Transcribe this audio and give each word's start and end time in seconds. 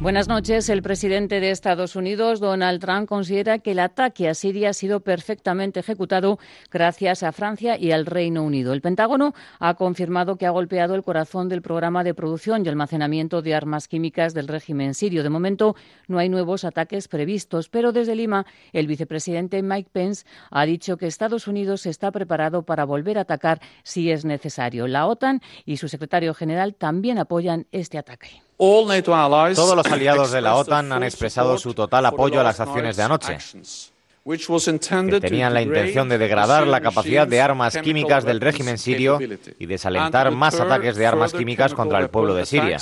Buenas 0.00 0.28
noches. 0.28 0.68
El 0.68 0.80
presidente 0.80 1.40
de 1.40 1.50
Estados 1.50 1.96
Unidos, 1.96 2.38
Donald 2.38 2.80
Trump, 2.80 3.08
considera 3.08 3.58
que 3.58 3.72
el 3.72 3.80
ataque 3.80 4.28
a 4.28 4.34
Siria 4.34 4.70
ha 4.70 4.72
sido 4.72 5.00
perfectamente 5.00 5.80
ejecutado 5.80 6.38
gracias 6.70 7.24
a 7.24 7.32
Francia 7.32 7.76
y 7.76 7.90
al 7.90 8.06
Reino 8.06 8.44
Unido. 8.44 8.72
El 8.72 8.80
Pentágono 8.80 9.34
ha 9.58 9.74
confirmado 9.74 10.36
que 10.36 10.46
ha 10.46 10.50
golpeado 10.50 10.94
el 10.94 11.02
corazón 11.02 11.48
del 11.48 11.62
programa 11.62 12.04
de 12.04 12.14
producción 12.14 12.64
y 12.64 12.68
almacenamiento 12.68 13.42
de 13.42 13.56
armas 13.56 13.88
químicas 13.88 14.34
del 14.34 14.46
régimen 14.46 14.94
sirio. 14.94 15.24
De 15.24 15.30
momento, 15.30 15.74
no 16.06 16.18
hay 16.18 16.28
nuevos 16.28 16.64
ataques 16.64 17.08
previstos, 17.08 17.68
pero 17.68 17.90
desde 17.90 18.14
Lima, 18.14 18.46
el 18.72 18.86
vicepresidente 18.86 19.64
Mike 19.64 19.90
Pence 19.92 20.24
ha 20.52 20.64
dicho 20.64 20.96
que 20.96 21.08
Estados 21.08 21.48
Unidos 21.48 21.86
está 21.86 22.12
preparado 22.12 22.62
para 22.62 22.84
volver 22.84 23.18
a 23.18 23.22
atacar 23.22 23.60
si 23.82 24.12
es 24.12 24.24
necesario. 24.24 24.86
La 24.86 25.06
OTAN 25.06 25.40
y 25.64 25.78
su 25.78 25.88
secretario 25.88 26.34
general 26.34 26.76
también 26.76 27.18
apoyan 27.18 27.66
este 27.72 27.98
ataque. 27.98 28.47
Todos 29.56 29.76
los 29.76 29.86
aliados 29.86 30.32
de 30.32 30.40
la 30.40 30.56
OTAN 30.56 30.92
han 30.92 31.04
expresado 31.04 31.58
su 31.58 31.74
total 31.74 32.06
apoyo 32.06 32.40
a 32.40 32.42
las 32.42 32.58
acciones 32.58 32.96
de 32.96 33.02
anoche, 33.04 33.38
que 35.20 35.20
tenían 35.20 35.54
la 35.54 35.62
intención 35.62 36.08
de 36.08 36.18
degradar 36.18 36.66
la 36.66 36.80
capacidad 36.80 37.26
de 37.26 37.40
armas 37.40 37.76
químicas 37.78 38.24
del 38.24 38.40
régimen 38.40 38.76
sirio 38.76 39.18
y 39.58 39.66
desalentar 39.66 40.30
más 40.32 40.58
ataques 40.58 40.96
de 40.96 41.06
armas 41.06 41.32
químicas 41.32 41.72
contra 41.72 41.98
el 42.00 42.10
pueblo 42.10 42.34
de 42.34 42.44
Siria. 42.46 42.78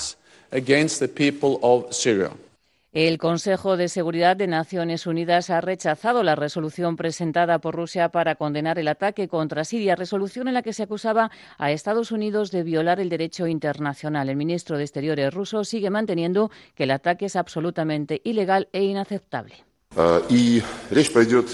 El 2.93 3.19
Consejo 3.19 3.77
de 3.77 3.91
Seguridad 3.91 4.37
de 4.37 4.47
Naciones 4.47 5.07
Unidas 5.07 5.51
ha 5.51 5.61
rechazado 5.61 6.23
la 6.23 6.35
resolución 6.35 6.97
presentada 6.97 7.59
por 7.59 7.75
Rusia 7.75 8.09
para 8.09 8.37
condenar 8.37 8.79
el 8.79 8.89
ataque 8.89 9.29
contra 9.29 9.67
Siria, 9.67 9.97
resolución 9.97 10.49
en 10.49 10.55
la 10.55 10.63
que 10.63 10.73
se 10.73 10.85
acusaba 10.85 11.31
a 11.59 11.73
Estados 11.73 12.11
Unidos 12.11 12.51
de 12.51 12.63
violar 12.63 12.99
el 12.99 13.11
derecho 13.11 13.47
internacional. 13.49 14.31
El 14.31 14.37
ministro 14.37 14.79
de 14.79 14.85
Exteriores 14.85 15.35
ruso 15.35 15.63
sigue 15.65 15.91
manteniendo 15.91 16.51
que 16.75 16.85
el 16.85 16.91
ataque 16.91 17.27
es 17.27 17.37
absolutamente 17.37 18.23
ilegal 18.25 18.69
e 18.73 18.85
inaceptable. 18.85 19.57
Ah, 19.95 20.21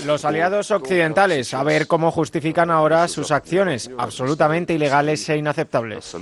Los 0.07 0.25
aliados 0.25 0.71
occidentales, 0.71 1.55
a 1.55 1.65
ver 1.65 1.87
cómo 1.87 2.13
justifican 2.13 2.71
ahora 2.71 3.07
sus 3.09 3.31
acciones 3.31 3.91
absolutamente 3.99 4.75
ilegales 4.75 5.29
e 5.29 5.37
inaceptables. 5.37 6.17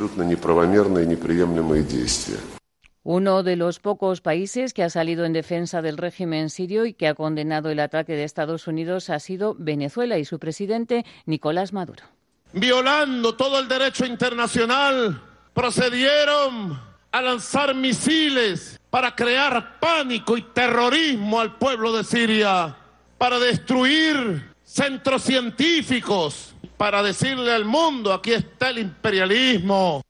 Uno 3.12 3.42
de 3.42 3.56
los 3.56 3.80
pocos 3.80 4.20
países 4.20 4.72
que 4.72 4.84
ha 4.84 4.88
salido 4.88 5.24
en 5.24 5.32
defensa 5.32 5.82
del 5.82 5.96
régimen 5.96 6.48
sirio 6.48 6.86
y 6.86 6.94
que 6.94 7.08
ha 7.08 7.14
condenado 7.16 7.68
el 7.68 7.80
ataque 7.80 8.12
de 8.12 8.22
Estados 8.22 8.68
Unidos 8.68 9.10
ha 9.10 9.18
sido 9.18 9.56
Venezuela 9.58 10.16
y 10.16 10.24
su 10.24 10.38
presidente 10.38 11.04
Nicolás 11.26 11.72
Maduro. 11.72 12.04
Violando 12.52 13.34
todo 13.34 13.58
el 13.58 13.66
derecho 13.66 14.06
internacional, 14.06 15.20
procedieron 15.52 16.80
a 17.10 17.20
lanzar 17.20 17.74
misiles 17.74 18.78
para 18.90 19.16
crear 19.16 19.80
pánico 19.80 20.36
y 20.36 20.42
terrorismo 20.42 21.40
al 21.40 21.58
pueblo 21.58 21.92
de 21.92 22.04
Siria, 22.04 22.76
para 23.18 23.40
destruir 23.40 24.54
centros 24.62 25.22
científicos, 25.22 26.54
para 26.76 27.02
decirle 27.02 27.52
al 27.52 27.64
mundo, 27.64 28.12
aquí 28.12 28.34
está 28.34 28.70
el 28.70 28.78
imperialismo. 28.78 30.00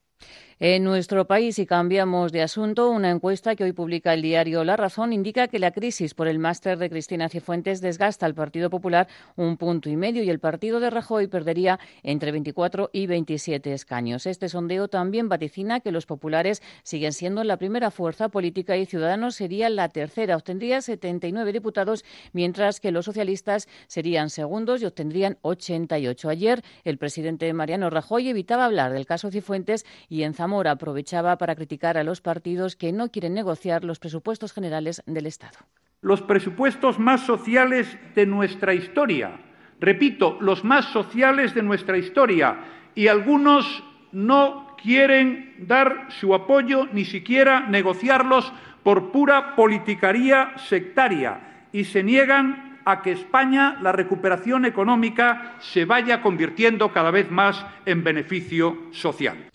En 0.62 0.84
nuestro 0.84 1.27
país, 1.27 1.58
y 1.58 1.64
cambiamos 1.64 2.33
de 2.33 2.42
asunto, 2.42 2.91
una 2.91 3.08
encuesta 3.08 3.56
que 3.56 3.64
hoy 3.64 3.72
publica 3.72 4.12
el 4.12 4.20
diario 4.20 4.62
La 4.62 4.77
Razón 4.77 5.14
indica 5.14 5.48
que 5.48 5.58
la 5.58 5.70
crisis 5.70 6.12
por 6.12 6.28
el 6.28 6.39
máster 6.39 6.77
de 6.77 6.91
Cristina 6.91 7.30
Cifuentes 7.30 7.80
desgasta 7.80 8.27
al 8.27 8.34
Partido 8.34 8.69
Popular 8.69 9.08
un 9.36 9.57
punto 9.57 9.89
y 9.89 9.96
medio 9.96 10.23
y 10.23 10.29
el 10.29 10.39
partido 10.39 10.79
de 10.79 10.90
Rajoy 10.90 11.29
perdería 11.29 11.80
entre 12.02 12.30
24 12.30 12.90
y 12.92 13.07
27 13.07 13.73
escaños. 13.73 14.27
Este 14.27 14.51
sondeo 14.51 14.89
también 14.89 15.30
vaticina 15.30 15.80
que 15.80 15.92
los 15.92 16.05
populares 16.05 16.61
siguen 16.83 17.14
siendo 17.14 17.42
la 17.42 17.57
primera 17.57 17.90
fuerza 17.90 18.29
política 18.29 18.77
y 18.77 18.84
Ciudadanos 18.84 19.36
sería 19.36 19.70
la 19.70 19.89
tercera. 19.89 20.36
Obtendría 20.36 20.83
79 20.83 21.55
diputados, 21.55 22.05
mientras 22.34 22.80
que 22.80 22.92
los 22.92 23.07
socialistas 23.07 23.67
serían 23.86 24.29
segundos 24.29 24.83
y 24.83 24.84
obtendrían 24.84 25.39
88. 25.40 26.29
Ayer, 26.29 26.63
el 26.84 26.98
presidente 26.98 27.51
Mariano 27.55 27.89
Rajoy 27.89 28.29
evitaba 28.29 28.67
hablar 28.67 28.92
del 28.92 29.07
caso 29.07 29.30
Cifuentes 29.30 29.86
y 30.11 30.24
en 30.24 30.34
Zamora 30.34 30.49
aprovechaba 30.58 31.36
para 31.36 31.55
criticar 31.55 31.96
a 31.96 32.05
los 32.05 32.20
partidos 32.20 32.77
que 32.77 32.92
no 32.92 33.11
quieren 33.11 33.34
negociar 33.34 33.84
los 33.84 33.98
presupuestos 33.98 34.52
generales 34.52 35.02
del 35.06 35.27
Estado. 35.27 35.58
Los 36.02 36.22
presupuestos 36.22 36.98
más 36.98 37.20
sociales 37.20 37.96
de 38.14 38.27
nuestra 38.27 38.74
historia. 38.74 39.39
Repito, 39.80 40.36
los 40.40 40.64
más 40.64 40.86
sociales 40.86 41.55
de 41.55 41.62
nuestra 41.62 41.96
historia. 41.96 42.58
Y 42.94 43.08
algunos 43.08 43.83
no 44.12 44.77
quieren 44.83 45.55
dar 45.58 46.06
su 46.08 46.34
apoyo, 46.34 46.86
ni 46.92 47.05
siquiera 47.05 47.60
negociarlos 47.60 48.52
por 48.83 49.12
pura 49.12 49.55
politicaría 49.56 50.55
sectaria. 50.56 51.68
Y 51.72 51.84
se 51.84 52.02
niegan 52.02 52.80
a 52.84 53.02
que 53.02 53.12
España, 53.12 53.78
la 53.83 53.92
recuperación 53.92 54.64
económica, 54.64 55.56
se 55.60 55.84
vaya 55.84 56.22
convirtiendo 56.22 56.92
cada 56.92 57.10
vez 57.10 57.30
más 57.30 57.64
en 57.86 58.02
beneficio 58.02 58.77
social. 58.90 59.49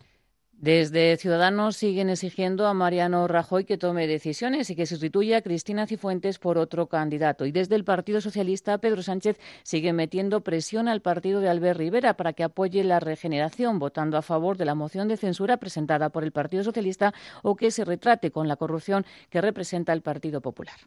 Desde 0.66 1.16
Ciudadanos 1.18 1.78
siguen 1.78 2.10
exigiendo 2.10 2.66
a 2.66 2.74
Mariano 2.74 3.28
Rajoy 3.28 3.66
que 3.66 3.78
tome 3.78 4.08
decisiones 4.08 4.68
y 4.72 4.76
que 4.76 4.88
sustituya 4.88 5.38
a 5.38 5.42
Cristina 5.44 5.86
Cifuentes 5.86 6.40
por 6.40 6.58
otro 6.58 6.88
candidato. 6.88 7.46
Y 7.46 7.52
desde 7.52 7.76
el 7.76 7.84
Partido 7.84 8.20
Socialista, 8.20 8.80
Pedro 8.80 9.04
Sánchez 9.04 9.38
sigue 9.62 9.94
metiendo 9.94 10.42
presión 10.42 10.88
al 10.88 11.04
partido 11.04 11.40
de 11.40 11.50
Albert 11.50 11.78
Rivera 11.78 12.18
para 12.18 12.34
que 12.34 12.44
apoye 12.44 12.84
la 12.84 13.00
regeneración, 13.00 13.78
votando 13.78 14.18
a 14.18 14.24
favor 14.24 14.58
de 14.58 14.66
la 14.66 14.74
moción 14.74 15.08
de 15.08 15.18
censura 15.18 15.58
presentada 15.58 16.10
por 16.10 16.24
el 16.24 16.32
Partido 16.32 16.64
Socialista 16.64 17.14
o 17.44 17.56
que 17.56 17.70
se 17.70 17.86
retrate 17.86 18.32
con 18.32 18.48
la 18.48 18.56
corrupción 18.56 19.06
que 19.30 19.42
representa 19.42 19.94
el 19.94 20.02
Partido 20.02 20.42
Popular. 20.42 20.78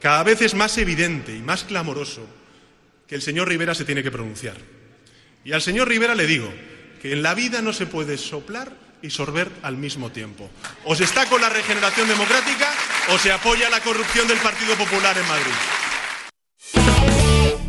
Cada 0.00 0.24
vez 0.24 0.42
es 0.42 0.56
más 0.56 0.76
evidente 0.78 1.32
y 1.36 1.42
más 1.42 1.62
clamoroso 1.62 2.26
que 3.06 3.14
el 3.14 3.22
señor 3.22 3.46
Rivera 3.46 3.76
se 3.76 3.84
tiene 3.84 4.02
que 4.02 4.10
pronunciar. 4.10 4.56
Y 5.44 5.52
al 5.52 5.62
señor 5.62 5.86
Rivera 5.86 6.16
le 6.16 6.26
digo 6.26 6.48
que 7.00 7.12
en 7.12 7.22
la 7.22 7.36
vida 7.36 7.62
no 7.62 7.72
se 7.72 7.86
puede 7.86 8.18
soplar 8.18 8.87
y 9.02 9.10
sorber 9.10 9.50
al 9.62 9.76
mismo 9.76 10.10
tiempo. 10.10 10.48
O 10.84 10.94
se 10.94 11.04
está 11.04 11.26
con 11.26 11.40
la 11.40 11.48
regeneración 11.48 12.08
democrática 12.08 12.72
o 13.10 13.18
se 13.18 13.32
apoya 13.32 13.70
la 13.70 13.80
corrupción 13.80 14.28
del 14.28 14.38
Partido 14.38 14.74
Popular 14.76 15.16
en 15.16 15.28
Madrid. 15.28 17.17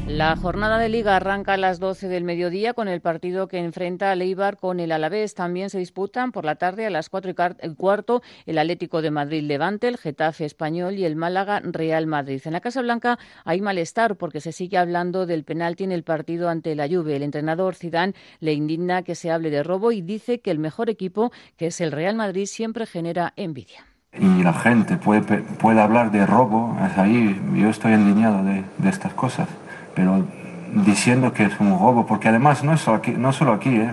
La 0.09 0.35
jornada 0.35 0.79
de 0.79 0.89
liga 0.89 1.15
arranca 1.15 1.53
a 1.53 1.57
las 1.57 1.79
12 1.79 2.07
del 2.07 2.23
mediodía 2.23 2.73
con 2.73 2.87
el 2.87 2.99
partido 2.99 3.47
que 3.47 3.59
enfrenta 3.59 4.11
a 4.11 4.15
Leibar 4.15 4.57
con 4.57 4.79
el 4.79 4.91
Alavés. 4.91 5.35
También 5.35 5.69
se 5.69 5.77
disputan 5.77 6.31
por 6.31 6.45
la 6.45 6.55
tarde 6.55 6.87
a 6.87 6.89
las 6.89 7.09
4 7.09 7.31
y 7.31 7.75
cuarto 7.75 8.23
el 8.47 8.57
Atlético 8.57 9.03
de 9.03 9.11
Madrid 9.11 9.43
Levante, 9.43 9.87
el 9.87 9.97
Getafe 9.97 10.45
Español 10.45 10.95
y 10.95 11.05
el 11.05 11.15
Málaga 11.15 11.61
Real 11.63 12.07
Madrid. 12.07 12.41
En 12.43 12.53
la 12.53 12.59
Casa 12.59 12.81
Blanca 12.81 13.19
hay 13.45 13.61
malestar 13.61 14.15
porque 14.15 14.41
se 14.41 14.51
sigue 14.51 14.79
hablando 14.79 15.27
del 15.27 15.43
penalti 15.43 15.83
en 15.83 15.91
el 15.91 16.03
partido 16.03 16.49
ante 16.49 16.73
la 16.73 16.87
Juve. 16.87 17.15
El 17.15 17.23
entrenador 17.23 17.75
Zidane 17.75 18.15
le 18.39 18.53
indigna 18.53 19.03
que 19.03 19.13
se 19.13 19.29
hable 19.29 19.51
de 19.51 19.61
robo 19.61 19.91
y 19.91 20.01
dice 20.01 20.39
que 20.39 20.49
el 20.49 20.57
mejor 20.57 20.89
equipo, 20.89 21.31
que 21.55 21.67
es 21.67 21.79
el 21.81 21.91
Real 21.91 22.15
Madrid, 22.15 22.47
siempre 22.47 22.87
genera 22.87 23.33
envidia 23.35 23.85
y 24.11 24.41
la 24.41 24.53
gente 24.53 24.97
puede, 24.97 25.21
puede 25.21 25.79
hablar 25.79 26.09
de 26.09 26.25
robo, 26.25 26.75
es 26.83 26.97
ahí, 26.97 27.39
yo 27.53 27.69
estoy 27.69 27.91
de, 27.91 28.63
de 28.79 28.89
estas 28.89 29.13
cosas 29.13 29.47
pero 29.95 30.25
diciendo 30.73 31.33
que 31.33 31.43
es 31.45 31.59
un 31.59 31.71
robo, 31.71 32.05
porque 32.05 32.29
además 32.29 32.63
no, 32.63 32.73
es 32.73 32.81
solo 32.81 32.97
aquí, 32.97 33.11
no 33.11 33.33
solo 33.33 33.53
aquí, 33.53 33.69
¿eh? 33.69 33.91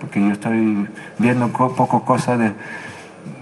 porque 0.00 0.20
yo 0.20 0.32
estoy 0.32 0.88
viendo 1.18 1.48
poco 1.48 2.04
cosas 2.04 2.38
de 2.38 2.52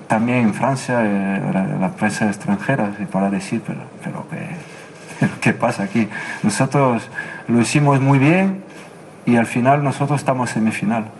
también 0.06 0.38
en 0.38 0.54
Francia, 0.54 1.00
eh, 1.02 1.78
la, 1.80 1.90
prensa 1.96 2.28
extranjera, 2.28 2.92
para 3.10 3.30
decir, 3.30 3.62
pero, 3.66 3.80
pero 4.02 4.26
¿qué, 4.28 5.28
¿qué 5.40 5.52
pasa 5.52 5.84
aquí? 5.84 6.08
Nosotros 6.42 7.08
lo 7.48 7.60
hicimos 7.60 8.00
muy 8.00 8.18
bien 8.18 8.62
y 9.26 9.36
al 9.36 9.46
final 9.46 9.82
nosotros 9.82 10.20
estamos 10.20 10.50
semifinal. 10.50 11.10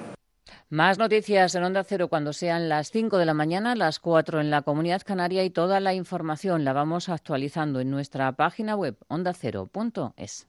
Más 0.70 0.98
noticias 0.98 1.54
en 1.54 1.64
Onda 1.64 1.84
Cero 1.84 2.08
cuando 2.08 2.32
sean 2.32 2.68
las 2.68 2.90
5 2.90 3.18
de 3.18 3.26
la 3.26 3.34
mañana, 3.34 3.74
las 3.74 4.00
4 4.00 4.40
en 4.40 4.50
la 4.50 4.62
Comunidad 4.62 5.02
Canaria 5.04 5.44
y 5.44 5.50
toda 5.50 5.78
la 5.78 5.94
información 5.94 6.64
la 6.64 6.72
vamos 6.72 7.08
actualizando 7.08 7.80
en 7.80 7.90
nuestra 7.90 8.32
página 8.32 8.74
web 8.74 8.96
ondacero.es. 9.08 10.48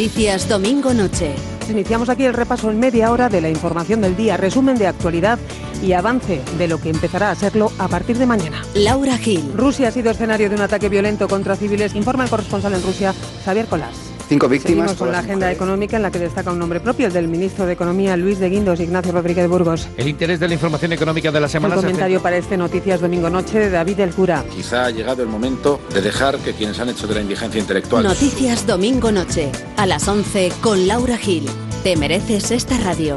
Noticias 0.00 0.48
Domingo 0.48 0.94
Noche. 0.94 1.34
Iniciamos 1.68 2.08
aquí 2.08 2.24
el 2.24 2.32
repaso 2.32 2.70
en 2.70 2.80
media 2.80 3.12
hora 3.12 3.28
de 3.28 3.42
la 3.42 3.50
información 3.50 4.00
del 4.00 4.16
día, 4.16 4.38
resumen 4.38 4.78
de 4.78 4.86
actualidad 4.86 5.38
y 5.82 5.92
avance 5.92 6.40
de 6.56 6.68
lo 6.68 6.80
que 6.80 6.88
empezará 6.88 7.30
a 7.30 7.34
serlo 7.34 7.70
a 7.78 7.86
partir 7.86 8.16
de 8.16 8.24
mañana. 8.24 8.62
Laura 8.72 9.18
Gil. 9.18 9.52
Rusia 9.54 9.88
ha 9.88 9.90
sido 9.90 10.10
escenario 10.10 10.48
de 10.48 10.54
un 10.54 10.62
ataque 10.62 10.88
violento 10.88 11.28
contra 11.28 11.54
civiles, 11.54 11.94
informa 11.94 12.24
el 12.24 12.30
corresponsal 12.30 12.72
en 12.72 12.82
Rusia, 12.82 13.14
Xavier 13.44 13.66
Colás. 13.66 14.09
Cinco 14.30 14.48
víctimas. 14.48 14.90
Seguimos 14.92 14.96
con 14.96 15.10
la 15.10 15.18
agenda 15.18 15.50
económica 15.50 15.96
en 15.96 16.02
la 16.02 16.12
que 16.12 16.20
destaca 16.20 16.52
un 16.52 16.58
nombre 16.60 16.78
propio, 16.78 17.08
el 17.08 17.12
del 17.12 17.26
ministro 17.26 17.66
de 17.66 17.72
Economía 17.72 18.16
Luis 18.16 18.38
de 18.38 18.48
Guindos, 18.48 18.78
Ignacio 18.78 19.10
Rodríguez 19.10 19.42
de 19.42 19.48
Burgos. 19.48 19.88
El 19.96 20.06
interés 20.06 20.38
de 20.38 20.46
la 20.46 20.54
información 20.54 20.92
económica 20.92 21.32
de 21.32 21.40
la 21.40 21.48
semana. 21.48 21.74
Un 21.74 21.80
comentario 21.80 22.22
para 22.22 22.36
este 22.36 22.56
Noticias 22.56 23.00
Domingo 23.00 23.28
Noche 23.28 23.58
de 23.58 23.70
David 23.70 23.98
El 23.98 24.14
Cura. 24.14 24.44
Quizá 24.54 24.84
ha 24.84 24.90
llegado 24.90 25.24
el 25.24 25.28
momento 25.28 25.80
de 25.92 26.00
dejar 26.00 26.38
que 26.38 26.52
quienes 26.52 26.78
han 26.78 26.90
hecho 26.90 27.08
de 27.08 27.16
la 27.16 27.22
indigencia 27.22 27.60
intelectual. 27.60 28.04
Noticias 28.04 28.68
Domingo 28.68 29.10
Noche, 29.10 29.50
a 29.76 29.84
las 29.86 30.06
11 30.06 30.52
con 30.60 30.86
Laura 30.86 31.16
Gil. 31.16 31.46
Te 31.82 31.96
mereces 31.96 32.52
esta 32.52 32.78
radio. 32.78 33.16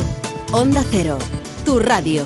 Onda 0.51 0.83
Cero, 0.89 1.19
tu 1.63 1.77
radio. 1.77 2.25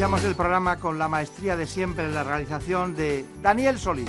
Iniciamos 0.00 0.24
el 0.24 0.34
programa 0.34 0.78
con 0.78 0.98
la 0.98 1.08
maestría 1.08 1.58
de 1.58 1.66
siempre 1.66 2.06
en 2.06 2.14
la 2.14 2.24
realización 2.24 2.96
de 2.96 3.26
Daniel 3.42 3.78
Solís. 3.78 4.08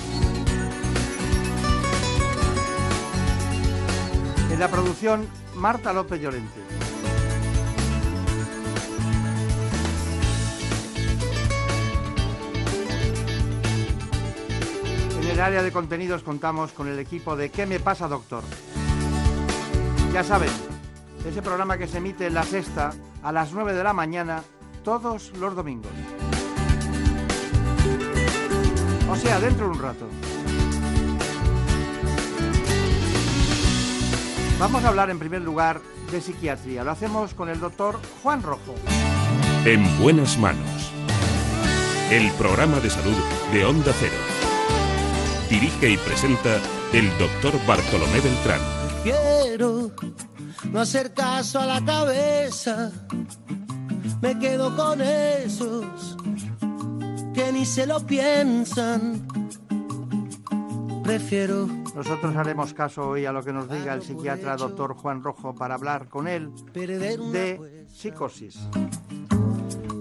En 4.50 4.58
la 4.58 4.70
producción, 4.70 5.28
Marta 5.54 5.92
López 5.92 6.22
Llorente. 6.22 6.62
En 15.20 15.28
el 15.28 15.42
área 15.42 15.62
de 15.62 15.74
contenidos 15.74 16.24
contamos 16.24 16.72
con 16.72 16.88
el 16.88 17.00
equipo 17.00 17.36
de 17.36 17.52
¿Qué 17.52 17.66
me 17.66 17.82
pasa, 17.82 18.08
doctor? 18.08 18.46
Ya 20.14 20.24
saben, 20.24 20.52
ese 21.26 21.42
programa 21.42 21.78
que 21.78 21.88
se 21.88 21.98
emite 21.98 22.28
en 22.28 22.36
la 22.36 22.44
sexta 22.44 22.94
a 23.22 23.34
las 23.34 23.52
9 23.52 23.74
de 23.74 23.84
la 23.84 23.92
mañana 23.92 24.42
todos 24.84 25.32
los 25.40 25.56
domingos. 25.56 25.92
O 29.10 29.16
sea, 29.16 29.40
dentro 29.40 29.66
de 29.66 29.72
un 29.72 29.80
rato. 29.80 30.08
Vamos 34.60 34.84
a 34.84 34.90
hablar 34.90 35.10
en 35.10 35.20
primer 35.20 35.42
lugar 35.42 35.82
de 36.12 36.22
psiquiatría. 36.22 36.84
Lo 36.84 36.92
hacemos 36.92 37.34
con 37.34 37.50
el 37.50 37.60
doctor 37.60 38.00
Juan 38.22 38.44
Rojo. 38.44 38.76
En 39.66 39.84
buenas 40.00 40.38
manos. 40.38 40.92
El 42.12 42.32
programa 42.34 42.80
de 42.80 42.90
salud 42.90 43.16
de 43.52 43.66
Onda 43.66 43.92
Cero. 44.00 44.14
Dirige 45.50 45.90
y 45.90 45.98
presenta 45.98 46.58
el 46.94 47.10
doctor 47.18 47.54
Bartolomé 47.66 48.20
Beltrán. 48.20 48.62
Quiero 49.04 49.92
no 50.72 50.80
hacer 50.80 51.14
caso 51.14 51.60
a 51.60 51.66
la 51.66 51.84
cabeza 51.84 52.92
me 54.22 54.38
quedo 54.40 54.76
con 54.76 55.02
esos 55.02 56.18
que 57.34 57.52
ni 57.52 57.66
se 57.66 57.88
lo 57.88 58.00
piensan. 58.06 59.28
Prefiero. 61.04 61.68
Nosotros 61.96 62.36
haremos 62.36 62.74
caso 62.74 63.10
hoy 63.10 63.26
a 63.26 63.34
lo 63.34 63.44
que 63.44 63.52
nos 63.52 63.70
diga 63.70 63.94
el 63.94 64.02
psiquiatra 64.02 64.56
doctor 64.56 64.94
Juan 64.96 65.22
Rojo 65.24 65.54
para 65.54 65.76
hablar 65.76 66.08
con 66.08 66.28
él 66.28 66.52
de 66.74 67.86
psicosis. 67.90 68.60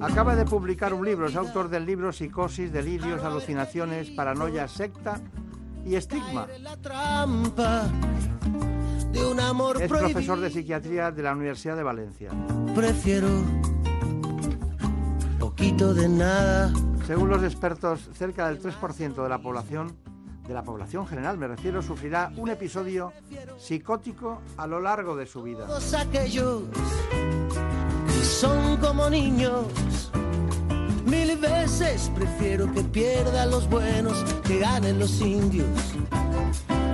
Acaba 0.00 0.36
de 0.36 0.44
publicar 0.44 0.94
un 0.94 1.04
libro, 1.04 1.26
es 1.26 1.36
autor 1.36 1.68
del 1.68 1.84
libro 1.84 2.12
Psicosis, 2.12 2.72
Delirios, 2.72 3.22
Alucinaciones, 3.22 4.10
Paranoia, 4.10 4.66
Secta 4.66 5.20
y 5.84 5.96
Estigma. 5.96 6.46
Es 9.78 9.88
profesor 9.88 10.40
de 10.40 10.50
psiquiatría 10.50 11.10
de 11.10 11.22
la 11.22 11.32
Universidad 11.34 11.76
de 11.76 11.82
Valencia. 11.82 12.30
Prefiero 12.74 13.28
de 15.60 16.08
nada. 16.08 16.72
Según 17.06 17.28
los 17.28 17.42
expertos, 17.42 18.08
cerca 18.14 18.48
del 18.48 18.62
3% 18.62 19.22
de 19.22 19.28
la 19.28 19.42
población, 19.42 19.94
de 20.48 20.54
la 20.54 20.64
población 20.64 21.06
general 21.06 21.36
me 21.36 21.48
refiero, 21.48 21.82
sufrirá 21.82 22.32
un 22.38 22.48
episodio 22.48 23.12
psicótico 23.58 24.40
a 24.56 24.66
lo 24.66 24.80
largo 24.80 25.16
de 25.16 25.26
su 25.26 25.42
vida. 25.42 25.66
Todos 25.66 25.92
aquellos 25.92 26.62
son 28.22 28.78
como 28.78 29.10
niños. 29.10 30.10
Mil 31.04 31.36
veces 31.36 32.10
prefiero 32.14 32.72
que 32.72 32.82
pierdan 32.82 33.50
los 33.50 33.68
buenos, 33.68 34.16
que 34.46 34.60
ganen 34.60 34.98
los 34.98 35.20
indios. 35.20 35.68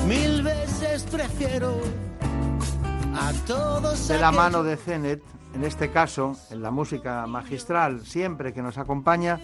Mil 0.08 0.42
veces 0.42 1.04
prefiero 1.04 1.80
a 3.14 3.32
todos. 3.46 4.08
De 4.08 4.18
la 4.18 4.32
mano 4.32 4.64
de 4.64 4.76
Zenet, 4.76 5.22
en 5.56 5.64
este 5.64 5.90
caso, 5.90 6.36
en 6.50 6.60
la 6.60 6.70
música 6.70 7.26
magistral, 7.26 8.04
siempre 8.04 8.52
que 8.52 8.60
nos 8.60 8.76
acompaña, 8.76 9.40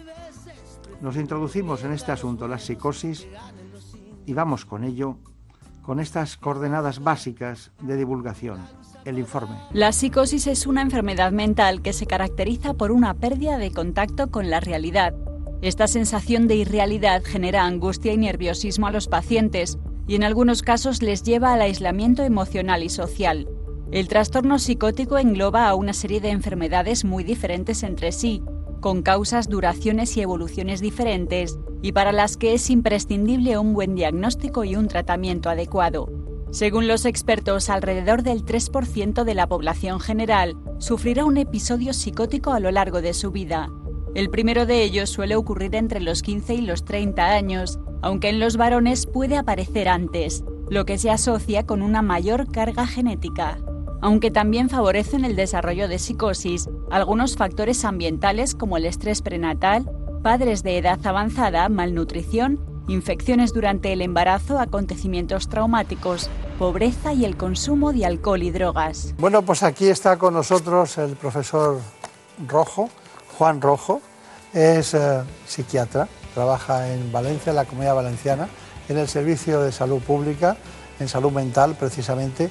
nos 1.01 1.17
introducimos 1.17 1.85
en 1.85 1.93
este 1.93 2.13
asunto, 2.13 2.47
la 2.47 2.59
psicosis, 2.59 3.27
y 4.27 4.35
vamos 4.35 4.67
con 4.67 4.85
ello, 4.85 5.17
con 5.81 6.01
estas 6.01 6.37
coordenadas 6.37 7.03
básicas 7.03 7.73
de 7.81 7.97
divulgación. 7.97 8.61
El 9.07 9.19
informe. 9.19 9.57
La 9.73 9.91
psicosis 9.91 10.47
es 10.47 10.67
una 10.67 10.83
enfermedad 10.83 11.33
mental 11.33 11.81
que 11.81 11.95
se 11.95 12.07
caracteriza 12.07 12.75
por 12.75 12.93
una 12.93 13.15
pérdida 13.15 13.57
de 13.57 13.73
contacto 13.73 14.31
con 14.31 14.51
la 14.51 14.61
realidad. 14.61 15.15
Esta 15.63 15.87
sensación 15.87 16.47
de 16.47 16.57
irrealidad 16.57 17.23
genera 17.25 17.65
angustia 17.65 18.13
y 18.13 18.19
nerviosismo 18.19 18.87
a 18.87 18.93
los 18.93 19.09
pacientes 19.09 19.79
y 20.07 20.15
en 20.15 20.25
algunos 20.25 20.61
casos 20.61 21.01
les 21.01 21.23
lleva 21.23 21.55
al 21.55 21.63
aislamiento 21.63 22.23
emocional 22.23 22.83
y 22.83 22.91
social. 22.91 23.49
El 23.93 24.09
trastorno 24.09 24.59
psicótico 24.59 25.19
engloba 25.19 25.69
a 25.69 25.75
una 25.75 25.93
serie 25.93 26.23
de 26.23 26.31
enfermedades 26.31 27.05
muy 27.05 27.25
diferentes 27.25 27.83
entre 27.83 28.11
sí, 28.11 28.43
con 28.81 29.03
causas, 29.03 29.51
duraciones 29.51 30.17
y 30.17 30.23
evoluciones 30.23 30.81
diferentes, 30.81 31.59
y 31.83 31.93
para 31.93 32.11
las 32.11 32.39
que 32.39 32.55
es 32.55 32.71
imprescindible 32.71 33.59
un 33.59 33.75
buen 33.75 33.95
diagnóstico 33.95 34.65
y 34.65 34.77
un 34.77 34.89
tratamiento 34.89 35.51
adecuado. 35.51 36.11
Según 36.51 36.89
los 36.89 37.05
expertos, 37.05 37.69
alrededor 37.69 38.23
del 38.23 38.47
3% 38.47 39.25
de 39.25 39.35
la 39.35 39.47
población 39.47 40.01
general 40.01 40.57
sufrirá 40.79 41.27
un 41.27 41.37
episodio 41.37 41.93
psicótico 41.93 42.53
a 42.53 42.61
lo 42.61 42.71
largo 42.71 43.03
de 43.03 43.13
su 43.13 43.31
vida. 43.31 43.69
El 44.15 44.31
primero 44.31 44.65
de 44.65 44.85
ellos 44.85 45.11
suele 45.11 45.37
ocurrir 45.37 45.75
entre 45.75 46.01
los 46.01 46.23
15 46.23 46.55
y 46.55 46.61
los 46.63 46.87
30 46.87 47.31
años, 47.31 47.79
aunque 48.01 48.31
en 48.31 48.41
los 48.41 48.57
varones 48.57 49.07
puede 49.07 49.37
aparecer 49.37 49.91
antes, 49.91 50.45
lo 50.71 50.87
que 50.87 50.97
se 50.97 51.11
asocia 51.11 51.67
con 51.67 51.83
una 51.83 52.01
mayor 52.01 52.51
carga 52.51 52.87
genética 52.87 53.59
aunque 54.03 54.31
también 54.33 54.69
favorecen 54.69 55.25
el 55.25 55.37
desarrollo 55.37 55.89
de 55.89 55.99
psicosis, 55.99 56.69
algunos 56.91 57.37
factores 57.37 57.85
ambientales 57.85 58.55
como 58.55 58.77
el 58.77 58.85
estrés 58.85 59.23
prenatal, 59.23 59.89
padres 60.23 60.63
de 60.65 60.77
edad 60.77 60.99
avanzada, 61.07 61.69
malnutrición, 61.69 62.61
infecciones 62.89 63.53
durante 63.53 63.93
el 63.93 64.03
embarazo, 64.03 64.59
acontecimientos 64.59 65.49
traumáticos, 65.49 66.29
pobreza 66.59 67.13
y 67.13 67.25
el 67.25 67.37
consumo 67.37 67.93
de 67.93 68.05
alcohol 68.05 68.43
y 68.43 68.51
drogas. 68.51 69.15
Bueno, 69.19 69.43
pues 69.43 69.63
aquí 69.63 69.87
está 69.87 70.19
con 70.19 70.35
nosotros 70.35 70.99
el 70.99 71.15
profesor 71.15 71.81
Rojo, 72.49 72.91
Juan 73.39 73.61
Rojo, 73.61 74.03
es 74.53 74.95
eh, 74.95 75.23
psiquiatra, 75.47 76.09
trabaja 76.35 76.93
en 76.93 77.13
Valencia, 77.13 77.51
en 77.51 77.57
la 77.57 77.65
Comunidad 77.65 77.95
Valenciana, 77.95 78.49
en 78.89 78.99
el 78.99 79.07
Servicio 79.07 79.63
de 79.63 79.71
Salud 79.71 80.03
Pública 80.03 80.57
en 81.03 81.09
salud 81.09 81.33
mental 81.33 81.77
precisamente. 81.79 82.51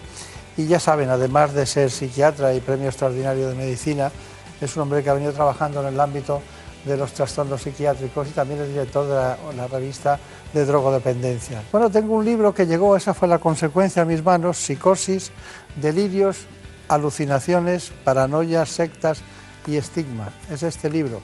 Y 0.58 0.68
ya 0.68 0.80
saben, 0.80 1.10
además 1.10 1.54
de 1.54 1.66
ser 1.66 1.90
psiquiatra 1.90 2.54
y 2.54 2.60
premio 2.60 2.90
extraordinario 2.90 3.50
de 3.50 3.56
medicina, 3.56 4.12
es 4.60 4.76
un 4.76 4.84
hombre 4.84 5.04
que 5.04 5.10
ha 5.10 5.14
venido 5.14 5.34
trabajando 5.34 5.82
en 5.82 5.94
el 5.94 6.00
ámbito 6.00 6.42
de 6.86 6.98
los 6.98 7.14
trastornos 7.14 7.62
psiquiátricos 7.62 8.28
y 8.28 8.32
también 8.32 8.62
es 8.62 8.70
director 8.70 9.08
de 9.08 9.56
la, 9.56 9.68
revista 9.68 10.20
de 10.54 10.66
drogodependencia. 10.66 11.64
Bueno, 11.72 11.90
tengo 11.90 12.16
un 12.16 12.26
libro 12.26 12.54
que 12.54 12.66
llegó, 12.66 12.96
esa 12.96 13.14
fue 13.14 13.28
la 13.28 13.40
consecuencia 13.40 14.02
a 14.02 14.06
mis 14.06 14.24
manos, 14.24 14.58
Psicosis, 14.58 15.32
Delirios, 15.76 16.46
Alucinaciones, 16.88 17.92
Paranoias, 18.04 18.70
Sectas 18.70 19.22
y 19.68 19.78
Estigma. 19.78 20.30
Es 20.50 20.64
este 20.64 20.90
libro. 20.90 21.22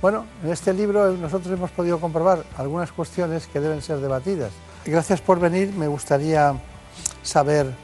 Bueno, 0.00 0.26
en 0.42 0.50
este 0.50 0.72
libro 0.72 1.12
nosotros 1.12 1.52
hemos 1.52 1.70
podido 1.72 2.00
comprobar 2.00 2.44
algunas 2.56 2.90
cuestiones 2.92 3.46
que 3.46 3.60
deben 3.60 3.82
ser 3.82 3.98
debatidas. 3.98 4.52
Gracias 4.86 5.20
por 5.20 5.38
venir, 5.38 5.72
me 5.74 5.88
gustaría 5.88 6.54
saber 7.22 7.74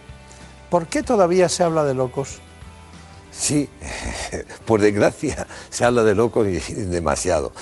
por 0.70 0.86
qué 0.86 1.02
todavía 1.02 1.48
se 1.48 1.62
habla 1.62 1.84
de 1.84 1.94
locos. 1.94 2.38
Sí, 3.30 3.68
por 4.66 4.80
desgracia 4.80 5.46
se 5.70 5.84
habla 5.84 6.02
de 6.02 6.14
locos 6.14 6.46
y 6.48 6.72
demasiado. 6.74 7.52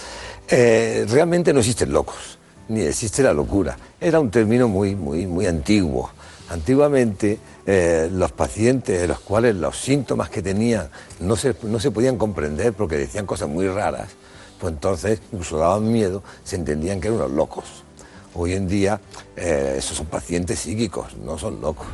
Eh, 0.49 1.07
realmente 1.09 1.53
no 1.53 1.61
existen 1.61 1.93
locos, 1.93 2.39
ni 2.69 2.83
existe 2.83 3.23
la 3.23 3.33
locura. 3.33 3.77
Era 4.01 4.21
un 4.21 4.31
término 4.31 4.69
muy, 4.69 4.95
muy, 4.95 5.27
muy 5.27 5.47
antiguo. 5.47 6.11
Antiguamente 6.51 7.39
eh, 7.67 8.09
los 8.13 8.31
pacientes, 8.33 9.01
de 9.01 9.09
los 9.09 9.21
cuales 9.21 9.57
los 9.57 9.79
síntomas 9.79 10.29
que 10.29 10.43
tenían 10.43 10.91
no 11.21 11.37
se, 11.37 11.57
no 11.63 11.81
se 11.81 11.91
podían 11.91 12.19
comprender 12.19 12.75
porque 12.75 12.99
decían 12.99 13.25
cosas 13.25 13.49
muy 13.49 13.67
raras, 13.67 14.11
pues 14.61 14.75
entonces 14.75 15.21
incluso 15.33 15.57
daban 15.57 15.91
miedo, 15.91 16.23
se 16.45 16.57
entendían 16.57 17.01
que 17.01 17.09
eran 17.09 17.21
unos 17.21 17.33
locos. 17.33 17.65
Hoy 18.35 18.53
en 18.53 18.69
día 18.69 19.01
eh, 19.37 19.77
esos 19.79 19.97
son 19.97 20.07
pacientes 20.07 20.59
psíquicos, 20.59 21.17
no 21.17 21.39
son 21.39 21.61
locos. 21.63 21.87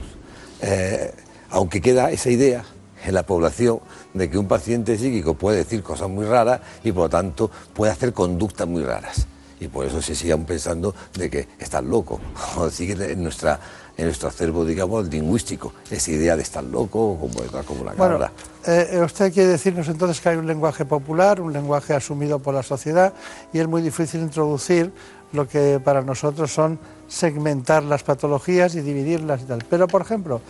Eh, 0.62 1.12
aunque 1.50 1.80
queda 1.80 2.10
esa 2.10 2.30
idea 2.30 2.64
en 3.04 3.14
la 3.14 3.24
población 3.24 3.80
de 4.14 4.30
que 4.30 4.38
un 4.38 4.46
paciente 4.46 4.96
psíquico 4.96 5.34
puede 5.34 5.58
decir 5.58 5.82
cosas 5.82 6.08
muy 6.08 6.26
raras 6.26 6.60
y 6.84 6.92
por 6.92 7.04
lo 7.04 7.08
tanto 7.08 7.50
puede 7.74 7.92
hacer 7.92 8.12
conductas 8.12 8.68
muy 8.68 8.82
raras. 8.82 9.26
Y 9.58 9.68
por 9.68 9.84
eso 9.84 10.00
se 10.00 10.14
sigan 10.14 10.44
pensando 10.44 10.94
de 11.14 11.28
que 11.28 11.48
estás 11.58 11.84
loco. 11.84 12.20
O 12.56 12.70
sigue 12.70 13.12
en, 13.12 13.22
nuestra, 13.22 13.60
en 13.96 14.06
nuestro 14.06 14.28
acervo, 14.28 14.64
digamos, 14.64 15.08
lingüístico, 15.08 15.72
esa 15.90 16.10
idea 16.10 16.36
de 16.36 16.42
estar 16.42 16.64
loco 16.64 17.18
como, 17.20 17.64
como 17.64 17.84
la 17.84 17.92
bueno, 17.92 18.18
cabra. 18.18 18.32
Eh, 18.66 19.00
usted 19.04 19.32
quiere 19.32 19.50
decirnos 19.50 19.88
entonces 19.88 20.20
que 20.20 20.30
hay 20.30 20.36
un 20.36 20.46
lenguaje 20.46 20.84
popular, 20.84 21.40
un 21.40 21.52
lenguaje 21.52 21.94
asumido 21.94 22.38
por 22.38 22.54
la 22.54 22.62
sociedad 22.62 23.12
y 23.52 23.58
es 23.58 23.68
muy 23.68 23.82
difícil 23.82 24.20
introducir 24.20 24.92
lo 25.32 25.46
que 25.46 25.80
para 25.82 26.02
nosotros 26.02 26.52
son 26.52 26.78
segmentar 27.10 27.82
las 27.82 28.02
patologías 28.04 28.74
y 28.76 28.80
dividirlas 28.80 29.42
y 29.42 29.44
tal. 29.44 29.64
Pero, 29.68 29.88
por 29.88 30.00
ejemplo, 30.00 30.40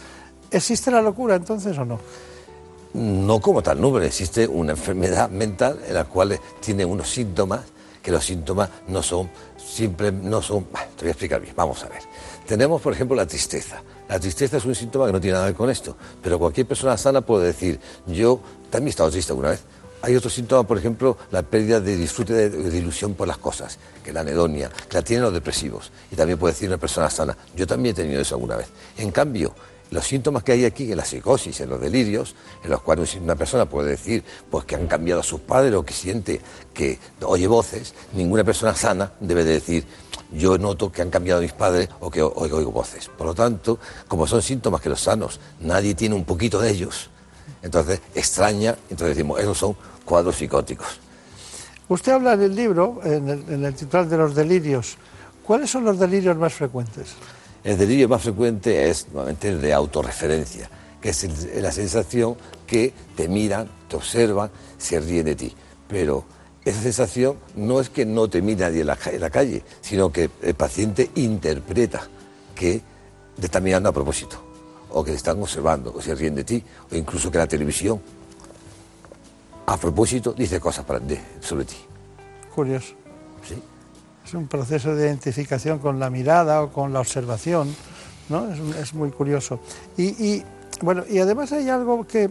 ¿existe 0.50 0.90
la 0.90 1.02
locura 1.02 1.34
entonces 1.34 1.76
o 1.78 1.84
no? 1.84 1.98
No 2.92 3.40
como 3.40 3.62
tal 3.62 3.80
número, 3.80 4.04
existe 4.04 4.46
una 4.46 4.72
enfermedad 4.72 5.30
mental 5.30 5.80
en 5.86 5.94
la 5.94 6.04
cual 6.04 6.38
tiene 6.60 6.84
unos 6.84 7.08
síntomas, 7.08 7.60
que 8.02 8.10
los 8.10 8.24
síntomas 8.24 8.68
no 8.88 9.02
son 9.02 9.30
siempre, 9.56 10.10
no 10.10 10.42
son, 10.42 10.64
te 10.64 11.02
voy 11.02 11.08
a 11.08 11.10
explicar 11.12 11.40
bien, 11.40 11.54
vamos 11.56 11.82
a 11.84 11.88
ver. 11.88 12.02
Tenemos, 12.46 12.80
por 12.82 12.92
ejemplo, 12.92 13.16
la 13.16 13.26
tristeza. 13.26 13.82
La 14.08 14.18
tristeza 14.18 14.56
es 14.56 14.64
un 14.64 14.74
síntoma 14.74 15.06
que 15.06 15.12
no 15.12 15.20
tiene 15.20 15.34
nada 15.34 15.46
que 15.46 15.52
ver 15.52 15.56
con 15.56 15.70
esto, 15.70 15.96
pero 16.20 16.38
cualquier 16.38 16.66
persona 16.66 16.96
sana 16.96 17.20
puede 17.20 17.46
decir, 17.46 17.78
yo 18.06 18.40
también 18.70 18.88
he 18.88 18.90
estado 18.90 19.10
triste 19.10 19.32
alguna 19.32 19.50
vez. 19.50 19.60
Hay 20.02 20.16
otro 20.16 20.30
síntoma, 20.30 20.66
por 20.66 20.78
ejemplo, 20.78 21.18
la 21.30 21.42
pérdida 21.42 21.78
de 21.80 21.96
disfrute, 21.96 22.48
de, 22.48 22.78
ilusión 22.78 23.14
por 23.14 23.28
las 23.28 23.36
cosas, 23.36 23.78
que 24.02 24.12
la 24.12 24.20
anedonia, 24.20 24.70
que 24.88 24.96
la 24.96 25.02
tienen 25.02 25.24
los 25.24 25.32
depresivos. 25.32 25.92
Y 26.10 26.16
también 26.16 26.38
puede 26.38 26.54
decir 26.54 26.68
una 26.68 26.78
persona 26.78 27.10
sana, 27.10 27.36
yo 27.54 27.66
también 27.66 27.94
he 27.94 27.96
tenido 27.96 28.20
eso 28.20 28.34
alguna 28.34 28.56
vez. 28.56 28.68
En 28.96 29.10
cambio, 29.10 29.54
los 29.90 30.06
síntomas 30.06 30.42
que 30.42 30.52
hay 30.52 30.64
aquí 30.64 30.90
en 30.90 30.96
la 30.96 31.04
psicosis, 31.04 31.60
en 31.60 31.68
los 31.68 31.80
delirios, 31.80 32.34
en 32.64 32.70
los 32.70 32.80
cuales 32.80 33.14
una 33.16 33.34
persona 33.34 33.66
puede 33.66 33.90
decir 33.90 34.24
pues, 34.50 34.64
que 34.64 34.76
han 34.76 34.86
cambiado 34.86 35.20
a 35.20 35.24
sus 35.24 35.40
padres 35.40 35.74
o 35.74 35.84
que 35.84 35.92
siente 35.92 36.40
que 36.72 36.98
oye 37.22 37.46
voces, 37.46 37.94
ninguna 38.14 38.44
persona 38.44 38.74
sana 38.74 39.12
debe 39.20 39.44
de 39.44 39.54
decir 39.54 39.84
yo 40.32 40.56
noto 40.58 40.92
que 40.92 41.02
han 41.02 41.10
cambiado 41.10 41.42
mis 41.42 41.52
padres 41.52 41.88
o 41.98 42.10
que 42.10 42.22
oigo 42.22 42.70
voces. 42.70 43.08
Por 43.08 43.26
lo 43.26 43.34
tanto, 43.34 43.78
como 44.06 44.26
son 44.26 44.42
síntomas 44.42 44.80
que 44.80 44.88
los 44.88 45.00
sanos, 45.00 45.40
nadie 45.60 45.94
tiene 45.94 46.14
un 46.14 46.24
poquito 46.24 46.60
de 46.60 46.70
ellos, 46.70 47.10
entonces 47.62 48.00
extraña, 48.14 48.76
entonces 48.88 49.16
decimos, 49.16 49.40
esos 49.40 49.58
son 49.58 49.76
cuadros 50.04 50.36
psicóticos. 50.36 51.00
Usted 51.88 52.12
habla 52.12 52.34
en 52.34 52.42
el 52.42 52.54
libro, 52.54 53.00
en 53.04 53.28
el, 53.28 53.44
en 53.48 53.64
el 53.64 53.74
titular 53.74 54.08
de 54.08 54.16
los 54.16 54.34
delirios. 54.34 54.96
¿Cuáles 55.44 55.70
son 55.70 55.84
los 55.84 55.98
delirios 55.98 56.36
más 56.36 56.52
frecuentes? 56.52 57.14
El 57.64 57.76
delirio 57.76 58.08
más 58.08 58.22
frecuente 58.22 58.88
es 58.88 59.08
nuevamente 59.12 59.48
el 59.48 59.60
de 59.60 59.72
autorreferencia, 59.74 60.70
que 61.00 61.10
es 61.10 61.24
el, 61.24 61.62
la 61.62 61.72
sensación 61.72 62.36
que 62.66 62.92
te 63.16 63.28
miran, 63.28 63.68
te 63.88 63.96
observan, 63.96 64.50
se 64.78 65.00
ríen 65.00 65.26
de 65.26 65.34
ti. 65.34 65.54
Pero 65.88 66.24
esa 66.64 66.80
sensación 66.80 67.36
no 67.56 67.80
es 67.80 67.90
que 67.90 68.06
no 68.06 68.28
te 68.28 68.40
mire 68.40 68.60
nadie 68.60 68.82
en 68.82 68.86
la, 68.86 68.98
en 69.06 69.20
la 69.20 69.30
calle, 69.30 69.62
sino 69.80 70.12
que 70.12 70.30
el 70.42 70.54
paciente 70.54 71.10
interpreta 71.16 72.02
que 72.54 72.80
te 73.38 73.46
está 73.46 73.60
mirando 73.60 73.88
a 73.88 73.92
propósito, 73.92 74.42
o 74.92 75.04
que 75.04 75.12
te 75.12 75.16
están 75.16 75.40
observando, 75.40 75.92
o 75.94 76.00
se 76.00 76.14
ríen 76.14 76.34
de 76.34 76.44
ti, 76.44 76.62
o 76.90 76.96
incluso 76.96 77.30
que 77.30 77.38
la 77.38 77.46
televisión, 77.46 78.00
a 79.66 79.76
propósito, 79.76 80.32
dice 80.32 80.58
cosas 80.60 80.84
para, 80.84 80.98
de, 81.00 81.20
sobre 81.40 81.64
ti. 81.64 81.76
Curioso. 82.54 82.94
Sí. 83.48 83.62
Es 84.24 84.34
un 84.34 84.46
proceso 84.48 84.94
de 84.94 85.06
identificación 85.06 85.78
con 85.78 85.98
la 85.98 86.10
mirada 86.10 86.62
o 86.62 86.72
con 86.72 86.92
la 86.92 87.00
observación, 87.00 87.74
¿no? 88.28 88.52
Es, 88.52 88.76
es 88.76 88.94
muy 88.94 89.10
curioso. 89.10 89.60
Y, 89.96 90.04
y, 90.24 90.44
bueno, 90.82 91.04
y 91.08 91.18
además 91.18 91.52
hay 91.52 91.68
algo 91.68 92.06
que 92.06 92.28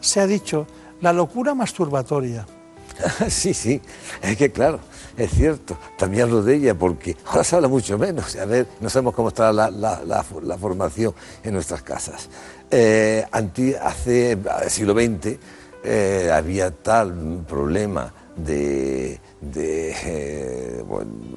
se 0.00 0.20
ha 0.20 0.26
dicho, 0.26 0.66
la 1.00 1.12
locura 1.12 1.54
masturbatoria. 1.54 2.46
sí, 3.28 3.52
sí, 3.52 3.80
es 4.22 4.36
que 4.36 4.50
claro, 4.50 4.80
es 5.16 5.30
cierto, 5.30 5.78
también 5.96 6.24
hablo 6.24 6.42
de 6.42 6.56
ella 6.56 6.74
porque 6.74 7.16
ahora 7.26 7.44
se 7.44 7.56
habla 7.56 7.68
mucho 7.68 7.98
menos. 7.98 8.36
A 8.36 8.44
ver, 8.44 8.66
no 8.80 8.90
sabemos 8.90 9.14
cómo 9.14 9.28
está 9.28 9.52
la, 9.52 9.70
la, 9.70 10.02
la, 10.04 10.58
formación 10.58 11.14
en 11.42 11.54
nuestras 11.54 11.82
casas. 11.82 12.28
Eh, 12.70 13.24
hace 13.30 14.32
el 14.32 14.70
siglo 14.70 14.94
XX 14.94 15.38
eh, 15.84 16.30
había 16.32 16.70
tal 16.70 17.44
problema 17.48 18.12
de, 18.36 19.20
de 19.40 19.94
eh, 20.04 20.84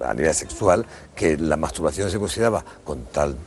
a 0.03 0.13
nivel 0.13 0.33
sexual 0.33 0.85
que 1.15 1.37
la 1.37 1.55
masturbación 1.55 2.09
se 2.11 2.19
consideraba 2.19 2.63
con 2.83 3.05
tal, 3.05 3.37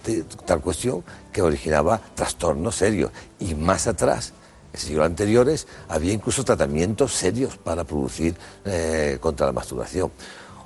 tal 0.47 0.61
cuestión 0.61 1.05
que 1.33 1.43
originaba 1.43 2.01
trastornos 2.15 2.77
serios. 2.77 3.11
Y 3.39 3.55
más 3.55 3.87
atrás, 3.87 4.33
en 4.73 4.81
siglos 4.81 5.07
anteriores, 5.07 5.67
había 5.89 6.13
incluso 6.13 6.45
tratamientos 6.45 7.13
serios 7.13 7.57
para 7.57 7.85
producir 7.85 8.35
eh, 8.65 9.19
contra 9.21 9.47
la 9.47 9.53
masturbación. 9.53 10.11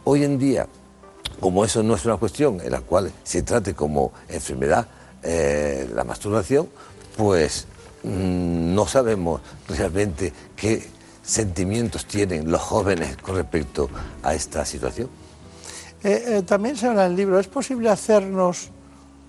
Hoy 0.04 0.25
en 0.25 0.38
día, 0.38 0.66
como 1.40 1.64
eso 1.64 1.82
no 1.82 1.94
es 1.94 2.04
una 2.04 2.16
cuestión 2.16 2.60
en 2.60 2.72
la 2.72 2.80
cual 2.80 3.12
se 3.25 3.42
trate 3.42 3.75
como 3.75 4.12
enfermedad 4.28 4.86
eh, 5.22 5.88
la 5.94 6.04
masturbación, 6.04 6.68
pues 7.16 7.66
mmm, 8.04 8.75
no 8.75 8.86
sabemos 8.86 9.40
realmente 9.68 10.32
qué 10.54 10.86
sentimientos 11.22 12.06
tienen 12.06 12.50
los 12.50 12.60
jóvenes 12.60 13.16
con 13.16 13.34
respecto 13.34 13.90
a 14.22 14.34
esta 14.34 14.64
situación. 14.64 15.08
Eh, 16.04 16.25
eh, 16.26 16.42
también 16.42 16.76
se 16.76 16.86
habla 16.86 17.06
en 17.06 17.12
el 17.12 17.16
libro, 17.16 17.40
¿es 17.40 17.48
posible 17.48 17.90
hacernos 17.90 18.70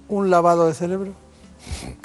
un 0.08 0.30
lavado 0.30 0.68
de 0.68 0.74
cerebro? 0.74 1.14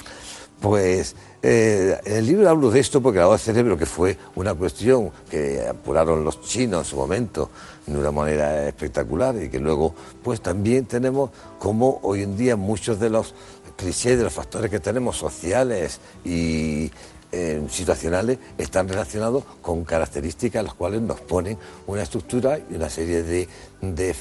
Pues 0.59 1.17
eh, 1.45 1.99
en 2.05 2.13
el 2.13 2.25
libro 2.25 2.49
hablo 2.49 2.71
de 2.71 2.79
esto 2.79 3.01
porque 3.01 3.17
el 3.17 3.23
lavado 3.23 3.37
de 3.37 3.43
cerebro, 3.43 3.77
que 3.77 3.85
fue 3.85 4.17
una 4.35 4.53
cuestión 4.53 5.11
que 5.29 5.67
apuraron 5.67 6.23
los 6.23 6.41
chinos 6.41 6.79
en 6.79 6.85
su 6.85 6.95
momento 6.95 7.49
de 7.85 7.97
una 7.97 8.11
manera 8.11 8.65
espectacular 8.65 9.35
y 9.35 9.49
que 9.49 9.59
luego, 9.59 9.93
pues 10.23 10.39
también 10.39 10.85
tenemos 10.85 11.31
como 11.59 11.99
hoy 12.03 12.23
en 12.23 12.37
día 12.37 12.55
muchos 12.55 12.97
de 12.97 13.09
los 13.09 13.35
clichés, 13.75 14.17
de 14.17 14.23
los 14.23 14.31
factores 14.31 14.71
que 14.71 14.79
tenemos 14.79 15.17
sociales 15.17 15.99
y, 16.23 16.89
eh, 17.33 17.65
situacionales 17.67 18.37
están 18.57 18.87
relacionados 18.87 19.43
con 19.61 19.83
características 19.83 20.63
las 20.63 20.75
cuales 20.75 21.01
nos 21.01 21.19
ponen 21.19 21.57
una 21.87 22.03
estructura 22.03 22.59
y 22.69 22.75
una 22.75 22.89
serie 22.89 23.23
de, 23.23 23.49
de 23.81 24.13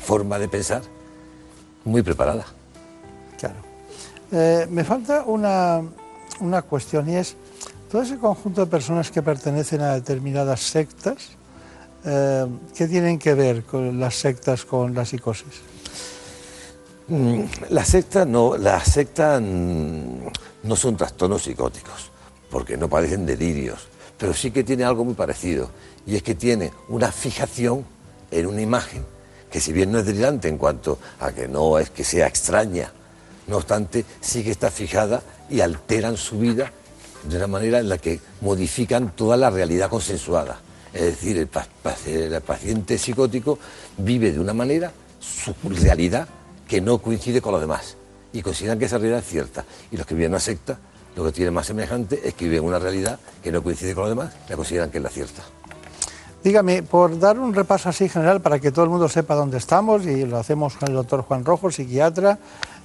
forma 0.00 0.38
de 0.38 0.48
pensar 0.48 0.80
muy 1.84 2.02
preparada. 2.02 2.46
Claro. 3.38 3.56
Eh, 4.32 4.66
me 4.70 4.84
falta 4.84 5.24
una, 5.24 5.82
una 6.40 6.62
cuestión 6.62 7.08
y 7.08 7.16
es 7.16 7.36
todo 7.90 8.02
ese 8.02 8.18
conjunto 8.18 8.62
de 8.62 8.70
personas 8.70 9.10
que 9.10 9.22
pertenecen 9.22 9.80
a 9.80 9.94
determinadas 9.94 10.60
sectas, 10.60 11.30
eh, 12.04 12.46
¿qué 12.76 12.86
tienen 12.88 13.18
que 13.18 13.34
ver 13.34 13.62
con 13.64 13.98
las 13.98 14.14
sectas 14.16 14.64
con 14.64 14.94
la 14.94 15.04
psicosis? 15.04 15.62
Mm, 17.08 17.42
las 17.70 17.88
sectas 17.88 18.26
no, 18.26 18.56
las 18.56 18.84
sectas 18.84 19.40
no 19.40 20.76
son 20.76 20.96
trastornos 20.96 21.42
psicóticos 21.44 22.10
porque 22.50 22.76
no 22.76 22.88
padecen 22.88 23.26
delirios, 23.26 23.88
pero 24.18 24.34
sí 24.34 24.50
que 24.50 24.64
tiene 24.64 24.84
algo 24.84 25.04
muy 25.04 25.14
parecido, 25.14 25.70
y 26.06 26.16
es 26.16 26.22
que 26.22 26.34
tiene 26.34 26.72
una 26.88 27.12
fijación 27.12 27.84
en 28.30 28.46
una 28.46 28.60
imagen, 28.60 29.04
que 29.50 29.60
si 29.60 29.72
bien 29.72 29.92
no 29.92 29.98
es 29.98 30.06
delirante 30.06 30.48
en 30.48 30.58
cuanto 30.58 30.98
a 31.20 31.32
que 31.32 31.48
no 31.48 31.78
es 31.78 31.90
que 31.90 32.04
sea 32.04 32.26
extraña, 32.26 32.92
no 33.46 33.56
obstante, 33.56 34.04
sí 34.20 34.42
que 34.42 34.50
está 34.50 34.70
fijada 34.70 35.22
y 35.48 35.60
alteran 35.60 36.16
su 36.16 36.38
vida 36.38 36.72
de 37.28 37.36
una 37.36 37.46
manera 37.46 37.78
en 37.78 37.88
la 37.88 37.98
que 37.98 38.20
modifican 38.40 39.10
toda 39.14 39.36
la 39.36 39.50
realidad 39.50 39.90
consensuada. 39.90 40.60
Es 40.92 41.02
decir, 41.02 41.36
el, 41.36 41.48
paciente 42.40 42.96
psicótico 42.98 43.58
vive 43.98 44.32
de 44.32 44.40
una 44.40 44.54
manera 44.54 44.92
su 45.20 45.54
realidad 45.68 46.26
que 46.66 46.80
no 46.80 46.98
coincide 46.98 47.40
con 47.40 47.52
los 47.52 47.60
demás 47.60 47.96
y 48.32 48.42
consideran 48.42 48.78
que 48.78 48.86
esa 48.86 48.98
realidad 48.98 49.20
es 49.20 49.26
cierta. 49.26 49.64
Y 49.90 49.96
los 49.96 50.06
que 50.06 50.14
viven 50.14 50.26
en 50.26 50.32
una 50.32 50.40
secta, 50.40 50.78
lo 51.14 51.24
que 51.24 51.32
tienen 51.32 51.52
más 51.52 51.66
semejante 51.66 52.26
es 52.26 52.34
que 52.34 52.46
viven 52.46 52.64
una 52.64 52.78
realidad 52.78 53.18
que 53.42 53.52
no 53.52 53.62
coincide 53.62 53.94
con 53.94 54.04
los 54.04 54.10
demás, 54.10 54.34
la 54.48 54.56
consideran 54.56 54.90
que 54.90 54.98
es 54.98 55.04
la 55.04 55.10
cierta. 55.10 55.42
Dígame, 56.42 56.82
por 56.82 57.18
dar 57.18 57.38
un 57.38 57.52
repaso 57.54 57.88
así 57.88 58.08
general 58.08 58.40
para 58.40 58.60
que 58.60 58.70
todo 58.70 58.84
el 58.84 58.90
mundo 58.90 59.08
sepa 59.08 59.34
dónde 59.34 59.58
estamos, 59.58 60.06
y 60.06 60.24
lo 60.24 60.38
hacemos 60.38 60.76
con 60.76 60.88
el 60.88 60.94
doctor 60.94 61.22
Juan 61.22 61.44
Rojo, 61.44 61.70
psiquiatra, 61.70 62.38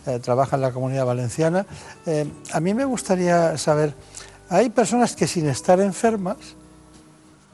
eh, 0.05 0.19
trabaja 0.19 0.55
en 0.55 0.61
la 0.63 0.71
comunidad 0.71 1.05
valenciana, 1.05 1.65
eh, 2.05 2.25
a 2.51 2.59
mí 2.59 2.73
me 2.73 2.85
gustaría 2.85 3.57
saber, 3.57 3.93
hay 4.49 4.69
personas 4.69 5.15
que 5.15 5.27
sin 5.27 5.47
estar 5.47 5.79
enfermas 5.79 6.37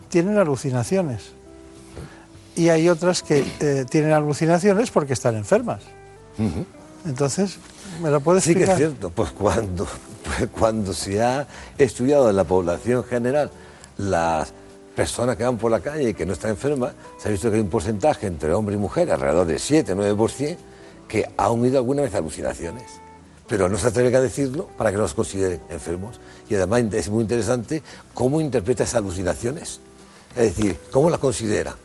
tienen 0.09 0.37
alucinaciones 0.37 1.31
y 2.55 2.69
hay 2.69 2.89
otras 2.89 3.21
que 3.21 3.45
eh, 3.59 3.85
tienen 3.89 4.13
alucinaciones 4.13 4.91
porque 4.91 5.13
están 5.13 5.35
enfermas. 5.35 5.81
Entonces, 7.05 7.57
¿me 8.01 8.09
lo 8.09 8.21
puedes 8.21 8.47
explicar? 8.47 8.75
Sí 8.75 8.79
que 8.79 8.85
es 8.85 8.89
cierto, 8.89 9.09
pues 9.09 9.31
cuando, 9.31 9.87
pues 10.23 10.49
cuando 10.51 10.93
se 10.93 11.21
ha 11.21 11.47
estudiado 11.77 12.29
en 12.29 12.35
la 12.35 12.43
población 12.43 13.03
general 13.03 13.51
las 13.97 14.53
personas 14.95 15.35
que 15.35 15.43
van 15.43 15.57
por 15.57 15.69
la 15.69 15.79
calle 15.79 16.09
y 16.09 16.13
que 16.13 16.25
no 16.25 16.33
están 16.33 16.51
enfermas, 16.51 16.93
se 17.19 17.27
ha 17.27 17.31
visto 17.31 17.49
que 17.49 17.57
hay 17.57 17.61
un 17.61 17.69
porcentaje 17.69 18.25
entre 18.25 18.53
hombre 18.53 18.75
y 18.75 18.79
mujer, 18.79 19.11
alrededor 19.11 19.45
del 19.45 19.59
7-9%, 19.59 20.57
que 21.07 21.29
ha 21.37 21.51
unido 21.51 21.77
alguna 21.77 22.01
vez 22.01 22.13
alucinaciones. 22.15 22.85
Pero 23.47 23.69
no 23.69 23.77
se 23.77 23.87
atreve 23.87 24.15
a 24.15 24.21
decirlo 24.21 24.67
para 24.77 24.91
que 24.91 24.97
no 24.97 25.03
los 25.03 25.13
consideren 25.13 25.61
enfermos. 25.69 26.19
Y 26.49 26.55
además 26.55 26.83
es 26.93 27.09
muy 27.09 27.21
interesante 27.21 27.81
cómo 28.13 28.41
interpreta 28.41 28.83
esas 28.83 28.95
alucinaciones. 28.95 29.79
Es 30.35 30.55
decir, 30.55 30.77
¿cómo 30.91 31.09
las 31.09 31.19
considera? 31.19 31.75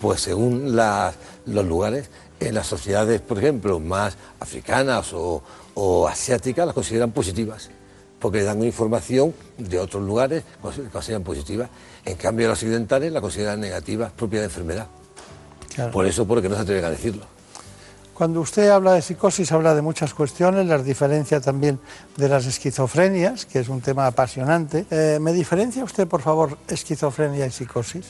Pues 0.00 0.20
según 0.20 0.74
los 0.74 1.64
lugares, 1.64 2.10
en 2.40 2.54
las 2.54 2.66
sociedades, 2.66 3.20
por 3.20 3.38
ejemplo, 3.38 3.78
más 3.78 4.16
africanas 4.40 5.12
o, 5.12 5.42
o 5.74 6.08
asiáticas, 6.08 6.66
las 6.66 6.74
consideran 6.74 7.12
positivas 7.12 7.70
porque 8.22 8.38
le 8.38 8.44
dan 8.44 8.62
información 8.62 9.34
de 9.58 9.80
otros 9.80 10.00
lugares 10.04 10.44
que 10.76 10.82
consideran 10.90 11.24
positivas. 11.24 11.68
En 12.04 12.16
cambio, 12.16 12.46
los 12.46 12.56
occidentales 12.56 13.12
la 13.12 13.20
consideran 13.20 13.60
negativa, 13.60 14.12
propia 14.16 14.38
de 14.38 14.44
enfermedad. 14.44 14.86
Por 15.92 16.06
eso, 16.06 16.24
porque 16.24 16.48
no 16.48 16.54
se 16.54 16.62
atreven 16.62 16.84
a 16.84 16.90
decirlo. 16.90 17.24
Cuando 18.22 18.40
usted 18.40 18.68
habla 18.68 18.92
de 18.92 19.02
psicosis, 19.02 19.50
habla 19.50 19.74
de 19.74 19.82
muchas 19.82 20.14
cuestiones, 20.14 20.64
las 20.68 20.84
diferencia 20.84 21.40
también 21.40 21.80
de 22.16 22.28
las 22.28 22.46
esquizofrenias, 22.46 23.46
que 23.46 23.58
es 23.58 23.68
un 23.68 23.80
tema 23.80 24.06
apasionante. 24.06 24.86
Eh, 24.92 25.18
¿Me 25.20 25.32
diferencia 25.32 25.82
usted, 25.82 26.06
por 26.06 26.22
favor, 26.22 26.56
esquizofrenia 26.68 27.44
y 27.46 27.50
psicosis? 27.50 28.06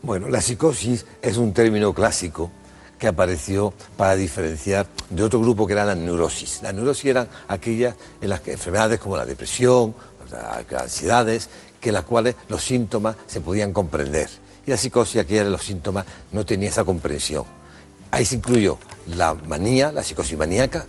Bueno, 0.00 0.30
la 0.30 0.40
psicosis 0.40 1.04
es 1.20 1.36
un 1.36 1.52
término 1.52 1.92
clásico 1.92 2.50
que 2.98 3.08
apareció 3.08 3.74
para 3.98 4.16
diferenciar 4.16 4.86
de 5.10 5.22
otro 5.22 5.38
grupo 5.38 5.66
que 5.66 5.74
era 5.74 5.84
la 5.84 5.96
neurosis. 5.96 6.60
Las 6.62 6.72
neurosis 6.72 7.04
eran 7.04 7.28
aquellas 7.48 7.94
en 8.22 8.30
las 8.30 8.40
que 8.40 8.52
enfermedades 8.52 9.00
como 9.00 9.18
la 9.18 9.26
depresión, 9.26 9.94
las 10.30 10.82
ansiedades, 10.82 11.50
que 11.78 11.92
las 11.92 12.04
cuales 12.04 12.36
los 12.48 12.64
síntomas 12.64 13.16
se 13.26 13.42
podían 13.42 13.74
comprender. 13.74 14.30
Y 14.66 14.70
la 14.70 14.78
psicosis, 14.78 15.20
aquella 15.20 15.44
de 15.44 15.50
los 15.50 15.62
síntomas, 15.62 16.06
no 16.32 16.46
tenía 16.46 16.70
esa 16.70 16.84
comprensión. 16.84 17.44
Ahí 18.10 18.24
se 18.24 18.36
incluyó 18.36 18.78
la 19.08 19.34
manía, 19.34 19.92
la 19.92 20.02
psicosis 20.02 20.36
maníaca, 20.38 20.86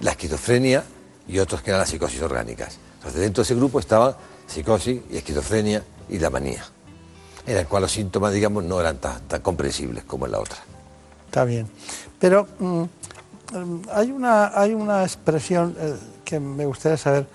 la 0.00 0.12
esquizofrenia 0.12 0.84
y 1.28 1.38
otros 1.38 1.62
que 1.62 1.70
eran 1.70 1.80
las 1.80 1.90
psicosis 1.90 2.22
orgánicas. 2.22 2.78
Entonces, 2.96 3.20
dentro 3.20 3.42
de 3.42 3.46
ese 3.46 3.54
grupo 3.54 3.80
estaban 3.80 4.14
psicosis 4.46 5.00
y 5.10 5.16
esquizofrenia 5.16 5.82
y 6.08 6.18
la 6.18 6.30
manía, 6.30 6.64
en 7.46 7.56
el 7.56 7.66
cual 7.66 7.82
los 7.82 7.92
síntomas, 7.92 8.32
digamos, 8.32 8.64
no 8.64 8.80
eran 8.80 8.98
tan 8.98 9.40
comprensibles 9.42 10.04
como 10.04 10.26
en 10.26 10.32
la 10.32 10.40
otra. 10.40 10.58
Está 11.26 11.44
bien. 11.44 11.68
Pero 12.18 12.46
mm, 12.58 12.84
hay, 13.92 14.10
una, 14.10 14.58
hay 14.58 14.74
una 14.74 15.02
expresión 15.02 15.76
eh, 15.78 15.94
que 16.24 16.40
me 16.40 16.66
gustaría 16.66 16.96
saber. 16.96 17.26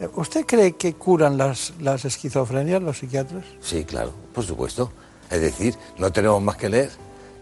Eh, 0.00 0.08
¿Usted 0.14 0.44
cree 0.44 0.72
que 0.72 0.94
curan 0.94 1.36
las, 1.36 1.72
las 1.80 2.04
esquizofrenias 2.04 2.82
los 2.82 2.98
psiquiatras? 2.98 3.44
Sí, 3.60 3.84
claro, 3.84 4.12
por 4.34 4.44
supuesto. 4.44 4.92
Es 5.30 5.40
decir, 5.40 5.76
no 5.98 6.12
tenemos 6.12 6.40
más 6.42 6.56
que 6.56 6.68
leer 6.68 6.90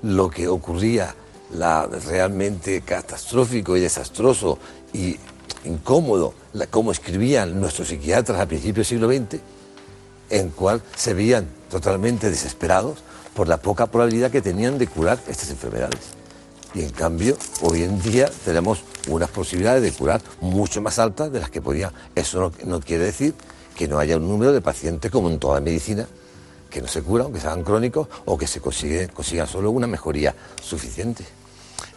lo 0.03 0.31
que 0.31 0.49
ocurría 0.49 1.15
la 1.55 1.87
realmente 1.87 2.83
catastrófico 2.83 3.77
y 3.77 3.81
desastroso 3.81 4.59
y 4.93 5.17
incómodo, 5.65 6.35
la, 6.53 6.67
como 6.67 6.93
escribían 6.93 7.61
nuestros 7.61 7.89
psiquiatras 7.89 8.41
a 8.41 8.47
principios 8.47 8.89
del 8.89 8.99
siglo 8.99 9.09
XX, 9.09 9.41
en 10.31 10.51
cual 10.51 10.83
se 10.97 11.15
veían 11.15 11.47
totalmente 11.71 12.31
desesperados 12.31 12.99
por 13.35 13.49
la 13.49 13.57
poca 13.59 13.87
probabilidad 13.87 14.31
que 14.31 14.43
tenían 14.43 14.79
de 14.79 14.87
curar 14.87 15.19
estas 15.29 15.51
enfermedades. 15.51 16.01
Y 16.75 16.83
en 16.83 16.91
cambio, 16.91 17.37
hoy 17.63 17.83
en 17.83 18.01
día 18.03 18.29
tenemos 18.45 18.83
unas 19.09 19.31
posibilidades 19.31 19.83
de 19.83 19.93
curar 19.93 20.21
mucho 20.41 20.81
más 20.81 20.99
altas 20.99 21.31
de 21.33 21.41
las 21.41 21.51
que 21.51 21.63
podía. 21.63 21.93
Eso 22.15 22.53
no, 22.65 22.81
quiere 22.81 23.05
decir 23.05 23.35
que 23.77 23.87
no 23.87 23.99
haya 23.99 24.17
un 24.17 24.29
número 24.29 24.53
de 24.53 24.61
pacientes, 24.61 25.11
como 25.11 25.31
en 25.31 25.39
toda 25.39 25.61
medicina, 25.61 26.07
que 26.71 26.83
no 26.83 26.89
se 26.89 27.03
curan, 27.03 27.33
que 27.33 27.41
sean 27.41 27.63
crónicos 27.63 28.09
o 28.25 28.37
que 28.37 28.49
se 28.49 28.61
consigue, 28.61 29.09
consiga 29.09 29.47
solo 29.47 29.71
una 29.71 29.87
mejoría 29.87 30.35
suficiente. 30.61 31.25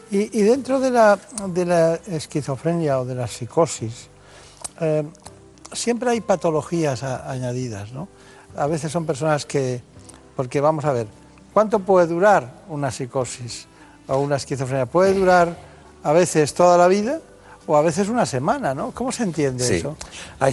Y, 0.10 0.42
dentro 0.42 0.80
de 0.80 0.90
la, 0.90 1.20
de 1.48 1.66
la, 1.66 1.96
esquizofrenia 2.08 3.00
o 3.00 3.06
de 3.06 3.16
la 3.16 3.28
psicosis, 3.28 4.08
eh, 4.80 5.04
siempre 5.74 6.12
hay 6.12 6.22
patologías 6.22 7.04
añadidas, 7.04 7.92
¿no? 7.92 8.08
A 8.56 8.68
veces 8.68 8.92
son 8.92 9.06
personas 9.06 9.46
que, 9.46 9.82
porque 10.36 10.62
vamos 10.62 10.86
a 10.86 10.94
ver, 10.94 11.08
¿Cuánto 11.58 11.80
puede 11.80 12.06
durar 12.06 12.54
una 12.70 12.92
psicosis 12.92 13.66
o 14.08 14.20
una 14.20 14.36
esquizofrenia? 14.36 14.86
¿Puede 14.86 15.16
durar 15.16 15.58
a 16.04 16.14
veces 16.14 16.54
toda 16.54 16.78
la 16.78 16.88
vida? 16.88 17.20
o 17.66 17.76
a 17.76 17.82
veces 17.82 18.10
una 18.10 18.28
semana, 18.28 18.76
¿no? 18.76 18.92
¿Cómo 18.92 19.12
se 19.12 19.24
entiende 19.24 19.78
eso? 19.78 19.98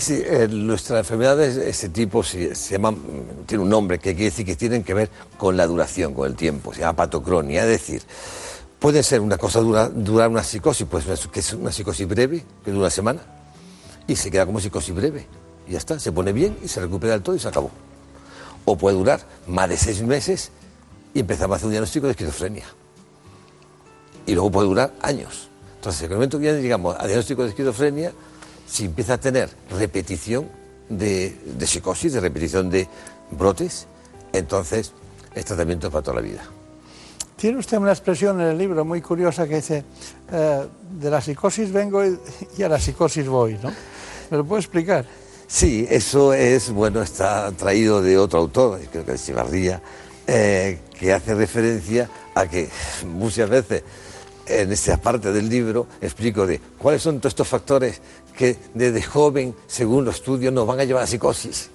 sí, 0.00 0.22
eh, 0.24 0.48
nuestras 0.50 1.00
enfermedades 1.00 1.56
de 1.56 1.68
ese 1.68 1.90
tipo 1.90 2.22
se, 2.22 2.54
se 2.54 2.72
llaman, 2.72 2.96
tiene 3.44 3.62
un 3.62 3.68
nombre 3.68 3.98
que 3.98 4.14
quiere 4.14 4.30
decir 4.30 4.46
que 4.46 4.56
tienen 4.56 4.82
que 4.82 4.94
ver 4.94 5.10
con 5.36 5.58
la 5.58 5.66
duración, 5.66 6.14
con 6.14 6.26
el 6.26 6.34
tiempo, 6.34 6.72
se 6.72 6.80
llama 6.80 6.96
patocronia, 6.96 7.64
es 7.64 7.68
decir, 7.68 8.02
puede 8.84 9.02
ser 9.02 9.22
una 9.22 9.38
cosa 9.38 9.60
dura, 9.60 9.88
durar 9.88 10.28
una 10.28 10.44
psicosis, 10.44 10.86
pues 10.86 11.06
que 11.32 11.40
es 11.40 11.54
una 11.54 11.72
psicosis 11.72 12.06
breve, 12.06 12.44
que 12.62 12.70
dura 12.70 12.82
una 12.82 12.90
semana, 12.90 13.22
y 14.06 14.14
se 14.14 14.30
queda 14.30 14.44
como 14.44 14.60
psicosis 14.60 14.94
breve, 14.94 15.26
y 15.66 15.72
ya 15.72 15.78
está, 15.78 15.98
se 15.98 16.12
pone 16.12 16.34
bien 16.34 16.58
y 16.62 16.68
se 16.68 16.82
recupera 16.82 17.14
del 17.14 17.22
todo 17.22 17.34
y 17.34 17.38
se 17.38 17.48
acabó. 17.48 17.70
O 18.66 18.76
puede 18.76 18.94
durar 18.94 19.22
más 19.46 19.70
de 19.70 19.78
seis 19.78 20.02
meses 20.02 20.50
y 21.14 21.20
empezamos 21.20 21.54
a 21.54 21.56
hacer 21.56 21.68
un 21.68 21.70
diagnóstico 21.70 22.08
de 22.08 22.10
esquizofrenia. 22.10 22.66
Y 24.26 24.34
luego 24.34 24.50
puede 24.50 24.68
durar 24.68 24.92
años. 25.00 25.48
Entonces, 25.76 26.02
en 26.02 26.10
el 26.10 26.16
momento 26.16 26.38
que 26.38 26.44
ya 26.44 26.52
llegamos 26.52 26.94
a 27.00 27.06
diagnóstico 27.06 27.42
de 27.44 27.48
esquizofrenia, 27.48 28.12
si 28.66 28.84
empieza 28.84 29.14
a 29.14 29.18
tener 29.18 29.48
repetición 29.70 30.46
de, 30.90 31.34
psicosis, 31.64 32.12
de 32.12 32.20
repetición 32.20 32.68
de 32.68 32.86
brotes, 33.30 33.86
entonces 34.34 34.92
el 35.34 35.42
tratamiento 35.42 35.86
es 35.86 35.90
para 35.90 36.02
toda 36.02 36.16
la 36.16 36.20
vida. 36.20 36.44
Tiene 37.44 37.58
usted 37.58 37.76
una 37.76 37.90
expresión 37.90 38.40
en 38.40 38.46
el 38.46 38.56
libro 38.56 38.86
muy 38.86 39.02
curiosa 39.02 39.46
que 39.46 39.56
dice, 39.56 39.84
eh, 40.32 40.66
de 40.98 41.10
la 41.10 41.20
psicosis 41.20 41.70
vengo 41.70 42.02
y, 42.02 42.62
a 42.62 42.70
la 42.70 42.80
psicosis 42.80 43.28
voy, 43.28 43.58
¿no? 43.62 43.70
¿Me 44.30 44.38
lo 44.38 44.46
puede 44.46 44.60
explicar? 44.62 45.04
Sí, 45.46 45.86
eso 45.90 46.32
es, 46.32 46.70
bueno, 46.70 47.02
está 47.02 47.52
traído 47.52 48.00
de 48.00 48.16
otro 48.16 48.38
autor, 48.38 48.80
creo 48.90 49.04
que 49.04 49.12
es 49.12 49.26
Chivarría, 49.26 49.82
eh, 50.26 50.78
que 50.98 51.12
hace 51.12 51.34
referencia 51.34 52.08
a 52.34 52.46
que 52.46 52.70
muchas 53.08 53.50
veces 53.50 53.82
en 54.46 54.72
esta 54.72 54.96
parte 54.96 55.30
del 55.30 55.46
libro 55.46 55.86
explico 56.00 56.46
de 56.46 56.58
cuáles 56.78 57.02
son 57.02 57.18
todos 57.18 57.32
estos 57.32 57.46
factores 57.46 58.00
que 58.34 58.56
desde 58.72 59.02
joven, 59.02 59.54
según 59.66 60.06
los 60.06 60.14
estudios, 60.14 60.50
nos 60.50 60.66
van 60.66 60.80
a 60.80 60.84
llevar 60.84 61.02
a 61.02 61.06
psicosis 61.06 61.68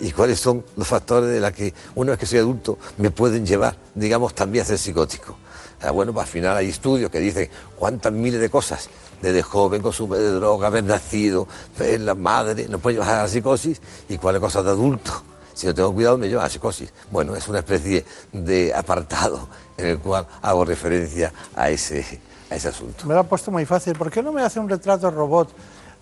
y 0.00 0.10
cuáles 0.12 0.40
son 0.40 0.64
los 0.76 0.86
factores 0.86 1.30
de 1.30 1.40
los 1.40 1.52
que 1.52 1.72
una 1.94 2.12
vez 2.12 2.20
que 2.20 2.26
soy 2.26 2.38
adulto 2.38 2.78
me 2.98 3.10
pueden 3.10 3.46
llevar, 3.46 3.76
digamos, 3.94 4.34
también 4.34 4.64
a 4.64 4.66
ser 4.66 4.78
psicótico. 4.78 5.36
Ah, 5.82 5.90
bueno, 5.90 6.12
pues 6.12 6.26
al 6.26 6.32
final 6.32 6.56
hay 6.56 6.70
estudios 6.70 7.10
que 7.10 7.20
dicen 7.20 7.48
cuántas 7.76 8.12
miles 8.12 8.40
de 8.40 8.48
cosas 8.48 8.88
desde 9.20 9.42
joven, 9.42 9.82
consumo 9.82 10.14
de 10.14 10.30
droga, 10.30 10.66
haber 10.66 10.84
nacido, 10.84 11.46
la 11.78 12.14
madre, 12.14 12.68
nos 12.68 12.80
puede 12.80 12.96
llevar 12.96 13.10
a 13.10 13.22
la 13.22 13.28
psicosis 13.28 13.80
y 14.08 14.18
cuáles 14.18 14.40
cosas 14.40 14.64
de 14.64 14.70
adulto 14.70 15.22
si 15.54 15.68
no 15.68 15.74
tengo 15.74 15.94
cuidado 15.94 16.18
me 16.18 16.28
lleva 16.28 16.44
a 16.44 16.50
psicosis. 16.50 16.92
Bueno, 17.10 17.34
es 17.36 17.48
una 17.48 17.60
especie 17.60 18.04
de 18.32 18.74
apartado 18.74 19.48
en 19.76 19.86
el 19.86 19.98
cual 19.98 20.26
hago 20.42 20.64
referencia 20.64 21.32
a 21.54 21.70
ese, 21.70 22.20
a 22.50 22.56
ese 22.56 22.68
asunto. 22.68 23.06
Me 23.06 23.14
lo 23.14 23.20
ha 23.20 23.24
puesto 23.24 23.50
muy 23.50 23.64
fácil. 23.64 23.94
¿Por 23.96 24.10
qué 24.10 24.22
no 24.22 24.32
me 24.32 24.42
hace 24.42 24.58
un 24.58 24.68
retrato 24.68 25.10
robot 25.10 25.50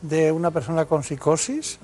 de 0.00 0.33
una 0.33 0.50
persona 0.50 0.85
con 0.87 1.05
psicosis, 1.05 1.78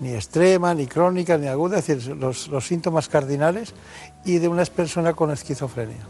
ni 0.00 0.14
extrema, 0.14 0.74
ni 0.74 0.86
crónica, 0.86 1.38
ni 1.38 1.46
aguda, 1.46 1.78
es 1.78 1.86
decir, 1.86 2.16
los, 2.16 2.48
síntomas 2.64 3.08
cardinales, 3.08 3.72
y 4.24 4.38
de 4.38 4.48
una 4.48 4.64
persona 4.64 5.14
con 5.14 5.30
esquizofrenia? 5.30 6.06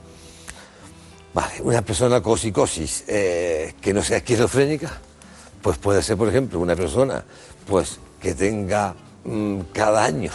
Vale, 1.34 1.60
una 1.62 1.82
persona 1.82 2.22
con 2.22 2.38
psicosis 2.38 3.04
eh, 3.06 3.74
que 3.80 3.92
no 3.92 4.02
sea 4.02 4.18
esquizofrénica, 4.18 5.00
Pues 5.62 5.78
puede 5.78 6.02
ser, 6.02 6.16
por 6.16 6.28
ejemplo, 6.28 6.60
una 6.60 6.76
persona 6.76 7.24
pues, 7.66 7.98
que 8.20 8.34
tenga 8.34 8.94
mm, 9.24 9.60
cada 9.72 10.04
año, 10.04 10.30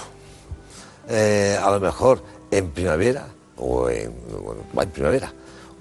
eh, 1.10 1.58
a 1.62 1.72
lo 1.72 1.80
mejor 1.80 2.24
en 2.52 2.70
primavera, 2.72 3.28
o 3.58 3.90
en, 3.90 4.14
en 4.78 4.90
primavera, 4.90 5.34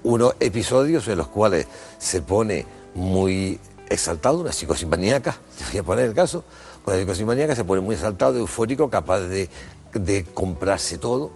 unos 0.03 0.35
episodios 0.39 1.07
en 1.07 1.17
los 1.17 1.27
cuales 1.27 1.67
se 1.99 2.21
pone 2.21 2.65
muy 2.95 3.59
exaltado, 3.89 4.39
una 4.39 4.51
psicosis 4.51 4.87
maníaca, 4.87 5.35
te 5.57 5.65
voy 5.65 5.77
a 5.79 5.83
poner 5.83 6.05
el 6.05 6.13
caso, 6.13 6.43
una 6.85 6.97
psicosis 6.97 7.25
maníaca 7.25 7.55
se 7.55 7.63
pone 7.63 7.81
muy 7.81 7.95
exaltado, 7.95 8.37
eufórico, 8.37 8.89
capaz 8.89 9.19
de, 9.21 9.49
de 9.93 10.25
comprarse 10.25 10.97
todo, 10.97 11.31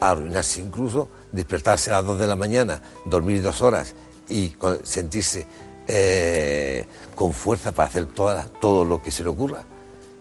arruinarse 0.00 0.60
incluso, 0.60 1.08
despertarse 1.32 1.90
a 1.90 1.94
las 1.94 2.06
2 2.06 2.18
de 2.18 2.26
la 2.26 2.36
mañana, 2.36 2.82
dormir 3.04 3.42
dos 3.42 3.60
horas 3.62 3.94
y 4.28 4.54
sentirse 4.82 5.46
eh, 5.86 6.86
con 7.14 7.32
fuerza 7.32 7.72
para 7.72 7.88
hacer 7.88 8.06
todo 8.06 8.84
lo 8.84 9.02
que 9.02 9.10
se 9.10 9.22
le 9.22 9.28
ocurra 9.28 9.64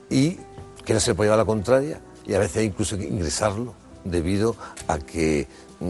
y 0.09 0.37
que 0.83 0.93
no 0.93 0.99
se 0.99 1.11
le 1.11 1.15
puede 1.15 1.27
llevar 1.27 1.39
la 1.39 1.45
contraria 1.45 2.01
y 2.25 2.33
a 2.33 2.39
veces 2.39 2.63
incluso 2.63 2.95
ingresarlo 2.95 3.73
debido 4.03 4.55
a 4.87 4.97
que 4.97 5.47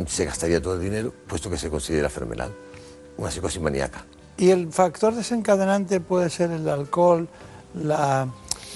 se 0.07 0.25
gastaría 0.25 0.61
todo 0.61 0.75
el 0.75 0.81
dinero, 0.81 1.13
puesto 1.27 1.49
que 1.49 1.57
se 1.57 1.69
considera 1.69 2.09
fenomenal, 2.09 2.51
una 3.17 3.31
psicosis 3.31 3.61
maníaca. 3.61 4.05
¿Y 4.37 4.51
el 4.51 4.71
factor 4.71 5.15
desencadenante 5.15 5.99
puede 5.99 6.29
ser 6.29 6.51
el 6.51 6.67
alcohol, 6.69 7.27
la, 7.73 8.27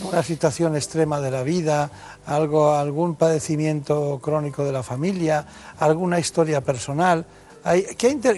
una 0.02 0.24
situación 0.24 0.76
extrema 0.76 1.20
de 1.20 1.32
la 1.32 1.44
vida, 1.44 1.90
algo, 2.26 2.74
algún 2.74 3.16
padecimiento 3.16 4.20
crónico 4.22 4.64
de 4.64 4.72
la 4.72 4.84
familia, 4.84 5.46
alguna 5.80 6.20
historia 6.20 6.62
personal? 6.62 7.26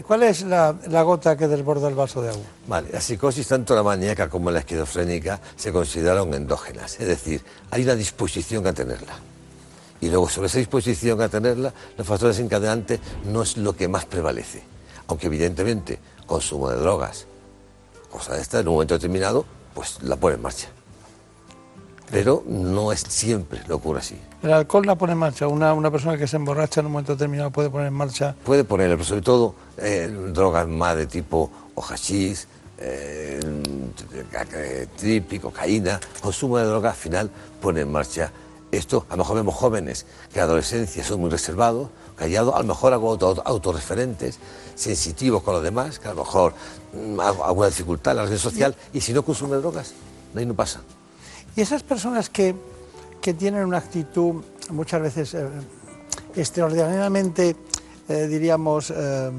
¿Cuál 0.05 0.23
es 0.23 0.43
la, 0.43 0.71
gota 1.01 1.35
que 1.35 1.47
desborda 1.47 1.87
el 1.87 1.95
vaso 1.95 2.21
de 2.21 2.29
agua? 2.29 2.43
Vale, 2.67 2.89
la 2.91 3.01
psicosis, 3.01 3.47
tanto 3.47 3.73
la 3.73 3.81
maníaca 3.81 4.29
como 4.29 4.51
la 4.51 4.59
esquizofrénica, 4.59 5.39
se 5.55 5.71
consideraron 5.71 6.31
endógenas, 6.33 6.99
es 6.99 7.07
decir, 7.07 7.41
hay 7.71 7.83
una 7.83 7.95
disposición 7.95 8.67
a 8.67 8.73
tenerla. 8.73 9.15
Y 9.99 10.09
luego, 10.09 10.29
sobre 10.29 10.47
esa 10.47 10.59
disposición 10.59 11.21
a 11.21 11.29
tenerla, 11.29 11.73
los 11.97 12.05
factores 12.05 12.37
desencadenantes 12.37 12.99
no 13.25 13.41
es 13.41 13.57
lo 13.57 13.75
que 13.75 13.87
más 13.87 14.05
prevalece. 14.05 14.61
Aunque, 15.07 15.27
evidentemente, 15.27 15.97
consumo 16.27 16.69
de 16.69 16.77
drogas, 16.77 17.25
cosa 18.11 18.35
de 18.35 18.41
esta, 18.41 18.59
en 18.59 18.67
un 18.67 18.75
momento 18.75 18.93
determinado, 18.93 19.45
pues 19.73 20.03
la 20.03 20.17
pone 20.17 20.35
en 20.35 20.41
marcha. 20.43 20.67
Pero 22.15 22.43
no 22.47 22.93
es 22.93 23.01
siempre 23.09 23.61
lo 23.67 23.75
ocurre 23.75 23.99
así. 23.99 24.17
¿El 24.41 24.53
alcohol 24.53 24.85
la 24.85 24.95
pone 24.95 25.11
en 25.11 25.19
marcha? 25.19 25.49
¿Una, 25.49 25.73
una 25.73 25.91
persona 25.91 26.17
que 26.17 26.27
se 26.27 26.37
emborracha 26.37 26.79
en 26.79 26.85
un 26.85 26.93
momento 26.93 27.11
determinado 27.11 27.51
puede 27.51 27.69
poner 27.69 27.87
en 27.87 27.93
marcha? 27.93 28.37
Puede 28.45 28.63
poner, 28.63 29.03
sobre 29.03 29.21
todo 29.21 29.53
eh, 29.77 30.07
drogas 30.31 30.65
más 30.65 30.95
de 30.95 31.07
tipo 31.07 31.51
o 31.75 31.81
hachís, 31.81 32.47
eh, 32.77 33.41
cocaína, 35.41 35.99
consumo 36.21 36.57
de 36.57 36.63
drogas 36.63 36.93
al 36.93 36.97
final 36.97 37.31
pone 37.61 37.81
en 37.81 37.91
marcha 37.91 38.31
esto. 38.71 39.05
A 39.09 39.17
lo 39.17 39.23
mejor 39.23 39.35
vemos 39.35 39.55
jóvenes 39.55 40.05
que 40.31 40.39
en 40.39 40.45
adolescencia 40.45 41.03
son 41.03 41.19
muy 41.19 41.29
reservados, 41.29 41.89
callados, 42.15 42.55
a 42.55 42.59
lo 42.59 42.63
mejor 42.63 42.93
algo 42.93 43.11
autorreferentes, 43.43 44.39
sensitivos 44.75 45.43
con 45.43 45.55
los 45.55 45.63
demás, 45.63 45.99
que 45.99 46.07
a 46.07 46.13
lo 46.13 46.23
mejor 46.23 46.53
mm, 46.93 47.19
alguna 47.19 47.67
dificultad 47.67 48.11
en 48.11 48.17
la 48.19 48.25
red 48.25 48.37
social, 48.37 48.73
y 48.93 49.01
si 49.01 49.11
no 49.11 49.21
consume 49.23 49.57
drogas, 49.57 49.93
ahí 50.33 50.45
no 50.45 50.53
pasa. 50.53 50.79
Y 51.55 51.61
esas 51.61 51.83
personas 51.83 52.29
que, 52.29 52.53
que 53.21 53.33
tienen 53.33 53.63
una 53.63 53.77
actitud 53.77 54.43
muchas 54.71 55.01
veces 55.01 55.33
eh, 55.33 55.47
extraordinariamente, 56.35 57.55
eh, 58.09 58.27
diríamos, 58.27 58.91
eh, 58.95 59.31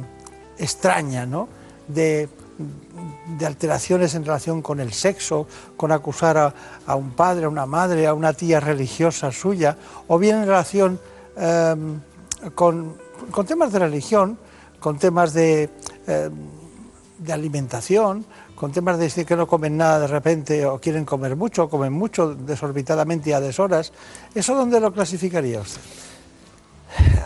extraña, 0.58 1.26
¿no? 1.26 1.48
De, 1.86 2.28
de, 3.38 3.46
alteraciones 3.46 4.14
en 4.14 4.24
relación 4.24 4.62
con 4.62 4.80
el 4.80 4.94
sexo, 4.94 5.46
con 5.76 5.92
acusar 5.92 6.54
a, 6.86 6.96
un 6.96 7.10
padre, 7.10 7.44
a 7.44 7.48
una 7.50 7.66
madre, 7.66 8.06
a 8.06 8.14
una 8.14 8.32
tía 8.32 8.60
religiosa 8.60 9.30
suya, 9.30 9.76
o 10.08 10.18
bien 10.18 10.36
en 10.36 10.46
relación 10.46 10.98
con, 12.54 12.96
con, 13.30 13.46
temas 13.46 13.72
de 13.72 13.78
religión, 13.78 14.38
con 14.80 14.98
temas 14.98 15.34
de, 15.34 15.68
de 17.18 17.32
alimentación, 17.32 18.24
con 18.56 18.72
temas 18.72 18.98
de 18.98 19.04
decir 19.04 19.24
que 19.24 19.36
no 19.36 19.46
comen 19.46 19.76
nada 19.76 20.00
de 20.00 20.06
repente 20.08 20.64
o 20.66 20.80
quieren 20.80 21.04
comer 21.04 21.36
mucho, 21.36 21.64
o 21.64 21.68
comen 21.68 21.92
mucho 21.92 22.34
desorbitadamente 22.34 23.30
y 23.30 23.32
a 23.34 23.40
deshoras, 23.40 23.92
¿eso 24.34 24.54
dónde 24.56 24.80
lo 24.80 24.92
clasificaría 24.92 25.60
usted? 25.60 25.80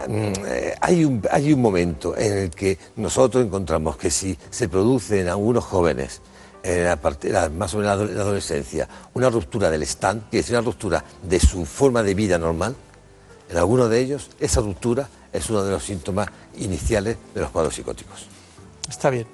Mm, 0.08 0.32
eh, 0.46 0.74
hay, 0.80 1.04
un, 1.04 1.22
hay 1.30 1.52
un 1.52 1.62
momento 1.62 2.16
en 2.16 2.38
el 2.38 2.50
que 2.50 2.76
nosotros 2.96 3.44
encontramos 3.44 3.96
que 3.96 4.10
si 4.10 4.36
se 4.50 4.68
produce 4.68 5.20
en 5.20 5.28
algunos 5.28 5.64
jóvenes, 5.64 6.20
en 6.62 6.84
la 6.84 6.98
más 7.50 7.74
o 7.74 7.78
menos 7.78 8.00
en 8.00 8.16
la 8.16 8.22
adolescencia, 8.22 8.88
una 9.14 9.30
ruptura 9.30 9.70
del 9.70 9.82
stand, 9.84 10.28
que 10.30 10.40
es 10.40 10.50
una 10.50 10.60
ruptura 10.60 11.04
de 11.22 11.38
su 11.38 11.64
forma 11.64 12.02
de 12.02 12.14
vida 12.14 12.38
normal, 12.38 12.74
en 13.48 13.56
algunos 13.56 13.88
de 13.88 14.00
ellos 14.00 14.30
esa 14.40 14.60
ruptura 14.60 15.08
es 15.32 15.48
uno 15.48 15.62
de 15.62 15.70
los 15.70 15.84
síntomas 15.84 16.28
iniciales 16.58 17.16
de 17.34 17.40
los 17.40 17.50
cuadros 17.50 17.74
psicóticos. 17.74 18.26
Está 18.88 19.10
bien. 19.10 19.26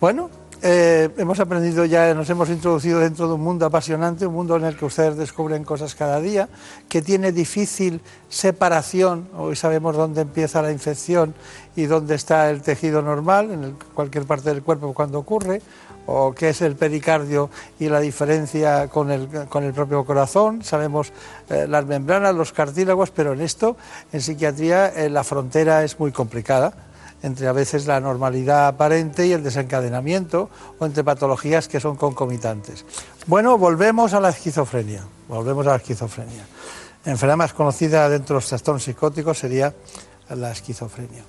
Bueno, 0.00 0.30
eh, 0.62 1.10
hemos 1.18 1.40
aprendido 1.40 1.84
ya, 1.84 2.12
nos 2.14 2.28
hemos 2.30 2.48
introducido 2.50 3.00
dentro 3.00 3.28
de 3.28 3.34
un 3.34 3.40
mundo 3.40 3.66
apasionante, 3.66 4.26
un 4.26 4.34
mundo 4.34 4.56
en 4.56 4.64
el 4.64 4.76
que 4.76 4.84
ustedes 4.84 5.16
descubren 5.16 5.64
cosas 5.64 5.94
cada 5.94 6.20
día, 6.20 6.48
que 6.88 7.02
tiene 7.02 7.32
difícil 7.32 8.00
separación, 8.28 9.28
hoy 9.36 9.56
sabemos 9.56 9.96
dónde 9.96 10.22
empieza 10.22 10.62
la 10.62 10.72
infección 10.72 11.34
y 11.74 11.84
dónde 11.86 12.14
está 12.14 12.50
el 12.50 12.62
tejido 12.62 13.02
normal, 13.02 13.50
en 13.50 13.76
cualquier 13.94 14.24
parte 14.24 14.50
del 14.50 14.62
cuerpo 14.62 14.94
cuando 14.94 15.18
ocurre, 15.18 15.62
o 16.06 16.32
qué 16.32 16.50
es 16.50 16.62
el 16.62 16.76
pericardio 16.76 17.50
y 17.78 17.88
la 17.88 18.00
diferencia 18.00 18.88
con 18.88 19.10
el, 19.10 19.28
propio 19.74 20.04
corazón, 20.04 20.62
sabemos 20.62 21.12
eh, 21.50 21.66
las 21.68 21.84
membranas, 21.84 22.34
los 22.34 22.52
cartílagos, 22.52 23.10
pero 23.10 23.32
en 23.32 23.40
esto, 23.40 23.76
en 24.12 24.20
psiquiatría, 24.20 24.88
eh, 24.88 25.10
la 25.10 25.24
frontera 25.24 25.82
es 25.84 25.98
muy 25.98 26.12
complicada 26.12 26.85
entre 27.26 27.48
a 27.48 27.52
veces 27.52 27.86
la 27.86 28.00
normalidad 28.00 28.68
aparente 28.68 29.26
y 29.26 29.32
el 29.32 29.42
desencadenamiento 29.42 30.48
o 30.78 30.86
entre 30.86 31.02
patologías 31.02 31.66
que 31.66 31.80
son 31.80 31.96
concomitantes. 31.96 32.84
Bueno, 33.26 33.58
volvemos 33.58 34.14
a 34.14 34.20
la 34.20 34.28
esquizofrenia. 34.28 35.02
Volvemos 35.28 35.66
a 35.66 35.70
la 35.70 35.76
esquizofrenia. 35.76 36.46
La 37.04 37.12
enfermedad 37.12 37.36
más 37.36 37.52
conocida 37.52 38.08
dentro 38.08 38.34
de 38.34 38.38
los 38.38 38.48
trastornos 38.48 38.84
psicóticos 38.84 39.38
sería 39.38 39.74
la 40.30 40.52
esquizofrenia. 40.52 41.24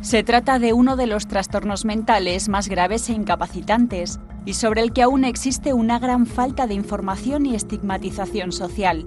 Se 0.00 0.24
trata 0.24 0.58
de 0.58 0.72
uno 0.72 0.96
de 0.96 1.06
los 1.06 1.28
trastornos 1.28 1.84
mentales 1.84 2.48
más 2.48 2.68
graves 2.68 3.08
e 3.08 3.12
incapacitantes 3.12 4.18
y 4.44 4.54
sobre 4.54 4.80
el 4.80 4.92
que 4.92 5.02
aún 5.02 5.24
existe 5.24 5.72
una 5.72 6.00
gran 6.00 6.26
falta 6.26 6.66
de 6.66 6.74
información 6.74 7.46
y 7.46 7.54
estigmatización 7.54 8.50
social. 8.50 9.06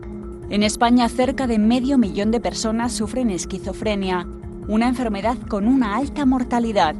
En 0.49 0.63
España 0.63 1.09
cerca 1.09 1.45
de 1.45 1.59
medio 1.59 1.97
millón 1.97 2.31
de 2.31 2.39
personas 2.39 2.93
sufren 2.93 3.29
esquizofrenia 3.29 4.25
una 4.69 4.87
enfermedad 4.87 5.35
con 5.47 5.67
una 5.67 5.97
alta 5.97 6.27
mortalidad. 6.27 6.93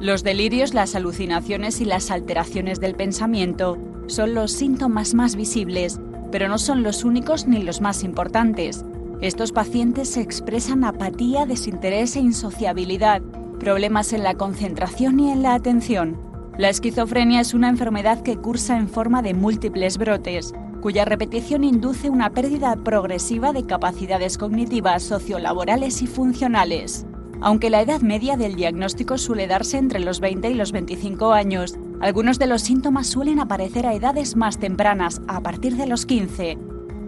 Los 0.00 0.24
delirios, 0.24 0.72
las 0.72 0.94
alucinaciones 0.94 1.82
y 1.82 1.84
las 1.84 2.10
alteraciones 2.10 2.80
del 2.80 2.94
pensamiento 2.94 3.76
son 4.06 4.32
los 4.34 4.52
síntomas 4.52 5.12
más 5.12 5.36
visibles, 5.36 6.00
pero 6.32 6.48
no 6.48 6.56
son 6.56 6.82
los 6.82 7.04
únicos 7.04 7.46
ni 7.46 7.62
los 7.62 7.82
más 7.82 8.04
importantes. 8.04 8.86
Estos 9.20 9.52
pacientes 9.52 10.16
expresan 10.16 10.82
apatía, 10.82 11.44
desinterés 11.44 12.16
e 12.16 12.20
insociabilidad, 12.20 13.20
problemas 13.58 14.14
en 14.14 14.22
la 14.22 14.32
concentración 14.32 15.20
y 15.20 15.30
en 15.30 15.42
la 15.42 15.52
atención. 15.52 16.16
La 16.56 16.70
esquizofrenia 16.70 17.42
es 17.42 17.52
una 17.52 17.68
enfermedad 17.68 18.22
que 18.22 18.38
cursa 18.38 18.78
en 18.78 18.88
forma 18.88 19.20
de 19.20 19.34
múltiples 19.34 19.98
brotes, 19.98 20.54
cuya 20.80 21.04
repetición 21.04 21.64
induce 21.64 22.08
una 22.08 22.30
pérdida 22.30 22.74
progresiva 22.76 23.52
de 23.52 23.66
capacidades 23.66 24.38
cognitivas, 24.38 25.02
sociolaborales 25.02 26.00
y 26.00 26.06
funcionales. 26.06 27.06
Aunque 27.42 27.70
la 27.70 27.80
edad 27.80 28.02
media 28.02 28.36
del 28.36 28.54
diagnóstico 28.54 29.16
suele 29.16 29.46
darse 29.46 29.78
entre 29.78 30.00
los 30.00 30.20
20 30.20 30.50
y 30.50 30.54
los 30.54 30.72
25 30.72 31.32
años, 31.32 31.74
algunos 32.00 32.38
de 32.38 32.46
los 32.46 32.60
síntomas 32.60 33.06
suelen 33.06 33.40
aparecer 33.40 33.86
a 33.86 33.94
edades 33.94 34.36
más 34.36 34.58
tempranas, 34.58 35.22
a 35.26 35.40
partir 35.40 35.76
de 35.76 35.86
los 35.86 36.04
15. 36.04 36.58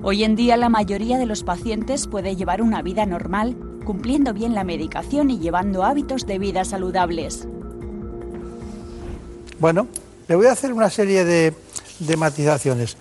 Hoy 0.02 0.24
en 0.24 0.34
día 0.34 0.56
la 0.56 0.70
mayoría 0.70 1.18
de 1.18 1.26
los 1.26 1.42
pacientes 1.42 2.06
puede 2.06 2.34
llevar 2.34 2.62
una 2.62 2.80
vida 2.80 3.04
normal, 3.04 3.56
cumpliendo 3.84 4.32
bien 4.32 4.54
la 4.54 4.64
medicación 4.64 5.30
y 5.30 5.38
llevando 5.38 5.84
hábitos 5.84 6.26
de 6.26 6.38
vida 6.38 6.64
saludables. 6.64 7.46
Bueno, 9.58 9.86
le 10.28 10.34
voy 10.34 10.46
a 10.46 10.52
hacer 10.52 10.72
una 10.72 10.88
serie 10.88 11.26
de, 11.26 11.52
de 11.98 12.16
matizaciones. 12.16 12.96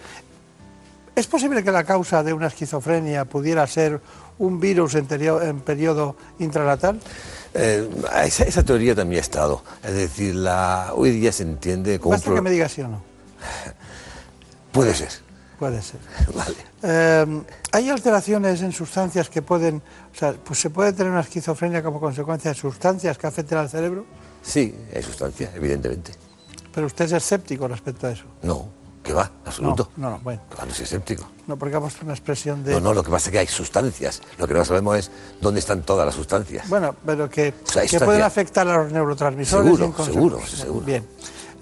¿Es 1.16 1.28
posible 1.28 1.64
que 1.64 1.72
la 1.72 1.86
causa 1.86 2.24
de 2.24 2.34
una 2.34 2.48
esquizofrenia 2.48 3.26
pudiera 3.26 3.66
ser 3.68 4.02
un 4.40 4.60
virus 4.60 4.96
en, 4.96 5.06
periodo 5.62 6.16
intranatal? 6.40 7.00
Eh, 7.54 7.90
esa, 8.26 8.64
teoría 8.64 8.96
también 8.96 9.20
ha 9.20 9.22
estado. 9.22 9.64
Es 9.84 9.94
decir, 9.94 10.36
la, 10.36 10.92
hoy 10.96 11.12
día 11.12 11.32
se 11.32 11.44
entiende 11.44 12.00
como... 12.00 12.14
Basta 12.14 12.34
que 12.34 12.42
me 12.42 12.52
diga 12.52 12.70
sí 12.70 12.82
o 12.82 12.88
no. 12.88 13.02
Puede 14.72 14.96
ser. 14.96 15.10
Puede 15.60 15.82
ser. 15.82 16.00
Vale. 16.36 16.56
Eh, 16.84 17.44
¿Hay 17.72 17.90
alteraciones 17.90 18.62
en 18.62 18.72
sustancias 18.72 19.30
que 19.30 19.42
pueden... 19.42 19.82
O 20.14 20.18
sea, 20.18 20.34
pues 20.34 20.60
¿se 20.60 20.70
puede 20.70 20.94
tener 20.94 21.12
una 21.12 21.22
esquizofrenia 21.22 21.84
como 21.84 22.00
consecuencia 22.00 22.52
de 22.52 22.56
sustancias 22.56 23.18
que 23.18 23.28
afecten 23.28 23.58
al 23.58 23.70
cerebro? 23.70 24.06
Sí, 24.42 24.76
hay 24.96 25.04
sustancias, 25.04 25.52
evidentemente. 25.56 26.14
Pero 26.74 26.88
usted 26.88 27.06
es 27.06 27.12
escéptico 27.12 27.68
respecto 27.68 28.08
a 28.08 28.12
eso. 28.12 28.26
No, 28.42 28.70
que 29.04 29.14
va, 29.14 29.32
absoluto. 29.46 29.90
No, 29.98 30.12
no, 30.12 30.20
bueno. 30.20 30.42
Que 30.50 30.56
va, 30.58 30.66
no 30.66 30.74
soy 30.74 30.84
escéptico. 30.84 31.28
No, 31.48 31.58
porque 31.58 31.76
ha 31.76 31.80
puesto 31.80 32.06
una 32.06 32.14
expresión 32.14 32.64
de... 32.64 32.74
No, 32.74 32.80
no, 32.80 32.94
lo 32.94 33.04
que 33.04 33.10
pasa 33.10 33.30
es 33.30 33.32
que 33.32 33.40
hay 33.40 33.48
sustancias. 33.48 34.22
Lo 34.38 34.48
que 34.48 34.54
no 34.54 34.64
sabemos 34.64 34.98
es 34.98 35.12
dónde 35.42 35.60
están 35.60 35.82
todas 35.82 36.06
las 36.06 36.16
sustancias. 36.16 36.70
Bueno, 36.70 36.96
pero 37.06 37.30
que, 37.30 37.54
O 37.66 37.70
sea, 37.72 37.82
hay 37.82 37.88
que 37.88 38.00
pueden 38.00 38.22
afectar 38.22 38.68
a 38.68 38.84
los 38.84 38.92
neurotransmisores. 38.92 39.66
Seguro, 39.66 39.94
seguro, 40.04 40.36
consecuencia- 40.38 40.58
seguro. 40.66 40.86
Bien. 40.86 41.08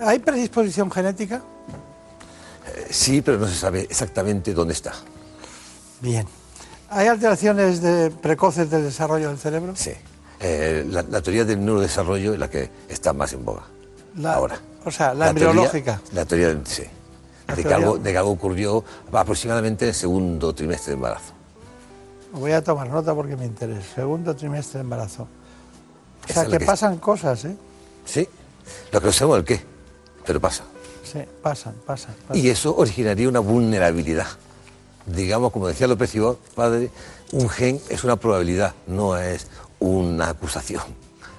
¿Hay 0.01 0.19
predisposición 0.19 0.91
genética? 0.91 1.41
Eh, 2.67 2.87
Sí, 2.91 3.21
pero 3.21 3.37
no 3.39 3.47
se 3.47 3.55
sabe 3.55 3.81
exactamente 3.81 4.53
dónde 4.53 4.73
está. 4.73 4.93
Bien. 6.01 6.25
¿Hay 6.89 7.07
alteraciones 7.07 7.81
de- 7.81 8.09
precoces 8.11 8.69
del 8.69 8.83
desarrollo 8.83 9.29
del 9.29 9.37
cerebro? 9.37 9.73
Sí. 9.75 9.91
Eh, 10.39 10.85
la, 10.89 11.03
la 11.03 11.21
teoría 11.21 11.45
del 11.45 11.63
neurodesarrollo 11.63 12.33
es 12.33 12.39
la 12.39 12.49
que 12.49 12.69
está 12.87 13.13
más 13.13 13.33
en 13.33 13.45
boga. 13.45 13.63
La- 14.17 14.33
Ahora. 14.35 14.59
O 14.85 14.91
sea, 14.91 15.13
la, 15.13 15.33
teoría- 15.33 15.49
embriológica. 15.49 16.01
la 16.13 16.25
teoría, 16.25 16.47
del- 16.47 16.65
sí. 16.65 16.83
De 17.55 17.63
que, 17.63 17.73
algo, 17.73 17.97
de 17.97 18.11
que 18.11 18.17
algo 18.17 18.31
ocurrió 18.31 18.83
aproximadamente 19.11 19.85
en 19.85 19.89
el 19.89 19.95
segundo 19.95 20.53
trimestre 20.53 20.91
de 20.91 20.95
embarazo. 20.95 21.33
Voy 22.33 22.51
a 22.51 22.63
tomar 22.63 22.89
nota 22.89 23.13
porque 23.15 23.35
me 23.35 23.45
interesa. 23.45 23.81
Segundo 23.95 24.35
trimestre 24.35 24.79
de 24.79 24.83
embarazo. 24.83 25.23
O 25.23 25.27
Esa 26.29 26.41
sea, 26.41 26.51
que 26.51 26.57
que- 26.59 26.65
pasan 26.65 26.97
cosas, 26.97 27.45
¿eh? 27.45 27.55
Sí. 28.05 28.27
Lo 28.91 28.99
que 29.01 29.07
no 29.07 29.13
sabemos 29.13 29.39
el 29.39 29.45
qué, 29.45 29.61
pero 30.25 30.39
pasa. 30.39 30.63
Sí, 31.03 31.19
pasan, 31.41 31.73
pasan. 31.85 32.13
pasan. 32.27 32.37
Y 32.43 32.49
eso 32.49 32.75
originaría 32.75 33.27
una 33.27 33.39
vulnerabilidad. 33.39 34.27
Digamos, 35.07 35.51
como 35.51 35.67
decía 35.67 35.87
López 35.87 36.13
Ibor, 36.13 36.37
padre, 36.53 36.91
un 37.31 37.49
gen 37.49 37.81
es 37.89 38.03
una 38.03 38.15
probabilidad, 38.15 38.75
no 38.85 39.17
es 39.17 39.47
una 39.79 40.29
acusación. 40.29 40.83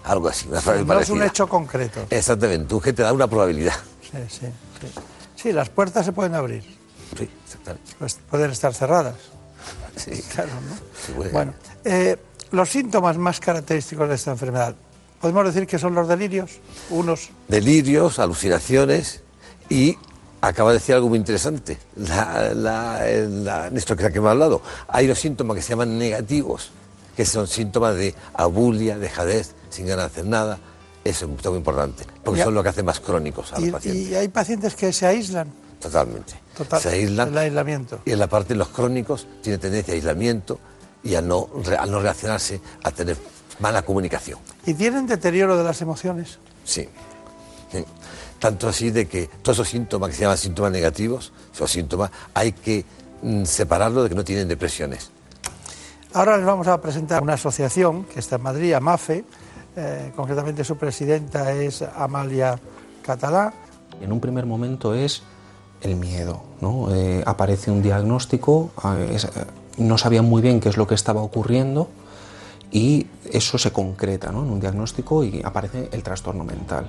Algo 0.03 0.29
así, 0.29 0.49
una 0.49 0.61
no 0.95 0.99
es 1.01 1.11
un 1.11 1.23
hecho 1.23 1.47
concreto. 1.47 2.01
Exactamente, 2.11 2.75
un 2.75 2.81
gen 2.81 2.95
te 2.97 3.03
da 3.03 3.13
una 3.13 3.29
probabilidad. 3.29 3.75
Sí, 4.03 4.19
sí, 4.29 4.47
sí. 4.81 4.87
Sí, 5.41 5.53
las 5.53 5.69
puertas 5.71 6.05
se 6.05 6.13
pueden 6.13 6.35
abrir. 6.35 6.63
Sí, 7.17 7.29
exactamente. 7.45 7.93
Pues 7.99 8.19
pueden 8.31 8.51
estar 8.51 8.75
cerradas. 8.75 9.15
Sí. 9.97 10.13
Claro, 10.33 10.51
¿no? 10.67 10.75
Sí, 11.05 11.13
puede. 11.15 11.31
Bueno, 11.31 11.53
eh, 11.85 12.17
los 12.53 12.71
síntomas 12.71 13.19
más 13.19 13.39
característicos 13.39 14.09
de 14.09 14.15
esta 14.15 14.31
enfermedad, 14.31 14.75
podemos 15.21 15.45
decir 15.45 15.67
que 15.67 15.79
son 15.79 15.95
los 15.95 16.09
delirios, 16.09 16.53
unos 16.89 17.29
Delirios, 17.49 18.19
alucinaciones 18.19 19.21
y 19.69 19.99
acaba 20.41 20.71
de 20.71 20.79
decir 20.79 20.95
algo 20.95 21.09
muy 21.11 21.19
interesante. 21.19 21.77
La, 21.97 22.55
la, 22.55 23.05
la, 23.29 23.67
esto 23.69 23.95
que 23.95 24.07
hemos 24.07 24.31
hablado. 24.31 24.63
Hay 24.89 25.05
unos 25.05 25.19
síntomas 25.19 25.57
que 25.57 25.63
se 25.63 25.71
llaman 25.71 25.99
negativos, 25.99 26.71
que 27.17 27.27
son 27.27 27.47
síntomas 27.47 27.97
de 27.97 28.15
abulia, 28.33 28.97
dejadez, 28.97 29.55
sin 29.69 29.87
ganas 29.87 30.07
de 30.07 30.21
hacer 30.21 30.27
nada. 30.27 30.59
Eso 31.05 31.25
es 31.25 31.45
muy 31.45 31.57
importante, 31.57 32.05
porque 32.23 32.43
son 32.43 32.55
lo 32.55 32.63
que 32.63 32.69
hace 32.69 32.83
más 32.83 33.01
crónicos 33.01 33.53
a 33.53 33.61
los 33.61 33.71
pacientes. 33.71 34.09
y 34.09 34.15
hay 34.15 34.29
pacientes 34.29 34.75
que 34.75 34.93
se 34.93 35.07
aíslan. 35.07 35.49
Totalmente. 35.81 36.35
Total, 36.57 36.81
se 36.81 36.89
aíslan. 36.91 37.29
El 37.29 37.39
aislamiento. 37.39 38.01
Y 38.05 38.13
en 38.13 38.19
la 38.19 38.27
parte 38.27 38.53
de 38.53 38.59
los 38.59 38.69
crónicos 38.69 39.27
tiene 39.41 39.57
tendencia 39.57 39.95
a 39.95 39.97
aislamiento 39.97 40.59
y 41.03 41.15
a 41.15 41.23
no, 41.23 41.49
a 41.79 41.87
no 41.87 42.01
reaccionarse, 42.01 42.61
a 42.83 42.91
tener 42.91 43.17
mala 43.61 43.83
comunicación. 43.83 44.39
¿Y 44.67 44.75
tienen 44.75 45.07
deterioro 45.07 45.57
de 45.57 45.65
las 45.65 45.81
emociones? 45.81 46.39
Sí. 46.65 46.87
Sí. 47.73 47.85
Tanto 48.39 48.69
así 48.69 48.91
de 48.91 49.07
que 49.07 49.29
todos 49.43 49.59
esos 49.59 49.69
síntomas 49.69 50.11
que 50.11 50.17
se 50.17 50.23
llaman 50.23 50.39
síntomas 50.39 50.73
negativos, 50.73 51.33
esos 51.55 51.71
síntomas, 51.71 52.11
hay 52.35 52.53
que 52.53 52.85
mm, 53.23 53.45
separarlos 53.45 54.05
de 54.05 54.09
que 54.11 54.15
no 54.15 54.25
tienen 54.25 54.49
depresiones. 54.49 55.11
Ahora 56.13 56.37
les 56.37 56.45
vamos 56.45 56.67
a 56.67 56.81
presentar 56.81 57.23
una 57.23 57.35
asociación 57.35 58.05
que 58.05 58.19
está 58.19 58.37
en 58.37 58.43
Madrid, 58.43 58.73
AMAFE, 58.73 59.25
eh, 59.77 60.13
concretamente 60.17 60.65
su 60.65 60.77
presidenta 60.77 61.53
es 61.53 61.83
Amalia 61.83 62.59
Catalá. 63.03 63.53
En 64.01 64.13
un 64.13 64.21
primer 64.21 64.47
momento 64.47 64.95
es 64.95 65.23
el 65.83 65.97
miedo, 65.97 66.43
¿no? 66.61 66.95
Eh, 66.95 67.23
aparece 67.27 67.71
un 67.71 67.83
diagnóstico, 67.83 68.71
es- 69.11 69.25
eh, 69.25 69.29
no 69.79 69.97
sabían 69.99 70.27
muy 70.27 70.43
bien 70.43 70.61
qué 70.61 70.69
es 70.69 70.77
lo 70.77 70.87
que 70.87 70.95
estaba 70.95 71.23
ocurriendo 71.23 71.89
y 72.71 73.07
eso 73.33 73.57
se 73.59 73.73
concreta 73.73 74.31
¿no? 74.31 74.43
en 74.45 74.51
un 74.51 74.61
diagnóstico 74.61 75.25
y 75.25 75.41
aparece 75.45 75.89
el 75.93 76.03
trastorno 76.03 76.45
mental. 76.45 76.87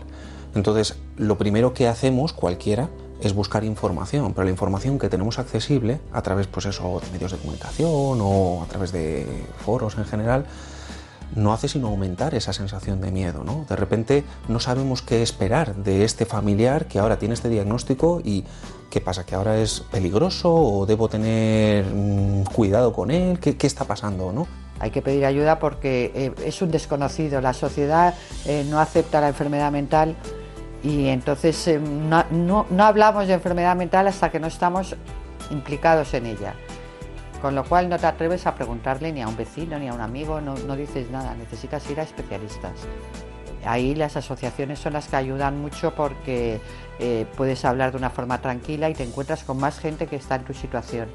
Entonces, 0.53 0.97
lo 1.17 1.37
primero 1.37 1.73
que 1.73 1.87
hacemos 1.87 2.33
cualquiera 2.33 2.89
es 3.21 3.33
buscar 3.33 3.63
información, 3.63 4.33
pero 4.33 4.45
la 4.45 4.51
información 4.51 4.99
que 4.99 5.07
tenemos 5.07 5.39
accesible 5.39 6.01
a 6.11 6.21
través 6.21 6.47
pues 6.47 6.65
de 6.65 7.11
medios 7.13 7.31
de 7.31 7.37
comunicación 7.37 8.19
o 8.21 8.63
a 8.63 8.65
través 8.67 8.91
de 8.91 9.25
foros 9.63 9.97
en 9.97 10.05
general, 10.05 10.45
no 11.35 11.53
hace 11.53 11.67
sino 11.67 11.87
aumentar 11.87 12.35
esa 12.35 12.53
sensación 12.53 12.99
de 13.01 13.11
miedo, 13.11 13.43
¿no? 13.43 13.65
De 13.69 13.75
repente 13.75 14.23
no 14.47 14.59
sabemos 14.59 15.01
qué 15.01 15.21
esperar 15.21 15.75
de 15.75 16.03
este 16.03 16.25
familiar 16.25 16.87
que 16.87 16.99
ahora 16.99 17.17
tiene 17.19 17.33
este 17.33 17.49
diagnóstico 17.49 18.21
y 18.23 18.43
qué 18.89 18.99
pasa, 19.01 19.25
que 19.25 19.35
ahora 19.35 19.57
es 19.59 19.81
peligroso 19.91 20.53
o 20.53 20.85
debo 20.85 21.07
tener 21.07 21.85
mm, 21.85 22.43
cuidado 22.53 22.91
con 22.93 23.11
él, 23.11 23.39
¿Qué, 23.39 23.55
está 23.65 23.85
pasando, 23.85 24.31
no? 24.33 24.47
Hay 24.79 24.89
que 24.91 25.01
pedir 25.01 25.25
ayuda 25.25 25.59
porque 25.59 26.11
eh, 26.15 26.33
es 26.45 26.61
un 26.61 26.71
desconocido. 26.71 27.39
La 27.39 27.53
sociedad 27.53 28.15
eh, 28.45 28.65
no 28.69 28.79
acepta 28.79 29.21
la 29.21 29.27
enfermedad 29.29 29.71
mental 29.71 30.15
y 30.83 31.07
entonces 31.07 31.67
eh, 31.67 31.79
no, 31.79 32.25
no- 32.31 32.65
no 32.71 32.83
hablamos 32.83 33.27
de 33.27 33.35
enfermedad 33.35 33.75
mental 33.75 34.07
hasta 34.07 34.31
que 34.31 34.39
no 34.39 34.47
estamos 34.47 34.95
implicados 35.51 36.13
en 36.15 36.25
ella. 36.25 36.55
Con 37.41 37.55
lo 37.55 37.63
cual 37.63 37.89
no 37.89 37.97
te 37.97 38.05
atreves 38.05 38.45
a 38.45 38.53
preguntarle 38.53 39.11
ni 39.11 39.21
a 39.21 39.27
un 39.27 39.35
vecino 39.35 39.79
ni 39.79 39.87
a 39.87 39.93
un 39.93 40.01
amigo, 40.01 40.39
no, 40.41 40.55
dices 40.75 41.09
nada, 41.09 41.33
necesitas 41.33 41.89
ir 41.89 41.99
a 41.99 42.03
especialistas. 42.03 42.73
Ahí 43.65 43.95
las 43.95 44.15
asociaciones 44.15 44.79
son 44.79 44.93
las 44.93 45.07
que 45.07 45.15
ayudan 45.15 45.59
mucho 45.59 45.93
porque 45.95 46.59
eh, 46.99 47.25
puedes 47.35 47.65
hablar 47.65 47.91
de 47.91 47.97
una 47.97 48.09
forma 48.09 48.41
tranquila 48.41 48.89
y 48.89 48.93
te 48.93 49.03
encuentras 49.03 49.43
con 49.43 49.59
más 49.59 49.79
gente 49.79 50.07
que 50.07 50.15
está 50.15 50.35
en 50.35 50.45
tu 50.45 50.53
situación 50.53 51.09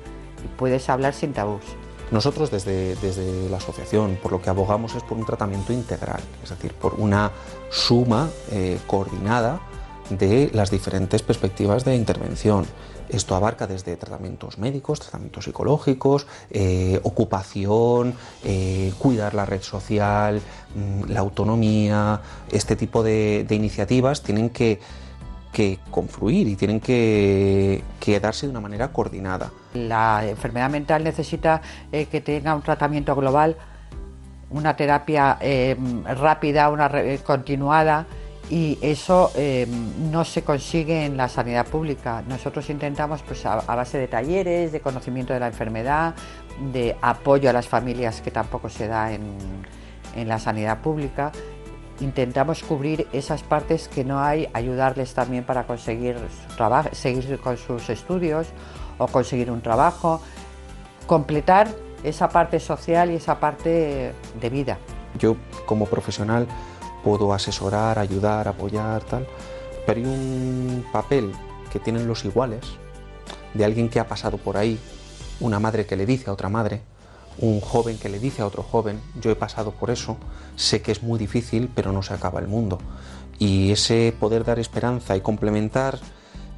y 0.45 0.49
puedes 0.57 0.89
hablar 0.89 1.15
sin 1.15 1.33
tabús. 1.33 1.63
Nosotros 2.11 2.51
desde, 2.53 2.95
desde 2.97 3.49
la 3.49 3.57
asociación 3.57 4.19
por 4.23 4.31
lo 4.31 4.41
que 4.41 4.49
abogamos 4.49 4.95
es 4.95 5.03
por 5.03 5.19
un 5.19 5.27
tratamiento 5.27 5.73
integral, 5.73 6.21
es 6.43 6.51
decir, 6.51 6.73
por 6.73 6.95
una 6.95 7.33
suma 7.71 8.31
eh, 8.53 8.79
coordinada 8.87 9.61
de 10.11 10.51
las 10.53 10.71
diferentes 10.71 11.23
perspectivas 11.23 11.85
de 11.85 11.97
intervención. 11.97 12.65
Esto 13.09 13.35
abarca 13.35 13.67
desde 13.67 13.97
tratamientos 13.97 14.59
médicos, 14.59 15.01
tratamientos 15.01 15.45
psicológicos, 15.45 16.27
eh, 16.51 17.01
ocupación, 17.03 18.15
eh, 18.45 18.93
cuidar 18.99 19.35
la 19.35 19.47
red 19.47 19.63
social, 19.63 20.41
mm, 20.75 21.11
la 21.11 21.21
autonomía. 21.21 22.21
Este 22.51 22.77
tipo 22.77 23.03
de, 23.03 23.47
iniciativas 23.51 24.23
tienen 24.23 24.51
que, 24.51 24.81
que 25.53 25.79
confluir 25.91 26.49
y 26.49 26.57
tienen 26.57 26.81
que, 26.81 27.83
que 28.01 28.21
darse 28.21 28.47
de 28.47 28.51
una 28.51 28.61
manera 28.61 28.93
coordinada. 28.93 29.51
La 29.75 30.27
enfermedad 30.27 30.71
mental 30.71 31.05
necesita 31.05 31.63
eh, 31.93 32.07
que 32.07 32.21
tenga 32.21 32.55
un 32.55 32.63
tratamiento 32.63 33.15
global, 33.15 33.57
una 34.51 34.77
terapia 34.77 35.39
rápida, 36.05 36.71
una 36.71 36.89
continuada 37.25 38.07
y 38.49 38.79
eso 38.81 39.33
eh, 39.35 39.67
no 40.11 40.25
se 40.25 40.43
consigue 40.43 41.05
en 41.05 41.17
la 41.17 41.29
sanidad 41.29 41.67
pública. 41.67 42.23
Nosotros 42.29 42.71
intentamos 42.71 43.23
pues, 43.23 43.45
a, 43.45 43.55
a 43.55 43.75
base 43.75 43.99
de 43.99 44.09
talleres, 44.09 44.73
de 44.73 44.81
conocimiento 44.81 45.33
de 45.33 45.41
la 45.41 45.49
enfermedad, 45.49 46.15
de 46.73 46.97
apoyo 47.03 47.51
a 47.51 47.53
las 47.53 47.67
familias 47.67 48.21
que 48.21 48.31
tampoco 48.31 48.69
se 48.69 48.87
da 48.87 49.13
en, 49.13 49.37
en 50.15 50.29
la 50.29 50.39
sanidad 50.39 50.81
pública. 50.81 51.33
Intentamos 52.01 52.63
cubrir 52.63 53.09
esas 53.13 53.43
partes 53.43 53.89
que 53.89 54.05
no 54.05 54.21
hay, 54.21 54.49
ayudarles 54.53 55.15
también 55.15 55.45
para 55.45 55.67
conseguir 55.67 56.17
su 56.17 56.57
trabajo, 56.57 56.91
seguir 56.93 57.39
con 57.41 57.57
sus 57.57 57.89
estudios 57.89 58.49
o 58.99 59.07
conseguir 59.07 59.51
un 59.51 59.63
trabajo, 59.63 60.21
completar 61.07 61.69
esa 62.05 62.29
parte 62.29 62.61
social 62.61 63.11
y 63.11 63.17
esa 63.17 63.41
parte 63.41 64.13
de 64.41 64.51
vida. 64.51 64.79
Yo 65.19 65.37
como 65.65 65.87
profesional 65.87 66.47
puedo 67.07 67.33
asesorar, 67.33 68.01
ayudar, 68.01 68.49
apoyar, 68.49 69.05
tal, 69.05 69.29
pero 69.87 70.01
hay 70.01 70.07
un 70.07 70.85
papel 70.93 71.31
que 71.71 71.79
tienen 71.79 72.09
los 72.09 72.25
iguales, 72.25 72.65
de 73.55 73.65
alguien 73.65 73.89
que 73.89 74.01
ha 74.01 74.09
pasado 74.09 74.39
por 74.39 74.57
ahí, 74.57 74.77
una 75.39 75.61
madre 75.61 75.87
que 75.87 75.95
le 75.95 76.05
dice 76.05 76.29
a 76.29 76.33
otra 76.33 76.49
madre, 76.49 76.81
un 77.39 77.61
joven 77.61 77.97
que 77.97 78.09
le 78.09 78.19
dice 78.19 78.43
a 78.43 78.47
otro 78.47 78.65
joven, 78.65 79.01
yo 79.21 79.31
he 79.31 79.37
pasado 79.37 79.71
por 79.71 79.91
eso, 79.91 80.17
sé 80.57 80.83
que 80.83 80.91
es 80.91 81.05
muy 81.05 81.17
difícil, 81.17 81.71
pero 81.73 81.93
no 81.93 82.03
se 82.03 82.13
acaba 82.13 82.41
el 82.41 82.49
mundo. 82.49 82.81
Y 83.39 83.71
ese 83.71 84.13
poder 84.19 84.43
dar 84.43 84.59
esperanza 84.59 85.17
y 85.17 85.21
complementar 85.21 86.01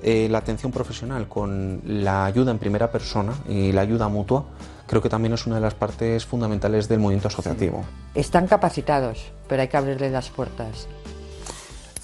eh, 0.02 0.28
la 0.30 0.38
atención 0.38 0.72
profesional 0.72 1.28
con 1.28 1.82
la 1.84 2.24
ayuda 2.24 2.52
en 2.52 2.58
primera 2.58 2.90
persona 2.90 3.34
y 3.46 3.72
la 3.72 3.82
ayuda 3.82 4.08
mutua, 4.08 4.46
creo 4.88 5.00
que 5.00 5.08
también 5.08 5.34
es 5.34 5.46
una 5.46 5.56
de 5.56 5.60
las 5.60 5.74
partes 5.74 6.26
fundamentales 6.26 6.88
del 6.88 6.98
movimiento 6.98 7.28
asociativo. 7.28 7.84
Están 8.14 8.48
capacitados, 8.48 9.30
pero 9.46 9.62
hay 9.62 9.68
que 9.68 9.76
abrirles 9.76 10.10
las 10.10 10.30
puertas. 10.30 10.88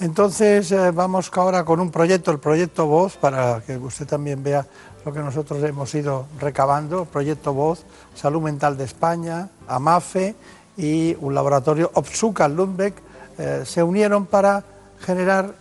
Entonces 0.01 0.71
eh, 0.71 0.91
vamos 0.91 1.31
ahora 1.35 1.65
con 1.65 1.81
un 1.81 1.91
proyecto, 1.91 2.31
el 2.31 2.39
proyecto 2.39 2.87
Voz, 2.87 3.17
para 3.17 3.63
que 3.67 3.77
usted 3.77 4.07
también 4.07 4.43
vea 4.43 4.67
lo 5.05 5.13
que 5.13 5.21
nosotros 5.21 5.63
hemos 5.65 5.95
ido 5.95 6.27
recabando. 6.41 7.05
Proyecto 7.07 7.55
Voz, 7.55 7.85
Salud 8.15 8.43
Mental 8.43 8.77
de 8.77 8.85
España, 8.85 9.49
AMAFE 9.67 10.35
y 10.77 11.17
un 11.21 11.35
laboratorio 11.35 11.91
Opsuka 11.95 12.49
Lundbeck 12.49 12.95
eh, 13.39 13.63
se 13.65 13.83
unieron 13.83 14.27
para 14.27 14.65
generar 15.01 15.55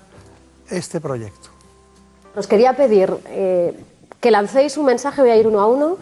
este 0.70 1.00
proyecto. 1.00 1.50
Os 2.36 2.48
quería 2.48 2.76
pedir 2.76 3.14
eh, 3.28 3.78
que 4.20 4.32
lancéis 4.32 4.78
un 4.78 4.86
mensaje, 4.86 5.22
voy 5.22 5.30
a 5.30 5.38
ir 5.38 5.48
uno 5.48 5.60
a 5.60 5.68
uno, 5.68 5.98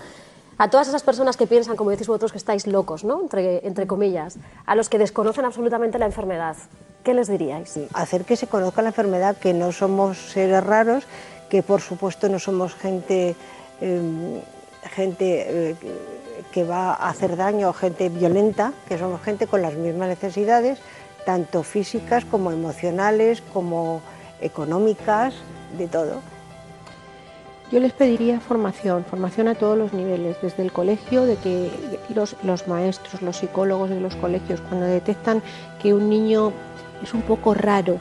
a 0.62 0.69
todas 0.69 0.88
esas 0.88 1.02
personas 1.02 1.38
que 1.38 1.47
piensan, 1.47 1.76
como 1.76 1.89
decís 1.89 2.06
vosotros, 2.06 2.32
que 2.32 2.38
estáis 2.38 2.67
locos, 2.67 3.04
¿no? 3.04 3.19
entre, 3.19 3.65
entre 3.65 3.88
comillas, 3.88 4.38
a 4.67 4.76
los 4.76 4.89
que 4.89 5.00
desconocen 5.00 5.43
absolutamente 5.43 5.97
la 5.97 6.06
enfermedad. 6.06 6.56
¿Qué 7.04 7.15
les 7.15 7.28
diríais? 7.28 7.80
Hacer 7.95 8.26
que 8.26 8.36
se 8.36 8.45
conozca 8.45 8.84
la 8.84 8.89
enfermedad, 8.89 9.36
que 9.38 9.56
no 9.56 9.71
somos 9.71 10.19
seres 10.19 10.63
raros, 10.63 11.06
que 11.50 11.63
por 11.63 11.82
supuesto 11.82 12.30
no 12.30 12.38
somos 12.38 12.76
gente, 12.76 13.36
em, 13.82 14.39
gente 14.84 15.71
eh, 15.71 15.76
que 16.52 16.63
va 16.63 16.93
a 16.93 17.10
hacer 17.10 17.38
daño 17.38 17.74
gente 17.74 18.10
violenta, 18.10 18.71
que 18.88 19.00
somos 19.00 19.19
gente 19.24 19.47
con 19.47 19.63
las 19.63 19.74
mismas 19.74 20.10
necesidades, 20.10 20.78
tanto 21.26 21.63
físicas 21.63 22.24
como 22.24 22.52
emocionales, 22.52 23.41
como 23.52 24.04
económicas, 24.39 25.34
de 25.76 25.88
todo. 25.88 26.21
Yo 27.71 27.79
les 27.79 27.93
pediría 27.93 28.41
formación, 28.41 29.05
formación 29.05 29.47
a 29.47 29.55
todos 29.55 29.77
los 29.77 29.93
niveles, 29.93 30.36
desde 30.41 30.62
el 30.62 30.73
colegio, 30.73 31.23
de 31.23 31.38
que 31.38 31.71
los, 32.13 32.67
maestros, 32.67 33.21
los 33.21 33.38
psicólogos 33.38 33.89
de 33.89 34.01
los 34.01 34.13
colegios, 34.17 34.60
cuando 34.60 34.86
detectan 34.86 35.41
que 35.81 35.93
un 35.93 36.10
niño 36.10 36.51
es 37.01 37.13
un 37.13 37.21
poco 37.21 37.53
raro, 37.53 37.97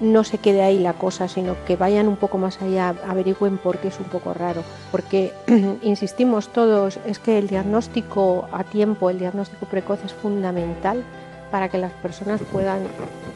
no 0.00 0.24
se 0.24 0.38
quede 0.38 0.62
ahí 0.62 0.80
la 0.80 0.94
cosa, 0.94 1.28
sino 1.28 1.54
que 1.64 1.76
vayan 1.76 2.08
un 2.08 2.16
poco 2.16 2.38
más 2.38 2.60
allá, 2.60 2.92
averigüen 3.06 3.58
por 3.58 3.78
qué 3.78 3.88
es 3.88 4.00
un 4.00 4.06
poco 4.06 4.34
raro. 4.34 4.64
Porque, 4.90 5.32
insistimos 5.82 6.48
todos, 6.48 6.98
es 7.06 7.20
que 7.20 7.38
el 7.38 7.46
diagnóstico 7.46 8.48
a 8.50 8.64
tiempo, 8.64 9.10
el 9.10 9.20
diagnóstico 9.20 9.66
precoz 9.66 10.04
es 10.04 10.12
fundamental 10.12 11.04
para 11.52 11.68
que 11.68 11.78
las 11.78 11.92
personas 11.92 12.40
puedan 12.52 12.80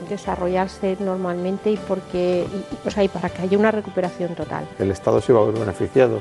desarrollarse 0.08 0.96
normalmente 1.00 1.70
y, 1.70 1.76
porque, 1.76 2.46
y, 2.46 3.08
para 3.08 3.28
que 3.28 3.42
haya 3.42 3.58
una 3.58 3.70
recuperación 3.70 4.34
total. 4.34 4.66
El 4.78 4.90
Estado 4.90 5.20
se 5.20 5.32
iba 5.32 5.40
a 5.40 5.44
ver 5.44 5.54
beneficiado 5.54 6.20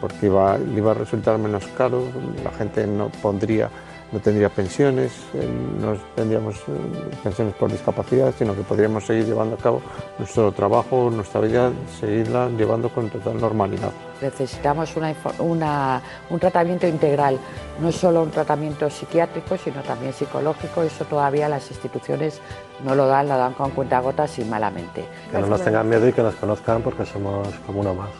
porque 0.00 0.26
iba, 0.26 0.58
iba 0.76 0.90
a 0.90 0.94
resultar 0.94 1.38
menos 1.38 1.66
caro, 1.78 2.02
la 2.42 2.50
gente 2.50 2.86
no 2.86 3.08
pondría 3.22 3.70
no 4.14 4.20
tendría 4.20 4.48
pensiones, 4.48 5.10
eh, 5.34 5.44
no 5.80 5.96
tendríamos 6.14 6.54
eh, 6.68 7.10
pensiones 7.24 7.52
por 7.54 7.68
discapacidad, 7.68 8.32
sino 8.38 8.54
que 8.54 8.62
podríamos 8.62 9.04
seguir 9.04 9.24
llevando 9.26 9.56
a 9.56 9.58
cabo 9.58 9.82
nuestro 10.20 10.52
trabajo, 10.52 11.10
nuestra 11.10 11.40
vida, 11.40 11.72
seguirla 11.98 12.48
llevando 12.50 12.88
con 12.90 13.10
total 13.10 13.40
normalidad. 13.40 13.90
Necesitamos 14.22 14.94
una, 15.40 16.00
un 16.30 16.38
tratamiento 16.38 16.86
integral, 16.86 17.40
no 17.80 17.90
solo 17.90 18.22
un 18.22 18.30
tratamiento 18.30 18.88
psiquiátrico, 18.88 19.56
sino 19.56 19.82
también 19.82 20.12
psicológico. 20.12 20.82
Eso 20.82 21.04
todavía 21.06 21.48
las 21.48 21.68
instituciones 21.72 22.40
no 22.84 22.94
lo 22.94 23.08
dan, 23.08 23.28
lo 23.28 23.36
dan 23.36 23.54
con 23.54 23.72
cuentagotas 23.72 24.38
y 24.38 24.44
malamente. 24.44 25.04
Que 25.32 25.38
no 25.38 25.48
nos 25.48 25.64
tengan 25.64 25.88
miedo 25.88 26.06
y 26.06 26.12
que 26.12 26.22
nos 26.22 26.36
conozcan 26.36 26.82
porque 26.82 27.04
somos 27.04 27.48
como 27.66 27.80
uno 27.80 27.94
más. 27.94 28.10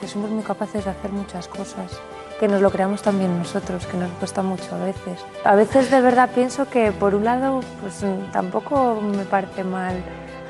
Que 0.00 0.08
somos 0.08 0.30
muy 0.30 0.42
capaces 0.42 0.82
de 0.82 0.90
hacer 0.90 1.12
muchas 1.12 1.46
cosas 1.46 2.00
que 2.40 2.48
nos 2.48 2.62
lo 2.62 2.70
creamos 2.70 3.02
también 3.02 3.36
nosotros, 3.36 3.84
que 3.84 3.98
nos 3.98 4.10
cuesta 4.12 4.42
mucho 4.42 4.74
a 4.74 4.78
veces. 4.78 5.20
A 5.44 5.54
veces 5.54 5.90
de 5.90 6.00
verdad 6.00 6.30
pienso 6.34 6.70
que 6.70 6.90
por 6.90 7.14
un 7.14 7.24
lado 7.24 7.60
pues 7.82 8.02
tampoco 8.32 8.98
me 8.98 9.24
parece 9.26 9.62
mal 9.62 10.02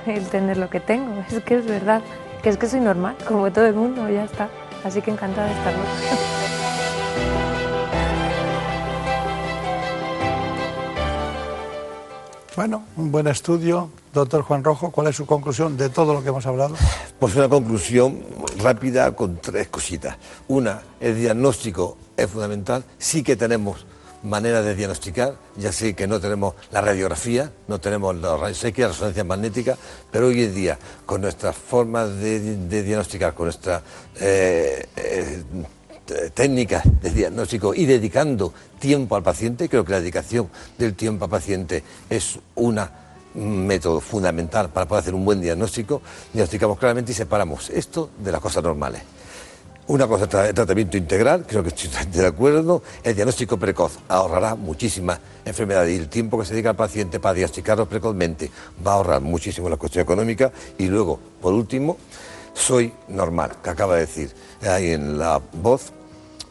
el 0.06 0.24
tener 0.28 0.56
lo 0.56 0.70
que 0.70 0.78
tengo, 0.78 1.24
es 1.30 1.42
que 1.42 1.56
es 1.56 1.66
verdad, 1.66 2.00
que 2.44 2.48
es 2.48 2.56
que 2.58 2.68
soy 2.68 2.78
normal, 2.78 3.16
como 3.26 3.50
todo 3.50 3.66
el 3.66 3.74
mundo, 3.74 4.08
ya 4.08 4.22
está. 4.22 4.48
Así 4.84 5.02
que 5.02 5.10
encantada 5.10 5.48
de 5.48 5.52
estarlo. 5.52 5.82
Bueno, 12.54 12.84
un 12.96 13.10
buen 13.10 13.26
estudio. 13.26 13.90
Doctor 14.12 14.42
Juan 14.42 14.64
Rojo, 14.64 14.90
¿cuál 14.90 15.06
es 15.06 15.16
su 15.16 15.24
conclusión 15.24 15.76
de 15.76 15.88
todo 15.88 16.14
lo 16.14 16.22
que 16.22 16.30
hemos 16.30 16.44
hablado? 16.44 16.74
Pues 17.20 17.36
una 17.36 17.48
conclusión 17.48 18.24
rápida 18.58 19.14
con 19.14 19.36
tres 19.36 19.68
cositas. 19.68 20.16
Una, 20.48 20.82
el 20.98 21.16
diagnóstico 21.16 21.96
es 22.16 22.28
fundamental. 22.28 22.82
Sí 22.98 23.22
que 23.22 23.36
tenemos 23.36 23.86
manera 24.24 24.62
de 24.62 24.74
diagnosticar, 24.74 25.36
ya 25.56 25.70
sé 25.70 25.94
que 25.94 26.08
no 26.08 26.20
tenemos 26.20 26.54
la 26.72 26.80
radiografía, 26.80 27.52
no 27.68 27.78
tenemos 27.78 28.16
la 28.16 28.50
X, 28.50 28.78
la 28.78 28.88
resonancia 28.88 29.22
magnética, 29.22 29.78
pero 30.10 30.26
hoy 30.26 30.42
en 30.42 30.54
día, 30.54 30.78
con 31.06 31.20
nuestras 31.20 31.54
formas 31.54 32.16
de, 32.16 32.82
diagnosticar, 32.82 33.32
con 33.34 33.46
nuestra 33.46 33.80
eh, 34.20 34.86
eh, 34.96 35.42
técnicas 36.34 36.82
de 37.00 37.10
diagnóstico 37.10 37.74
y 37.74 37.86
dedicando 37.86 38.52
tiempo 38.80 39.14
al 39.14 39.22
paciente, 39.22 39.68
creo 39.68 39.84
que 39.84 39.92
la 39.92 40.00
dedicación 40.00 40.50
del 40.76 40.94
tiempo 40.94 41.26
al 41.26 41.30
paciente 41.30 41.84
es 42.10 42.40
un 43.34 43.66
método 43.66 44.00
fundamental 44.00 44.70
para 44.70 44.86
poder 44.86 45.02
hacer 45.02 45.14
un 45.14 45.24
buen 45.24 45.40
diagnóstico, 45.40 46.02
diagnosticamos 46.32 46.78
claramente 46.78 47.12
y 47.12 47.14
separamos 47.14 47.70
esto 47.70 48.10
de 48.18 48.32
las 48.32 48.40
cosas 48.40 48.62
normales. 48.62 49.02
Una 49.90 50.06
cosa 50.06 50.26
es 50.26 50.48
el 50.50 50.54
tratamiento 50.54 50.96
integral, 50.96 51.44
creo 51.48 51.64
que 51.64 51.70
estoy 51.70 51.90
de 52.12 52.24
acuerdo. 52.24 52.80
El 53.02 53.16
diagnóstico 53.16 53.56
precoz 53.56 53.98
ahorrará 54.08 54.54
muchísimas 54.54 55.18
enfermedades 55.44 55.92
y 55.92 55.98
el 55.98 56.08
tiempo 56.08 56.38
que 56.38 56.44
se 56.44 56.52
dedica 56.52 56.70
al 56.70 56.76
paciente 56.76 57.18
para 57.18 57.34
diagnosticarlo 57.34 57.86
precozmente 57.86 58.52
va 58.86 58.92
a 58.92 58.94
ahorrar 58.94 59.20
muchísimo 59.20 59.68
la 59.68 59.76
cuestión 59.76 60.02
económica. 60.02 60.52
Y 60.78 60.86
luego, 60.86 61.18
por 61.40 61.54
último, 61.54 61.96
soy 62.54 62.92
normal, 63.08 63.56
que 63.64 63.70
acaba 63.70 63.94
de 63.94 64.02
decir 64.02 64.30
ahí 64.62 64.92
en 64.92 65.18
la 65.18 65.40
voz, 65.54 65.92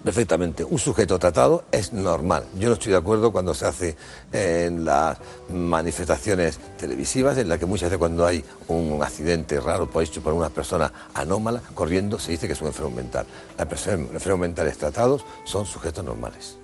perfectamente. 0.03 0.63
Un 0.63 0.79
sujeto 0.79 1.19
tratado 1.19 1.65
es 1.71 1.93
normal. 1.93 2.45
Yo 2.57 2.69
no 2.69 2.73
estoy 2.73 2.91
de 2.91 2.97
acuerdo 2.97 3.31
cuando 3.31 3.53
se 3.53 3.65
hace 3.65 3.97
en 4.31 4.85
las 4.85 5.17
manifestaciones 5.49 6.59
televisivas, 6.77 7.37
en 7.37 7.49
las 7.49 7.59
que 7.59 7.65
muchas 7.65 7.89
veces 7.89 7.99
cuando 7.99 8.25
hay 8.25 8.43
un 8.67 9.01
accidente 9.01 9.59
raro 9.59 9.89
por 9.89 10.03
hecho 10.03 10.21
por 10.21 10.33
una 10.33 10.49
persona 10.49 10.91
anómala 11.13 11.61
corriendo, 11.73 12.19
se 12.19 12.31
dice 12.31 12.47
que 12.47 12.53
es 12.53 12.61
un 12.61 12.67
enfermo 12.67 12.91
mental. 12.91 13.25
Las 13.57 13.67
personas 13.67 14.11
enfermos 14.13 14.41
mentales 14.41 14.77
tratados 14.77 15.25
son 15.43 15.65
sujetos 15.65 16.03
normales. 16.03 16.57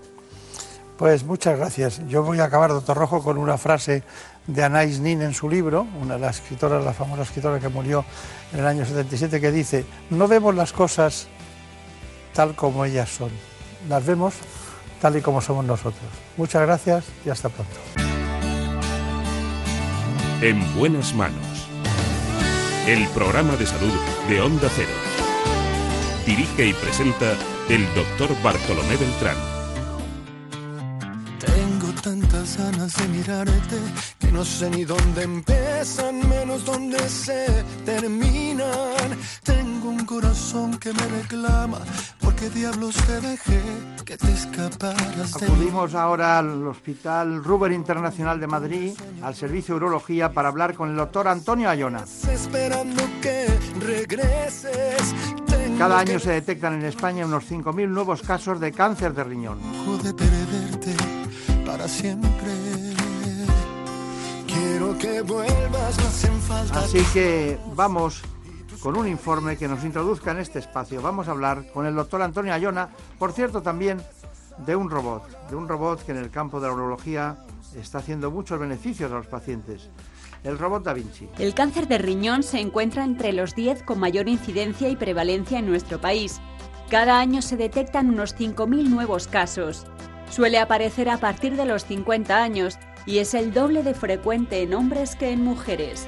Pues 0.98 1.26
muchas 1.26 1.58
gracias. 1.58 2.02
Yo 2.08 2.24
voy 2.24 2.40
a 2.40 2.46
acabar, 2.46 2.70
doctor 2.70 2.98
Rojo, 2.98 3.22
con 3.22 3.38
una 3.38 3.58
frase 3.58 4.04
de 4.48 4.64
Anais 4.64 5.00
Nin 5.00 5.22
en 5.22 5.34
su 5.34 5.50
libro, 5.50 5.86
una 6.02 6.14
de 6.14 6.22
las 6.22 6.38
escritoras, 6.38 6.84
la 6.86 6.94
famosa 6.94 7.24
escritora 7.24 7.60
que 7.60 7.68
murió 7.68 8.06
en 8.54 8.60
el 8.60 8.66
año 8.66 8.86
77, 8.86 9.42
que 9.42 9.52
dice, 9.52 9.86
no 10.10 10.28
vemos 10.30 10.56
las 10.56 10.72
cosas 10.72 11.28
tal 12.36 12.54
como 12.54 12.86
ellas 12.86 13.10
son. 13.10 13.32
Las 13.90 14.06
vemos 14.06 14.36
tal 15.02 15.18
y 15.18 15.22
como 15.22 15.42
somos 15.42 15.66
nosotros. 15.66 16.04
Muchas 16.38 16.62
gracias 16.62 17.06
y 17.26 17.30
hasta 17.30 17.50
pronto. 17.50 17.74
En 20.42 20.76
buenas 20.76 21.16
manos. 21.16 21.68
El 22.86 23.08
programa 23.10 23.56
de 23.56 23.66
salud 23.66 23.94
de 24.30 24.42
Onda 24.42 24.70
Cero. 24.76 24.90
Dirige 26.26 26.68
y 26.68 26.74
presenta 26.74 27.34
el 27.70 27.86
doctor 27.96 28.30
Bartolomé 28.44 28.98
Beltrán. 28.98 29.38
Tengo 31.40 32.02
tantas 32.02 32.58
ganas 32.58 32.96
de 32.96 33.08
mirarte 33.08 33.78
que 34.20 34.32
no 34.32 34.44
sé 34.44 34.70
ni 34.70 34.84
dónde 34.84 35.24
empiezan, 35.24 36.28
menos 36.28 36.66
dónde 36.66 37.00
se 37.10 37.48
terminan. 37.86 39.18
Tengo 39.44 39.90
un 39.90 40.06
corazón 40.06 40.78
que 40.78 40.92
me 40.94 41.08
reclama 41.08 41.80
qué 42.46 42.60
diablos 42.60 42.96
te 42.96 43.22
dejé 43.22 43.62
que 44.06 44.18
te 44.18 44.32
escaparas 44.32 45.36
Acudimos 45.36 45.96
ahora 45.96 46.38
al 46.38 46.68
Hospital 46.68 47.44
Ruber 47.44 47.72
Internacional 47.72 48.40
de 48.40 48.46
Madrid, 48.46 48.94
al 49.24 49.34
Servicio 49.34 49.74
de 49.74 49.78
Urología, 49.78 50.32
para 50.32 50.50
hablar 50.50 50.76
con 50.76 50.92
el 50.92 50.96
doctor 50.96 51.28
Antonio 51.28 51.70
Ayona. 51.70 52.04
Esperando 52.32 53.04
que 53.22 53.48
regreses. 53.80 55.16
Cada 55.80 56.00
año 56.00 56.20
se 56.20 56.32
detectan 56.34 56.76
en 56.76 56.86
España 56.86 57.26
unos 57.26 57.50
5.000 57.50 57.88
nuevos 57.90 58.22
casos 58.22 58.60
de 58.60 58.72
cáncer 58.72 59.14
de 59.14 59.24
riñón. 59.24 59.60
De 60.04 60.14
perderte 60.14 60.96
para 61.66 61.88
siempre. 61.88 62.30
Quiero 64.46 64.96
que 65.00 65.22
vuelvas, 65.22 65.98
no 65.98 66.08
hacen 66.08 66.42
falta. 66.42 66.80
Así 66.80 67.04
que 67.12 67.58
vamos 67.76 68.22
con 68.86 68.98
un 68.98 69.08
informe 69.08 69.58
que 69.58 69.68
nos 69.68 69.84
introduzca 69.84 70.30
en 70.30 70.38
este 70.38 70.60
espacio. 70.60 71.02
Vamos 71.02 71.28
a 71.28 71.32
hablar 71.32 71.66
con 71.74 71.88
el 71.88 71.96
doctor 71.96 72.22
Antonio 72.22 72.54
Ayona, 72.54 72.88
por 73.18 73.32
cierto 73.32 73.64
también 73.64 74.00
de 74.60 74.76
un 74.76 74.92
robot, 74.92 75.50
de 75.50 75.56
un 75.56 75.68
robot 75.68 76.06
que 76.06 76.12
en 76.12 76.20
el 76.20 76.30
campo 76.30 76.60
de 76.60 76.68
la 76.68 76.74
urología 76.76 77.36
está 77.76 77.98
haciendo 77.98 78.30
muchos 78.30 78.60
beneficios 78.60 79.12
a 79.12 79.16
los 79.16 79.26
pacientes. 79.26 79.90
El 80.44 80.60
robot 80.60 80.84
Da 80.84 80.94
Vinci. 80.94 81.28
El 81.40 81.56
cáncer 81.56 81.88
de 81.88 81.98
riñón 81.98 82.44
se 82.44 82.60
encuentra 82.60 83.04
entre 83.04 83.34
los 83.34 83.56
10 83.56 83.82
con 83.82 84.00
mayor 84.00 84.30
incidencia 84.30 84.88
y 84.88 84.96
prevalencia 84.96 85.58
en 85.58 85.66
nuestro 85.66 86.00
país. 86.00 86.40
Cada 86.92 87.20
año 87.20 87.42
se 87.42 87.58
detectan 87.58 88.12
unos 88.12 88.36
5.000 88.36 88.88
nuevos 88.88 89.28
casos. 89.28 89.88
Suele 90.30 90.60
aparecer 90.60 91.10
a 91.10 91.18
partir 91.18 91.58
de 91.58 91.66
los 91.66 91.86
50 91.86 92.38
años 92.38 92.78
y 93.08 93.18
es 93.18 93.34
el 93.34 93.52
doble 93.52 93.82
de 93.82 93.96
frecuente 93.96 94.62
en 94.62 94.76
hombres 94.76 95.16
que 95.16 95.32
en 95.32 95.44
mujeres. 95.44 96.06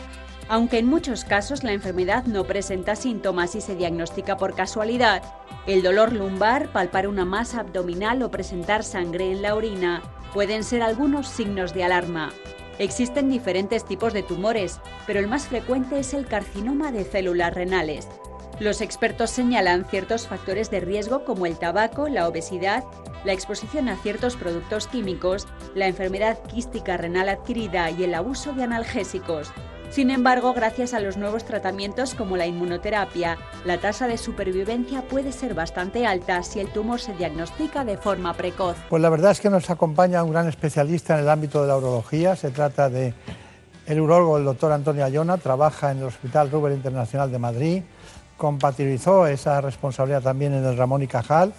Aunque 0.49 0.79
en 0.79 0.85
muchos 0.85 1.25
casos 1.25 1.63
la 1.63 1.73
enfermedad 1.73 2.23
no 2.25 2.45
presenta 2.45 2.95
síntomas 2.95 3.55
y 3.55 3.61
se 3.61 3.75
diagnostica 3.75 4.37
por 4.37 4.55
casualidad, 4.55 5.21
el 5.65 5.83
dolor 5.83 6.13
lumbar, 6.13 6.71
palpar 6.71 7.07
una 7.07 7.25
masa 7.25 7.59
abdominal 7.59 8.23
o 8.23 8.31
presentar 8.31 8.83
sangre 8.83 9.29
en 9.31 9.41
la 9.41 9.55
orina 9.55 10.01
pueden 10.33 10.63
ser 10.63 10.83
algunos 10.83 11.27
signos 11.27 11.73
de 11.73 11.83
alarma. 11.83 12.31
Existen 12.79 13.27
diferentes 13.27 13.83
tipos 13.83 14.13
de 14.13 14.23
tumores, 14.23 14.79
pero 15.05 15.19
el 15.19 15.27
más 15.27 15.47
frecuente 15.47 15.99
es 15.99 16.13
el 16.13 16.27
carcinoma 16.27 16.91
de 16.91 17.03
células 17.03 17.53
renales. 17.53 18.07
Los 18.59 18.81
expertos 18.81 19.31
señalan 19.31 19.85
ciertos 19.85 20.27
factores 20.27 20.71
de 20.71 20.79
riesgo 20.79 21.25
como 21.25 21.45
el 21.45 21.57
tabaco, 21.57 22.07
la 22.07 22.27
obesidad, 22.27 22.83
la 23.25 23.33
exposición 23.33 23.89
a 23.89 23.97
ciertos 23.97 24.37
productos 24.37 24.87
químicos, 24.87 25.47
la 25.75 25.87
enfermedad 25.87 26.41
quística 26.43 26.97
renal 26.97 27.29
adquirida 27.29 27.91
y 27.91 28.03
el 28.03 28.13
abuso 28.13 28.53
de 28.53 28.63
analgésicos. 28.63 29.51
Sin 29.89 30.11
embargo, 30.11 30.53
gracias 30.53 30.93
a 30.93 30.99
los 30.99 31.17
nuevos 31.17 31.45
tratamientos 31.45 32.13
como 32.13 32.37
la 32.37 32.45
inmunoterapia, 32.45 33.37
la 33.65 33.79
tasa 33.79 34.07
de 34.07 34.17
supervivencia 34.17 35.01
puede 35.01 35.31
ser 35.31 35.53
bastante 35.53 36.05
alta 36.05 36.43
si 36.43 36.59
el 36.59 36.67
tumor 36.71 36.99
se 36.99 37.13
diagnostica 37.13 37.85
de 37.85 37.97
forma 37.97 38.33
precoz. 38.33 38.75
Pues 38.89 39.01
la 39.01 39.09
verdad 39.09 39.31
es 39.31 39.39
que 39.39 39.49
nos 39.49 39.69
acompaña 39.69 40.23
un 40.23 40.31
gran 40.31 40.47
especialista 40.47 41.15
en 41.15 41.21
el 41.21 41.29
ámbito 41.29 41.61
de 41.61 41.69
la 41.69 41.77
urología. 41.77 42.35
Se 42.35 42.51
trata 42.51 42.89
de 42.89 43.13
el 43.87 44.01
urólogo, 44.01 44.37
el 44.37 44.45
doctor 44.45 44.73
Antonio 44.73 45.05
Ayona, 45.05 45.37
trabaja 45.37 45.91
en 45.91 45.99
el 45.99 46.03
Hospital 46.03 46.51
Ruber 46.51 46.73
Internacional 46.73 47.31
de 47.31 47.39
Madrid, 47.39 47.83
compatibilizó 48.35 49.25
esa 49.25 49.61
responsabilidad 49.61 50.21
también 50.21 50.53
en 50.53 50.65
el 50.65 50.77
Ramón 50.77 51.01
y 51.01 51.07
Cajal 51.07 51.53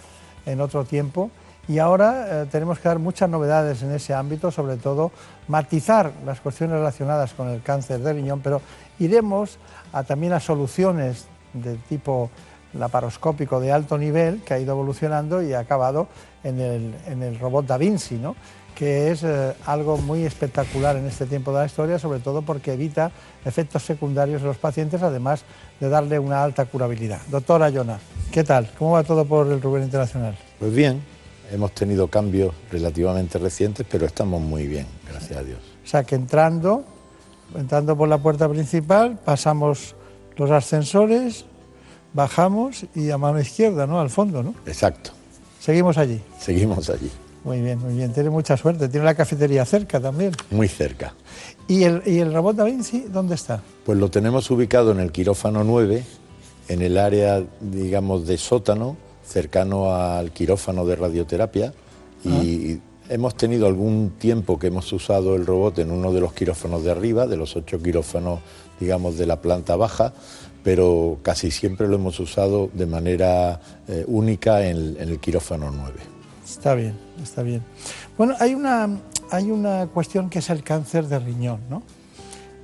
en 0.45 0.61
otro 0.61 0.85
tiempo 0.85 1.31
y 1.67 1.77
ahora 1.77 2.41
eh, 2.43 2.45
tenemos 2.51 2.79
que 2.79 2.87
dar 2.87 2.97
muchas 2.97 3.29
novedades 3.29 3.83
en 3.83 3.91
ese 3.91 4.13
ámbito, 4.13 4.49
sobre 4.49 4.77
todo 4.77 5.11
matizar 5.49 6.13
las 6.25 6.39
cuestiones 6.39 6.77
relacionadas 6.77 7.33
con 7.33 7.49
el 7.49 7.61
cáncer 7.61 7.99
de 7.99 8.13
riñón, 8.13 8.39
pero 8.39 8.61
iremos 8.99 9.57
a, 9.91 10.03
también 10.03 10.31
a 10.31 10.39
soluciones 10.39 11.25
de 11.53 11.75
tipo 11.89 12.29
laparoscópico 12.73 13.59
de 13.59 13.71
alto 13.71 13.97
nivel 13.97 14.41
que 14.43 14.53
ha 14.53 14.59
ido 14.59 14.73
evolucionando 14.73 15.41
y 15.41 15.53
ha 15.53 15.59
acabado 15.59 16.07
en 16.43 16.59
el, 16.59 17.39
robot 17.39 17.65
Da 17.65 17.77
Vinci, 17.77 18.15
¿no? 18.15 18.35
que 18.75 19.11
es 19.11 19.23
eh, 19.23 19.53
algo 19.65 19.97
muy 19.97 20.23
espectacular 20.23 20.95
en 20.95 21.05
este 21.05 21.25
tiempo 21.25 21.51
de 21.51 21.59
la 21.59 21.65
historia, 21.65 21.99
sobre 21.99 22.19
todo 22.19 22.43
porque 22.43 22.73
evita 22.73 23.11
efectos 23.43 23.83
secundarios 23.83 24.41
en 24.41 24.47
los 24.47 24.57
pacientes, 24.57 25.01
además 25.01 25.43
de 25.79 25.89
darle 25.89 26.17
una 26.17 26.43
alta 26.43 26.65
curabilidad. 26.65 27.19
Doctora 27.27 27.65
Ayona, 27.65 27.99
¿qué 28.31 28.43
tal? 28.43 28.69
¿Cómo 28.77 28.91
va 28.91 29.03
todo 29.03 29.25
por 29.25 29.47
el 29.47 29.61
Rubén 29.61 29.83
Internacional? 29.83 30.37
Pues 30.59 30.73
bien, 30.73 31.01
Hemos 31.51 31.73
tenido 31.73 32.07
cambios 32.07 32.53
relativamente 32.71 33.39
recientes, 33.39 33.85
pero 33.89 34.05
estamos 34.05 34.41
muy 34.41 34.67
bien, 34.67 34.85
gracias 35.09 35.39
a 35.39 35.43
Dios. 35.43 35.59
O 35.83 35.87
sea 35.87 36.03
que 36.03 36.15
entrando, 36.15 36.83
entrando 37.55 37.97
por 37.97 38.07
la 38.07 38.17
puerta 38.19 38.47
principal, 38.47 39.19
pasamos 39.23 39.95
los 40.37 40.51
ascensores, 40.51 41.45
bajamos 42.13 42.85
y 42.95 43.09
a 43.09 43.17
mano 43.17 43.39
izquierda, 43.39 43.87
¿no? 43.87 43.99
Al 43.99 44.09
fondo, 44.09 44.43
¿no? 44.43 44.53
Exacto. 44.65 45.11
Seguimos 45.59 45.97
allí. 45.97 46.21
Seguimos 46.39 46.89
allí. 46.89 47.11
Muy 47.43 47.61
bien, 47.61 47.79
muy 47.79 47.93
bien. 47.95 48.13
Tiene 48.13 48.29
mucha 48.29 48.55
suerte. 48.57 48.89
Tiene 48.89 49.05
la 49.05 49.15
cafetería 49.15 49.65
cerca 49.65 49.99
también. 49.99 50.33
Muy 50.51 50.67
cerca. 50.67 51.13
¿Y 51.67 51.83
el, 51.83 52.01
y 52.05 52.19
el 52.19 52.33
robot 52.33 52.57
Da 52.57 52.63
Vinci 52.65 53.05
dónde 53.09 53.35
está? 53.35 53.61
Pues 53.85 53.97
lo 53.97 54.09
tenemos 54.09 54.49
ubicado 54.51 54.91
en 54.91 54.99
el 54.99 55.11
quirófano 55.11 55.63
9, 55.63 56.03
en 56.67 56.81
el 56.81 56.97
área, 56.97 57.43
digamos, 57.59 58.27
de 58.27 58.37
sótano 58.37 58.97
cercano 59.29 59.95
al 59.95 60.31
quirófano 60.31 60.85
de 60.85 60.95
radioterapia 60.95 61.73
y 62.23 62.73
ah. 62.73 62.77
hemos 63.09 63.35
tenido 63.35 63.67
algún 63.67 64.13
tiempo 64.17 64.57
que 64.57 64.67
hemos 64.67 64.91
usado 64.91 65.35
el 65.35 65.45
robot 65.45 65.79
en 65.79 65.91
uno 65.91 66.11
de 66.11 66.19
los 66.19 66.33
quirófanos 66.33 66.83
de 66.83 66.91
arriba, 66.91 67.27
de 67.27 67.37
los 67.37 67.55
ocho 67.55 67.81
quirófanos, 67.81 68.39
digamos, 68.79 69.17
de 69.17 69.27
la 69.27 69.41
planta 69.41 69.75
baja, 69.75 70.13
pero 70.63 71.19
casi 71.21 71.51
siempre 71.51 71.87
lo 71.87 71.95
hemos 71.95 72.19
usado 72.19 72.69
de 72.73 72.85
manera 72.87 73.61
eh, 73.87 74.03
única 74.07 74.65
en, 74.65 74.97
en, 74.99 75.09
el 75.09 75.19
quirófano 75.19 75.71
9. 75.71 75.93
Está 76.43 76.73
bien, 76.73 76.97
está 77.21 77.43
bien. 77.43 77.63
Bueno, 78.17 78.35
hay 78.39 78.55
una, 78.55 78.89
hay 79.29 79.51
una 79.51 79.87
cuestión 79.87 80.29
que 80.29 80.39
es 80.39 80.49
el 80.49 80.63
cáncer 80.63 81.07
de 81.07 81.19
riñón, 81.19 81.61
¿no? 81.69 81.83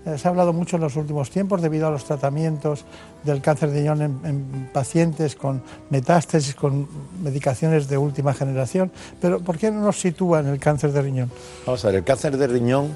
Eh, 0.06 0.18
se 0.18 0.28
ha 0.28 0.32
hablado 0.32 0.54
mucho 0.54 0.76
en 0.76 0.84
los 0.84 0.96
últimos 0.96 1.32
tiempos 1.32 1.62
debido 1.62 1.88
a 1.88 1.92
los 1.92 2.06
tratamientos 2.06 2.86
del 3.24 3.42
cáncer 3.42 3.72
de 3.72 3.80
riñón 3.80 4.02
en, 4.02 4.70
pacientes 4.72 5.36
con 5.36 5.64
metástasis, 5.90 6.54
con 6.54 6.88
medicaciones 7.24 7.88
de 7.88 7.98
última 7.98 8.34
generación. 8.34 8.92
Pero 9.20 9.40
¿por 9.40 9.58
qué 9.58 9.72
no 9.72 9.82
nos 9.82 10.00
sitúa 10.00 10.42
en 10.42 10.48
el 10.48 10.60
cáncer 10.60 10.92
de 10.92 11.02
riñón? 11.02 11.32
Vamos 11.66 11.84
a 11.84 11.88
ver, 11.88 11.98
el 11.98 12.04
cáncer 12.04 12.38
de 12.38 12.46
riñón, 12.46 12.90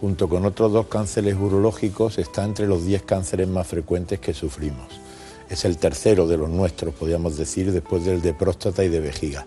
junto 0.00 0.28
con 0.28 0.44
otros 0.44 0.72
dos 0.72 0.86
cánceres 0.86 1.34
urológicos, 1.34 2.18
está 2.18 2.44
entre 2.44 2.66
los 2.66 2.84
10 2.84 3.02
cánceres 3.02 3.48
más 3.48 3.66
frecuentes 3.66 4.20
que 4.20 4.34
sufrimos. 4.34 5.00
Es 5.48 5.64
el 5.64 5.78
tercero 5.78 6.28
de 6.28 6.36
los 6.36 6.50
nuestros, 6.50 6.94
podríamos 6.94 7.36
decir, 7.36 7.72
después 7.72 8.04
del 8.04 8.20
de 8.20 8.34
próstata 8.34 8.84
y 8.84 8.88
de 8.88 9.00
vejiga. 9.00 9.46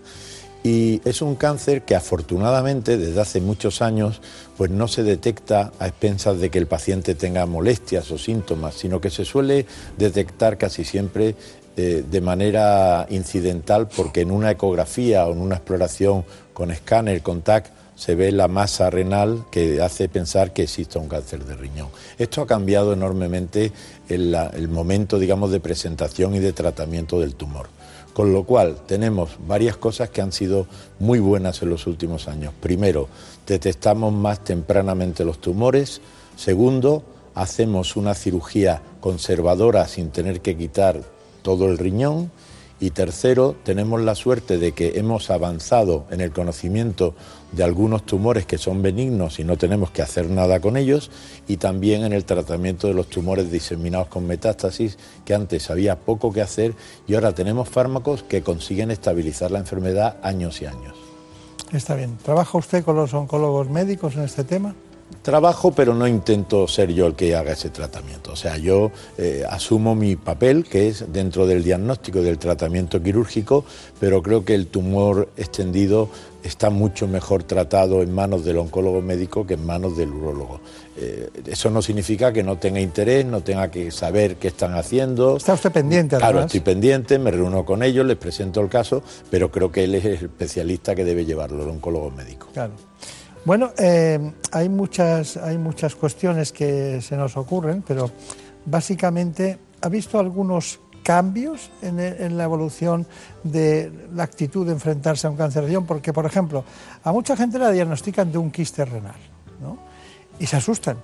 Y 0.63 1.01
es 1.03 1.21
un 1.21 1.35
cáncer 1.35 1.81
que 1.81 1.93
afortunadamente 1.93 2.97
desde 2.97 3.19
hace 3.19 3.41
muchos 3.41 3.81
años 3.81 4.21
pues 4.57 4.71
no 4.71 4.87
se 4.87 5.03
detecta 5.03 5.73
a 5.77 5.87
expensas 5.87 6.39
de 6.39 6.49
que 6.49 6.57
el 6.57 6.67
paciente 6.67 7.15
tenga 7.15 7.45
molestias 7.45 8.09
o 8.11 8.17
síntomas, 8.17 8.75
sino 8.75 9.01
que 9.01 9.09
se 9.09 9.25
suele 9.25 9.65
detectar 9.97 10.57
casi 10.57 10.85
siempre 10.85 11.35
eh, 11.75 12.05
de 12.09 12.21
manera 12.21 13.05
incidental 13.09 13.89
porque 13.93 14.21
en 14.21 14.31
una 14.31 14.51
ecografía 14.51 15.25
o 15.25 15.33
en 15.33 15.39
una 15.39 15.55
exploración 15.55 16.23
con 16.53 16.71
escáner, 16.71 17.21
con 17.21 17.41
TAC, 17.41 17.69
se 17.95 18.15
ve 18.15 18.31
la 18.31 18.47
masa 18.47 18.89
renal 18.89 19.45
que 19.51 19.81
hace 19.81 20.07
pensar 20.07 20.53
que 20.53 20.63
existe 20.63 20.97
un 20.97 21.07
cáncer 21.07 21.43
de 21.45 21.55
riñón. 21.55 21.89
Esto 22.17 22.41
ha 22.41 22.47
cambiado 22.47 22.93
enormemente 22.93 23.71
el 24.09 24.67
momento, 24.69 25.19
digamos, 25.19 25.51
de 25.51 25.59
presentación 25.59 26.35
y 26.35 26.39
de 26.39 26.53
tratamiento 26.53 27.19
del 27.19 27.35
tumor. 27.35 27.67
Con 28.13 28.31
lo 28.31 28.43
cual 28.43 28.77
tenemos 28.85 29.37
varias 29.47 29.75
cosas 29.77 30.09
que 30.09 30.21
han 30.21 30.31
sido 30.31 30.67
muy 30.99 31.19
buenas 31.19 31.61
en 31.63 31.69
los 31.69 31.87
últimos 31.87 32.27
años. 32.27 32.53
Primero, 32.59 33.07
detectamos 33.47 34.13
más 34.13 34.43
tempranamente 34.43 35.25
los 35.25 35.41
tumores. 35.41 35.99
Segundo, 36.35 37.03
hacemos 37.35 37.95
una 37.95 38.13
cirugía 38.13 38.81
conservadora 38.99 39.87
sin 39.87 40.11
tener 40.11 40.41
que 40.41 40.55
quitar 40.55 41.01
todo 41.41 41.65
el 41.65 41.77
riñón. 41.77 42.31
Y 42.83 42.91
tercero, 42.91 43.55
tenemos 43.63 44.01
la 44.01 44.13
suerte 44.13 44.57
de 44.57 44.73
que 44.73 44.99
hemos 44.99 45.29
avanzado 45.29 46.05
en 46.11 46.19
el 46.19 46.33
conocimiento 46.33 47.15
de 47.53 47.63
algunos 47.63 48.05
tumores 48.05 48.45
que 48.45 48.57
son 48.57 48.81
benignos 48.81 49.39
y 49.39 49.45
no 49.45 49.55
tenemos 49.55 49.89
que 49.91 50.01
hacer 50.01 50.29
nada 50.29 50.59
con 50.59 50.75
ellos, 50.75 51.09
y 51.47 51.55
también 51.55 52.03
en 52.03 52.11
el 52.11 52.25
tratamiento 52.25 52.89
de 52.89 52.93
los 52.93 53.07
tumores 53.07 53.49
diseminados 53.49 54.09
con 54.09 54.27
metástasis, 54.27 54.97
que 55.23 55.33
antes 55.33 55.69
había 55.69 55.97
poco 55.97 56.33
que 56.33 56.41
hacer 56.41 56.73
y 57.07 57.15
ahora 57.15 57.33
tenemos 57.33 57.69
fármacos 57.69 58.21
que 58.21 58.43
consiguen 58.43 58.91
estabilizar 58.91 59.49
la 59.49 59.59
enfermedad 59.59 60.17
años 60.21 60.61
y 60.61 60.65
años. 60.65 60.97
Está 61.71 61.95
bien. 61.95 62.17
¿Trabaja 62.17 62.57
usted 62.57 62.83
con 62.83 62.97
los 62.97 63.13
oncólogos 63.13 63.69
médicos 63.69 64.15
en 64.15 64.23
este 64.23 64.43
tema? 64.43 64.75
Trabajo, 65.21 65.71
pero 65.71 65.93
no 65.93 66.07
intento 66.07 66.67
ser 66.67 66.93
yo 66.93 67.07
el 67.07 67.15
que 67.15 67.35
haga 67.35 67.53
ese 67.53 67.69
tratamiento. 67.69 68.31
O 68.33 68.35
sea, 68.35 68.57
yo 68.57 68.91
eh, 69.17 69.43
asumo 69.49 69.95
mi 69.95 70.15
papel, 70.15 70.65
que 70.65 70.87
es 70.87 71.11
dentro 71.11 71.47
del 71.47 71.63
diagnóstico 71.63 72.19
y 72.19 72.23
del 72.23 72.37
tratamiento 72.37 73.01
quirúrgico, 73.01 73.63
pero 73.99 74.21
creo 74.21 74.43
que 74.43 74.55
el 74.55 74.67
tumor 74.67 75.29
extendido 75.37 76.09
está 76.43 76.69
mucho 76.69 77.07
mejor 77.07 77.43
tratado 77.43 78.01
en 78.01 78.13
manos 78.13 78.43
del 78.43 78.57
oncólogo 78.57 79.01
médico 79.01 79.47
que 79.47 79.53
en 79.53 79.65
manos 79.65 79.97
del 79.97 80.09
urólogo. 80.11 80.59
Eh, 80.97 81.29
eso 81.47 81.69
no 81.69 81.81
significa 81.81 82.31
que 82.31 82.43
no 82.43 82.57
tenga 82.57 82.79
interés, 82.79 83.25
no 83.25 83.41
tenga 83.41 83.71
que 83.71 83.91
saber 83.91 84.35
qué 84.35 84.49
están 84.49 84.75
haciendo. 84.75 85.37
¿Está 85.37 85.53
usted 85.53 85.71
pendiente? 85.71 86.17
Claro, 86.17 86.41
estoy 86.41 86.59
pendiente, 86.59 87.17
me 87.17 87.31
reúno 87.31 87.65
con 87.65 87.81
ellos, 87.81 88.05
les 88.05 88.17
presento 88.17 88.61
el 88.61 88.69
caso, 88.69 89.01
pero 89.31 89.51
creo 89.51 89.71
que 89.71 89.85
él 89.85 89.95
es 89.95 90.05
el 90.05 90.13
especialista 90.13 90.93
que 90.95 91.03
debe 91.03 91.25
llevarlo, 91.25 91.63
el 91.63 91.69
oncólogo 91.69 92.11
médico. 92.11 92.47
Claro. 92.53 92.73
Bueno, 93.45 93.71
eh, 93.77 94.31
hay, 94.53 94.69
muchas, 94.69 95.35
hay 95.35 95.57
muchas 95.57 95.95
cuestiones 95.95 96.53
que 96.53 97.01
se 97.01 97.17
nos 97.17 97.35
ocurren, 97.35 97.83
pero 97.85 98.09
básicamente, 98.65 99.59
¿ha 99.81 99.89
visto 99.89 100.17
algunos 100.17 100.79
cambios 101.03 101.69
en, 101.81 102.37
la 102.37 102.43
evolución 102.45 103.05
de 103.43 103.91
la 104.13 104.23
actitud 104.23 104.65
de 104.65 104.71
enfrentarse 104.71 105.27
a 105.27 105.29
un 105.29 105.35
cáncer 105.35 105.65
de? 105.65 105.81
Porque, 105.81 106.13
por 106.13 106.25
ejemplo, 106.25 106.63
a 107.03 107.11
mucha 107.11 107.35
gente 107.35 107.59
la 107.59 107.71
diagnostican 107.71 108.31
de 108.31 108.37
un 108.37 108.49
quiste 108.49 108.85
renal, 108.85 109.19
¿no? 109.61 109.77
Y 110.39 110.45
se 110.45 110.55
asustan, 110.55 110.95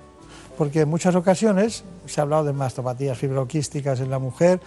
porque 0.56 0.80
en 0.80 0.88
muchas 0.88 1.14
ocasiones 1.14 1.84
se 2.06 2.20
ha 2.20 2.22
hablado 2.22 2.44
de 2.44 2.54
mastopatías 2.54 3.18
fibroquísticas 3.18 4.00
en 4.00 4.08
la 4.08 4.18
mujer 4.18 4.60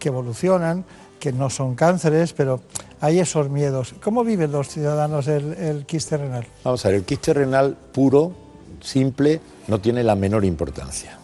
que 0.00 0.08
evolucionan, 0.08 0.84
que 1.20 1.32
no 1.32 1.48
son 1.48 1.76
cánceres, 1.76 2.32
pero 2.32 2.60
hay 3.00 3.18
esos 3.18 3.48
miedos. 3.48 3.94
¿Cómo 4.02 4.24
viven 4.24 4.52
los 4.52 4.68
ciudadanos 4.68 5.26
el, 5.28 5.84
quiste 5.86 6.16
renal? 6.16 6.46
Vamos 6.64 6.84
a 6.84 6.88
ver, 6.88 6.98
el 6.98 7.04
quiste 7.04 7.32
renal 7.32 7.76
puro, 7.92 8.32
simple, 8.80 9.40
no 9.68 9.80
tiene 9.80 10.02
la 10.02 10.14
menor 10.14 10.44
importancia. 10.44 11.19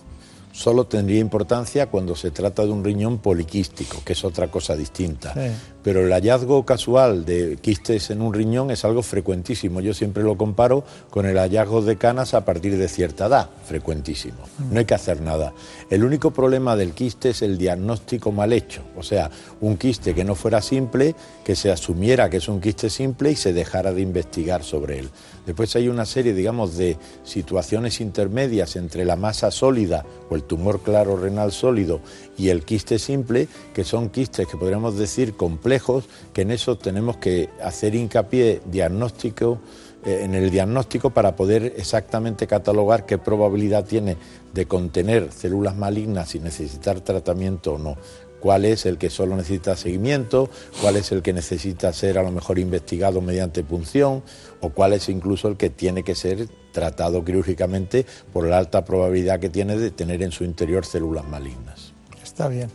Solo 0.56 0.86
tendría 0.86 1.20
importancia 1.20 1.86
cuando 1.86 2.16
se 2.16 2.30
trata 2.30 2.64
de 2.64 2.70
un 2.70 2.82
riñón 2.82 3.18
poliquístico, 3.18 4.02
que 4.02 4.14
es 4.14 4.24
otra 4.24 4.50
cosa 4.50 4.74
distinta. 4.74 5.34
Sí. 5.34 5.52
Pero 5.82 6.00
el 6.00 6.10
hallazgo 6.10 6.64
casual 6.64 7.24
de 7.26 7.58
quistes 7.60 8.10
en 8.10 8.22
un 8.22 8.32
riñón 8.32 8.70
es 8.70 8.84
algo 8.84 9.02
frecuentísimo. 9.02 9.80
Yo 9.80 9.94
siempre 9.94 10.24
lo 10.24 10.36
comparo 10.36 10.82
con 11.10 11.26
el 11.26 11.36
hallazgo 11.36 11.82
de 11.82 11.96
canas 11.96 12.34
a 12.34 12.44
partir 12.44 12.76
de 12.76 12.88
cierta 12.88 13.26
edad, 13.26 13.50
frecuentísimo. 13.66 14.38
No 14.70 14.80
hay 14.80 14.86
que 14.86 14.94
hacer 14.94 15.20
nada. 15.20 15.52
El 15.90 16.02
único 16.02 16.32
problema 16.32 16.74
del 16.74 16.92
quiste 16.92 17.30
es 17.30 17.42
el 17.42 17.58
diagnóstico 17.58 18.32
mal 18.32 18.52
hecho. 18.52 18.82
O 18.96 19.02
sea, 19.02 19.30
un 19.60 19.76
quiste 19.76 20.14
que 20.14 20.24
no 20.24 20.34
fuera 20.34 20.60
simple, 20.62 21.14
que 21.44 21.54
se 21.54 21.70
asumiera 21.70 22.30
que 22.30 22.38
es 22.38 22.48
un 22.48 22.60
quiste 22.60 22.90
simple 22.90 23.30
y 23.30 23.36
se 23.36 23.52
dejara 23.52 23.92
de 23.92 24.00
investigar 24.00 24.64
sobre 24.64 25.00
él. 25.00 25.10
Después 25.46 25.74
hay 25.76 25.88
una 25.88 26.04
serie, 26.04 26.34
digamos, 26.34 26.76
de 26.76 26.98
situaciones 27.24 28.00
intermedias 28.00 28.76
entre 28.76 29.04
la 29.04 29.16
masa 29.16 29.50
sólida 29.50 30.04
o 30.28 30.34
el 30.34 30.42
tumor 30.42 30.80
claro 30.80 31.16
renal 31.16 31.52
sólido 31.52 32.00
y 32.36 32.48
el 32.48 32.64
quiste 32.64 32.98
simple, 32.98 33.48
que 33.72 33.84
son 33.84 34.10
quistes 34.10 34.48
que 34.48 34.56
podríamos 34.56 34.98
decir 34.98 35.34
complejos, 35.34 36.04
que 36.32 36.42
en 36.42 36.50
eso 36.50 36.76
tenemos 36.76 37.16
que 37.18 37.48
hacer 37.62 37.94
hincapié 37.94 38.60
diagnóstico 38.66 39.60
eh, 40.06 40.22
en 40.22 40.34
el 40.34 40.50
diagnóstico 40.50 41.10
para 41.10 41.34
poder 41.34 41.74
exactamente 41.76 42.46
catalogar 42.46 43.06
qué 43.06 43.18
probabilidad 43.18 43.84
tiene 43.84 44.16
de 44.54 44.66
contener 44.66 45.32
células 45.32 45.74
malignas 45.74 46.34
y 46.36 46.38
necesitar 46.38 47.00
tratamiento 47.00 47.74
o 47.74 47.78
no. 47.78 47.96
Cuál 48.38 48.66
es 48.66 48.86
el 48.86 48.98
que 48.98 49.10
solo 49.10 49.34
necesita 49.34 49.74
seguimiento, 49.74 50.48
cuál 50.80 50.94
es 50.96 51.10
el 51.10 51.22
que 51.22 51.32
necesita 51.32 51.92
ser 51.92 52.18
a 52.18 52.22
lo 52.22 52.30
mejor 52.30 52.60
investigado 52.60 53.20
mediante 53.20 53.64
punción 53.64 54.22
o 54.66 54.70
cuál 54.70 54.92
es 54.92 55.08
incluso 55.08 55.48
el 55.48 55.56
que 55.56 55.70
tiene 55.70 56.02
que 56.02 56.14
ser 56.14 56.48
tratado 56.72 57.24
quirúrgicamente 57.24 58.04
por 58.32 58.46
la 58.46 58.58
alta 58.58 58.84
probabilidad 58.84 59.40
que 59.40 59.48
tiene 59.48 59.76
de 59.76 59.90
tener 59.90 60.22
en 60.22 60.32
su 60.32 60.44
interior 60.44 60.84
células 60.84 61.26
malignas. 61.28 61.92
Está 62.22 62.48
bien, 62.48 62.68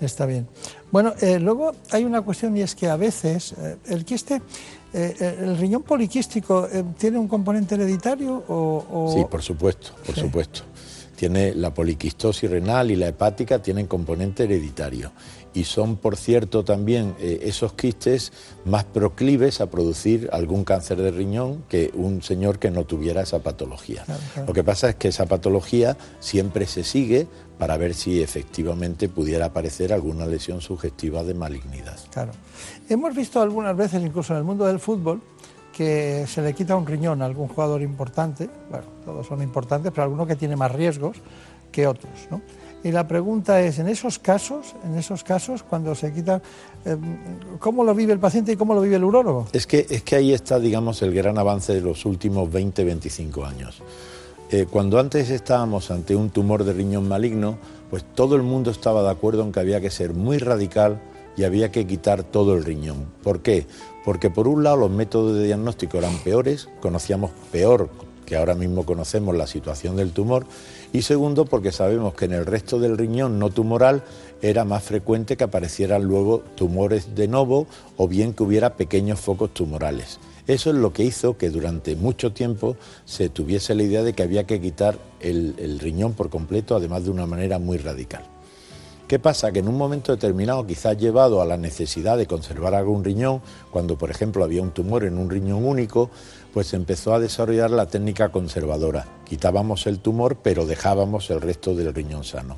está 0.00 0.26
bien. 0.26 0.48
Bueno, 0.90 1.14
eh, 1.20 1.38
luego 1.38 1.72
hay 1.90 2.04
una 2.04 2.22
cuestión 2.22 2.56
y 2.56 2.62
es 2.62 2.74
que 2.74 2.88
a 2.88 2.96
veces 2.96 3.54
eh, 3.58 3.76
el 3.86 4.04
quiste, 4.04 4.40
eh, 4.92 5.36
el 5.42 5.56
riñón 5.58 5.82
poliquístico, 5.82 6.68
¿tiene 6.98 7.18
un 7.18 7.28
componente 7.28 7.74
hereditario 7.74 8.42
o...? 8.48 8.84
o- 8.90 9.12
Sí, 9.14 9.24
por 9.30 9.42
supuesto, 9.42 9.90
por 10.04 10.14
Sí. 10.14 10.20
supuesto. 10.22 10.62
Tiene 11.16 11.54
la 11.54 11.72
poliquistosis 11.72 12.50
renal 12.50 12.90
y 12.90 12.96
la 12.96 13.08
hepática 13.08 13.60
tienen 13.62 13.86
componente 13.86 14.44
hereditario 14.44 15.12
y 15.56 15.64
son, 15.64 15.96
por 15.96 16.18
cierto, 16.18 16.66
también 16.66 17.14
eh, 17.18 17.40
esos 17.44 17.72
quistes 17.72 18.30
más 18.66 18.84
proclives 18.84 19.62
a 19.62 19.70
producir 19.70 20.28
algún 20.30 20.64
cáncer 20.64 21.00
de 21.00 21.10
riñón 21.10 21.64
que 21.66 21.90
un 21.94 22.22
señor 22.22 22.58
que 22.58 22.70
no 22.70 22.84
tuviera 22.84 23.22
esa 23.22 23.38
patología. 23.38 24.04
Claro, 24.04 24.20
claro. 24.34 24.48
Lo 24.48 24.52
que 24.52 24.62
pasa 24.62 24.90
es 24.90 24.96
que 24.96 25.08
esa 25.08 25.24
patología 25.24 25.96
siempre 26.20 26.66
se 26.66 26.84
sigue 26.84 27.26
para 27.58 27.78
ver 27.78 27.94
si 27.94 28.22
efectivamente 28.22 29.08
pudiera 29.08 29.46
aparecer 29.46 29.94
alguna 29.94 30.26
lesión 30.26 30.60
sugestiva 30.60 31.24
de 31.24 31.32
malignidad. 31.32 31.98
Claro. 32.12 32.32
Hemos 32.90 33.14
visto 33.16 33.40
algunas 33.40 33.74
veces, 33.74 34.02
incluso 34.02 34.34
en 34.34 34.40
el 34.40 34.44
mundo 34.44 34.66
del 34.66 34.78
fútbol, 34.78 35.22
que 35.72 36.26
se 36.26 36.42
le 36.42 36.52
quita 36.52 36.76
un 36.76 36.86
riñón 36.86 37.22
a 37.22 37.24
algún 37.24 37.48
jugador 37.48 37.80
importante, 37.80 38.50
bueno, 38.70 38.84
todos 39.06 39.26
son 39.26 39.40
importantes, 39.40 39.90
pero 39.90 40.02
alguno 40.02 40.26
que 40.26 40.36
tiene 40.36 40.54
más 40.54 40.70
riesgos 40.70 41.16
que 41.72 41.86
otros, 41.86 42.12
¿no? 42.30 42.42
Y 42.84 42.92
la 42.92 43.08
pregunta 43.08 43.60
es, 43.62 43.78
en 43.78 43.88
esos 43.88 44.18
casos, 44.18 44.74
en 44.84 44.96
esos 44.96 45.24
casos, 45.24 45.62
cuando 45.62 45.94
se 45.94 46.12
quita, 46.12 46.40
eh, 46.84 46.96
¿cómo 47.58 47.82
lo 47.82 47.94
vive 47.94 48.12
el 48.12 48.20
paciente 48.20 48.52
y 48.52 48.56
cómo 48.56 48.74
lo 48.74 48.80
vive 48.80 48.96
el 48.96 49.04
urólogo? 49.04 49.46
Es 49.52 49.66
que, 49.66 49.86
es 49.88 50.02
que 50.02 50.16
ahí 50.16 50.32
está, 50.32 50.60
digamos, 50.60 51.02
el 51.02 51.12
gran 51.12 51.36
avance 51.38 51.74
de 51.74 51.80
los 51.80 52.04
últimos 52.04 52.50
20, 52.52 52.84
25 52.84 53.44
años. 53.44 53.82
Eh, 54.50 54.66
cuando 54.70 55.00
antes 55.00 55.30
estábamos 55.30 55.90
ante 55.90 56.14
un 56.14 56.30
tumor 56.30 56.62
de 56.62 56.72
riñón 56.72 57.08
maligno, 57.08 57.58
pues 57.90 58.04
todo 58.14 58.36
el 58.36 58.42
mundo 58.42 58.70
estaba 58.70 59.02
de 59.02 59.10
acuerdo 59.10 59.42
en 59.42 59.50
que 59.50 59.60
había 59.60 59.80
que 59.80 59.90
ser 59.90 60.14
muy 60.14 60.38
radical 60.38 61.00
y 61.36 61.44
había 61.44 61.72
que 61.72 61.86
quitar 61.86 62.22
todo 62.22 62.54
el 62.54 62.64
riñón. 62.64 63.06
¿Por 63.22 63.40
qué? 63.40 63.66
Porque 64.04 64.30
por 64.30 64.46
un 64.46 64.62
lado 64.62 64.76
los 64.76 64.90
métodos 64.90 65.36
de 65.36 65.44
diagnóstico 65.44 65.98
eran 65.98 66.16
peores, 66.18 66.68
conocíamos 66.80 67.32
peor 67.50 67.90
que 68.26 68.36
ahora 68.36 68.54
mismo 68.54 68.84
conocemos 68.84 69.34
la 69.34 69.46
situación 69.46 69.96
del 69.96 70.12
tumor, 70.12 70.44
y 70.92 71.02
segundo 71.02 71.46
porque 71.46 71.72
sabemos 71.72 72.14
que 72.14 72.26
en 72.26 72.32
el 72.32 72.44
resto 72.44 72.78
del 72.78 72.98
riñón 72.98 73.38
no 73.38 73.50
tumoral 73.50 74.02
era 74.42 74.64
más 74.64 74.82
frecuente 74.82 75.36
que 75.36 75.44
aparecieran 75.44 76.04
luego 76.04 76.42
tumores 76.56 77.14
de 77.14 77.28
novo 77.28 77.66
o 77.96 78.08
bien 78.08 78.34
que 78.34 78.42
hubiera 78.42 78.76
pequeños 78.76 79.20
focos 79.20 79.54
tumorales. 79.54 80.18
Eso 80.46 80.70
es 80.70 80.76
lo 80.76 80.92
que 80.92 81.04
hizo 81.04 81.36
que 81.36 81.50
durante 81.50 81.96
mucho 81.96 82.32
tiempo 82.32 82.76
se 83.04 83.28
tuviese 83.28 83.74
la 83.74 83.82
idea 83.82 84.02
de 84.02 84.12
que 84.12 84.22
había 84.22 84.44
que 84.44 84.60
quitar 84.60 84.98
el, 85.20 85.54
el 85.58 85.78
riñón 85.78 86.12
por 86.12 86.30
completo, 86.30 86.76
además 86.76 87.04
de 87.04 87.10
una 87.10 87.26
manera 87.26 87.58
muy 87.58 87.78
radical. 87.78 88.24
¿Qué 89.08 89.20
pasa? 89.20 89.52
Que 89.52 89.60
en 89.60 89.68
un 89.68 89.78
momento 89.78 90.10
determinado, 90.10 90.66
quizás 90.66 90.98
llevado 90.98 91.40
a 91.40 91.46
la 91.46 91.56
necesidad 91.56 92.18
de 92.18 92.26
conservar 92.26 92.74
algún 92.74 93.04
riñón, 93.04 93.40
cuando 93.70 93.96
por 93.96 94.10
ejemplo 94.10 94.42
había 94.42 94.62
un 94.62 94.72
tumor 94.72 95.04
en 95.04 95.16
un 95.16 95.30
riñón 95.30 95.64
único, 95.64 96.10
pues 96.56 96.72
empezó 96.72 97.12
a 97.12 97.20
desarrollar 97.20 97.70
la 97.70 97.84
técnica 97.84 98.30
conservadora. 98.30 99.06
Quitábamos 99.26 99.86
el 99.86 99.98
tumor, 99.98 100.38
pero 100.42 100.64
dejábamos 100.64 101.28
el 101.28 101.42
resto 101.42 101.74
del 101.74 101.92
riñón 101.92 102.24
sano. 102.24 102.56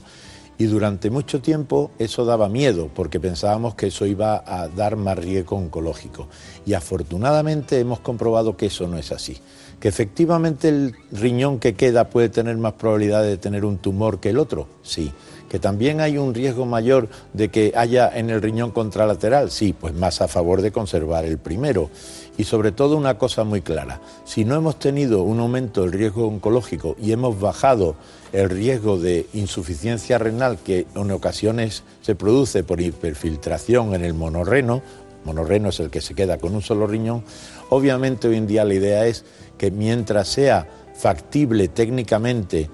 Y 0.57 0.67
durante 0.67 1.11
mucho 1.11 1.41
tiempo 1.43 1.91
eso 1.99 2.25
daba 2.25 2.49
miedo, 2.49 2.91
porque 2.95 3.19
pensábamos 3.19 3.75
que 3.75 3.89
eso 3.89 4.07
iba 4.07 4.45
a 4.47 4.69
dar 4.69 4.95
más 4.95 5.19
riesgo 5.19 5.57
oncológico. 5.57 6.29
Y 6.65 6.75
afortunadamente 6.75 7.81
hemos 7.81 7.99
comprobado 7.99 8.57
que 8.57 8.67
eso 8.67 8.87
no 8.87 8.99
es 8.99 9.11
así. 9.11 9.39
Que 9.81 9.89
efectivamente 9.89 10.69
el 10.69 10.95
riñón 11.11 11.59
que 11.59 11.75
queda 11.75 12.09
puede 12.09 12.29
tener 12.29 12.57
más 12.57 12.75
probabilidad 12.75 13.25
de 13.25 13.37
tener 13.37 13.65
un 13.65 13.79
tumor 13.79 14.21
que 14.21 14.31
el 14.31 14.39
otro, 14.39 14.69
sí. 14.85 15.13
Que 15.49 15.59
también 15.59 16.01
hay 16.01 16.19
un 16.19 16.35
riesgo 16.35 16.67
mayor 16.67 17.09
de 17.33 17.49
que 17.49 17.73
haya 17.75 18.17
en 18.17 18.31
el 18.31 18.43
riñón 18.43 18.71
contralateral, 18.71 19.51
sí, 19.51 19.73
pues 19.73 19.93
más 19.93 20.21
a 20.21 20.29
favor 20.29 20.63
de 20.63 20.71
conservar 20.71 21.25
el 21.25 21.39
primero. 21.39 21.91
Y 22.39 22.45
sobre 22.45 22.73
todo 22.73 22.97
una 22.97 23.19
cosa 23.19 23.45
muy 23.45 23.61
clara, 23.61 24.01
si 24.25 24.45
no 24.45 24.55
hemos 24.55 24.79
tenido 24.79 25.23
un 25.23 25.41
aumento 25.41 25.83
del 25.83 25.93
riesgo 25.93 26.29
oncológico 26.29 26.97
y 26.99 27.13
hemos 27.13 27.39
bajado 27.39 27.97
el 28.33 28.49
riesgo 28.49 28.99
de 28.99 29.27
insuficiencia 29.35 30.19
renal 30.19 30.57
que 30.59 30.87
en 30.95 31.11
ocasiones 31.11 31.83
se 32.01 32.15
produce 32.15 32.63
por 32.63 32.81
hiperfiltración 32.81 33.95
en 33.95 34.05
el 34.05 34.15
monorreno, 34.15 34.83
monorreno 35.25 35.71
es 35.71 35.81
el 35.81 35.91
que 35.91 36.01
se 36.01 36.15
queda 36.15 36.39
con 36.39 36.55
un 36.55 36.63
solo 36.63 36.87
riñón, 36.87 37.25
obviamente 37.71 38.29
hoy 38.29 38.37
en 38.37 38.47
día 38.47 38.65
la 38.65 38.75
idea 38.75 39.07
es 39.07 39.25
que 39.59 39.73
mientras 39.73 40.29
sea 40.29 40.69
factible 40.95 41.69
técnicamente 41.69 42.71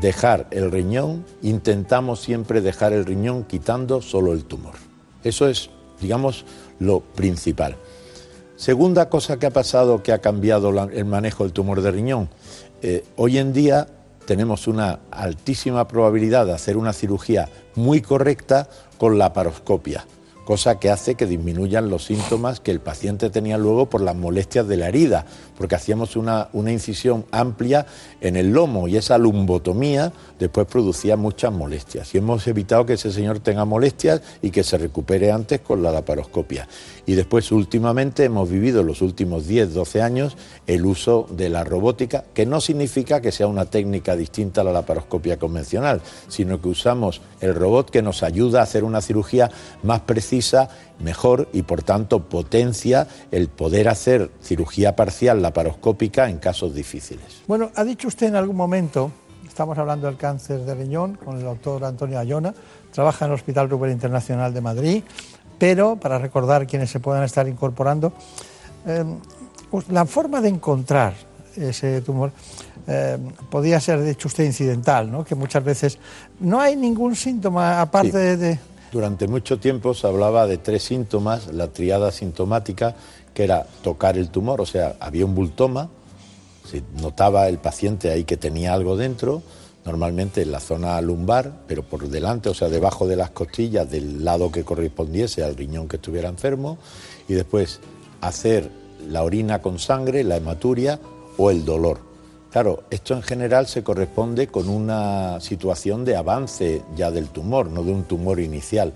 dejar 0.00 0.46
el 0.50 0.70
riñón, 0.70 1.24
intentamos 1.42 2.20
siempre 2.20 2.60
dejar 2.60 2.92
el 2.92 3.04
riñón 3.04 3.44
quitando 3.44 4.02
solo 4.02 4.32
el 4.32 4.44
tumor. 4.44 4.74
Eso 5.22 5.48
es, 5.48 5.70
digamos, 6.00 6.44
lo 6.78 7.00
principal. 7.00 7.76
Segunda 8.56 9.10
cosa 9.10 9.38
que 9.38 9.44
ha 9.44 9.50
pasado 9.50 10.02
que 10.02 10.12
ha 10.12 10.18
cambiado 10.22 10.70
el 10.88 11.04
manejo 11.04 11.44
del 11.44 11.52
tumor 11.52 11.82
de 11.82 11.90
riñón. 11.90 12.30
Eh, 12.80 13.04
hoy 13.16 13.36
en 13.36 13.52
día 13.52 13.86
tenemos 14.24 14.66
una 14.66 15.00
altísima 15.10 15.86
probabilidad 15.86 16.46
de 16.46 16.54
hacer 16.54 16.78
una 16.78 16.94
cirugía 16.94 17.50
muy 17.74 18.00
correcta 18.00 18.66
con 18.96 19.18
la 19.18 19.34
paroscopia, 19.34 20.06
cosa 20.46 20.78
que 20.78 20.88
hace 20.88 21.16
que 21.16 21.26
disminuyan 21.26 21.90
los 21.90 22.06
síntomas 22.06 22.60
que 22.60 22.70
el 22.70 22.80
paciente 22.80 23.28
tenía 23.28 23.58
luego 23.58 23.90
por 23.90 24.00
las 24.00 24.16
molestias 24.16 24.66
de 24.66 24.78
la 24.78 24.88
herida, 24.88 25.26
porque 25.58 25.74
hacíamos 25.74 26.16
una, 26.16 26.48
una 26.54 26.72
incisión 26.72 27.26
amplia 27.32 27.84
en 28.22 28.36
el 28.36 28.52
lomo 28.52 28.88
y 28.88 28.96
esa 28.96 29.18
lumbotomía 29.18 30.12
después 30.38 30.66
producía 30.66 31.16
muchas 31.16 31.52
molestias. 31.52 32.14
Y 32.14 32.18
hemos 32.18 32.46
evitado 32.46 32.86
que 32.86 32.94
ese 32.94 33.12
señor 33.12 33.40
tenga 33.40 33.66
molestias 33.66 34.22
y 34.40 34.50
que 34.50 34.64
se 34.64 34.78
recupere 34.78 35.30
antes 35.30 35.60
con 35.60 35.82
la 35.82 35.92
laparoscopia. 35.92 36.66
Y 37.06 37.14
después, 37.14 37.52
últimamente, 37.52 38.24
hemos 38.24 38.50
vivido 38.50 38.82
los 38.82 39.00
últimos 39.00 39.46
10, 39.46 39.72
12 39.72 40.02
años 40.02 40.36
el 40.66 40.84
uso 40.84 41.26
de 41.30 41.48
la 41.48 41.62
robótica, 41.62 42.24
que 42.34 42.46
no 42.46 42.60
significa 42.60 43.20
que 43.20 43.30
sea 43.30 43.46
una 43.46 43.66
técnica 43.66 44.16
distinta 44.16 44.60
a 44.60 44.64
la 44.64 44.72
laparoscopia 44.72 45.38
convencional, 45.38 46.02
sino 46.28 46.60
que 46.60 46.68
usamos 46.68 47.22
el 47.40 47.54
robot 47.54 47.90
que 47.90 48.02
nos 48.02 48.24
ayuda 48.24 48.60
a 48.60 48.64
hacer 48.64 48.82
una 48.82 49.00
cirugía 49.00 49.50
más 49.84 50.00
precisa, 50.00 50.68
mejor 50.98 51.48
y, 51.52 51.62
por 51.62 51.82
tanto, 51.82 52.24
potencia 52.24 53.06
el 53.30 53.48
poder 53.48 53.88
hacer 53.88 54.30
cirugía 54.42 54.96
parcial 54.96 55.42
laparoscópica 55.42 56.28
en 56.28 56.38
casos 56.38 56.74
difíciles. 56.74 57.42
Bueno, 57.46 57.70
ha 57.76 57.84
dicho 57.84 58.08
usted 58.08 58.28
en 58.28 58.36
algún 58.36 58.56
momento, 58.56 59.12
estamos 59.46 59.78
hablando 59.78 60.06
del 60.06 60.16
cáncer 60.16 60.60
de 60.60 60.74
riñón 60.74 61.14
con 61.14 61.36
el 61.36 61.44
doctor 61.44 61.84
Antonio 61.84 62.18
Ayona, 62.18 62.54
trabaja 62.92 63.26
en 63.26 63.30
el 63.30 63.34
Hospital 63.36 63.68
Rubén 63.68 63.92
Internacional 63.92 64.52
de 64.54 64.60
Madrid, 64.60 65.04
pero 65.58 65.96
para 65.96 66.18
recordar 66.18 66.66
quienes 66.66 66.90
se 66.90 67.00
puedan 67.00 67.22
estar 67.24 67.48
incorporando, 67.48 68.12
eh, 68.86 69.04
la 69.90 70.06
forma 70.06 70.40
de 70.40 70.48
encontrar 70.48 71.14
ese 71.56 72.00
tumor 72.02 72.30
eh, 72.86 73.16
podía 73.50 73.80
ser, 73.80 74.00
de 74.00 74.10
hecho, 74.12 74.28
usted 74.28 74.44
incidental, 74.44 75.10
¿no? 75.10 75.24
que 75.24 75.34
muchas 75.34 75.64
veces 75.64 75.98
no 76.40 76.60
hay 76.60 76.76
ningún 76.76 77.16
síntoma 77.16 77.80
aparte 77.80 78.10
Sí. 78.12 78.16
de, 78.16 78.36
de- 78.36 78.58
Durante 78.92 79.26
mucho 79.26 79.58
tiempo 79.58 79.92
se 79.94 80.06
hablaba 80.06 80.46
de 80.46 80.58
tres 80.58 80.84
síntomas, 80.84 81.48
la 81.52 81.68
triada 81.68 82.12
sintomática, 82.12 82.94
que 83.34 83.44
era 83.44 83.66
tocar 83.82 84.16
el 84.16 84.30
tumor, 84.30 84.60
o 84.60 84.66
sea, 84.66 84.94
había 85.00 85.24
un 85.26 85.34
bultoma, 85.34 85.88
se 86.64 86.82
notaba 87.00 87.48
el 87.48 87.58
paciente 87.58 88.10
ahí 88.10 88.24
que 88.24 88.36
tenía 88.36 88.72
algo 88.72 88.96
dentro, 88.96 89.42
normalmente 89.86 90.42
en 90.42 90.50
la 90.50 90.60
zona 90.60 91.00
lumbar, 91.00 91.62
pero 91.68 91.84
por 91.84 92.08
delante, 92.08 92.48
o 92.48 92.54
sea, 92.54 92.68
debajo 92.68 93.06
de 93.06 93.16
las 93.16 93.30
costillas, 93.30 93.88
del 93.88 94.24
lado 94.24 94.50
que 94.50 94.64
correspondiese 94.64 95.44
al 95.44 95.56
riñón 95.56 95.86
que 95.86 95.96
estuviera 95.96 96.28
enfermo, 96.28 96.76
y 97.28 97.34
después 97.34 97.80
hacer 98.20 98.68
la 99.08 99.22
orina 99.22 99.62
con 99.62 99.78
sangre, 99.78 100.24
la 100.24 100.36
hematuria 100.36 100.98
o 101.38 101.50
el 101.50 101.64
dolor. 101.64 102.00
Claro, 102.50 102.84
esto 102.90 103.14
en 103.14 103.22
general 103.22 103.66
se 103.66 103.84
corresponde 103.84 104.48
con 104.48 104.68
una 104.68 105.40
situación 105.40 106.04
de 106.04 106.16
avance 106.16 106.82
ya 106.96 107.10
del 107.10 107.28
tumor, 107.28 107.70
no 107.70 107.84
de 107.84 107.92
un 107.92 108.04
tumor 108.04 108.40
inicial. 108.40 108.92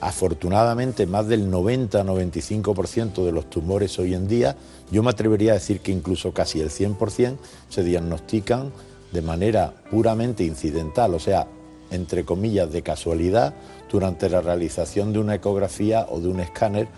Afortunadamente, 0.00 1.06
más 1.06 1.26
del 1.28 1.50
90-95% 1.50 3.24
de 3.24 3.32
los 3.32 3.48
tumores 3.48 3.98
hoy 3.98 4.14
en 4.14 4.28
día, 4.28 4.56
yo 4.90 5.02
me 5.02 5.10
atrevería 5.10 5.52
a 5.52 5.54
decir 5.54 5.80
que 5.80 5.92
incluso 5.92 6.32
casi 6.32 6.60
el 6.60 6.68
100% 6.68 7.36
se 7.70 7.82
diagnostican 7.82 8.72
de 9.14 9.22
manera 9.22 9.72
puramente 9.90 10.42
incidental, 10.44 11.14
o 11.14 11.20
sea, 11.20 11.46
entre 11.90 12.24
comillas, 12.24 12.72
de 12.72 12.82
casualidad, 12.82 13.54
durante 13.90 14.28
la 14.28 14.40
realización 14.40 15.12
de 15.12 15.20
una 15.20 15.36
ecografía 15.36 16.06
o 16.10 16.18
de 16.20 16.28
un 16.28 16.40
escáner 16.40 16.88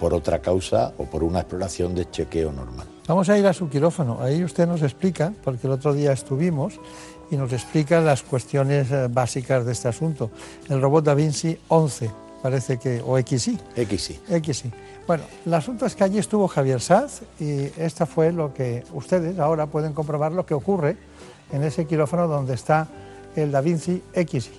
por 0.00 0.14
otra 0.14 0.40
causa 0.40 0.94
o 0.96 1.04
por 1.04 1.22
una 1.22 1.40
exploración 1.40 1.94
de 1.94 2.10
chequeo 2.10 2.50
normal. 2.50 2.86
Vamos 3.06 3.28
a 3.28 3.38
ir 3.38 3.46
a 3.46 3.52
su 3.52 3.68
quirófano. 3.68 4.18
Ahí 4.22 4.42
usted 4.42 4.66
nos 4.66 4.82
explica, 4.82 5.34
porque 5.44 5.66
el 5.66 5.74
otro 5.74 5.92
día 5.92 6.12
estuvimos, 6.12 6.80
y 7.30 7.36
nos 7.36 7.52
explica 7.52 8.00
las 8.00 8.22
cuestiones 8.22 8.90
eh, 8.90 9.08
básicas 9.10 9.66
de 9.66 9.72
este 9.72 9.88
asunto. 9.88 10.30
El 10.70 10.80
robot 10.80 11.04
Da 11.04 11.14
Vinci 11.14 11.58
11, 11.68 12.10
parece 12.42 12.78
que, 12.78 13.02
o 13.04 13.18
XI. 13.18 13.58
XI. 13.76 14.18
XI. 14.42 14.72
Bueno, 15.06 15.24
el 15.44 15.52
asunto 15.52 15.84
es 15.84 15.94
que 15.94 16.04
allí 16.04 16.18
estuvo 16.18 16.48
Javier 16.48 16.80
Saz 16.80 17.22
y 17.38 17.68
esta 17.76 18.06
fue 18.06 18.32
lo 18.32 18.54
que 18.54 18.82
ustedes 18.94 19.38
ahora 19.38 19.66
pueden 19.66 19.92
comprobar 19.92 20.32
lo 20.32 20.46
que 20.46 20.54
ocurre 20.54 20.96
en 21.52 21.62
ese 21.62 21.86
quirófano 21.86 22.26
donde 22.28 22.54
está 22.54 22.88
el 23.34 23.52
Da 23.52 23.60
Vinci 23.60 24.02
XI. 24.14 24.50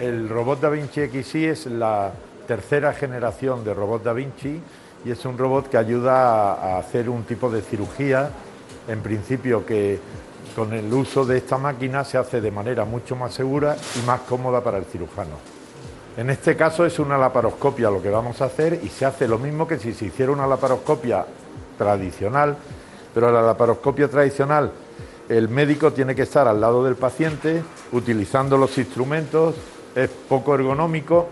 El 0.00 0.28
robot 0.28 0.60
Da 0.60 0.68
Vinci 0.70 1.06
XI 1.06 1.44
es 1.44 1.66
la 1.66 2.12
tercera 2.46 2.92
generación 2.92 3.64
de 3.64 3.74
robot 3.74 4.02
Da 4.02 4.12
Vinci 4.12 4.60
y 5.04 5.10
es 5.10 5.24
un 5.24 5.36
robot 5.36 5.68
que 5.68 5.76
ayuda 5.76 6.54
a 6.54 6.78
hacer 6.78 7.08
un 7.08 7.24
tipo 7.24 7.50
de 7.50 7.62
cirugía, 7.62 8.30
en 8.88 9.00
principio 9.00 9.64
que 9.66 10.00
con 10.56 10.72
el 10.72 10.92
uso 10.92 11.24
de 11.24 11.38
esta 11.38 11.58
máquina 11.58 12.04
se 12.04 12.16
hace 12.16 12.40
de 12.40 12.50
manera 12.50 12.84
mucho 12.84 13.16
más 13.16 13.34
segura 13.34 13.76
y 13.96 14.06
más 14.06 14.20
cómoda 14.20 14.62
para 14.62 14.78
el 14.78 14.84
cirujano. 14.84 15.36
En 16.16 16.30
este 16.30 16.56
caso 16.56 16.86
es 16.86 16.98
una 16.98 17.18
laparoscopia 17.18 17.90
lo 17.90 18.00
que 18.00 18.08
vamos 18.08 18.40
a 18.40 18.46
hacer 18.46 18.80
y 18.82 18.88
se 18.88 19.04
hace 19.04 19.26
lo 19.26 19.38
mismo 19.38 19.66
que 19.66 19.78
si 19.78 19.92
se 19.92 20.06
hiciera 20.06 20.30
una 20.30 20.46
laparoscopia 20.46 21.26
tradicional, 21.76 22.56
pero 23.12 23.32
la 23.32 23.42
laparoscopia 23.42 24.08
tradicional 24.08 24.70
el 25.28 25.48
médico 25.48 25.92
tiene 25.92 26.14
que 26.14 26.22
estar 26.22 26.46
al 26.46 26.60
lado 26.60 26.84
del 26.84 26.96
paciente 26.96 27.62
utilizando 27.92 28.56
los 28.56 28.76
instrumentos, 28.76 29.54
es 29.94 30.10
poco 30.10 30.54
ergonómico, 30.54 31.28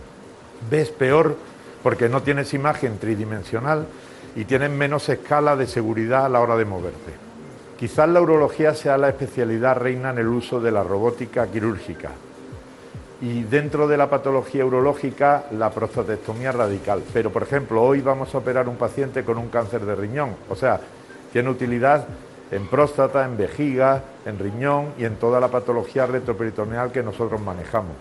ves 0.70 0.90
peor 0.90 1.36
porque 1.82 2.08
no 2.08 2.22
tienes 2.22 2.54
imagen 2.54 2.98
tridimensional 2.98 3.86
y 4.36 4.44
tienes 4.44 4.70
menos 4.70 5.08
escala 5.08 5.56
de 5.56 5.66
seguridad 5.66 6.26
a 6.26 6.28
la 6.28 6.40
hora 6.40 6.56
de 6.56 6.64
moverte. 6.64 7.12
Quizás 7.78 8.08
la 8.08 8.20
urología 8.20 8.74
sea 8.74 8.96
la 8.96 9.08
especialidad 9.08 9.76
reina 9.76 10.10
en 10.10 10.18
el 10.18 10.28
uso 10.28 10.60
de 10.60 10.70
la 10.70 10.82
robótica 10.82 11.46
quirúrgica 11.48 12.10
y 13.20 13.42
dentro 13.42 13.88
de 13.88 13.96
la 13.96 14.10
patología 14.10 14.64
urológica 14.64 15.44
la 15.52 15.70
prostatectomía 15.70 16.52
radical. 16.52 17.02
Pero, 17.12 17.30
por 17.30 17.42
ejemplo, 17.42 17.82
hoy 17.82 18.00
vamos 18.00 18.34
a 18.34 18.38
operar 18.38 18.68
un 18.68 18.76
paciente 18.76 19.24
con 19.24 19.38
un 19.38 19.48
cáncer 19.48 19.84
de 19.84 19.94
riñón, 19.94 20.36
o 20.48 20.54
sea, 20.54 20.80
tiene 21.32 21.50
utilidad 21.50 22.06
en 22.54 22.68
próstata, 22.68 23.24
en 23.24 23.36
vejiga, 23.36 24.02
en 24.24 24.38
riñón 24.38 24.92
y 24.96 25.04
en 25.04 25.16
toda 25.16 25.40
la 25.40 25.48
patología 25.48 26.06
retroperitoneal 26.06 26.92
que 26.92 27.02
nosotros 27.02 27.40
manejamos. 27.40 27.96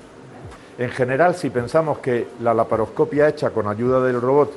En 0.78 0.92
general, 0.92 1.34
si 1.34 1.50
pensamos 1.50 1.98
que 1.98 2.28
la 2.40 2.54
laparoscopia 2.54 3.28
hecha 3.28 3.50
con 3.50 3.68
ayuda 3.68 4.00
del 4.02 4.22
robot 4.22 4.52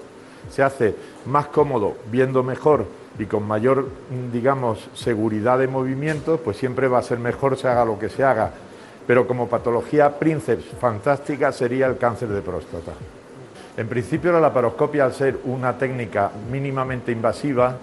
se 0.51 0.63
hace 0.63 0.95
más 1.25 1.47
cómodo, 1.47 1.95
viendo 2.11 2.43
mejor 2.43 2.85
y 3.19 3.25
con 3.25 3.49
mayor, 3.49 3.89
digamos, 4.33 4.87
seguridad 4.95 5.59
de 5.59 5.67
movimiento, 5.67 6.37
pues 6.45 6.59
siempre 6.59 6.89
va 6.89 6.99
a 6.99 7.03
ser 7.03 7.19
mejor 7.19 7.57
se 7.57 7.67
haga 7.67 7.87
lo 7.87 7.99
que 7.99 8.11
se 8.11 8.23
haga. 8.23 8.51
Pero 9.07 9.27
como 9.27 9.49
patología 9.49 10.19
princeps 10.19 10.67
fantástica 10.79 11.53
sería 11.53 11.87
el 11.87 11.97
cáncer 11.97 12.29
de 12.29 12.43
próstata. 12.43 12.93
En 13.79 13.89
principio 13.89 14.31
la 14.31 14.41
laparoscopia, 14.41 15.07
al 15.07 15.15
ser 15.15 15.39
una 15.45 15.79
técnica 15.79 16.31
mínimamente 16.51 17.13
invasiva, 17.13 17.77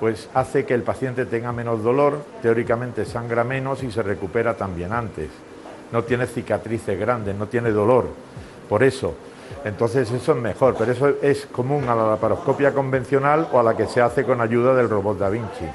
pues 0.00 0.28
hace 0.34 0.64
que 0.64 0.74
el 0.74 0.82
paciente 0.82 1.26
tenga 1.26 1.52
menos 1.52 1.84
dolor, 1.84 2.24
teóricamente 2.42 3.04
sangra 3.04 3.44
menos 3.44 3.82
y 3.82 3.92
se 3.92 4.02
recupera 4.02 4.56
también 4.56 4.92
antes 4.92 5.28
no 5.92 6.04
tiene 6.04 6.26
cicatrices 6.26 6.98
grandes, 6.98 7.34
no 7.34 7.46
tiene 7.46 7.70
dolor. 7.70 8.06
Por 8.68 8.82
eso, 8.82 9.14
entonces 9.64 10.10
eso 10.10 10.32
es 10.32 10.38
mejor, 10.38 10.76
pero 10.78 10.92
eso 10.92 11.08
es 11.22 11.46
común 11.46 11.88
a 11.88 11.94
la 11.94 12.10
laparoscopia 12.10 12.72
convencional 12.72 13.48
o 13.52 13.58
a 13.58 13.62
la 13.62 13.76
que 13.76 13.86
se 13.86 14.00
hace 14.00 14.24
con 14.24 14.40
ayuda 14.40 14.74
del 14.74 14.88
robot 14.88 15.18
Da 15.18 15.28
Vinci. 15.28 15.66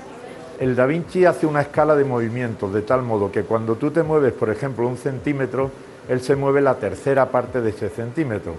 El 0.59 0.75
Da 0.75 0.85
Vinci 0.85 1.25
hace 1.25 1.45
una 1.45 1.61
escala 1.61 1.95
de 1.95 2.05
movimientos 2.05 2.73
de 2.73 2.81
tal 2.81 3.01
modo 3.01 3.31
que 3.31 3.43
cuando 3.43 3.75
tú 3.75 3.91
te 3.91 4.03
mueves, 4.03 4.31
por 4.31 4.49
ejemplo, 4.49 4.87
un 4.87 4.97
centímetro, 4.97 5.69
él 6.07 6.21
se 6.21 6.35
mueve 6.35 6.61
la 6.61 6.75
tercera 6.75 7.29
parte 7.29 7.61
de 7.61 7.71
ese 7.71 7.89
centímetro. 7.89 8.53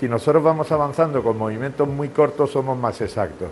Si 0.00 0.08
nosotros 0.08 0.42
vamos 0.42 0.72
avanzando 0.72 1.22
con 1.22 1.36
movimientos 1.36 1.86
muy 1.86 2.08
cortos, 2.08 2.50
somos 2.50 2.78
más 2.78 3.00
exactos. 3.02 3.48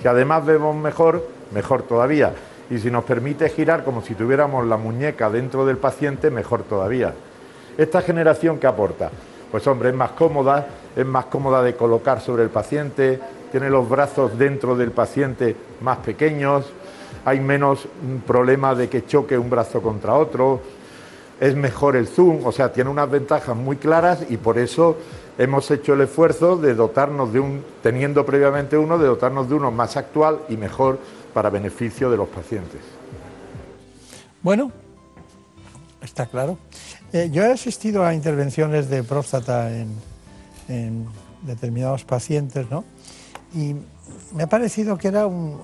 Si 0.00 0.08
además 0.08 0.46
vemos 0.46 0.76
mejor, 0.76 1.26
mejor 1.52 1.82
todavía 1.82 2.32
y 2.70 2.78
si 2.78 2.90
nos 2.90 3.04
permite 3.04 3.48
girar 3.48 3.84
como 3.84 4.02
si 4.02 4.14
tuviéramos 4.14 4.66
la 4.66 4.76
muñeca 4.76 5.30
dentro 5.30 5.64
del 5.64 5.78
paciente, 5.78 6.30
mejor 6.30 6.62
todavía. 6.62 7.14
¿Esta 7.76 8.02
generación 8.02 8.58
qué 8.58 8.66
aporta? 8.66 9.10
Pues 9.50 9.66
hombre, 9.66 9.88
es 9.88 9.94
más 9.94 10.10
cómoda, 10.10 10.66
es 10.94 11.06
más 11.06 11.26
cómoda 11.26 11.62
de 11.62 11.74
colocar 11.74 12.20
sobre 12.20 12.42
el 12.42 12.50
paciente, 12.50 13.18
tiene 13.50 13.70
los 13.70 13.88
brazos 13.88 14.38
dentro 14.38 14.76
del 14.76 14.90
paciente 14.90 15.56
más 15.80 15.98
pequeños, 15.98 16.66
hay 17.24 17.40
menos 17.40 17.88
problema 18.26 18.74
de 18.74 18.88
que 18.88 19.06
choque 19.06 19.38
un 19.38 19.48
brazo 19.48 19.80
contra 19.80 20.14
otro, 20.14 20.60
es 21.40 21.54
mejor 21.54 21.96
el 21.96 22.08
zoom, 22.08 22.44
o 22.44 22.52
sea, 22.52 22.72
tiene 22.72 22.90
unas 22.90 23.10
ventajas 23.10 23.56
muy 23.56 23.76
claras 23.76 24.26
y 24.28 24.36
por 24.36 24.58
eso 24.58 24.98
hemos 25.38 25.70
hecho 25.70 25.94
el 25.94 26.02
esfuerzo 26.02 26.56
de 26.56 26.74
dotarnos 26.74 27.32
de 27.32 27.40
un, 27.40 27.64
teniendo 27.82 28.26
previamente 28.26 28.76
uno, 28.76 28.98
de 28.98 29.06
dotarnos 29.06 29.48
de 29.48 29.54
uno 29.54 29.70
más 29.70 29.96
actual 29.96 30.40
y 30.48 30.56
mejor 30.56 30.98
para 31.32 31.48
beneficio 31.48 32.10
de 32.10 32.16
los 32.16 32.28
pacientes. 32.28 32.80
Bueno, 34.42 34.72
está 36.02 36.26
claro. 36.26 36.58
Eh, 37.12 37.30
yo 37.32 37.44
he 37.44 37.52
asistido 37.52 38.04
a 38.04 38.12
intervenciones 38.12 38.90
de 38.90 39.04
próstata 39.04 39.70
en, 39.70 41.06
determinados 41.42 42.04
pacientes, 42.04 42.68
¿no? 42.70 42.84
Y 43.54 43.74
me 44.34 44.42
ha 44.42 44.46
parecido 44.48 44.98
que 44.98 45.08
era 45.08 45.26
un 45.26 45.56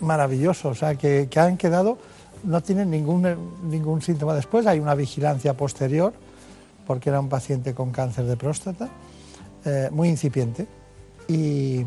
maravilloso, 0.00 0.70
o 0.70 0.74
sea, 0.74 0.94
que, 0.94 1.28
han 1.36 1.58
quedado, 1.58 1.98
no 2.44 2.62
tienen 2.62 2.90
ningún, 2.90 3.26
ningún 3.68 4.00
síntoma 4.00 4.34
después, 4.34 4.66
hay 4.66 4.78
una 4.78 4.94
vigilancia 4.94 5.54
posterior, 5.54 6.14
porque 6.86 7.10
era 7.10 7.20
un 7.20 7.28
paciente 7.28 7.74
con 7.74 7.90
cáncer 7.90 8.24
de 8.26 8.36
próstata, 8.36 8.88
eh, 9.64 9.88
muy 9.90 10.08
incipiente, 10.08 10.66
y 11.28 11.84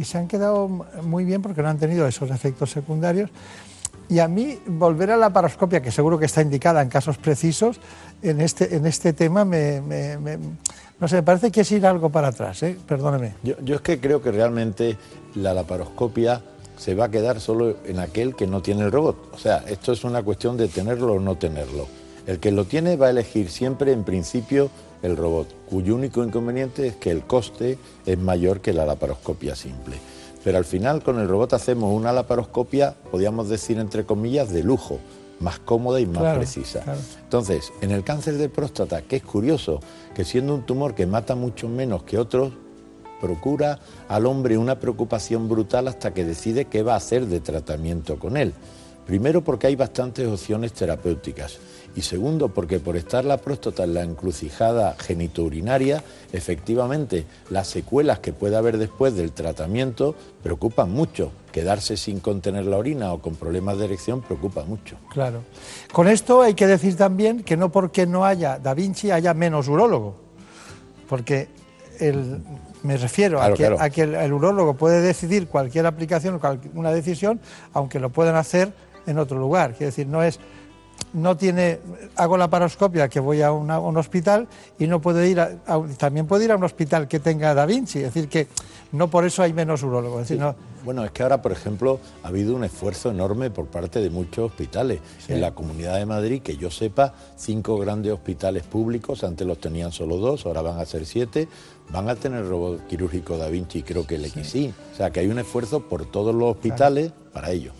y 0.00 0.04
se 0.04 0.16
han 0.16 0.28
quedado 0.28 0.66
muy 1.02 1.26
bien 1.26 1.42
porque 1.42 1.60
no 1.60 1.68
han 1.68 1.76
tenido 1.76 2.08
esos 2.08 2.30
efectos 2.30 2.70
secundarios. 2.70 3.28
Y 4.08 4.18
a 4.18 4.28
mí 4.28 4.58
volver 4.66 5.10
a 5.10 5.16
la 5.18 5.30
paroscopia, 5.30 5.82
que 5.82 5.90
seguro 5.90 6.18
que 6.18 6.24
está 6.24 6.40
indicada 6.40 6.80
en 6.80 6.88
casos 6.88 7.18
precisos, 7.18 7.78
en 8.22 8.40
este, 8.40 8.74
en 8.74 8.86
este 8.86 9.12
tema 9.12 9.44
me, 9.44 9.82
no 10.98 11.06
sé, 11.06 11.22
parece 11.22 11.50
que 11.50 11.60
es 11.60 11.72
ir 11.72 11.84
algo 11.84 12.08
para 12.08 12.28
atrás, 12.28 12.62
¿eh? 12.62 12.78
perdóneme. 12.88 13.34
Yo, 13.42 13.56
yo, 13.60 13.74
es 13.74 13.82
que 13.82 14.00
creo 14.00 14.22
que 14.22 14.32
realmente 14.32 14.96
la 15.34 15.52
laparoscopia 15.52 16.40
se 16.78 16.94
va 16.94 17.04
a 17.04 17.10
quedar 17.10 17.38
solo 17.38 17.76
en 17.84 17.98
aquel 17.98 18.34
que 18.34 18.46
no 18.46 18.62
tiene 18.62 18.84
el 18.84 18.90
robot. 18.90 19.34
O 19.34 19.38
sea, 19.38 19.58
esto 19.68 19.92
es 19.92 20.02
una 20.02 20.22
cuestión 20.22 20.56
de 20.56 20.68
tenerlo 20.68 21.12
o 21.12 21.20
no 21.20 21.36
tenerlo. 21.36 21.86
El 22.30 22.38
que 22.38 22.52
lo 22.52 22.64
tiene 22.64 22.94
va 22.94 23.08
a 23.08 23.10
elegir 23.10 23.50
siempre, 23.50 23.90
en 23.90 24.04
principio, 24.04 24.70
el 25.02 25.16
robot, 25.16 25.48
cuyo 25.68 25.96
único 25.96 26.22
inconveniente 26.22 26.86
es 26.86 26.94
que 26.94 27.10
el 27.10 27.24
coste 27.24 27.76
es 28.06 28.18
mayor 28.18 28.60
que 28.60 28.72
la 28.72 28.86
laparoscopia 28.86 29.56
simple. 29.56 29.96
Pero 30.44 30.56
al 30.56 30.64
final 30.64 31.02
con 31.02 31.18
el 31.18 31.26
robot 31.26 31.54
hacemos 31.54 31.92
una 31.92 32.12
laparoscopia, 32.12 32.94
podríamos 33.10 33.48
decir 33.48 33.80
entre 33.80 34.04
comillas, 34.04 34.52
de 34.52 34.62
lujo, 34.62 35.00
más 35.40 35.58
cómoda 35.58 35.98
y 35.98 36.06
más 36.06 36.36
precisa. 36.36 36.84
Entonces, 37.20 37.72
en 37.80 37.90
el 37.90 38.04
cáncer 38.04 38.34
de 38.38 38.48
próstata, 38.48 39.02
que 39.02 39.16
es 39.16 39.24
curioso, 39.24 39.80
que 40.14 40.24
siendo 40.24 40.54
un 40.54 40.62
tumor 40.62 40.94
que 40.94 41.06
mata 41.06 41.34
mucho 41.34 41.68
menos 41.68 42.04
que 42.04 42.16
otros, 42.16 42.52
procura 43.20 43.80
al 44.06 44.26
hombre 44.26 44.56
una 44.56 44.78
preocupación 44.78 45.48
brutal 45.48 45.88
hasta 45.88 46.14
que 46.14 46.24
decide 46.24 46.66
qué 46.66 46.84
va 46.84 46.94
a 46.94 46.98
hacer 46.98 47.26
de 47.26 47.40
tratamiento 47.40 48.20
con 48.20 48.36
él. 48.36 48.54
Primero 49.10 49.42
porque 49.42 49.66
hay 49.66 49.74
bastantes 49.74 50.28
opciones 50.28 50.72
terapéuticas 50.72 51.58
y 51.96 52.02
segundo 52.02 52.50
porque 52.50 52.78
por 52.78 52.96
estar 52.96 53.24
la 53.24 53.38
próstata 53.38 53.82
en 53.82 53.94
la 53.94 54.04
encrucijada 54.04 54.94
genitourinaria, 55.00 56.04
efectivamente 56.32 57.26
las 57.50 57.66
secuelas 57.66 58.20
que 58.20 58.32
puede 58.32 58.54
haber 58.54 58.78
después 58.78 59.16
del 59.16 59.32
tratamiento 59.32 60.14
preocupan 60.44 60.92
mucho. 60.92 61.32
Quedarse 61.50 61.96
sin 61.96 62.20
contener 62.20 62.66
la 62.66 62.76
orina 62.76 63.12
o 63.12 63.20
con 63.20 63.34
problemas 63.34 63.78
de 63.78 63.86
erección 63.86 64.20
preocupa 64.20 64.62
mucho. 64.62 64.96
Claro. 65.08 65.42
Con 65.90 66.06
esto 66.06 66.42
hay 66.42 66.54
que 66.54 66.68
decir 66.68 66.96
también 66.96 67.42
que 67.42 67.56
no 67.56 67.72
porque 67.72 68.06
no 68.06 68.24
haya 68.24 68.60
Da 68.60 68.74
Vinci 68.74 69.10
haya 69.10 69.34
menos 69.34 69.66
urólogo, 69.66 70.14
porque 71.08 71.48
el, 71.98 72.44
me 72.84 72.96
refiero 72.96 73.42
a 73.42 73.54
que, 73.54 73.66
a 73.66 73.90
que 73.90 74.02
el, 74.02 74.14
el, 74.14 74.32
urólogo 74.32 74.74
puede 74.74 75.00
decidir 75.00 75.48
cualquier 75.48 75.86
aplicación, 75.86 76.40
una 76.74 76.92
decisión, 76.92 77.40
aunque 77.72 77.98
lo 77.98 78.10
puedan 78.10 78.36
hacer 78.36 78.72
en 79.10 79.18
otro 79.18 79.38
lugar. 79.38 79.72
Quiere 79.72 79.86
decir, 79.86 80.06
no 80.06 80.22
es 80.22 80.38
no 81.12 81.36
tiene, 81.36 81.80
hago 82.16 82.36
la 82.36 82.48
paroscopia 82.48 83.08
que 83.08 83.20
voy 83.20 83.42
a, 83.42 83.52
una, 83.52 83.78
un 83.80 83.96
hospital 83.96 84.46
y 84.78 84.86
no 84.86 85.00
puedo 85.00 85.24
ir, 85.24 85.40
a, 85.40 85.50
a, 85.66 85.82
también 85.98 86.26
puedo 86.26 86.42
ir 86.44 86.52
a 86.52 86.56
un 86.56 86.64
hospital 86.64 87.08
que 87.08 87.18
tenga 87.18 87.54
Da 87.54 87.66
Vinci, 87.66 87.98
es 87.98 88.14
decir, 88.14 88.28
que 88.28 88.46
no 88.92 89.08
por 89.08 89.24
eso 89.24 89.42
hay 89.42 89.52
menos 89.52 89.82
urólogos. 89.82 90.28
Sí. 90.28 90.36
no, 90.36 90.54
Bueno, 90.84 91.04
es 91.04 91.10
que 91.10 91.22
ahora, 91.22 91.42
por 91.42 91.52
ejemplo, 91.52 92.00
ha 92.22 92.28
habido 92.28 92.54
un 92.54 92.64
esfuerzo 92.64 93.10
enorme 93.10 93.50
por 93.50 93.66
parte 93.66 94.00
de 94.00 94.10
muchos 94.10 94.50
hospitales. 94.50 95.00
Sí. 95.18 95.32
En 95.32 95.40
la 95.40 95.52
Comunidad 95.52 95.96
de 95.96 96.06
Madrid, 96.06 96.42
que 96.42 96.56
yo 96.56 96.70
sepa, 96.70 97.14
cinco 97.36 97.78
grandes 97.78 98.12
hospitales 98.12 98.62
públicos, 98.64 99.24
antes 99.24 99.46
los 99.46 99.58
tenían 99.58 99.92
solo 99.92 100.16
dos, 100.16 100.46
ahora 100.46 100.62
van 100.62 100.78
a 100.78 100.86
ser 100.86 101.06
siete, 101.06 101.48
van 101.90 102.08
a 102.08 102.16
tener 102.16 102.46
robot 102.48 102.86
quirúrgico 102.86 103.36
Da 103.36 103.48
Vinci, 103.48 103.82
creo 103.82 104.06
que 104.06 104.16
el 104.16 104.30
XI. 104.30 104.74
O 104.92 104.96
sea, 104.96 105.10
que 105.10 105.20
hay 105.20 105.28
un 105.28 105.38
esfuerzo 105.38 105.88
por 105.88 106.06
todos 106.06 106.34
los 106.34 106.50
hospitales 106.50 107.12
para 107.32 107.50
ello. 107.50 107.72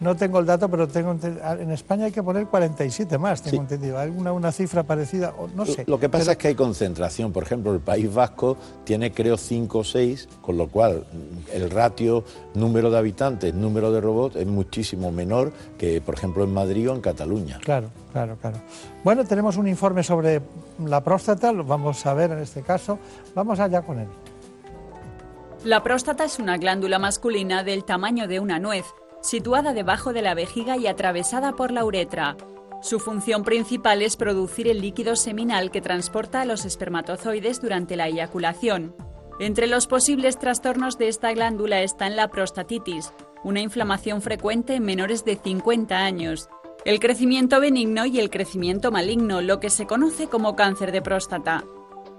No 0.00 0.16
tengo 0.16 0.38
el 0.38 0.46
dato, 0.46 0.68
pero 0.70 0.86
tengo 0.86 1.16
en 1.22 1.70
España 1.72 2.04
hay 2.06 2.12
que 2.12 2.22
poner 2.22 2.46
47 2.46 3.18
más, 3.18 3.42
tengo 3.42 3.56
Sí. 3.56 3.60
entendido. 3.60 3.98
¿Alguna 3.98 4.32
una 4.32 4.52
cifra 4.52 4.82
parecida? 4.84 5.34
O 5.38 5.48
no 5.48 5.66
sé. 5.66 5.84
Lo 5.88 5.98
que 5.98 6.08
pasa 6.08 6.22
Pero- 6.24 6.32
es 6.32 6.38
que 6.38 6.48
hay 6.48 6.54
concentración. 6.54 7.32
Por 7.32 7.42
ejemplo, 7.42 7.72
el 7.74 7.80
País 7.80 8.12
Vasco 8.14 8.56
tiene, 8.84 9.12
creo, 9.12 9.36
cinco 9.36 9.78
o 9.80 9.84
seis, 9.84 10.28
con 10.40 10.56
lo 10.56 10.68
cual 10.68 11.04
el 11.52 11.70
ratio 11.70 12.22
número 12.54 12.90
de 12.90 12.98
habitantes, 12.98 13.52
número 13.54 13.90
de 13.90 14.00
robots 14.00 14.36
es 14.36 14.46
muchísimo 14.46 15.10
menor 15.10 15.52
que, 15.76 16.00
por 16.00 16.14
ejemplo, 16.14 16.44
en 16.44 16.54
Madrid 16.54 16.90
o 16.90 16.94
en 16.94 17.00
Cataluña. 17.00 17.58
Claro, 17.62 17.88
claro, 18.12 18.36
claro. 18.40 18.58
Bueno, 19.02 19.24
tenemos 19.24 19.56
un 19.56 19.66
informe 19.66 20.02
sobre 20.04 20.40
la 20.84 21.02
próstata, 21.02 21.52
lo 21.52 21.64
vamos 21.64 22.06
a 22.06 22.14
ver 22.14 22.30
en 22.30 22.38
este 22.38 22.62
caso. 22.62 22.98
Vamos 23.34 23.58
allá 23.58 23.82
con 23.82 23.98
él. 23.98 24.08
La 25.64 25.82
próstata 25.82 26.24
es 26.24 26.38
una 26.38 26.56
glándula 26.56 26.98
masculina 27.00 27.64
del 27.64 27.84
tamaño 27.84 28.28
de 28.28 28.38
una 28.38 28.58
nuez, 28.60 28.84
situada 29.20 29.72
debajo 29.72 30.12
de 30.12 30.22
la 30.22 30.34
vejiga 30.34 30.76
y 30.76 30.86
atravesada 30.86 31.52
por 31.52 31.70
la 31.70 31.84
uretra. 31.84 32.36
Su 32.80 33.00
función 33.00 33.42
principal 33.42 34.02
es 34.02 34.16
producir 34.16 34.68
el 34.68 34.80
líquido 34.80 35.16
seminal 35.16 35.70
que 35.70 35.80
transporta 35.80 36.42
a 36.42 36.44
los 36.44 36.64
espermatozoides 36.64 37.60
durante 37.60 37.96
la 37.96 38.06
eyaculación. 38.08 38.94
Entre 39.40 39.66
los 39.66 39.86
posibles 39.86 40.38
trastornos 40.38 40.98
de 40.98 41.08
esta 41.08 41.32
glándula 41.32 41.82
están 41.82 42.16
la 42.16 42.28
prostatitis, 42.28 43.12
una 43.44 43.60
inflamación 43.60 44.22
frecuente 44.22 44.74
en 44.74 44.84
menores 44.84 45.24
de 45.24 45.36
50 45.36 45.96
años, 45.96 46.48
el 46.84 47.00
crecimiento 47.00 47.60
benigno 47.60 48.06
y 48.06 48.20
el 48.20 48.30
crecimiento 48.30 48.90
maligno, 48.90 49.40
lo 49.40 49.60
que 49.60 49.70
se 49.70 49.86
conoce 49.86 50.28
como 50.28 50.56
cáncer 50.56 50.92
de 50.92 51.02
próstata. 51.02 51.64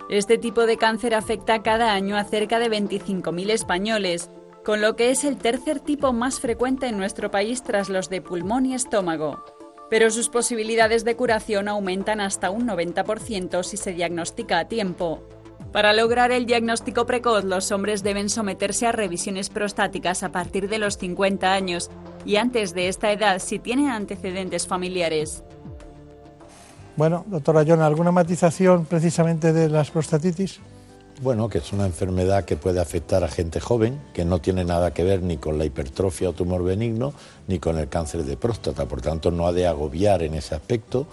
Este 0.09 0.37
tipo 0.37 0.65
de 0.65 0.77
cáncer 0.77 1.15
afecta 1.15 1.63
cada 1.63 1.93
año 1.93 2.17
a 2.17 2.23
cerca 2.23 2.59
de 2.59 2.69
25.000 2.69 3.51
españoles, 3.51 4.29
con 4.69 4.81
lo 4.81 4.95
que 4.95 5.09
es 5.09 5.23
el 5.23 5.37
tercer 5.37 5.79
tipo 5.79 6.13
más 6.13 6.39
frecuente 6.39 6.85
en 6.85 6.95
nuestro 6.99 7.31
país 7.31 7.63
tras 7.63 7.89
los 7.89 8.07
de 8.07 8.21
pulmón 8.21 8.67
y 8.67 8.75
estómago. 8.75 9.43
Pero 9.89 10.11
sus 10.11 10.29
posibilidades 10.29 11.03
de 11.03 11.15
curación 11.15 11.67
aumentan 11.67 12.21
hasta 12.21 12.51
un 12.51 12.67
90% 12.67 13.63
si 13.63 13.77
se 13.77 13.93
diagnostica 13.93 14.59
a 14.59 14.67
tiempo. 14.67 15.23
Para 15.71 15.91
lograr 15.91 16.31
el 16.31 16.45
diagnóstico 16.45 17.07
precoz, 17.07 17.45
los 17.45 17.71
hombres 17.71 18.03
deben 18.03 18.29
someterse 18.29 18.85
a 18.85 18.91
revisiones 18.91 19.49
prostáticas 19.49 20.21
a 20.21 20.31
partir 20.31 20.69
de 20.69 20.77
los 20.77 20.99
50 20.99 21.51
años 21.51 21.89
y 22.23 22.35
antes 22.35 22.75
de 22.75 22.89
esta 22.89 23.11
edad 23.11 23.39
si 23.39 23.57
tienen 23.57 23.89
antecedentes 23.89 24.67
familiares. 24.67 25.43
Bueno, 26.95 27.25
doctora 27.25 27.63
Yona, 27.63 27.87
¿alguna 27.87 28.11
matización 28.11 28.85
precisamente 28.85 29.51
de 29.51 29.67
las 29.67 29.89
prostatitis? 29.89 30.59
Bueno, 31.21 31.49
que 31.49 31.57
es 31.57 31.73
una 31.73 31.85
enfermedad 31.85 32.45
que 32.45 32.55
puede 32.55 32.79
afectar 32.79 33.25
a 33.25 33.27
gente 33.27 33.59
joven, 33.59 33.99
que 34.13 34.23
no 34.23 34.39
tiene 34.39 34.63
nada 34.63 34.93
que 34.93 35.03
ver 35.03 35.21
ni 35.21 35.35
con 35.35 35.57
la 35.57 35.65
hipertrofia 35.65 36.29
o 36.29 36.33
tumor 36.33 36.63
benigno, 36.63 37.13
ni 37.49 37.59
con 37.59 37.77
el 37.77 37.89
cáncer 37.89 38.23
de 38.23 38.37
próstata, 38.37 38.85
por 38.85 39.01
tanto 39.01 39.29
no 39.29 39.45
ha 39.45 39.51
de 39.51 39.67
agobiar 39.67 40.23
en 40.23 40.35
ese 40.35 40.55
aspecto, 40.55 41.07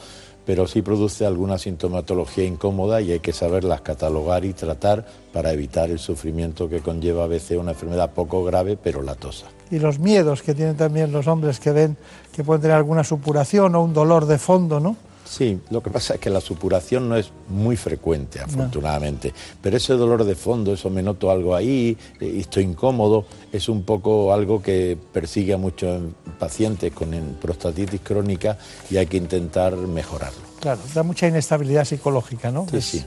pero 0.45 0.69
sí 0.69 0.81
produce 0.81 1.27
alguna 1.27 1.59
sintomatología 1.59 2.45
incómoda 2.45 3.01
y 3.01 3.11
hay 3.11 3.19
que 3.19 3.33
saberlas 3.33 3.81
catalogar 3.81 4.45
y 4.45 4.53
tratar 4.53 5.05
para 5.33 5.53
evitar 5.53 5.91
el 5.91 5.99
sufrimiento 5.99 6.69
que 6.69 6.79
conlleva 6.79 7.25
a 7.25 7.27
veces 7.27 7.59
una 7.59 7.73
enfermedad 7.73 8.13
poco 8.13 8.45
grave 8.45 8.79
pero 8.81 9.03
latosa. 9.03 9.47
Y 9.73 9.81
los 9.81 9.99
miedos 9.99 10.43
que 10.43 10.55
tienen 10.55 10.77
también 10.77 11.11
los 11.11 11.27
hombres 11.27 11.59
que 11.59 11.73
ven 11.73 11.97
que 12.33 12.45
pueden 12.45 12.63
tener 12.63 12.77
alguna 12.77 13.03
supuración 13.03 13.75
o 13.75 13.83
un 13.83 13.93
dolor 13.93 14.27
de 14.27 14.39
fondo, 14.39 14.79
¿no? 14.79 14.97
Sí, 15.29 15.59
lo 15.70 15.83
que 15.83 15.91
pasa 15.91 16.14
es 16.14 16.20
que 16.20 16.31
la 16.31 16.41
supuración 16.41 17.09
no 17.09 17.16
es 17.16 17.31
muy 17.49 17.77
frecuente, 17.77 18.41
afortunadamente, 18.41 19.35
pero 19.61 19.77
ese 19.77 19.95
dolor 19.95 20.24
de 20.24 20.35
fondo, 20.37 20.72
eso 20.72 20.89
me 20.89 21.03
noto 21.03 21.31
algo 21.31 21.55
ahí, 21.55 21.97
eh, 22.20 22.37
estoy 22.39 22.62
incómodo, 22.64 23.27
es 23.53 23.68
un 23.68 23.83
poco 23.83 24.33
algo 24.33 24.62
que 24.62 24.97
persigue 25.12 25.53
a 25.53 25.57
muchos 25.59 26.01
pacientes 26.39 26.93
con 26.93 27.11
prostatitis 27.41 28.01
crónica 28.03 28.57
y 28.91 28.97
hay 28.99 29.07
que 29.07 29.16
intentar 29.16 29.77
mejorarlo. 29.77 30.41
Claro, 30.61 30.81
da 30.95 31.03
mucha 31.03 31.27
inestabilidad 31.27 31.85
psicológica, 31.85 32.51
¿no? 32.51 32.66
Sí, 32.70 32.77
Es- 32.77 32.85
sí. 32.85 33.05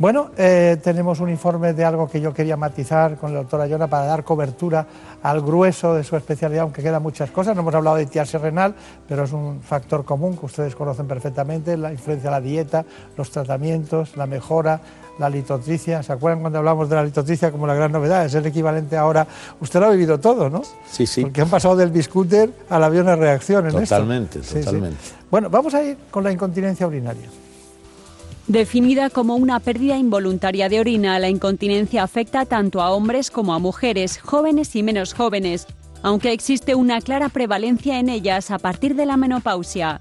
Bueno, 0.00 0.30
eh, 0.38 0.78
tenemos 0.82 1.20
un 1.20 1.28
informe 1.28 1.74
de 1.74 1.84
algo 1.84 2.08
que 2.08 2.22
yo 2.22 2.32
quería 2.32 2.56
matizar 2.56 3.18
con 3.18 3.34
la 3.34 3.40
doctora 3.40 3.66
Yona 3.66 3.86
para 3.86 4.06
dar 4.06 4.24
cobertura 4.24 4.86
al 5.22 5.42
grueso 5.42 5.92
de 5.94 6.04
su 6.04 6.16
especialidad, 6.16 6.62
aunque 6.62 6.82
quedan 6.82 7.02
muchas 7.02 7.30
cosas. 7.30 7.54
No 7.54 7.60
hemos 7.60 7.74
hablado 7.74 7.96
de 7.96 8.06
tiarse 8.06 8.38
renal, 8.38 8.74
pero 9.06 9.24
es 9.24 9.32
un 9.34 9.60
factor 9.60 10.06
común 10.06 10.38
que 10.38 10.46
ustedes 10.46 10.74
conocen 10.74 11.06
perfectamente, 11.06 11.76
la 11.76 11.92
influencia 11.92 12.30
de 12.30 12.34
la 12.34 12.40
dieta, 12.40 12.86
los 13.18 13.30
tratamientos, 13.30 14.16
la 14.16 14.26
mejora, 14.26 14.80
la 15.18 15.28
litotricia. 15.28 16.02
¿Se 16.02 16.14
acuerdan 16.14 16.40
cuando 16.40 16.60
hablamos 16.60 16.88
de 16.88 16.96
la 16.96 17.04
litotricia 17.04 17.52
como 17.52 17.66
la 17.66 17.74
gran 17.74 17.92
novedad? 17.92 18.24
Es 18.24 18.32
el 18.32 18.46
equivalente 18.46 18.96
ahora, 18.96 19.26
usted 19.60 19.80
lo 19.80 19.86
ha 19.88 19.90
vivido 19.90 20.18
todo, 20.18 20.48
¿no? 20.48 20.62
Sí, 20.90 21.06
sí. 21.06 21.20
Porque 21.20 21.42
han 21.42 21.50
pasado 21.50 21.76
del 21.76 21.90
biscúter 21.90 22.50
al 22.70 22.82
avión 22.84 23.04
de 23.04 23.16
reacción 23.16 23.64
en 23.68 23.76
esto. 23.76 23.96
Totalmente, 23.96 24.42
Sí, 24.42 24.54
sí. 24.54 24.58
totalmente. 24.60 24.96
Bueno, 25.30 25.50
vamos 25.50 25.74
a 25.74 25.82
ir 25.82 25.98
con 26.10 26.24
la 26.24 26.32
incontinencia 26.32 26.86
urinaria. 26.86 27.28
Definida 28.50 29.10
como 29.10 29.36
una 29.36 29.60
pérdida 29.60 29.96
involuntaria 29.96 30.68
de 30.68 30.80
orina, 30.80 31.20
la 31.20 31.28
incontinencia 31.28 32.02
afecta 32.02 32.46
tanto 32.46 32.82
a 32.82 32.90
hombres 32.90 33.30
como 33.30 33.54
a 33.54 33.60
mujeres, 33.60 34.18
jóvenes 34.18 34.74
y 34.74 34.82
menos 34.82 35.14
jóvenes, 35.14 35.68
aunque 36.02 36.32
existe 36.32 36.74
una 36.74 37.00
clara 37.00 37.28
prevalencia 37.28 38.00
en 38.00 38.08
ellas 38.08 38.50
a 38.50 38.58
partir 38.58 38.96
de 38.96 39.06
la 39.06 39.16
menopausia. 39.16 40.00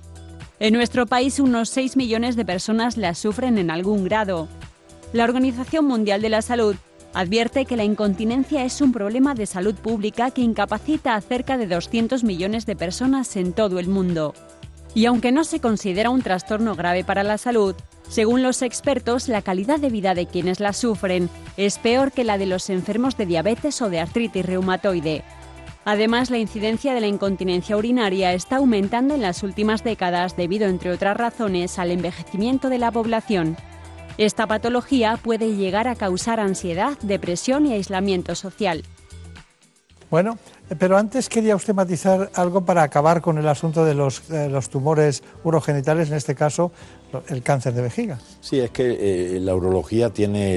En 0.59 0.73
nuestro 0.73 1.05
país 1.05 1.39
unos 1.39 1.69
6 1.69 1.95
millones 1.95 2.35
de 2.35 2.43
personas 2.43 2.97
la 2.97 3.13
sufren 3.13 3.59
en 3.59 3.69
algún 3.69 4.03
grado. 4.03 4.47
La 5.13 5.25
Organización 5.25 5.85
Mundial 5.85 6.23
de 6.23 6.29
la 6.29 6.41
Salud 6.41 6.75
advierte 7.13 7.65
que 7.65 7.77
la 7.77 7.83
incontinencia 7.83 8.65
es 8.65 8.81
un 8.81 8.91
problema 8.91 9.35
de 9.35 9.45
salud 9.45 9.75
pública 9.75 10.31
que 10.31 10.41
incapacita 10.41 11.13
a 11.13 11.21
cerca 11.21 11.59
de 11.59 11.67
200 11.67 12.23
millones 12.23 12.65
de 12.65 12.75
personas 12.75 13.35
en 13.35 13.53
todo 13.53 13.77
el 13.77 13.89
mundo. 13.89 14.33
Y 14.95 15.05
aunque 15.05 15.31
no 15.31 15.43
se 15.43 15.59
considera 15.59 16.09
un 16.09 16.23
trastorno 16.23 16.75
grave 16.75 17.03
para 17.03 17.21
la 17.21 17.37
salud, 17.37 17.75
según 18.09 18.41
los 18.41 18.63
expertos, 18.63 19.27
la 19.27 19.43
calidad 19.43 19.79
de 19.79 19.89
vida 19.89 20.15
de 20.15 20.25
quienes 20.25 20.59
la 20.59 20.73
sufren 20.73 21.29
es 21.57 21.77
peor 21.77 22.11
que 22.11 22.23
la 22.23 22.39
de 22.39 22.47
los 22.47 22.71
enfermos 22.71 23.15
de 23.17 23.27
diabetes 23.27 23.81
o 23.83 23.89
de 23.89 23.99
artritis 23.99 24.45
reumatoide. 24.45 25.23
Además, 25.85 26.31
la 26.31 26.39
incidencia 26.39 26.95
de 26.95 27.01
la 27.01 27.07
incontinencia 27.07 27.77
urinaria 27.77 28.33
está 28.33 28.57
aumentando 28.57 29.13
en 29.13 29.21
las 29.21 29.43
últimas 29.43 29.83
décadas 29.83 30.35
debido, 30.35 30.67
entre 30.67 30.91
otras 30.91 31.17
razones, 31.17 31.77
al 31.77 31.91
envejecimiento 31.91 32.69
de 32.69 32.79
la 32.79 32.91
población. 32.91 33.57
Esta 34.17 34.47
patología 34.47 35.17
puede 35.17 35.55
llegar 35.55 35.87
a 35.87 35.95
causar 35.95 36.39
ansiedad, 36.39 36.97
depresión 37.01 37.67
y 37.67 37.73
aislamiento 37.73 38.33
social. 38.33 38.83
Bueno, 40.09 40.39
pero 40.79 40.97
antes 40.97 41.29
quería 41.29 41.55
usted 41.55 41.75
matizar 41.75 42.31
algo 42.33 42.65
para 42.65 42.81
acabar 42.81 43.21
con 43.21 43.37
el 43.37 43.47
asunto 43.47 43.85
de 43.85 43.93
los, 43.93 44.29
eh, 44.31 44.49
los 44.49 44.69
tumores 44.69 45.23
urogenitales, 45.43 46.09
en 46.09 46.15
este 46.15 46.33
caso 46.33 46.71
el 47.29 47.41
cáncer 47.43 47.73
de 47.73 47.81
vejiga. 47.81 48.19
Sí, 48.41 48.59
es 48.59 48.71
que 48.71 49.35
eh, 49.35 49.39
la 49.39 49.55
urología 49.55 50.09
tiene 50.09 50.55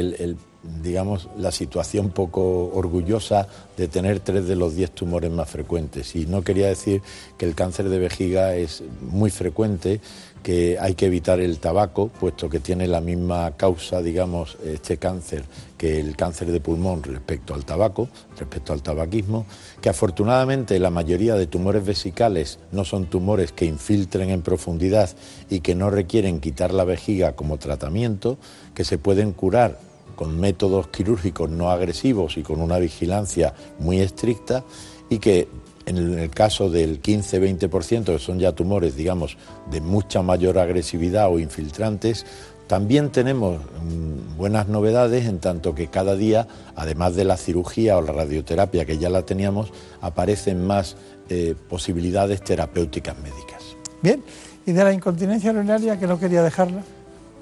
digamos, 0.62 1.28
la 1.36 1.50
situación 1.50 2.10
poco 2.10 2.70
orgullosa 2.72 3.48
de 3.76 3.88
tener 3.88 4.20
tres 4.20 4.46
de 4.46 4.56
los 4.56 4.76
diez 4.76 4.92
tumores 4.92 5.30
más 5.30 5.50
frecuentes. 5.50 6.14
Y 6.14 6.26
no 6.26 6.42
quería 6.42 6.68
decir 6.68 7.02
que 7.36 7.46
el 7.46 7.54
cáncer 7.54 7.88
de 7.88 7.98
vejiga 7.98 8.54
es 8.54 8.82
muy 9.00 9.30
frecuente, 9.30 10.00
que 10.42 10.78
hay 10.80 10.94
que 10.94 11.06
evitar 11.06 11.40
el 11.40 11.58
tabaco, 11.58 12.08
puesto 12.08 12.50
que 12.50 12.58
tiene 12.58 12.86
la 12.88 13.00
misma 13.00 13.52
causa, 13.56 14.02
digamos, 14.02 14.58
este 14.64 14.96
cáncer 14.96 15.44
que 15.78 15.98
el 15.98 16.16
cáncer 16.16 16.52
de 16.52 16.60
pulmón 16.60 17.02
respecto 17.02 17.54
al 17.54 17.64
tabaco, 17.64 18.08
respecto 18.38 18.72
al 18.72 18.82
tabaquismo, 18.82 19.46
que 19.80 19.88
afortunadamente 19.88 20.78
la 20.78 20.90
mayoría 20.90 21.34
de 21.34 21.48
tumores 21.48 21.84
vesicales 21.84 22.60
no 22.70 22.84
son 22.84 23.06
tumores 23.06 23.50
que 23.50 23.64
infiltren 23.64 24.30
en 24.30 24.42
profundidad 24.42 25.10
y 25.50 25.58
que 25.58 25.74
no 25.74 25.90
requieren 25.90 26.40
quitar 26.40 26.72
la 26.72 26.84
vejiga 26.84 27.34
como 27.34 27.58
tratamiento, 27.58 28.38
que 28.74 28.84
se 28.84 28.98
pueden 28.98 29.32
curar 29.32 29.78
con 30.14 30.38
métodos 30.38 30.88
quirúrgicos 30.88 31.50
no 31.50 31.70
agresivos 31.70 32.36
y 32.36 32.42
con 32.42 32.60
una 32.60 32.78
vigilancia 32.78 33.54
muy 33.80 34.00
estricta 34.00 34.62
y 35.08 35.18
que 35.18 35.48
en 35.86 36.18
el 36.18 36.30
caso 36.30 36.70
del 36.70 37.02
15-20%, 37.02 38.04
que 38.04 38.18
son 38.18 38.38
ya 38.38 38.52
tumores, 38.52 38.96
digamos, 38.96 39.36
de 39.70 39.80
mucha 39.80 40.22
mayor 40.22 40.58
agresividad 40.58 41.30
o 41.30 41.38
infiltrantes, 41.38 42.24
también 42.66 43.10
tenemos 43.10 43.60
mm, 43.60 44.36
buenas 44.38 44.68
novedades 44.68 45.26
en 45.26 45.40
tanto 45.40 45.74
que 45.74 45.88
cada 45.88 46.16
día, 46.16 46.46
además 46.74 47.14
de 47.14 47.24
la 47.24 47.36
cirugía 47.36 47.98
o 47.98 48.02
la 48.02 48.12
radioterapia 48.12 48.84
que 48.84 48.98
ya 48.98 49.10
la 49.10 49.26
teníamos, 49.26 49.72
aparecen 50.00 50.66
más 50.66 50.96
eh, 51.28 51.54
posibilidades 51.68 52.42
terapéuticas 52.42 53.16
médicas. 53.18 53.62
Bien, 54.00 54.22
¿y 54.64 54.72
de 54.72 54.84
la 54.84 54.92
incontinencia 54.92 55.50
urinaria 55.50 55.98
que 55.98 56.06
no 56.06 56.18
quería 56.18 56.42
dejarla? 56.42 56.82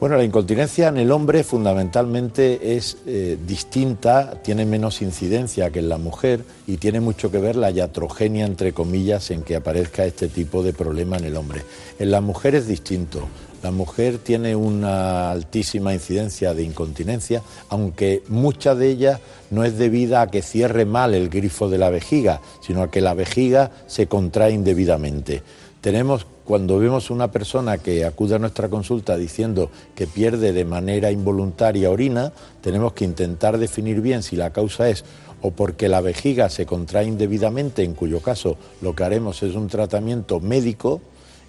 Bueno, 0.01 0.17
la 0.17 0.25
incontinencia 0.25 0.89
en 0.89 0.97
el 0.97 1.13
hombre 1.13 1.45
fundamentalmente 1.45 2.75
es 2.75 2.97
eh, 3.05 3.37
distinta, 3.47 4.41
tiene 4.43 4.65
menos 4.65 5.03
incidencia 5.03 5.69
que 5.69 5.81
en 5.81 5.91
la 5.91 5.99
mujer 5.99 6.41
y 6.67 6.79
tiene 6.79 7.01
mucho 7.01 7.31
que 7.31 7.37
ver 7.37 7.55
la 7.55 7.71
iatrogenia, 7.71 8.47
entre 8.47 8.73
comillas, 8.73 9.31
en 9.31 9.43
que 9.43 9.57
aparezca 9.57 10.07
este 10.07 10.29
tipo 10.29 10.63
de 10.63 10.73
problema 10.73 11.19
en 11.19 11.25
el 11.25 11.37
hombre. 11.37 11.61
En 11.99 12.11
la 12.11 12.23
mujer 12.23 12.55
es 12.55 12.67
distinto. 12.67 13.29
La 13.63 13.73
mujer 13.73 14.17
tiene 14.17 14.57
una 14.57 15.31
altísima 15.33 15.93
incidencia 15.93 16.55
de 16.55 16.63
incontinencia, 16.63 17.43
aunque 17.69 18.23
mucha 18.29 18.75
de 18.75 18.89
ella 18.89 19.21
no 19.51 19.65
es 19.65 19.77
debida 19.77 20.23
a 20.23 20.31
que 20.31 20.41
cierre 20.41 20.87
mal 20.87 21.13
el 21.13 21.29
grifo 21.29 21.69
de 21.69 21.77
la 21.77 21.91
vejiga, 21.91 22.41
sino 22.63 22.81
a 22.81 22.91
que 22.91 23.03
la 23.03 23.13
vejiga 23.13 23.71
se 23.87 24.07
contrae 24.07 24.53
indebidamente. 24.53 25.43
Tenemos 25.83 26.27
cuando 26.51 26.81
vemos 26.81 27.11
una 27.11 27.31
persona 27.31 27.79
que 27.79 28.05
acude 28.05 28.35
a 28.35 28.41
nuestra 28.41 28.69
consulta 28.69 29.17
diciendo 29.17 29.71
que 29.95 30.09
pierde 30.09 30.53
de 30.53 30.65
manera 30.65 31.13
involuntaria 31.13 31.89
orina, 31.89 32.33
tenemos 32.61 32.93
que 32.93 33.05
intentar 33.05 33.57
definir 33.57 34.01
bien 34.01 34.25
si 34.25 34.35
la 34.35 34.53
causa 34.53 34.89
es 34.89 35.05
o 35.43 35.53
porque 35.53 35.89
la 35.89 36.01
vejiga 36.01 36.51
se 36.51 36.67
contrae 36.67 37.07
indebidamente, 37.07 37.85
en 37.85 37.95
cuyo 37.95 38.19
caso 38.19 38.57
lo 38.83 38.97
que 38.97 39.05
haremos 39.05 39.45
es 39.45 39.55
un 39.55 39.69
tratamiento 39.69 40.41
médico, 40.41 41.01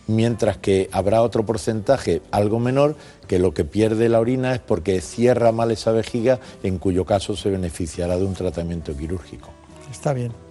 mientras 0.06 0.58
que 0.58 0.88
habrá 0.92 1.24
otro 1.24 1.48
porcentaje 1.48 2.22
algo 2.30 2.60
menor 2.60 2.96
que 3.28 3.40
lo 3.40 3.56
que 3.56 3.66
pierde 3.66 4.08
la 4.08 4.20
orina 4.20 4.54
es 4.54 4.60
porque 4.60 5.02
cierra 5.02 5.52
mal 5.52 5.72
esa 5.72 5.92
vejiga, 5.92 6.40
en 6.62 6.78
cuyo 6.78 7.06
caso 7.06 7.36
se 7.36 7.50
beneficiará 7.50 8.20
de 8.20 8.26
un 8.26 8.36
tratamiento 8.36 8.96
quirúrgico. 8.96 9.50
Está 9.90 10.14
bien. 10.14 10.51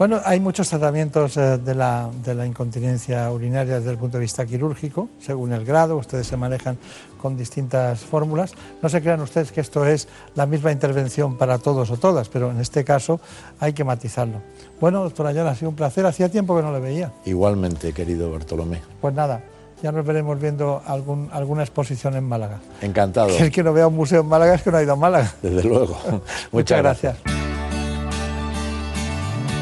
Bueno, 0.00 0.18
hay 0.24 0.40
muchos 0.40 0.66
tratamientos 0.70 1.36
eh, 1.36 1.58
de 1.58 1.74
la, 1.74 2.08
de 2.24 2.34
la 2.34 2.46
incontinencia 2.46 3.30
urinaria 3.30 3.80
desde 3.80 3.90
el 3.90 3.98
punto 3.98 4.16
de 4.16 4.22
vista 4.22 4.46
quirúrgico, 4.46 5.10
según 5.18 5.52
el 5.52 5.62
grado, 5.62 5.98
ustedes 5.98 6.26
se 6.26 6.38
manejan 6.38 6.78
con 7.20 7.36
distintas 7.36 8.00
fórmulas. 8.00 8.54
No 8.80 8.88
se 8.88 9.02
crean 9.02 9.20
ustedes 9.20 9.52
que 9.52 9.60
esto 9.60 9.84
es 9.84 10.08
la 10.36 10.46
misma 10.46 10.72
intervención 10.72 11.36
para 11.36 11.58
todos 11.58 11.90
o 11.90 11.98
todas, 11.98 12.30
pero 12.30 12.50
en 12.50 12.60
este 12.60 12.82
caso 12.82 13.20
hay 13.58 13.74
que 13.74 13.84
matizarlo. 13.84 14.40
Bueno, 14.80 15.02
doctor 15.02 15.26
Ayala, 15.26 15.50
ha 15.50 15.54
sido 15.54 15.68
un 15.68 15.76
placer, 15.76 16.06
hacía 16.06 16.30
tiempo 16.30 16.56
que 16.56 16.62
no 16.62 16.72
le 16.72 16.80
veía. 16.80 17.12
Igualmente, 17.26 17.92
querido 17.92 18.32
Bartolomé. 18.32 18.80
Pues 19.02 19.12
nada, 19.12 19.42
ya 19.82 19.92
nos 19.92 20.06
veremos 20.06 20.40
viendo 20.40 20.80
algún, 20.86 21.28
alguna 21.30 21.60
exposición 21.60 22.16
en 22.16 22.24
Málaga. 22.24 22.58
Encantado. 22.80 23.28
el 23.38 23.50
que 23.50 23.62
no 23.62 23.74
vea 23.74 23.86
un 23.86 23.96
museo 23.96 24.22
en 24.22 24.28
Málaga 24.28 24.54
es 24.54 24.62
que 24.62 24.70
no 24.70 24.78
ha 24.78 24.82
ido 24.82 24.94
a 24.94 24.96
Málaga. 24.96 25.34
Desde 25.42 25.62
luego. 25.62 25.98
Muchas, 26.52 26.78
gracias. 26.78 27.18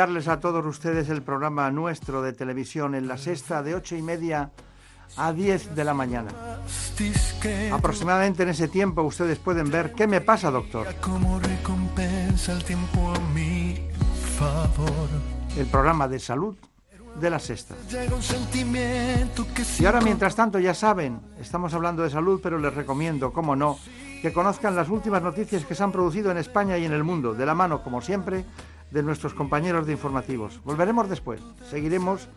Recomendarles 0.00 0.28
a 0.28 0.40
todos 0.40 0.64
ustedes 0.64 1.10
el 1.10 1.20
programa 1.20 1.70
nuestro 1.70 2.22
de 2.22 2.32
televisión 2.32 2.94
en 2.94 3.06
la 3.06 3.18
sexta 3.18 3.62
de 3.62 3.74
ocho 3.74 3.96
y 3.96 4.02
media 4.02 4.50
a 5.18 5.30
10 5.30 5.74
de 5.74 5.84
la 5.84 5.92
mañana. 5.92 6.30
Aproximadamente 7.70 8.42
en 8.44 8.48
ese 8.48 8.68
tiempo 8.68 9.02
ustedes 9.02 9.38
pueden 9.38 9.70
ver 9.70 9.92
qué 9.92 10.06
me 10.06 10.22
pasa, 10.22 10.50
doctor. 10.50 10.86
El 15.58 15.66
programa 15.66 16.08
de 16.08 16.18
salud 16.18 16.56
de 17.20 17.28
la 17.28 17.38
sexta. 17.38 17.74
Y 19.78 19.84
ahora, 19.84 20.00
mientras 20.00 20.34
tanto, 20.34 20.58
ya 20.58 20.72
saben, 20.72 21.20
estamos 21.38 21.74
hablando 21.74 22.02
de 22.04 22.08
salud, 22.08 22.40
pero 22.42 22.58
les 22.58 22.72
recomiendo, 22.72 23.34
como 23.34 23.54
no, 23.54 23.78
que 24.22 24.32
conozcan 24.32 24.74
las 24.74 24.88
últimas 24.88 25.22
noticias 25.22 25.66
que 25.66 25.74
se 25.74 25.82
han 25.82 25.92
producido 25.92 26.30
en 26.30 26.38
España 26.38 26.78
y 26.78 26.86
en 26.86 26.92
el 26.92 27.04
mundo, 27.04 27.34
de 27.34 27.44
la 27.44 27.54
mano, 27.54 27.82
como 27.82 28.00
siempre, 28.00 28.46
de 28.90 29.02
nuestros 29.02 29.34
compañeros 29.34 29.86
de 29.86 29.92
informativos. 29.92 30.60
Volveremos 30.64 31.08
después, 31.08 31.40
seguiremos 31.68 32.28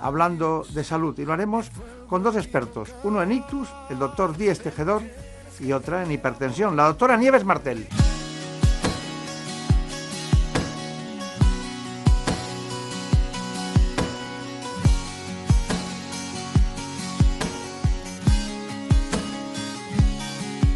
hablando 0.00 0.64
de 0.70 0.84
salud 0.84 1.18
y 1.18 1.24
lo 1.24 1.32
haremos 1.32 1.70
con 2.08 2.22
dos 2.22 2.36
expertos, 2.36 2.94
uno 3.02 3.22
en 3.22 3.32
ictus, 3.32 3.68
el 3.90 3.98
doctor 3.98 4.36
Díez 4.36 4.60
Tejedor, 4.60 5.02
y 5.60 5.72
otra 5.72 6.02
en 6.02 6.12
hipertensión, 6.12 6.76
la 6.76 6.84
doctora 6.84 7.16
Nieves 7.16 7.44
Martel. 7.44 7.86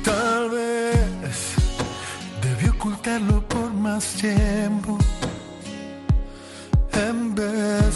Tal 0.05 0.51
vez 0.51 1.55
debí 2.43 2.69
ocultarlo 2.69 3.43
por 3.49 3.73
más 3.73 4.15
tiempo. 4.15 4.99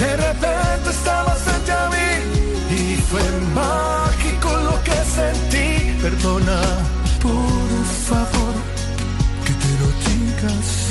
De 0.00 0.16
repente 0.16 0.88
estabas 0.88 1.38
frente 1.40 1.72
a 1.72 1.90
mí 1.90 2.10
y 2.74 2.96
fue 3.02 3.20
mágico 3.54 4.48
lo 4.68 4.82
que 4.82 4.98
sentí. 5.04 6.00
Perdona, 6.00 6.58
por 7.20 7.84
favor, 8.08 8.54
que 9.44 9.52
te 9.52 9.70
lo 9.80 9.88
diga 10.06 10.48
así 10.58 10.90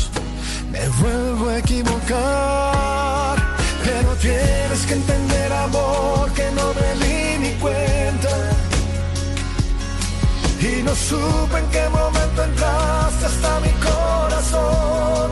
me 0.71 0.87
vuelvo 1.01 1.49
a 1.49 1.57
equivocar. 1.59 3.35
Pero 3.83 4.15
tienes 4.15 4.85
que 4.87 4.93
entender, 4.93 5.51
amor, 5.53 6.31
que 6.31 6.49
no 6.51 6.73
me 6.73 7.05
di 7.05 7.37
ni 7.39 7.51
cuenta. 7.59 8.29
Y 10.59 10.83
no 10.83 10.95
supe 10.95 11.57
en 11.57 11.67
qué 11.69 11.89
momento 11.89 12.43
entraste 12.43 13.25
hasta 13.25 13.59
mi 13.59 13.71
corazón. 13.87 15.31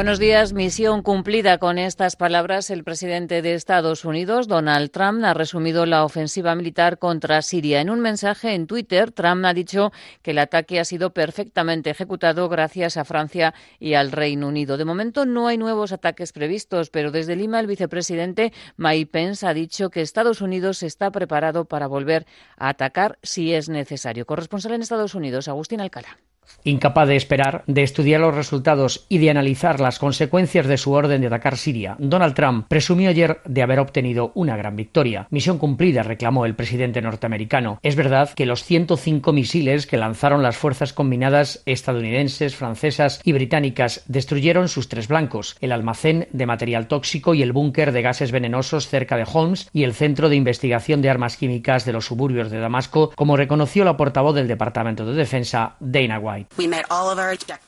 Buenos 0.00 0.18
días. 0.18 0.54
Misión 0.54 1.02
cumplida 1.02 1.58
con 1.58 1.76
estas 1.76 2.16
palabras. 2.16 2.70
El 2.70 2.84
presidente 2.84 3.42
de 3.42 3.52
Estados 3.52 4.06
Unidos, 4.06 4.48
Donald 4.48 4.90
Trump, 4.90 5.22
ha 5.26 5.34
resumido 5.34 5.84
la 5.84 6.06
ofensiva 6.06 6.54
militar 6.54 6.98
contra 6.98 7.42
Siria. 7.42 7.82
En 7.82 7.90
un 7.90 8.00
mensaje 8.00 8.54
en 8.54 8.66
Twitter, 8.66 9.12
Trump 9.12 9.44
ha 9.44 9.52
dicho 9.52 9.92
que 10.22 10.30
el 10.30 10.38
ataque 10.38 10.80
ha 10.80 10.86
sido 10.86 11.12
perfectamente 11.12 11.90
ejecutado 11.90 12.48
gracias 12.48 12.96
a 12.96 13.04
Francia 13.04 13.52
y 13.78 13.92
al 13.92 14.10
Reino 14.10 14.48
Unido. 14.48 14.78
De 14.78 14.86
momento 14.86 15.26
no 15.26 15.48
hay 15.48 15.58
nuevos 15.58 15.92
ataques 15.92 16.32
previstos, 16.32 16.88
pero 16.88 17.10
desde 17.10 17.36
Lima 17.36 17.60
el 17.60 17.66
vicepresidente 17.66 18.54
Mike 18.78 19.10
Pence 19.12 19.46
ha 19.46 19.52
dicho 19.52 19.90
que 19.90 20.00
Estados 20.00 20.40
Unidos 20.40 20.82
está 20.82 21.10
preparado 21.10 21.66
para 21.66 21.86
volver 21.86 22.24
a 22.56 22.70
atacar 22.70 23.18
si 23.22 23.52
es 23.52 23.68
necesario. 23.68 24.24
Corresponsal 24.24 24.72
en 24.72 24.80
Estados 24.80 25.14
Unidos, 25.14 25.46
Agustín 25.46 25.82
Alcalá. 25.82 26.16
Incapaz 26.64 27.08
de 27.08 27.16
esperar, 27.16 27.64
de 27.66 27.82
estudiar 27.82 28.20
los 28.20 28.34
resultados 28.34 29.06
y 29.08 29.18
de 29.18 29.30
analizar 29.30 29.80
las 29.80 29.98
consecuencias 29.98 30.66
de 30.66 30.76
su 30.76 30.92
orden 30.92 31.20
de 31.20 31.26
atacar 31.28 31.56
Siria, 31.56 31.96
Donald 31.98 32.34
Trump 32.34 32.66
presumió 32.68 33.10
ayer 33.10 33.40
de 33.44 33.62
haber 33.62 33.78
obtenido 33.78 34.32
una 34.34 34.56
gran 34.56 34.76
victoria. 34.76 35.26
Misión 35.30 35.58
cumplida, 35.58 36.02
reclamó 36.02 36.44
el 36.44 36.54
presidente 36.54 37.00
norteamericano. 37.02 37.78
Es 37.82 37.96
verdad 37.96 38.30
que 38.34 38.46
los 38.46 38.64
105 38.64 39.32
misiles 39.32 39.86
que 39.86 39.96
lanzaron 39.96 40.42
las 40.42 40.56
fuerzas 40.56 40.92
combinadas 40.92 41.62
estadounidenses, 41.66 42.56
francesas 42.56 43.20
y 43.24 43.32
británicas 43.32 44.04
destruyeron 44.06 44.68
sus 44.68 44.88
tres 44.88 45.08
blancos, 45.08 45.56
el 45.60 45.72
almacén 45.72 46.28
de 46.32 46.46
material 46.46 46.88
tóxico 46.88 47.34
y 47.34 47.42
el 47.42 47.52
búnker 47.52 47.92
de 47.92 48.02
gases 48.02 48.32
venenosos 48.32 48.88
cerca 48.88 49.16
de 49.16 49.26
Holmes 49.30 49.68
y 49.72 49.84
el 49.84 49.94
centro 49.94 50.28
de 50.28 50.36
investigación 50.36 51.02
de 51.02 51.10
armas 51.10 51.36
químicas 51.36 51.84
de 51.84 51.92
los 51.92 52.06
suburbios 52.06 52.50
de 52.50 52.58
Damasco, 52.58 53.10
como 53.14 53.36
reconoció 53.36 53.84
la 53.84 53.96
portavoz 53.96 54.34
del 54.34 54.48
Departamento 54.48 55.06
de 55.06 55.14
Defensa, 55.14 55.76
Dana 55.80 56.18
White. 56.18 56.39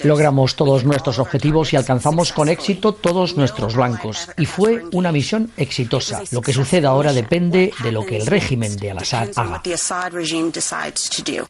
Logramos 0.02 0.56
todos 0.56 0.84
nuestros 0.84 1.18
objetivos 1.18 1.72
y 1.72 1.76
alcanzamos 1.76 2.32
con 2.32 2.48
éxito 2.48 2.92
todos 2.92 3.36
nuestros 3.36 3.76
blancos. 3.76 4.28
Y 4.38 4.46
fue 4.46 4.84
una 4.92 5.12
misión 5.12 5.50
exitosa. 5.56 6.22
Lo 6.30 6.40
que 6.40 6.52
suceda 6.52 6.90
ahora 6.90 7.12
depende 7.12 7.72
de 7.82 7.92
lo 7.92 8.04
que 8.04 8.16
el 8.16 8.26
régimen 8.26 8.76
de 8.76 8.90
Al-Assad 8.90 9.30
haga. 9.36 9.62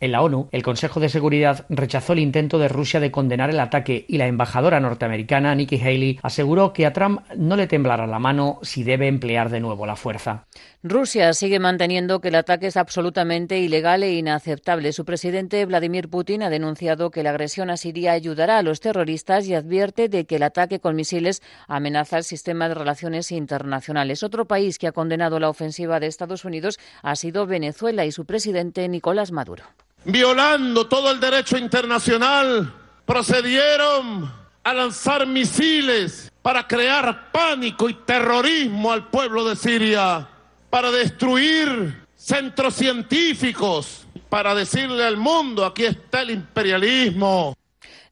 En 0.01 0.13
la 0.13 0.23
ONU, 0.23 0.49
el 0.53 0.63
Consejo 0.63 1.01
de 1.01 1.09
Seguridad 1.09 1.67
rechazó 1.69 2.13
el 2.13 2.19
intento 2.21 2.59
de 2.59 2.69
Rusia 2.69 3.01
de 3.01 3.11
condenar 3.11 3.51
el 3.51 3.61
ataque 3.61 4.05
y 4.09 4.19
la 4.19 4.27
embajadora 4.27 4.81
norteamericana 4.81 5.55
Nikki 5.55 5.81
Haley 5.81 6.21
aseguró 6.23 6.73
que 6.73 6.87
a 6.87 6.93
Trump 6.93 7.21
no 7.37 7.57
le 7.57 7.67
temblará 7.67 8.07
la 8.07 8.19
mano 8.19 8.59
si 8.63 8.85
debe 8.85 9.09
emplear 9.09 9.51
de 9.51 9.61
nuevo 9.61 9.87
la 9.87 9.97
fuerza. 9.97 10.47
Rusia 10.85 11.33
sigue 11.33 11.61
manteniendo 11.61 12.21
que 12.21 12.29
el 12.29 12.35
ataque 12.35 12.67
es 12.67 12.77
absolutamente 12.77 13.59
ilegal 13.59 14.03
e 14.03 14.15
inaceptable. 14.15 14.93
Su 14.93 15.05
presidente 15.05 15.65
Vladimir 15.65 16.09
Putin 16.09 16.43
ha 16.43 16.51
denunciado 16.51 17.02
que 17.11 17.23
la 17.23 17.31
agresión 17.31 17.71
a 17.71 17.77
Siria 17.77 18.13
ayudará 18.13 18.59
a 18.59 18.63
los 18.63 18.81
terroristas 18.81 19.47
y 19.47 19.55
advierte 19.55 20.09
de 20.09 20.25
que 20.25 20.37
el 20.37 20.43
ataque 20.43 20.81
con 20.81 20.97
misiles 20.97 21.43
amenaza 21.69 22.19
el 22.19 22.25
sistema 22.25 22.69
de 22.69 22.75
relaciones 22.75 23.33
internacionales. 23.33 24.23
Otro 24.23 24.47
país 24.47 24.79
que 24.79 24.87
ha 24.87 24.93
condenado 24.93 25.41
la 25.41 25.49
ofensiva 25.49 26.01
de 26.01 26.07
Estados 26.07 26.45
Unidos 26.45 26.79
ha 27.03 27.17
sido 27.17 27.47
Venezuela 27.47 28.05
y 28.05 28.13
su 28.13 28.25
presidente 28.25 28.89
Nicolás 28.89 29.33
Maduro. 29.33 29.65
Violando 30.05 30.89
todo 30.89 31.11
el 31.11 31.21
derecho 31.21 31.57
internacional, 31.59 32.73
procedieron 33.05 34.33
a 34.65 34.75
lanzar 34.75 35.27
misiles 35.27 36.31
para 36.43 36.67
crear 36.67 37.31
pánico 37.31 37.89
y 37.89 37.95
terrorismo 37.95 38.93
al 38.93 39.09
pueblo 39.09 39.49
de 39.49 39.57
Siria, 39.57 40.29
para 40.71 40.91
destruir 40.91 42.03
centros 42.17 42.75
científicos, 42.75 44.02
para 44.33 44.55
decirle 44.55 45.05
al 45.05 45.19
mundo, 45.19 45.63
aquí 45.63 45.85
está 45.85 46.23
el 46.23 46.31
imperialismo. 46.31 47.55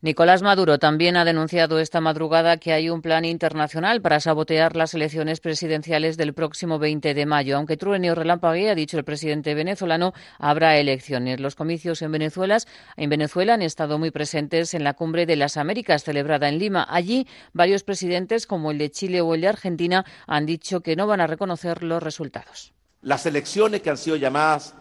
Nicolás 0.02 0.42
Maduro 0.42 0.78
también 0.78 1.16
ha 1.16 1.24
denunciado 1.24 1.78
esta 1.78 2.02
madrugada 2.02 2.58
que 2.58 2.74
hay 2.74 2.90
un 2.90 3.00
plan 3.00 3.24
internacional 3.24 4.02
para 4.02 4.20
sabotear 4.20 4.76
las 4.76 4.92
elecciones 4.92 5.40
presidenciales 5.40 6.18
del 6.18 6.34
próximo 6.34 6.78
20 6.78 7.14
de 7.14 7.24
mayo. 7.24 7.56
Aunque 7.56 7.78
truene 7.78 8.12
o 8.12 8.14
relampaguee, 8.14 8.68
ha 8.68 8.74
dicho 8.74 8.98
el 8.98 9.04
presidente 9.04 9.54
venezolano, 9.54 10.12
habrá 10.38 10.76
elecciones. 10.76 11.40
Los 11.40 11.54
comicios 11.54 12.02
en 12.02 12.12
Venezuela, 12.12 12.58
en 12.98 13.08
Venezuela 13.08 13.54
han 13.54 13.62
estado 13.62 13.98
muy 13.98 14.10
presentes 14.10 14.74
en 14.74 14.84
la 14.84 14.92
Cumbre 14.92 15.24
de 15.24 15.36
las 15.36 15.56
Américas 15.56 16.04
celebrada 16.04 16.50
en 16.50 16.58
Lima. 16.58 16.86
Allí, 16.90 17.26
varios 17.54 17.82
presidentes, 17.82 18.46
como 18.46 18.72
el 18.72 18.76
de 18.76 18.90
Chile 18.90 19.22
o 19.22 19.34
el 19.34 19.40
de 19.40 19.48
Argentina, 19.48 20.04
han 20.26 20.44
dicho 20.44 20.82
que 20.82 20.96
no 20.96 21.06
van 21.06 21.22
a 21.22 21.26
reconocer 21.26 21.82
los 21.82 22.02
resultados. 22.02 22.74
Las 23.00 23.24
elecciones 23.24 23.80
que 23.80 23.88
han 23.88 23.96
sido 23.96 24.16
llamadas 24.16 24.74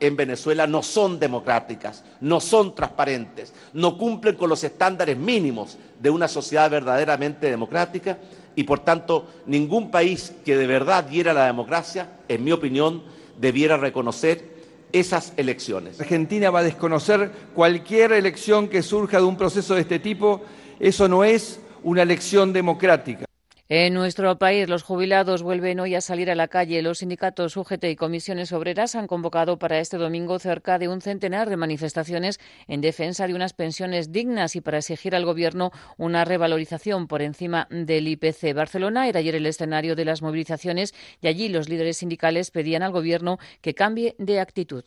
en 0.00 0.16
Venezuela 0.16 0.66
no 0.66 0.82
son 0.82 1.20
democráticas, 1.20 2.02
no 2.20 2.40
son 2.40 2.74
transparentes, 2.74 3.52
no 3.74 3.96
cumplen 3.98 4.34
con 4.34 4.48
los 4.48 4.64
estándares 4.64 5.16
mínimos 5.16 5.76
de 6.00 6.10
una 6.10 6.26
sociedad 6.26 6.70
verdaderamente 6.70 7.50
democrática 7.50 8.18
y 8.56 8.64
por 8.64 8.80
tanto 8.80 9.28
ningún 9.46 9.90
país 9.90 10.32
que 10.44 10.56
de 10.56 10.66
verdad 10.66 11.04
diera 11.04 11.34
la 11.34 11.46
democracia, 11.46 12.08
en 12.28 12.42
mi 12.42 12.52
opinión, 12.52 13.02
debiera 13.38 13.76
reconocer 13.76 14.58
esas 14.92 15.32
elecciones. 15.36 16.00
Argentina 16.00 16.50
va 16.50 16.60
a 16.60 16.64
desconocer 16.64 17.30
cualquier 17.54 18.12
elección 18.12 18.68
que 18.68 18.82
surja 18.82 19.18
de 19.18 19.24
un 19.24 19.36
proceso 19.36 19.74
de 19.74 19.82
este 19.82 19.98
tipo, 19.98 20.42
eso 20.80 21.08
no 21.08 21.24
es 21.24 21.60
una 21.82 22.02
elección 22.02 22.52
democrática. 22.52 23.29
En 23.72 23.94
nuestro 23.94 24.36
país, 24.36 24.68
los 24.68 24.82
jubilados 24.82 25.44
vuelven 25.44 25.78
hoy 25.78 25.94
a 25.94 26.00
salir 26.00 26.28
a 26.28 26.34
la 26.34 26.48
calle. 26.48 26.82
Los 26.82 26.98
sindicatos 26.98 27.56
UGT 27.56 27.84
y 27.84 27.94
comisiones 27.94 28.50
obreras 28.50 28.96
han 28.96 29.06
convocado 29.06 29.60
para 29.60 29.78
este 29.78 29.96
domingo 29.96 30.40
cerca 30.40 30.80
de 30.80 30.88
un 30.88 31.00
centenar 31.00 31.48
de 31.48 31.56
manifestaciones 31.56 32.40
en 32.66 32.80
defensa 32.80 33.28
de 33.28 33.34
unas 33.34 33.52
pensiones 33.52 34.10
dignas 34.10 34.56
y 34.56 34.60
para 34.60 34.78
exigir 34.78 35.14
al 35.14 35.24
Gobierno 35.24 35.70
una 35.98 36.24
revalorización 36.24 37.06
por 37.06 37.22
encima 37.22 37.68
del 37.70 38.08
IPC. 38.08 38.54
Barcelona 38.56 39.06
era 39.06 39.20
ayer 39.20 39.36
el 39.36 39.46
escenario 39.46 39.94
de 39.94 40.04
las 40.04 40.20
movilizaciones 40.20 40.92
y 41.20 41.28
allí 41.28 41.48
los 41.48 41.68
líderes 41.68 41.98
sindicales 41.98 42.50
pedían 42.50 42.82
al 42.82 42.90
Gobierno 42.90 43.38
que 43.60 43.76
cambie 43.76 44.16
de 44.18 44.40
actitud. 44.40 44.82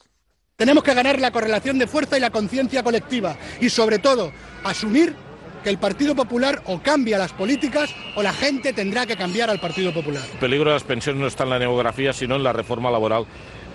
Tenemos 0.58 0.84
que 0.84 0.94
ganar 0.94 1.22
la 1.22 1.32
correlación 1.32 1.80
de 1.80 1.88
fuerza 1.88 2.18
y 2.18 2.20
la 2.20 2.32
conciencia 2.32 2.84
colectiva 2.84 3.38
y, 3.62 3.70
sobre 3.70 4.00
todo, 4.00 4.34
asumir 4.66 5.16
que 5.64 5.70
el 5.70 5.78
Partido 5.78 6.16
Popular 6.16 6.62
o 6.66 6.80
cambia 6.82 7.18
las 7.18 7.34
políticas 7.34 7.96
o 8.16 8.22
la 8.22 8.34
gente 8.34 8.74
tendrá 8.74 9.06
que 9.06 9.16
cambiar 9.16 9.50
al 9.50 9.60
Partido 9.60 9.94
Popular. 9.94 10.24
El 10.34 10.40
peligro 10.40 10.70
de 10.70 10.76
las 10.76 10.84
pensiones 10.84 11.22
no 11.22 11.28
está 11.28 11.44
en 11.44 11.50
la 11.52 11.60
demografía, 11.60 12.14
sino 12.14 12.36
en 12.36 12.44
la 12.44 12.54
reforma 12.54 12.92
laboral 12.92 13.26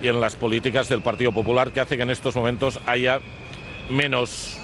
y 0.01 0.07
en 0.07 0.21
las 0.21 0.35
políticas 0.35 0.87
del 0.87 1.01
Partido 1.01 1.31
Popular, 1.31 1.71
que 1.71 1.79
hace 1.81 1.97
que 1.97 2.03
en 2.03 2.11
estos 2.11 2.35
momentos 2.35 2.79
haya 2.85 3.19
menos 3.89 4.57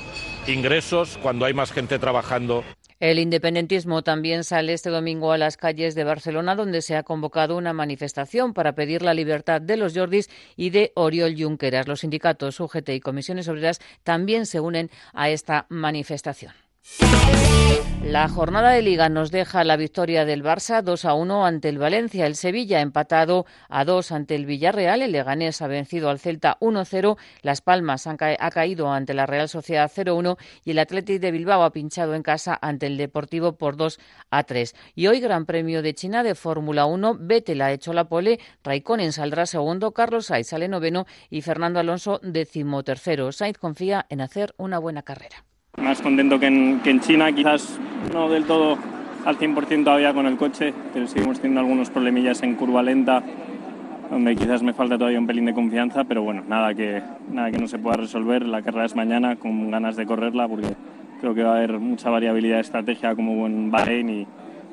ingresos 0.48 1.18
cuando 1.22 1.46
hay 1.46 1.54
más 1.54 1.72
gente 1.72 2.00
trabajando. 2.00 2.64
El 3.02 3.20
independentismo 3.20 4.04
también 4.04 4.46
sale 4.46 4.72
este 4.72 4.90
domingo 4.90 5.34
a 5.34 5.38
las 5.38 5.58
calles 5.58 5.96
de 5.96 6.06
Barcelona, 6.06 6.56
donde 6.56 6.82
se 6.82 6.96
ha 6.96 7.04
convocado 7.04 7.58
una 7.58 7.74
manifestación 7.74 8.54
para 8.54 8.74
pedir 8.74 9.02
la 9.02 9.14
libertad 9.14 9.60
de 9.60 9.76
los 9.76 9.94
Jordis 9.94 10.30
y 10.56 10.70
de 10.70 10.94
Oriol 10.96 11.36
Junqueras. 11.38 11.90
Los 11.90 12.00
sindicatos 12.02 12.60
UGT 12.60 12.90
y 12.90 13.02
comisiones 13.02 13.50
obreras 13.50 13.82
también 14.04 14.46
se 14.46 14.62
unen 14.62 14.90
a 15.14 15.30
esta 15.30 15.66
manifestación. 15.68 16.54
La 18.16 18.30
jornada 18.30 18.70
de 18.70 18.84
liga 18.84 19.10
nos 19.10 19.32
deja 19.32 19.64
la 19.64 19.78
victoria 19.78 20.26
del 20.26 20.44
Barça 20.44 20.84
2 20.84 21.06
a 21.06 21.16
1 21.16 21.46
ante 21.46 21.70
el 21.70 21.80
Valencia. 21.80 22.28
El 22.28 22.36
Sevilla 22.36 22.80
empatado 22.80 23.48
a 23.68 23.84
2 23.84 24.12
ante 24.12 24.36
el 24.36 24.46
Villarreal. 24.46 25.02
El 25.02 25.12
Leganés 25.12 25.62
ha 25.62 25.68
vencido 25.68 26.10
al 26.10 26.20
Celta 26.20 26.58
1-0. 26.62 27.18
Las 27.42 27.62
Palmas 27.62 28.06
han 28.06 28.18
ha 28.22 28.52
caído 28.52 28.92
ante 28.92 29.16
la 29.16 29.26
Real 29.26 29.50
Sociedad 29.50 29.92
0-1 29.92 30.38
y 30.64 30.72
el 30.72 30.80
Athletic 30.80 31.20
de 31.20 31.32
Bilbao 31.32 31.64
ha 31.64 31.74
pinchado 31.74 32.14
en 32.14 32.22
casa 32.22 32.58
ante 32.62 32.86
el 32.86 32.96
Deportivo 32.98 33.58
por 33.58 33.76
2 33.76 34.00
a 34.30 34.44
3. 34.44 34.76
Y 34.94 35.08
hoy 35.08 35.20
Gran 35.20 35.46
Premio 35.48 35.82
de 35.82 35.96
China 35.96 36.22
de 36.22 36.36
Fórmula 36.36 36.86
1. 36.86 37.18
Vettel 37.20 37.64
ha 37.64 37.72
hecho 37.72 37.92
la 37.92 38.08
pole. 38.08 38.40
Raikkonen 38.64 39.14
saldrá 39.14 39.48
segundo. 39.48 39.94
Carlos 39.94 40.28
Sainz 40.28 40.48
sale 40.48 40.68
noveno 40.68 41.08
y 41.32 41.42
Fernando 41.42 41.80
Alonso 41.80 42.22
decimotercero. 42.22 43.32
Sainz 43.32 43.58
confía 43.58 44.06
en 44.10 44.22
hacer 44.22 44.54
una 44.58 44.78
buena 44.78 45.02
carrera. 45.02 45.44
Más 45.82 46.02
contento 46.02 46.40
que 46.40 46.48
en, 46.48 46.80
que 46.82 46.90
en 46.90 47.00
China, 47.02 47.32
quizás 47.32 47.80
no 48.14 48.30
del 48.30 48.46
todo 48.46 48.78
al 49.26 49.38
100% 49.38 49.84
todavía 49.84 50.14
con 50.14 50.26
el 50.26 50.38
coche, 50.38 50.74
pero 50.94 51.08
seguimos 51.08 51.40
teniendo 51.40 51.62
algunos 51.62 51.90
problemillas 51.90 52.42
en 52.44 52.56
curva 52.56 52.82
lenta, 52.82 53.24
donde 54.10 54.36
quizás 54.36 54.64
me 54.64 54.74
falta 54.74 54.98
todavía 54.98 55.20
un 55.20 55.28
pelín 55.28 55.46
de 55.46 55.54
confianza, 55.54 56.04
pero 56.04 56.22
bueno, 56.22 56.44
nada 56.48 56.74
que, 56.74 57.02
nada 57.32 57.52
que 57.52 57.58
no 57.58 57.68
se 57.68 57.80
pueda 57.80 57.98
resolver. 57.98 58.46
La 58.46 58.62
carrera 58.62 58.86
es 58.86 58.96
mañana 58.96 59.36
con 59.36 59.72
ganas 59.72 59.96
de 59.96 60.06
correrla 60.06 60.48
porque 60.48 60.76
creo 61.20 61.34
que 61.34 61.44
va 61.44 61.54
a 61.54 61.58
haber 61.58 61.80
mucha 61.80 62.10
variabilidad 62.10 62.56
de 62.56 62.62
estrategia 62.62 63.16
como 63.16 63.46
en 63.48 63.72
Bahrein 63.72 64.10
y 64.10 64.28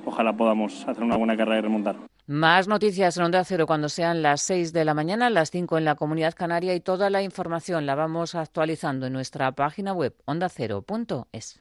ojalá 0.05 0.35
podamos 0.35 0.87
hacer 0.87 1.03
una 1.03 1.17
buena 1.17 1.37
carrera 1.37 1.59
y 1.59 1.63
remontar. 1.63 1.97
Más 2.27 2.69
noticias 2.69 3.17
en 3.17 3.25
Onda 3.25 3.43
Cero 3.45 3.67
cuando 3.67 3.89
sean 3.89 4.23
las 4.23 4.43
6 4.43 4.73
de 4.73 4.85
la 4.85 4.95
mañana, 4.95 5.29
las 5.29 5.51
5 5.51 5.77
en 5.77 5.85
la 5.85 5.97
Comunidad 5.97 6.35
Canaria 6.35 6.73
y 6.73 6.81
toda 6.81 7.11
la 7.11 7.21
información 7.21 7.85
la 7.85 7.97
vamos 7.97 8.37
actualizando 8.37 9.07
en 9.07 9.13
nuestra 9.13 9.51
página 9.53 9.93
web 9.93 10.15
ondacero.es. 10.25 11.61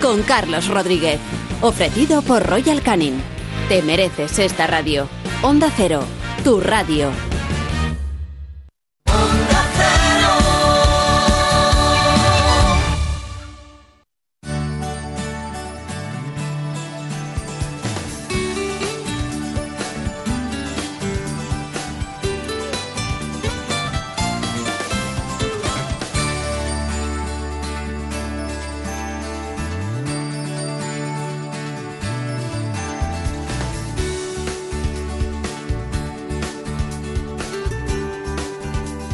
Con 0.00 0.22
Carlos 0.22 0.68
Rodríguez. 0.68 1.20
Ofrecido 1.60 2.22
por 2.22 2.46
Royal 2.46 2.80
Canin. 2.82 3.20
Te 3.68 3.82
mereces 3.82 4.38
esta 4.38 4.66
radio. 4.66 5.06
Onda 5.42 5.70
Cero, 5.76 6.02
tu 6.42 6.60
radio. 6.60 7.29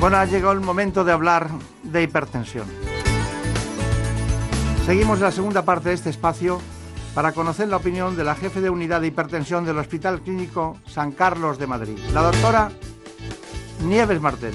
Bueno, 0.00 0.16
ha 0.16 0.24
llegado 0.24 0.52
el 0.52 0.60
momento 0.60 1.04
de 1.04 1.12
hablar 1.12 1.50
de 1.82 2.02
hipertensión. 2.02 2.66
Seguimos 4.86 5.20
la 5.20 5.30
segunda 5.30 5.62
parte 5.66 5.90
de 5.90 5.94
este 5.94 6.08
espacio 6.08 6.58
para 7.14 7.32
conocer 7.32 7.68
la 7.68 7.76
opinión 7.76 8.16
de 8.16 8.24
la 8.24 8.34
jefe 8.34 8.62
de 8.62 8.70
unidad 8.70 9.02
de 9.02 9.08
hipertensión 9.08 9.66
del 9.66 9.76
Hospital 9.76 10.22
Clínico 10.22 10.78
San 10.86 11.12
Carlos 11.12 11.58
de 11.58 11.66
Madrid, 11.66 11.98
la 12.14 12.22
doctora 12.22 12.70
Nieves 13.84 14.22
Martel. 14.22 14.54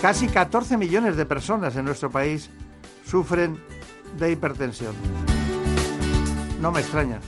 Casi 0.00 0.26
14 0.26 0.78
millones 0.78 1.18
de 1.18 1.26
personas 1.26 1.76
en 1.76 1.84
nuestro 1.84 2.10
país 2.10 2.48
sufren 3.04 3.62
de 4.18 4.32
hipertensión. 4.32 4.94
No 6.62 6.72
me 6.72 6.80
extraña. 6.80 7.20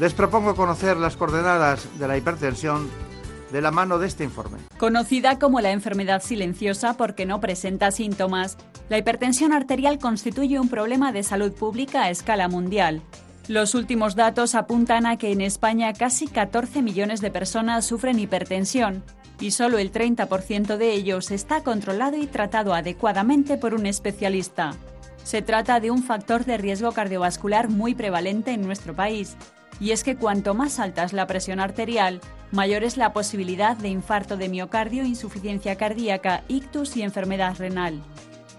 Les 0.00 0.14
propongo 0.14 0.56
conocer 0.56 0.96
las 0.96 1.14
coordenadas 1.14 1.86
de 1.98 2.08
la 2.08 2.16
hipertensión 2.16 2.88
de 3.52 3.60
la 3.60 3.70
mano 3.70 3.98
de 3.98 4.06
este 4.06 4.24
informe. 4.24 4.56
Conocida 4.78 5.38
como 5.38 5.60
la 5.60 5.72
enfermedad 5.72 6.22
silenciosa 6.22 6.96
porque 6.96 7.26
no 7.26 7.38
presenta 7.38 7.90
síntomas, 7.90 8.56
la 8.88 8.96
hipertensión 8.96 9.52
arterial 9.52 9.98
constituye 9.98 10.58
un 10.58 10.70
problema 10.70 11.12
de 11.12 11.22
salud 11.22 11.52
pública 11.52 12.04
a 12.04 12.10
escala 12.10 12.48
mundial. 12.48 13.02
Los 13.46 13.74
últimos 13.74 14.16
datos 14.16 14.54
apuntan 14.54 15.04
a 15.04 15.18
que 15.18 15.32
en 15.32 15.42
España 15.42 15.92
casi 15.92 16.28
14 16.28 16.80
millones 16.80 17.20
de 17.20 17.30
personas 17.30 17.84
sufren 17.84 18.18
hipertensión 18.18 19.04
y 19.38 19.50
solo 19.50 19.76
el 19.76 19.92
30% 19.92 20.78
de 20.78 20.92
ellos 20.94 21.30
está 21.30 21.62
controlado 21.62 22.16
y 22.16 22.26
tratado 22.26 22.72
adecuadamente 22.72 23.58
por 23.58 23.74
un 23.74 23.84
especialista. 23.84 24.72
Se 25.24 25.42
trata 25.42 25.78
de 25.78 25.90
un 25.90 26.02
factor 26.02 26.46
de 26.46 26.56
riesgo 26.56 26.92
cardiovascular 26.92 27.68
muy 27.68 27.94
prevalente 27.94 28.52
en 28.52 28.62
nuestro 28.62 28.96
país, 28.96 29.36
y 29.80 29.92
es 29.92 30.04
que 30.04 30.16
cuanto 30.16 30.54
más 30.54 30.78
alta 30.78 31.04
es 31.04 31.12
la 31.12 31.26
presión 31.26 31.58
arterial, 31.58 32.20
mayor 32.52 32.84
es 32.84 32.96
la 32.96 33.12
posibilidad 33.12 33.76
de 33.76 33.88
infarto 33.88 34.36
de 34.36 34.48
miocardio, 34.48 35.04
insuficiencia 35.04 35.76
cardíaca, 35.76 36.44
ictus 36.48 36.96
y 36.96 37.02
enfermedad 37.02 37.56
renal. 37.58 38.02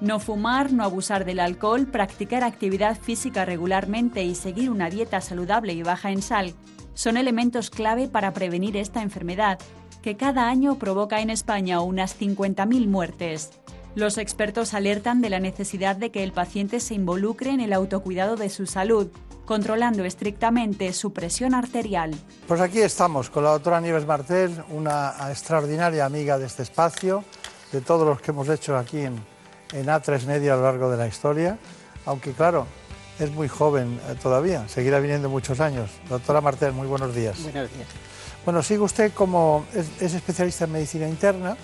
No 0.02 0.20
fumar, 0.20 0.74
no 0.74 0.84
abusar 0.84 1.26
del 1.26 1.40
alcohol, 1.40 1.86
practicar 1.86 2.44
actividad 2.44 3.00
física 3.00 3.46
regularmente 3.46 4.24
y 4.24 4.34
seguir 4.34 4.72
una 4.72 4.90
dieta 4.90 5.22
saludable 5.22 5.74
y 5.74 5.84
baja 5.84 6.12
en 6.12 6.24
sal 6.24 6.56
son 6.94 7.18
elementos 7.18 7.70
clave 7.70 8.08
para 8.08 8.34
prevenir 8.34 8.76
esta 8.78 9.02
enfermedad, 9.02 9.60
que 10.02 10.18
cada 10.18 10.50
año 10.50 10.78
provoca 10.78 11.22
en 11.22 11.30
España 11.30 11.82
unas 11.82 12.20
50.000 12.20 12.88
muertes. 12.88 13.52
Los 13.96 14.18
expertos 14.18 14.74
alertan 14.74 15.22
de 15.22 15.30
la 15.30 15.40
necesidad 15.40 15.96
de 15.96 16.12
que 16.12 16.24
el 16.24 16.32
paciente 16.32 16.80
se 16.80 16.96
involucre 16.96 17.52
en 17.52 17.60
el 17.60 17.74
autocuidado 17.74 18.36
de 18.36 18.50
su 18.50 18.66
salud, 18.66 19.10
controlando 19.52 20.06
estrictamente 20.06 20.94
su 20.94 21.12
presión 21.12 21.54
arterial. 21.54 22.16
Pues 22.48 22.62
aquí 22.62 22.80
estamos 22.80 23.30
con 23.30 23.44
la 23.44 23.50
doctora 23.50 23.82
Nieves 23.82 24.06
Martel, 24.06 24.64
una 24.70 25.14
extraordinaria 25.30 26.06
amiga 26.06 26.40
de 26.40 26.46
este 26.46 26.64
espacio, 26.64 27.26
de 27.74 27.82
todos 27.82 28.08
los 28.08 28.22
que 28.22 28.32
hemos 28.32 28.48
hecho 28.48 28.78
aquí 28.78 29.00
en, 29.00 29.22
en 29.74 29.88
A3 29.88 30.24
Media 30.24 30.54
a 30.54 30.56
lo 30.56 30.64
largo 30.64 30.90
de 30.90 30.96
la 30.96 31.06
historia, 31.06 31.58
aunque 32.06 32.32
claro, 32.32 32.66
es 33.20 33.30
muy 33.30 33.50
joven 33.50 34.00
eh, 34.08 34.16
todavía, 34.24 34.70
seguirá 34.70 35.02
viniendo 35.02 35.30
muchos 35.30 35.60
años. 35.60 35.90
Doctora 36.08 36.40
Martel, 36.40 36.72
muy 36.72 36.88
buenos 36.88 37.14
días. 37.14 37.44
Buenos 37.44 37.70
días. 37.74 37.88
Bueno, 38.46 38.64
sigue 38.64 38.80
usted 38.80 39.12
como 39.14 39.66
es, 39.74 40.02
es 40.02 40.14
especialista 40.14 40.64
en 40.64 40.72
medicina 40.72 41.10
interna, 41.10 41.58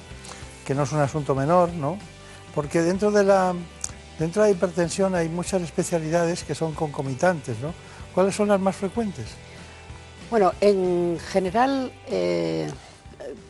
que 0.65 0.75
no 0.75 0.83
es 0.83 0.91
un 0.91 0.99
asunto 0.99 1.33
menor, 1.33 1.69
¿no? 1.69 1.97
Porque 2.53 2.81
dentro 2.81 3.11
de 3.11 3.23
la 3.23 3.53
Dentro 4.19 4.41
de 4.43 4.49
la 4.49 4.55
hipertensión 4.55 5.15
hay 5.15 5.29
muchas 5.29 5.61
especialidades 5.61 6.43
que 6.43 6.55
son 6.55 6.73
concomitantes, 6.73 7.59
¿no? 7.59 7.73
¿Cuáles 8.13 8.35
son 8.35 8.47
las 8.47 8.59
más 8.59 8.75
frecuentes? 8.75 9.27
Bueno, 10.29 10.53
en 10.59 11.19
general, 11.19 11.91
eh, 12.07 12.69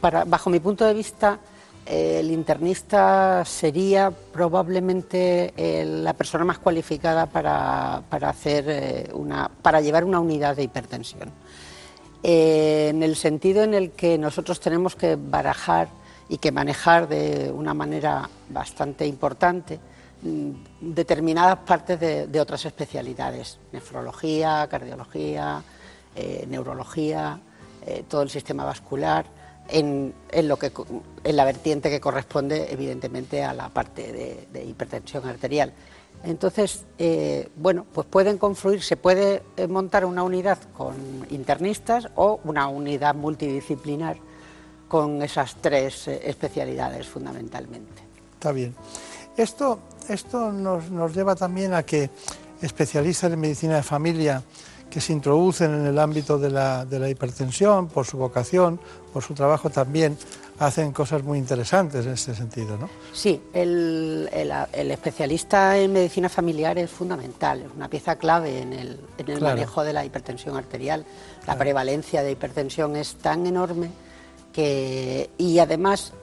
para, 0.02 0.26
bajo 0.26 0.49
mi 0.49 0.60
punto 0.60 0.85
de 0.85 0.94
vista, 0.94 1.39
el 1.88 2.31
internista 2.31 3.45
sería 3.45 4.11
probablemente 4.11 5.53
eh, 5.56 5.85
la 5.85 6.14
persona 6.14 6.44
más 6.44 6.60
cualificada 6.60 7.27
para, 7.27 8.03
hacer 8.30 8.65
eh, 8.68 9.10
una, 9.14 9.49
para 9.61 9.80
llevar 9.80 10.03
una 10.03 10.19
unidad 10.19 10.56
de 10.57 10.64
hipertensión. 10.64 11.31
Eh, 12.23 12.88
en 12.89 13.03
el 13.03 13.15
sentido 13.15 13.64
en 13.64 13.73
el 13.73 13.91
que 13.91 14.18
nosotros 14.18 14.60
tenemos 14.60 14.95
que 14.95 15.15
barajar 15.15 15.88
y 16.27 16.39
que 16.39 16.52
manejar 16.52 17.07
de 17.07 17.52
una 17.52 17.73
manera 17.73 18.30
bastante 18.49 19.07
importante 19.07 19.80
determinadas 20.81 21.60
partes 21.60 21.99
de, 21.99 22.39
otras 22.39 22.65
especialidades, 22.65 23.60
nefrología, 23.72 24.68
cardiología, 24.69 25.64
neurología, 26.48 27.39
todo 28.10 28.23
el 28.23 28.30
sistema 28.30 28.65
vascular 28.65 29.26
en, 29.69 30.14
lo 30.44 30.57
que, 30.57 30.72
en 31.23 31.35
la 31.35 31.45
vertiente 31.45 31.89
que 31.89 31.99
corresponde 31.99 32.72
evidentemente 32.72 33.44
a 33.44 33.53
la 33.53 33.69
parte 33.69 34.48
de, 34.52 34.65
hipertensión 34.65 35.27
arterial. 35.27 35.73
Entonces, 36.23 36.85
eh, 36.98 37.49
bueno, 37.56 37.85
pues 37.94 38.07
pueden 38.07 38.38
confluir, 38.38 38.81
se 38.81 38.98
puede 38.98 39.44
eh, 39.56 39.68
montar 39.68 40.03
una 40.03 40.23
unidad 40.23 40.57
con 40.76 40.95
internistas 41.30 42.10
o 42.15 42.39
una 42.44 42.68
unidad 42.68 43.14
multidisciplinar 43.14 44.18
con 44.88 45.22
esas 45.22 45.56
tres 45.61 46.07
eh, 46.07 46.22
especialidades 46.23 47.07
fundamentalmente. 47.07 48.02
Está 48.34 48.52
bien. 48.52 48.76
Esto, 49.35 49.80
esto 50.09 50.51
nos, 50.51 50.89
nos 50.89 51.13
lleva 51.15 51.35
también 51.35 51.73
a 51.73 51.84
que 51.84 52.09
especialistas 52.61 53.31
en 53.31 53.39
medicina 53.39 53.75
de 53.75 53.84
familia 53.84 54.43
que 54.89 55.01
se 55.01 55.13
introducen 55.13 55.73
en 55.73 55.85
el 55.85 55.99
ámbito 55.99 56.39
de 56.39 56.49
la, 56.49 56.85
de 56.85 56.99
la 56.99 57.09
hipertensión 57.09 57.88
por 57.88 58.05
su 58.05 58.17
vocación, 58.17 58.79
por 59.13 59.21
su 59.21 59.34
trabajo 59.34 59.69
también 59.69 60.17
hacen 60.59 60.91
cosas 60.91 61.23
muy 61.23 61.38
interesantes 61.38 62.05
en 62.05 62.13
este 62.13 62.34
sentido, 62.34 62.77
¿no? 62.77 62.89
Sí, 63.13 63.39
el, 63.53 64.29
el, 64.31 64.91
especialista 64.91 65.77
en 65.77 65.93
medicina 65.93 66.29
familiar 66.29 66.77
es 66.79 66.89
fundamental, 66.89 67.61
es 67.61 67.67
una 67.75 67.89
pieza 67.89 68.15
clave 68.15 68.61
en 68.61 68.73
el, 68.73 68.99
en 69.17 69.29
el 69.29 69.41
manejo 69.41 69.84
de 69.84 69.93
la 69.93 70.03
hipertensión 70.03 70.55
arterial. 70.57 71.05
La 71.45 71.57
prevalencia 71.57 72.23
de 72.23 72.31
hipertensión 72.31 72.95
es 72.95 73.15
tan 73.15 73.45
enorme 73.45 73.91
que, 74.51 75.29
y 75.38 75.59
además 75.59 76.13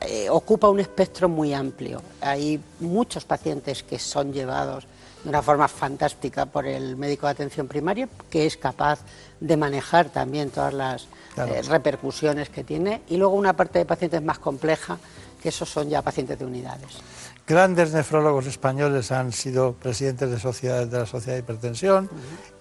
eh, 0.00 0.28
ocupa 0.28 0.68
un 0.68 0.80
espectro 0.80 1.28
muy 1.28 1.54
amplio. 1.54 2.02
Hay 2.20 2.60
muchos 2.80 3.24
pacientes 3.24 3.82
que 3.82 3.98
son 3.98 4.32
llevados 4.32 4.86
de 5.22 5.30
una 5.30 5.42
forma 5.42 5.68
fantástica 5.68 6.46
por 6.46 6.66
el 6.66 6.96
médico 6.96 7.26
de 7.26 7.32
atención 7.32 7.68
primaria, 7.68 8.08
que 8.28 8.46
es 8.46 8.56
capaz 8.56 9.00
de 9.40 9.56
manejar 9.56 10.10
también 10.10 10.50
todas 10.50 10.74
las 10.74 11.08
eh, 11.36 11.62
repercusiones 11.62 12.50
que 12.50 12.64
tiene, 12.64 13.02
y 13.08 13.16
luego 13.16 13.34
una 13.34 13.54
parte 13.54 13.78
de 13.78 13.86
pacientes 13.86 14.22
más 14.22 14.38
compleja, 14.38 14.98
que 15.40 15.48
esos 15.50 15.68
son 15.68 15.88
ya 15.88 16.02
pacientes 16.02 16.38
de 16.38 16.44
unidades. 16.44 16.98
Grandes 17.46 17.92
nefrólogos 17.92 18.46
españoles 18.46 19.12
han 19.12 19.30
sido 19.30 19.74
presidentes 19.74 20.30
de 20.30 20.40
sociedades 20.40 20.90
de 20.90 20.98
la 20.98 21.06
Sociedad 21.06 21.36
de 21.36 21.40
Hipertensión 21.40 22.08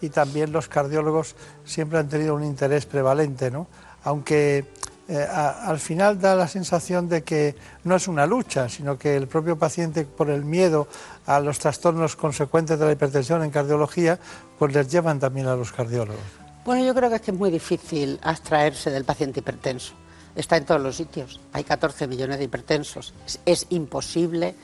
y 0.01 0.09
también 0.09 0.51
los 0.51 0.67
cardiólogos 0.67 1.35
siempre 1.63 1.99
han 1.99 2.09
tenido 2.09 2.35
un 2.35 2.43
interés 2.43 2.85
prevalente, 2.85 3.49
¿no? 3.49 3.67
aunque 4.03 4.65
eh, 5.07 5.27
al 5.29 5.79
final 5.79 6.19
da 6.19 6.35
la 6.35 6.47
sensación 6.47 7.09
de 7.09 7.23
que 7.23 7.55
no 7.83 7.95
es 7.95 8.07
una 8.07 8.25
lucha, 8.25 8.69
sino 8.69 8.97
que 8.97 9.17
el 9.17 9.27
propio 9.27 9.57
paciente, 9.57 10.05
por 10.05 10.29
el 10.29 10.45
miedo 10.45 10.87
a 11.25 11.39
los 11.39 11.59
trastornos 11.59 12.15
consecuentes 12.15 12.79
de 12.79 12.85
la 12.85 12.91
hipertensión 12.93 13.43
en 13.43 13.51
cardiología, 13.51 14.17
pues 14.57 14.73
les 14.73 14.89
llevan 14.89 15.19
también 15.19 15.47
a 15.47 15.55
los 15.55 15.71
cardiólogos. 15.71 16.23
Bueno, 16.63 16.85
yo 16.85 16.95
creo 16.95 17.09
que 17.09 17.17
es 17.17 17.33
muy 17.33 17.51
difícil 17.51 18.19
abstraerse 18.23 18.89
del 18.91 19.03
paciente 19.03 19.41
hipertenso. 19.41 19.93
Está 20.35 20.55
en 20.57 20.65
todos 20.65 20.81
los 20.81 20.95
sitios. 20.95 21.41
Hay 21.51 21.65
14 21.65 22.07
millones 22.07 22.37
de 22.37 22.45
hipertensos. 22.45 23.13
es 23.45 23.67
imposible 23.69 24.55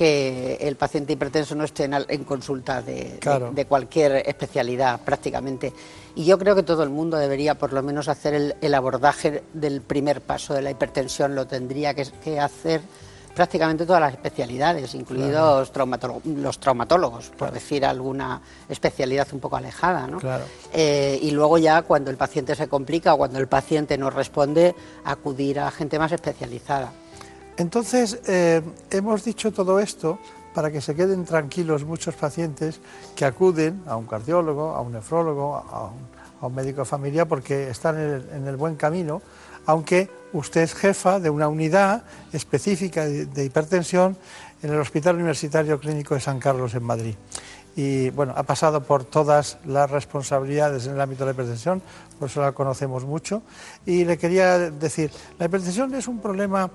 que 0.00 0.56
el 0.62 0.76
paciente 0.76 1.12
hipertenso 1.12 1.54
no 1.54 1.64
esté 1.64 1.84
en, 1.84 2.24
consulta 2.24 2.80
de, 2.80 3.66
cualquier 3.68 4.26
especialidad 4.26 4.98
prácticamente. 5.02 5.74
Y 6.14 6.24
yo 6.24 6.38
creo 6.38 6.54
que 6.54 6.62
todo 6.62 6.82
el 6.84 6.88
mundo 6.88 7.18
debería 7.18 7.56
por 7.56 7.74
lo 7.74 7.82
menos 7.82 8.08
hacer 8.08 8.54
el, 8.58 8.74
abordaje 8.74 9.42
del 9.52 9.82
primer 9.82 10.22
paso 10.22 10.54
de 10.54 10.62
la 10.62 10.70
hipertensión, 10.70 11.34
lo 11.34 11.46
tendría 11.46 11.92
que, 11.92 12.40
hacer 12.40 12.80
prácticamente 13.34 13.84
todas 13.84 14.00
las 14.00 14.14
especialidades, 14.14 14.94
incluidos 14.94 15.70
los 16.24 16.58
traumatólogos, 16.58 17.28
por 17.36 17.52
decir 17.52 17.84
alguna 17.84 18.40
especialidad 18.70 19.28
un 19.32 19.40
poco 19.40 19.58
alejada. 19.58 20.06
¿no? 20.06 20.18
Eh, 20.72 21.18
y 21.20 21.30
luego 21.32 21.58
ya 21.58 21.82
cuando 21.82 22.10
el 22.10 22.16
paciente 22.16 22.54
se 22.54 22.68
complica 22.68 23.12
o 23.12 23.18
cuando 23.18 23.38
el 23.38 23.48
paciente 23.48 23.98
no 23.98 24.08
responde, 24.08 24.74
acudir 25.04 25.60
a 25.60 25.70
gente 25.70 25.98
más 25.98 26.10
especializada. 26.10 26.90
Entonces, 27.60 28.18
eh, 28.26 28.62
hemos 28.90 29.22
dicho 29.22 29.52
todo 29.52 29.80
esto 29.80 30.18
para 30.54 30.70
que 30.70 30.80
se 30.80 30.94
queden 30.94 31.26
tranquilos 31.26 31.84
muchos 31.84 32.14
pacientes 32.14 32.80
que 33.14 33.26
acuden 33.26 33.82
a 33.86 33.96
un 33.96 34.06
cardiólogo, 34.06 34.70
a 34.70 34.80
un 34.80 34.94
nefrólogo, 34.94 35.56
a 35.56 36.46
un, 36.46 36.54
médico 36.54 36.80
de 36.80 36.84
familia, 36.86 37.26
porque 37.26 37.68
están 37.68 37.98
en 37.98 38.48
el, 38.48 38.56
buen 38.56 38.76
camino, 38.76 39.20
aunque 39.66 40.08
usted 40.32 40.62
es 40.62 40.72
jefa 40.72 41.20
de 41.20 41.28
una 41.28 41.48
unidad 41.48 42.04
específica 42.32 43.04
de, 43.04 43.44
hipertensión 43.44 44.16
en 44.62 44.72
el 44.72 44.80
Hospital 44.80 45.16
Universitario 45.16 45.78
Clínico 45.78 46.14
de 46.14 46.20
San 46.20 46.40
Carlos 46.40 46.72
en 46.74 46.82
Madrid. 46.82 47.14
Y 47.76 48.08
bueno, 48.08 48.32
ha 48.38 48.42
pasado 48.42 48.82
por 48.82 49.04
todas 49.04 49.58
las 49.66 49.90
responsabilidades 49.90 50.86
en 50.86 50.94
el 50.94 51.00
ámbito 51.00 51.24
de 51.24 51.32
la 51.32 51.34
hipertensión, 51.34 51.82
por 52.18 52.30
eso 52.30 52.40
la 52.40 52.52
conocemos 52.52 53.04
mucho. 53.04 53.42
Y 53.84 54.06
le 54.06 54.16
quería 54.16 54.70
decir, 54.70 55.10
la 55.38 55.44
hipertensión 55.44 55.94
es 55.94 56.08
un 56.08 56.20
problema 56.20 56.70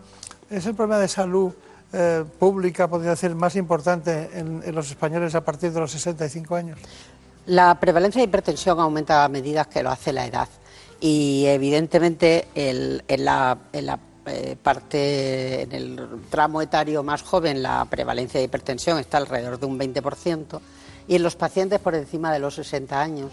es 0.50 0.66
el 0.66 0.76
problema 0.76 1.00
de 1.00 1.08
salud 1.08 1.54
eh, 1.94 2.24
pública, 2.40 2.88
podría 2.88 3.12
decir, 3.12 3.34
más 3.36 3.56
importante 3.56 4.30
en, 4.34 4.76
los 4.76 4.90
españoles 4.90 5.34
a 5.36 5.42
partir 5.42 5.72
de 5.72 5.80
los 5.80 5.92
65 5.92 6.56
años? 6.56 6.80
La 7.46 7.80
prevalencia 7.80 8.20
de 8.20 8.28
hipertensión 8.28 8.80
aumenta 8.80 9.24
a 9.24 9.30
medida 9.30 9.66
que 9.66 9.84
lo 9.84 9.92
hace 9.92 10.12
la 10.12 10.26
edad 10.26 10.50
y 11.00 11.46
evidentemente 11.46 12.48
en 12.56 13.26
la, 13.26 13.58
eh, 14.26 14.56
parte, 14.62 15.62
en 15.62 15.72
el 15.72 16.08
tramo 16.30 16.62
etario 16.62 17.04
más 17.04 17.22
joven, 17.22 17.62
la 17.62 17.86
prevalencia 17.86 18.40
de 18.40 18.46
hipertensión 18.46 18.98
está 18.98 19.18
alrededor 19.18 19.60
de 19.60 19.66
un 19.66 19.80
20% 19.80 20.60
y 21.08 21.16
en 21.16 21.24
los 21.24 21.36
pacientes 21.36 21.80
por 21.80 21.96
encima 21.96 22.34
de 22.34 22.40
los 22.40 22.56
60 22.56 23.00
años 23.00 23.32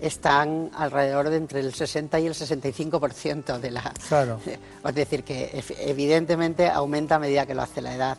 están 0.00 0.70
alrededor 0.74 1.30
de 1.30 1.36
entre 1.36 1.60
el 1.60 1.74
60 1.74 2.20
y 2.20 2.26
el 2.26 2.34
65% 2.34 3.58
de 3.58 3.70
la... 3.70 3.92
Claro. 4.08 4.40
Es 4.84 4.94
decir, 4.94 5.24
que 5.24 5.64
evidentemente 5.80 6.68
aumenta 6.68 7.16
a 7.16 7.18
medida 7.18 7.46
que 7.46 7.54
lo 7.54 7.62
hace 7.62 7.80
la 7.80 7.94
edad 7.94 8.18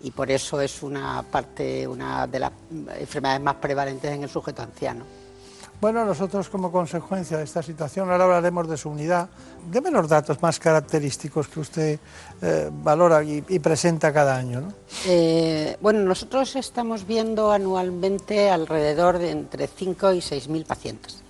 y 0.00 0.10
por 0.10 0.30
eso 0.30 0.60
es 0.60 0.82
una 0.82 1.22
parte, 1.22 1.86
una 1.86 2.26
de 2.26 2.38
las 2.38 2.52
enfermedades 2.98 3.42
más 3.42 3.56
prevalentes 3.56 4.10
en 4.10 4.22
el 4.22 4.28
sujeto 4.28 4.62
anciano. 4.62 5.04
Bueno, 5.80 6.06
nosotros 6.06 6.48
como 6.48 6.72
consecuencia 6.72 7.36
de 7.36 7.44
esta 7.44 7.62
situación, 7.62 8.10
ahora 8.10 8.24
hablaremos 8.24 8.68
de 8.68 8.76
su 8.78 8.88
unidad. 8.88 9.28
Deme 9.70 9.90
los 9.90 10.08
datos 10.08 10.40
más 10.40 10.58
característicos 10.58 11.48
que 11.48 11.60
usted 11.60 11.98
eh, 12.40 12.70
valora 12.72 13.22
y, 13.22 13.42
presenta 13.58 14.12
cada 14.12 14.36
año. 14.36 14.62
¿no? 14.62 14.72
Eh, 15.06 15.76
bueno, 15.82 16.00
nosotros 16.00 16.56
estamos 16.56 17.06
viendo 17.06 17.52
anualmente 17.52 18.48
alrededor 18.48 19.18
de 19.18 19.30
entre 19.30 19.66
5 19.66 20.12
y 20.12 20.20
6 20.22 20.48
mil 20.48 20.64
pacientes. 20.64 21.22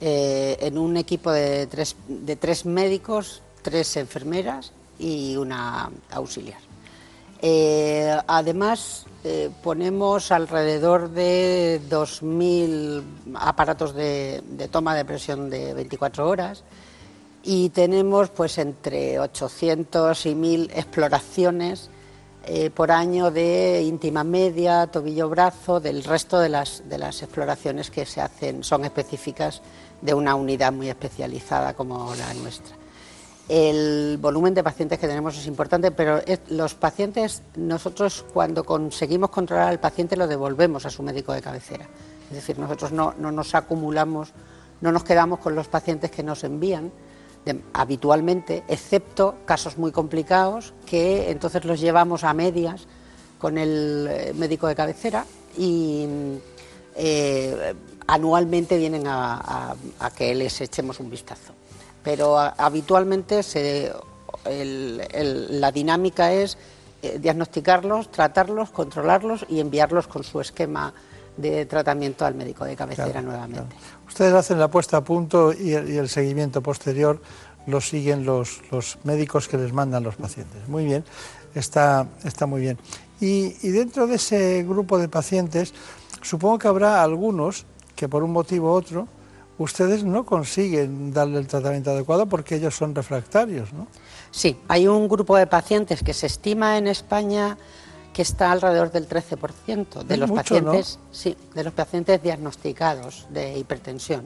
Eh, 0.00 0.56
en 0.60 0.78
un 0.78 0.96
equipo 0.96 1.30
de 1.30 1.66
tres, 1.66 1.94
de 2.08 2.34
tres 2.34 2.64
médicos, 2.64 3.42
tres 3.62 3.96
enfermeras 3.98 4.72
y 4.98 5.36
una 5.36 5.90
auxiliar. 6.10 6.69
Eh, 7.42 8.16
además, 8.26 9.06
eh, 9.24 9.50
ponemos 9.62 10.30
alrededor 10.30 11.10
de 11.10 11.80
2.000 11.88 13.02
aparatos 13.34 13.94
de, 13.94 14.42
toma 14.70 14.94
de 14.94 15.04
presión 15.04 15.48
de 15.48 15.74
24 15.74 16.28
horas 16.28 16.64
y 17.42 17.70
tenemos 17.70 18.28
pues 18.30 18.58
entre 18.58 19.18
800 19.18 20.26
y 20.26 20.34
1.000 20.34 20.70
exploraciones 20.74 21.90
por 22.74 22.90
año 22.90 23.30
de 23.30 23.82
íntima 23.82 24.24
media, 24.24 24.86
tobillo-brazo, 24.86 25.78
del 25.78 26.02
resto 26.02 26.40
de 26.40 26.48
las, 26.48 26.82
de 26.88 26.98
las 26.98 27.22
exploraciones 27.22 27.90
que 27.90 28.06
se 28.06 28.20
hacen 28.22 28.64
son 28.64 28.84
específicas 28.86 29.60
de 30.00 30.14
una 30.14 30.34
unidad 30.34 30.72
muy 30.72 30.88
especializada 30.88 31.74
como 31.74 32.14
la 32.14 32.32
nuestra. 32.34 32.79
El 33.52 34.16
volumen 34.20 34.54
de 34.54 34.62
pacientes 34.62 35.00
que 35.00 35.08
tenemos 35.08 35.36
es 35.36 35.44
importante, 35.48 35.90
pero 35.90 36.20
los 36.50 36.74
pacientes, 36.76 37.42
nosotros 37.56 38.24
cuando 38.32 38.62
conseguimos 38.62 39.30
controlar 39.30 39.70
al 39.70 39.80
paciente 39.80 40.16
lo 40.16 40.28
devolvemos 40.28 40.86
a 40.86 40.90
su 40.90 41.02
médico 41.02 41.32
de 41.32 41.42
cabecera. 41.42 41.88
Es 42.28 42.36
decir, 42.36 42.60
nosotros 42.60 42.92
no, 42.92 43.12
nos 43.18 43.54
acumulamos, 43.56 44.32
no 44.80 44.92
nos 44.92 45.02
quedamos 45.02 45.40
con 45.40 45.56
los 45.56 45.66
pacientes 45.66 46.12
que 46.12 46.22
nos 46.22 46.44
envían 46.44 46.92
habitualmente, 47.72 48.62
excepto 48.68 49.38
casos 49.46 49.78
muy 49.78 49.90
complicados 49.90 50.72
que 50.86 51.32
entonces 51.32 51.64
los 51.64 51.80
llevamos 51.80 52.22
a 52.22 52.32
medias 52.32 52.86
con 53.40 53.58
el 53.58 54.06
eh, 54.08 54.32
médico 54.32 54.68
de 54.68 54.76
cabecera 54.76 55.24
y 55.58 56.06
eh, 56.94 57.74
anualmente 58.06 58.78
vienen 58.78 59.08
a, 59.08 59.74
que 60.16 60.36
les 60.36 60.60
echemos 60.60 61.00
un 61.00 61.10
vistazo. 61.10 61.52
Pero 62.02 62.38
habitualmente 62.38 63.42
la 64.44 65.72
dinámica 65.72 66.32
es 66.32 66.56
eh, 67.02 67.18
diagnosticarlos, 67.18 68.10
tratarlos, 68.10 68.70
controlarlos 68.70 69.46
y 69.48 69.60
enviarlos 69.60 70.06
con 70.06 70.22
su 70.24 70.40
esquema 70.40 70.92
de 71.36 71.64
tratamiento 71.64 72.26
al 72.26 72.34
médico 72.34 72.64
de 72.64 72.76
cabecera 72.76 73.22
nuevamente. 73.22 73.74
Ustedes 74.06 74.34
hacen 74.34 74.58
la 74.58 74.68
puesta 74.68 74.98
a 74.98 75.04
punto 75.04 75.52
y 75.52 75.72
el, 75.72 76.08
seguimiento 76.08 76.60
posterior 76.60 77.22
lo 77.66 77.80
siguen 77.80 78.24
los, 78.24 78.60
médicos 79.04 79.48
que 79.48 79.56
les 79.56 79.72
mandan 79.72 80.02
los 80.02 80.16
pacientes. 80.16 80.68
Muy 80.68 80.84
bien, 80.84 81.04
está, 81.54 82.06
está 82.24 82.46
muy 82.46 82.60
bien. 82.60 82.78
Y, 83.20 83.56
y, 83.62 83.70
dentro 83.70 84.06
de 84.06 84.16
ese 84.16 84.62
grupo 84.64 84.98
de 84.98 85.08
pacientes, 85.08 85.72
supongo 86.22 86.58
que 86.58 86.68
habrá 86.68 87.02
algunos 87.02 87.66
que 87.94 88.08
por 88.08 88.22
un 88.22 88.32
motivo 88.32 88.72
u 88.72 88.74
otro 88.74 89.08
ustedes 89.62 90.04
no 90.04 90.24
consiguen 90.24 91.12
darle 91.12 91.38
el 91.38 91.46
tratamiento 91.46 91.90
adecuado 91.90 92.26
porque 92.26 92.56
ellos 92.56 92.74
son 92.74 92.94
refractarios, 92.94 93.72
¿no? 93.74 93.86
Sí, 94.30 94.58
hay 94.68 94.86
un 94.86 95.06
grupo 95.06 95.36
de 95.36 95.46
pacientes 95.46 96.02
que 96.02 96.14
se 96.14 96.26
estima 96.26 96.78
en 96.78 96.86
España 96.86 97.58
que 98.14 98.22
está 98.22 98.50
alrededor 98.50 98.90
del 98.90 99.06
13% 99.06 100.02
de 100.02 100.16
los 100.16 100.30
pacientes, 100.30 100.98
sí, 101.12 101.36
de 101.54 101.62
los 101.62 101.74
pacientes 101.74 102.22
diagnosticados 102.22 103.26
de 103.30 103.58
hipertensión 103.58 104.24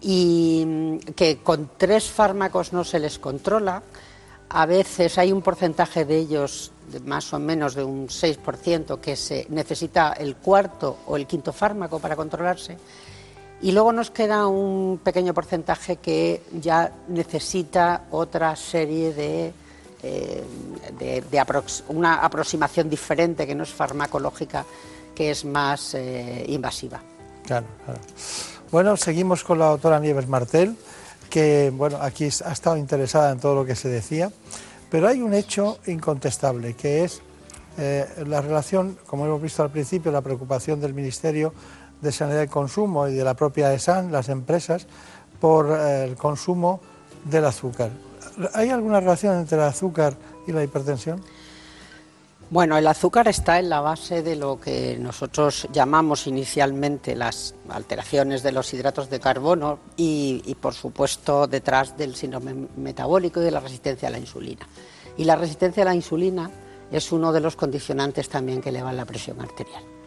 y 0.00 0.64
mm, 0.66 0.96
que 1.14 1.38
con 1.38 1.70
tres 1.76 2.10
fármacos 2.10 2.72
no 2.72 2.82
se 2.82 2.98
les 2.98 3.18
controla. 3.20 3.82
A 4.48 4.66
veces 4.66 5.16
hay 5.16 5.30
un 5.30 5.42
porcentaje 5.42 6.04
de 6.04 6.18
ellos, 6.18 6.72
más 7.04 7.32
o 7.32 7.38
menos 7.38 7.76
de 7.76 7.84
un 7.84 8.08
6%, 8.08 8.98
que 8.98 9.14
se 9.14 9.46
necesita 9.48 10.12
el 10.14 10.34
cuarto 10.34 10.98
o 11.06 11.16
el 11.16 11.28
quinto 11.28 11.52
fármaco 11.52 12.00
para 12.00 12.16
controlarse 12.16 12.76
y 13.62 13.72
luego 13.72 13.92
nos 13.92 14.10
queda 14.10 14.46
un 14.46 15.00
pequeño 15.02 15.34
porcentaje 15.34 15.96
que 15.96 16.42
ya 16.60 16.92
necesita 17.08 18.06
otra 18.10 18.56
serie 18.56 19.12
de, 19.12 19.52
eh, 20.02 21.22
una 21.88 22.14
aproximación 22.24 22.88
diferente 22.88 23.46
que 23.46 23.54
no 23.54 23.64
es 23.64 23.70
farmacológica, 23.70 24.64
que 25.14 25.30
es 25.30 25.44
más 25.44 25.94
eh, 25.94 26.44
invasiva. 26.48 27.00
Claro, 27.44 27.66
claro. 27.84 28.00
Bueno, 28.70 28.96
seguimos 28.96 29.44
con 29.44 29.58
la 29.58 29.66
doctora 29.66 29.98
Nieves 29.98 30.28
Martel, 30.28 30.76
que 31.28 31.70
bueno, 31.74 31.98
aquí 32.00 32.24
ha 32.24 32.52
estado 32.52 32.76
interesada 32.76 33.32
en 33.32 33.40
todo 33.40 33.54
lo 33.54 33.64
que 33.64 33.76
se 33.76 33.88
decía, 33.88 34.30
pero 34.90 35.08
hay 35.08 35.20
un 35.20 35.34
hecho 35.34 35.78
incontestable, 35.86 36.74
que 36.74 37.04
es 37.04 37.20
eh, 37.78 38.06
la 38.26 38.40
relación, 38.40 38.98
como 39.06 39.26
hemos 39.26 39.42
visto 39.42 39.62
al 39.62 39.70
principio, 39.70 40.10
la 40.10 40.20
preocupación 40.20 40.80
del 40.80 40.94
Ministerio 40.94 41.52
de 42.00 42.12
Sanidad 42.12 42.42
y 42.42 42.48
Consumo 42.48 43.08
y 43.08 43.14
de 43.14 43.24
la 43.24 43.34
propia 43.34 43.72
ESAN, 43.72 44.12
las 44.12 44.28
empresas, 44.28 44.86
por 45.40 45.70
eh, 45.70 46.04
el 46.04 46.16
consumo 46.16 46.80
del 47.24 47.44
azúcar. 47.44 47.90
¿Hay 48.54 48.70
alguna 48.70 49.00
relación 49.00 49.38
entre 49.38 49.58
el 49.58 49.64
azúcar 49.64 50.16
y 50.46 50.52
la 50.52 50.62
hipertensión? 50.62 51.22
Bueno, 52.50 52.76
el 52.76 52.86
azúcar 52.86 53.28
está 53.28 53.60
en 53.60 53.68
la 53.68 53.80
base 53.80 54.22
de 54.22 54.34
lo 54.34 54.60
que 54.60 54.98
nosotros 54.98 55.68
llamamos 55.72 56.26
inicialmente 56.26 57.14
las 57.14 57.54
alteraciones 57.68 58.42
de 58.42 58.50
los 58.50 58.74
hidratos 58.74 59.08
de 59.08 59.20
carbono 59.20 59.78
y, 59.96 60.42
y, 60.44 60.56
por 60.56 60.74
supuesto 60.74 61.46
detrás 61.46 61.96
del 61.96 62.16
síndrome 62.16 62.66
metabólico 62.76 63.40
y 63.40 63.44
de 63.44 63.52
la 63.52 63.60
resistencia 63.60 64.08
a 64.08 64.10
la 64.10 64.18
insulina. 64.18 64.66
Y 65.16 65.24
la 65.24 65.36
resistencia 65.36 65.84
a 65.84 65.86
la 65.86 65.94
insulina 65.94 66.50
es 66.90 67.12
uno 67.12 67.32
de 67.32 67.40
los 67.40 67.54
condicionantes 67.54 68.28
también 68.28 68.60
que 68.60 68.70
elevan 68.70 68.96
la 68.96 69.04
presión 69.04 69.40
arterial 69.40 69.99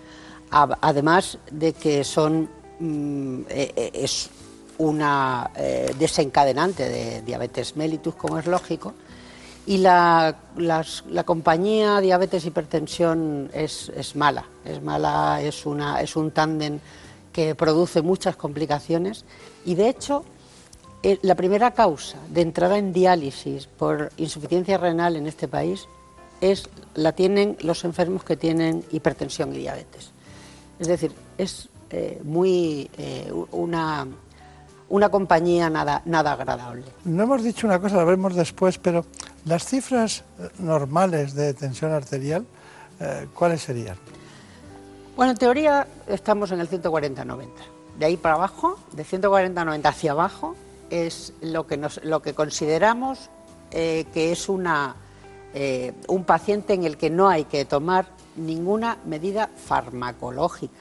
además 0.54 1.40
de 1.52 1.74
que 1.74 2.04
son 2.04 2.50
mm, 2.80 3.42
eh, 3.50 3.74
eh, 3.76 3.92
es 3.94 4.30
una 4.78 5.52
eh, 5.56 5.94
desencadenante 5.98 6.88
de 6.88 7.22
diabetes 7.22 7.76
mellitus, 7.76 8.16
como 8.16 8.38
es 8.38 8.46
lógico, 8.46 8.94
y 9.66 9.78
la, 9.78 10.36
compañía 11.26 12.02
diabetes 12.02 12.46
hipertensión 12.46 13.50
es, 13.54 13.92
es, 13.96 14.16
mala, 14.16 14.46
es 14.66 14.82
mala, 14.82 15.42
es, 15.42 15.66
una, 15.66 16.02
es 16.02 16.16
un 16.16 16.32
tándem 16.32 16.80
que 17.32 17.56
produce 17.56 18.02
muchas 18.02 18.36
complicaciones 18.36 19.26
y 19.66 19.76
de 19.76 19.90
hecho 19.90 20.26
la 21.22 21.36
primera 21.36 21.72
causa 21.72 22.18
de 22.30 22.42
entrada 22.42 22.78
en 22.78 22.94
diálisis 22.94 23.68
por 23.68 24.12
insuficiencia 24.18 24.78
renal 24.78 25.16
en 25.16 25.28
este 25.28 25.48
país 25.48 25.88
es 26.42 26.70
la 26.94 27.14
tienen 27.14 27.58
los 27.62 27.86
enfermos 27.86 28.24
que 28.24 28.36
tienen 28.36 28.84
hipertensión 28.92 29.54
y 29.56 29.60
diabetes. 29.60 30.13
Es 30.84 30.90
decir, 30.90 31.14
es 31.38 31.70
eh, 31.92 32.20
muy 32.26 32.92
eh, 32.98 33.32
una, 33.54 34.06
una 34.90 35.10
compañía 35.10 35.70
nada, 35.70 36.02
nada 36.04 36.34
agradable. 36.34 36.84
No 37.06 37.24
hemos 37.24 37.42
dicho 37.42 37.66
una 37.66 37.80
cosa, 37.80 37.96
la 37.96 38.04
veremos 38.04 38.36
después, 38.36 38.80
pero 38.80 39.06
las 39.46 39.64
cifras 39.64 40.26
eh, 40.42 40.50
normales 40.60 41.36
de 41.36 41.54
tensión 41.54 41.94
arterial, 41.94 42.46
¿cuáles 43.34 43.62
serían? 43.62 43.96
Bueno, 45.16 45.32
en 45.32 45.38
teoría 45.38 45.88
estamos 46.08 46.52
en 46.52 46.60
el 46.60 46.70
140-90. 46.70 47.48
De 47.98 48.06
ahí 48.06 48.18
para 48.18 48.36
abajo, 48.36 48.78
de 48.92 49.06
140-90 49.06 49.86
hacia 49.86 50.12
abajo, 50.12 50.58
es 50.90 51.32
lo 51.40 51.66
que, 51.66 51.78
nos, 51.78 52.04
lo 52.04 52.22
que 52.22 52.34
consideramos 52.34 53.30
que 53.72 54.32
es 54.32 54.50
una, 54.50 54.96
un 56.08 56.24
paciente 56.26 56.74
en 56.74 56.84
el 56.84 56.98
que 56.98 57.10
no 57.10 57.30
hay 57.30 57.46
que 57.46 57.66
tomar 57.66 58.06
ninguna 58.36 58.98
medida 59.06 59.48
farmacológica. 59.48 60.80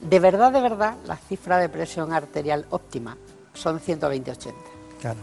De 0.00 0.20
verdad, 0.20 0.52
de 0.52 0.60
verdad, 0.60 0.96
la 1.06 1.16
cifra 1.16 1.58
de 1.58 1.68
presión 1.68 2.12
arterial 2.12 2.66
óptima 2.70 3.16
son 3.54 3.80
120-80. 3.80 4.52
Claro. 5.00 5.20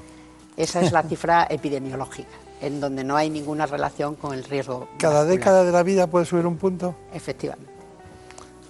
Esa 0.57 0.81
es 0.81 0.91
la 0.91 1.03
cifra 1.10 1.48
epidemiológica, 1.49 2.30
en 2.61 2.80
donde 2.80 3.03
no 3.03 3.15
hay 3.15 3.30
ninguna 3.30 3.65
relación 3.65 4.15
con 4.15 4.34
el 4.34 4.44
riesgo. 4.44 4.88
¿Cada 4.98 5.26
década 5.26 5.64
de 5.64 5.72
la 5.72 5.84
vida 5.84 6.07
puede 6.07 6.26
subir 6.26 6.45
un 6.45 6.57
punto? 6.57 6.95
Efectivamente. 7.14 7.72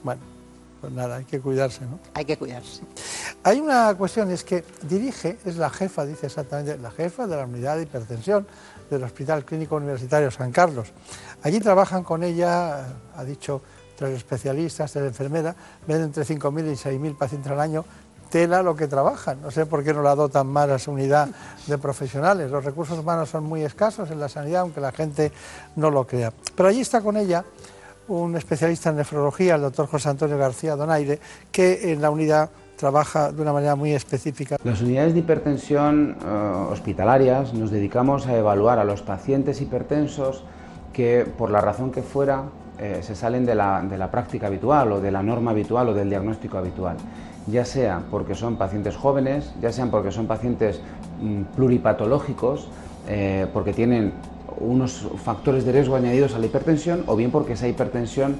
Bueno, 0.03 0.21
pues 0.81 0.91
nada, 0.91 1.15
hay 1.15 1.23
que 1.23 1.39
cuidarse, 1.39 1.85
¿no? 1.85 1.97
Hay 2.13 2.25
que 2.25 2.37
cuidarse. 2.37 2.81
Hay 3.43 3.61
una 3.61 3.95
cuestión, 3.95 4.29
es 4.31 4.43
que 4.43 4.65
dirige, 4.81 5.37
es 5.45 5.55
la 5.55 5.69
jefa, 5.69 6.05
dice 6.05 6.25
exactamente, 6.25 6.77
la 6.77 6.91
jefa 6.91 7.25
de 7.25 7.37
la 7.37 7.45
unidad 7.45 7.77
de 7.77 7.83
hipertensión 7.83 8.45
del 8.89 9.03
Hospital 9.03 9.45
Clínico 9.45 9.77
Universitario 9.77 10.29
San 10.29 10.51
Carlos. 10.51 10.89
Allí 11.43 11.59
trabajan 11.59 12.03
con 12.03 12.23
ella, 12.23 12.85
ha 13.15 13.23
dicho, 13.25 13.61
tres 13.97 14.15
especialistas, 14.15 14.91
tres 14.91 15.05
enfermeras, 15.05 15.55
ven 15.85 16.01
entre 16.01 16.23
5.000 16.23 16.71
y 16.71 16.75
6.000 16.75 17.17
pacientes 17.17 17.51
al 17.51 17.59
año, 17.59 17.83
tela 18.29 18.63
lo 18.63 18.75
que 18.75 18.87
trabajan. 18.87 19.41
No 19.41 19.51
sé 19.51 19.65
por 19.65 19.83
qué 19.83 19.93
no 19.93 20.01
la 20.01 20.15
dotan 20.15 20.47
más 20.47 20.69
a 20.69 20.79
su 20.79 20.91
unidad 20.91 21.27
de 21.67 21.77
profesionales. 21.77 22.49
Los 22.49 22.63
recursos 22.63 22.97
humanos 22.97 23.29
son 23.29 23.43
muy 23.43 23.61
escasos 23.61 24.09
en 24.09 24.19
la 24.19 24.29
sanidad, 24.29 24.61
aunque 24.61 24.79
la 24.79 24.91
gente 24.91 25.31
no 25.75 25.91
lo 25.91 26.07
crea. 26.07 26.31
Pero 26.55 26.69
allí 26.69 26.79
está 26.79 27.01
con 27.01 27.17
ella 27.17 27.43
un 28.07 28.35
especialista 28.35 28.89
en 28.89 28.97
nefrología, 28.97 29.55
el 29.55 29.61
doctor 29.61 29.87
José 29.87 30.09
Antonio 30.09 30.37
García 30.37 30.75
Donaire, 30.75 31.19
que 31.51 31.91
en 31.91 32.01
la 32.01 32.09
unidad 32.09 32.49
trabaja 32.77 33.31
de 33.31 33.41
una 33.41 33.53
manera 33.53 33.75
muy 33.75 33.93
específica. 33.93 34.57
Las 34.63 34.81
unidades 34.81 35.13
de 35.13 35.19
hipertensión 35.19 36.17
eh, 36.19 36.27
hospitalarias 36.71 37.53
nos 37.53 37.69
dedicamos 37.69 38.27
a 38.27 38.35
evaluar 38.35 38.79
a 38.79 38.83
los 38.83 39.01
pacientes 39.01 39.61
hipertensos 39.61 40.43
que, 40.93 41.25
por 41.37 41.51
la 41.51 41.59
razón 41.59 41.91
que 41.91 42.01
fuera, 42.01 42.43
eh, 42.79 42.99
se 43.01 43.15
salen 43.15 43.45
de 43.45 43.55
la, 43.55 43.81
de 43.81 43.97
la 43.97 44.09
práctica 44.09 44.47
habitual 44.47 44.93
o 44.93 45.01
de 45.01 45.11
la 45.11 45.21
norma 45.21 45.51
habitual 45.51 45.89
o 45.89 45.93
del 45.93 46.09
diagnóstico 46.09 46.57
habitual 46.57 46.97
ya 47.47 47.65
sea 47.65 48.01
porque 48.09 48.35
son 48.35 48.55
pacientes 48.55 48.95
jóvenes, 48.95 49.53
ya 49.61 49.71
sean 49.71 49.91
porque 49.91 50.11
son 50.11 50.27
pacientes 50.27 50.79
mm, 51.21 51.55
pluripatológicos, 51.55 52.67
eh, 53.07 53.47
porque 53.53 53.73
tienen 53.73 54.13
unos 54.59 55.07
factores 55.23 55.65
de 55.65 55.71
riesgo 55.71 55.95
añadidos 55.95 56.35
a 56.35 56.39
la 56.39 56.45
hipertensión, 56.45 57.03
o 57.07 57.15
bien 57.15 57.31
porque 57.31 57.53
esa 57.53 57.67
hipertensión 57.67 58.37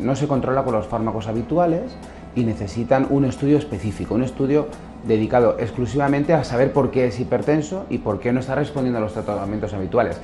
no 0.00 0.14
se 0.14 0.28
controla 0.28 0.62
con 0.62 0.72
los 0.72 0.86
fármacos 0.86 1.26
habituales 1.26 1.96
y 2.36 2.44
necesitan 2.44 3.08
un 3.10 3.24
estudio 3.24 3.58
específico, 3.58 4.14
un 4.14 4.22
estudio 4.22 4.68
dedicado 5.04 5.56
exclusivamente 5.58 6.32
a 6.32 6.44
saber 6.44 6.72
por 6.72 6.90
qué 6.90 7.06
es 7.06 7.18
hipertenso 7.18 7.86
y 7.90 7.98
por 7.98 8.20
qué 8.20 8.32
no 8.32 8.40
está 8.40 8.54
respondiendo 8.54 8.98
a 8.98 9.02
los 9.02 9.12
tratamientos 9.12 9.72
habituales. 9.74 10.20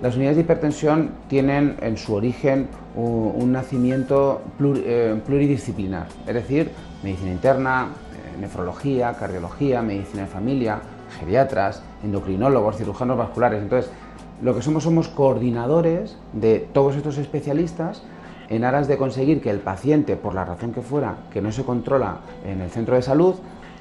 Las 0.00 0.14
unidades 0.14 0.36
de 0.36 0.42
hipertensión 0.42 1.10
tienen 1.28 1.76
en 1.80 1.96
su 1.96 2.14
origen 2.14 2.68
un, 2.94 3.50
nacimiento 3.50 4.42
eh, 4.76 5.20
pluridisciplinar, 5.26 6.06
es 6.24 6.34
decir, 6.34 6.70
medicina 7.02 7.32
interna, 7.32 7.88
eh, 7.88 8.40
nefrología, 8.40 9.14
cardiología, 9.14 9.82
medicina 9.82 10.22
de 10.22 10.28
familia, 10.28 10.78
geriatras, 11.18 11.82
endocrinólogos, 12.04 12.76
cirujanos 12.76 13.18
vasculares. 13.18 13.60
Entonces, 13.60 13.90
lo 14.40 14.54
que 14.54 14.62
somos 14.62 14.84
somos 14.84 15.08
coordinadores 15.08 16.16
de 16.32 16.68
todos 16.72 16.94
estos 16.94 17.18
especialistas 17.18 18.04
en 18.48 18.62
aras 18.62 18.86
de 18.86 18.98
conseguir 18.98 19.40
que 19.40 19.50
el 19.50 19.58
paciente, 19.58 20.14
por 20.14 20.32
la 20.32 20.44
razón 20.44 20.72
que 20.72 20.80
fuera, 20.80 21.16
que 21.32 21.42
no 21.42 21.50
se 21.50 21.64
controla 21.64 22.18
en 22.46 22.60
el 22.60 22.70
centro 22.70 22.94
de 22.94 23.02
salud, 23.02 23.34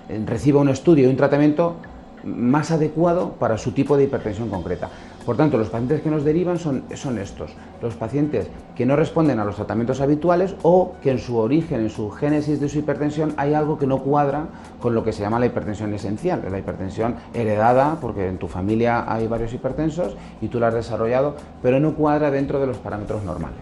eh, 0.10 0.20
reciba 0.26 0.62
un 0.62 0.70
estudio 0.70 1.06
y 1.06 1.12
un 1.12 1.18
tratamiento 1.18 1.76
más 2.24 2.72
adecuado 2.72 3.34
para 3.34 3.58
su 3.58 3.72
tipo 3.72 3.98
de 3.98 4.06
hipertensión 4.06 4.50
concreta. 4.50 4.90
Por 5.26 5.36
tanto, 5.36 5.58
los 5.58 5.68
pacientes 5.68 6.02
que 6.02 6.10
nos 6.10 6.24
derivan 6.24 6.58
son, 6.58 6.84
son 6.96 7.18
estos, 7.18 7.52
los 7.82 7.96
pacientes 7.96 8.48
que 8.78 8.86
no 8.86 8.96
responden 8.96 9.40
a 9.40 9.46
los 9.46 9.58
tratamientos 9.58 10.00
habituales 10.00 10.56
o 10.64 10.94
que 11.02 11.12
en 11.12 11.20
su 11.20 11.38
origen, 11.38 11.82
en 11.82 11.90
su 11.90 12.10
génesis 12.12 12.62
de 12.62 12.70
su 12.70 12.80
hipertensión, 12.80 13.34
hay 13.36 13.54
algo 13.54 13.78
que 13.78 13.88
no 13.88 14.04
cuadra 14.04 14.46
con 14.82 14.96
lo 14.96 15.04
que 15.04 15.12
se 15.12 15.22
llama 15.22 15.38
la 15.38 15.48
hipertensión 15.48 15.94
esencial, 15.94 16.48
la 16.50 16.60
hipertensión 16.60 17.16
heredada, 17.34 17.98
porque 18.00 18.28
en 18.28 18.38
tu 18.38 18.48
familia 18.48 19.12
hay 19.12 19.28
varios 19.28 19.54
hipertensos 19.54 20.16
y 20.40 20.48
tú 20.48 20.62
la 20.62 20.68
has 20.68 20.76
desarrollado, 20.76 21.36
pero 21.62 21.80
no 21.82 21.94
cuadra 21.96 22.32
dentro 22.32 22.62
de 22.62 22.68
los 22.68 22.78
parámetros 22.78 23.22
normales. 23.24 23.60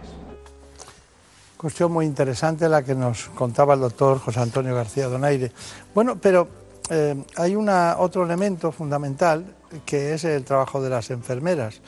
Cuestión 1.58 1.92
muy 1.92 2.06
interesante 2.06 2.70
la 2.70 2.84
que 2.84 2.94
nos 2.94 3.30
contaba 3.30 3.74
el 3.74 3.80
doctor 3.80 4.20
José 4.20 4.40
Antonio 4.40 4.76
García 4.76 5.08
Donaire. 5.08 5.52
Bueno, 5.96 6.16
pero 6.22 6.48
eh, 6.90 7.16
hay 7.38 7.56
una, 7.56 7.96
otro 7.98 8.24
elemento 8.24 8.72
fundamental 8.72 9.46
que 9.86 10.14
es 10.14 10.24
el 10.24 10.44
trabajo 10.44 10.82
de 10.82 10.90
las 10.90 11.10
enfermeras. 11.10 11.82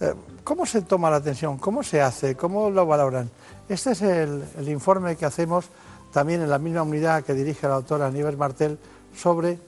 Eh, 0.00 0.14
¿Cómo 0.44 0.66
se 0.66 0.82
toma 0.82 1.10
la 1.10 1.16
atención? 1.16 1.58
¿Cómo 1.58 1.82
se 1.82 2.00
hace? 2.00 2.36
¿Cómo 2.36 2.70
lo 2.70 2.86
valoran? 2.86 3.30
Este 3.68 3.92
es 3.92 4.02
el, 4.02 4.44
informe 4.68 5.16
que 5.16 5.26
hacemos 5.26 5.66
también 6.12 6.42
en 6.42 6.50
la 6.50 6.58
misma 6.58 6.82
unidad 6.82 7.24
que 7.24 7.34
dirige 7.34 7.66
la 7.66 7.74
doctora 7.74 8.10
Nieves 8.10 8.36
Martel 8.36 8.78
sobre 9.14 9.58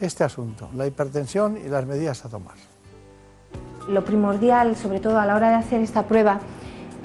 este 0.00 0.22
asunto, 0.22 0.68
la 0.74 0.86
hipertensión 0.86 1.56
y 1.56 1.68
las 1.68 1.84
medidas 1.84 2.24
a 2.24 2.28
tomar. 2.28 2.54
Lo 3.88 4.04
primordial, 4.04 4.76
sobre 4.76 5.00
todo 5.00 5.18
a 5.18 5.26
la 5.26 5.34
hora 5.34 5.48
de 5.48 5.56
hacer 5.56 5.80
esta 5.80 6.04
prueba, 6.04 6.38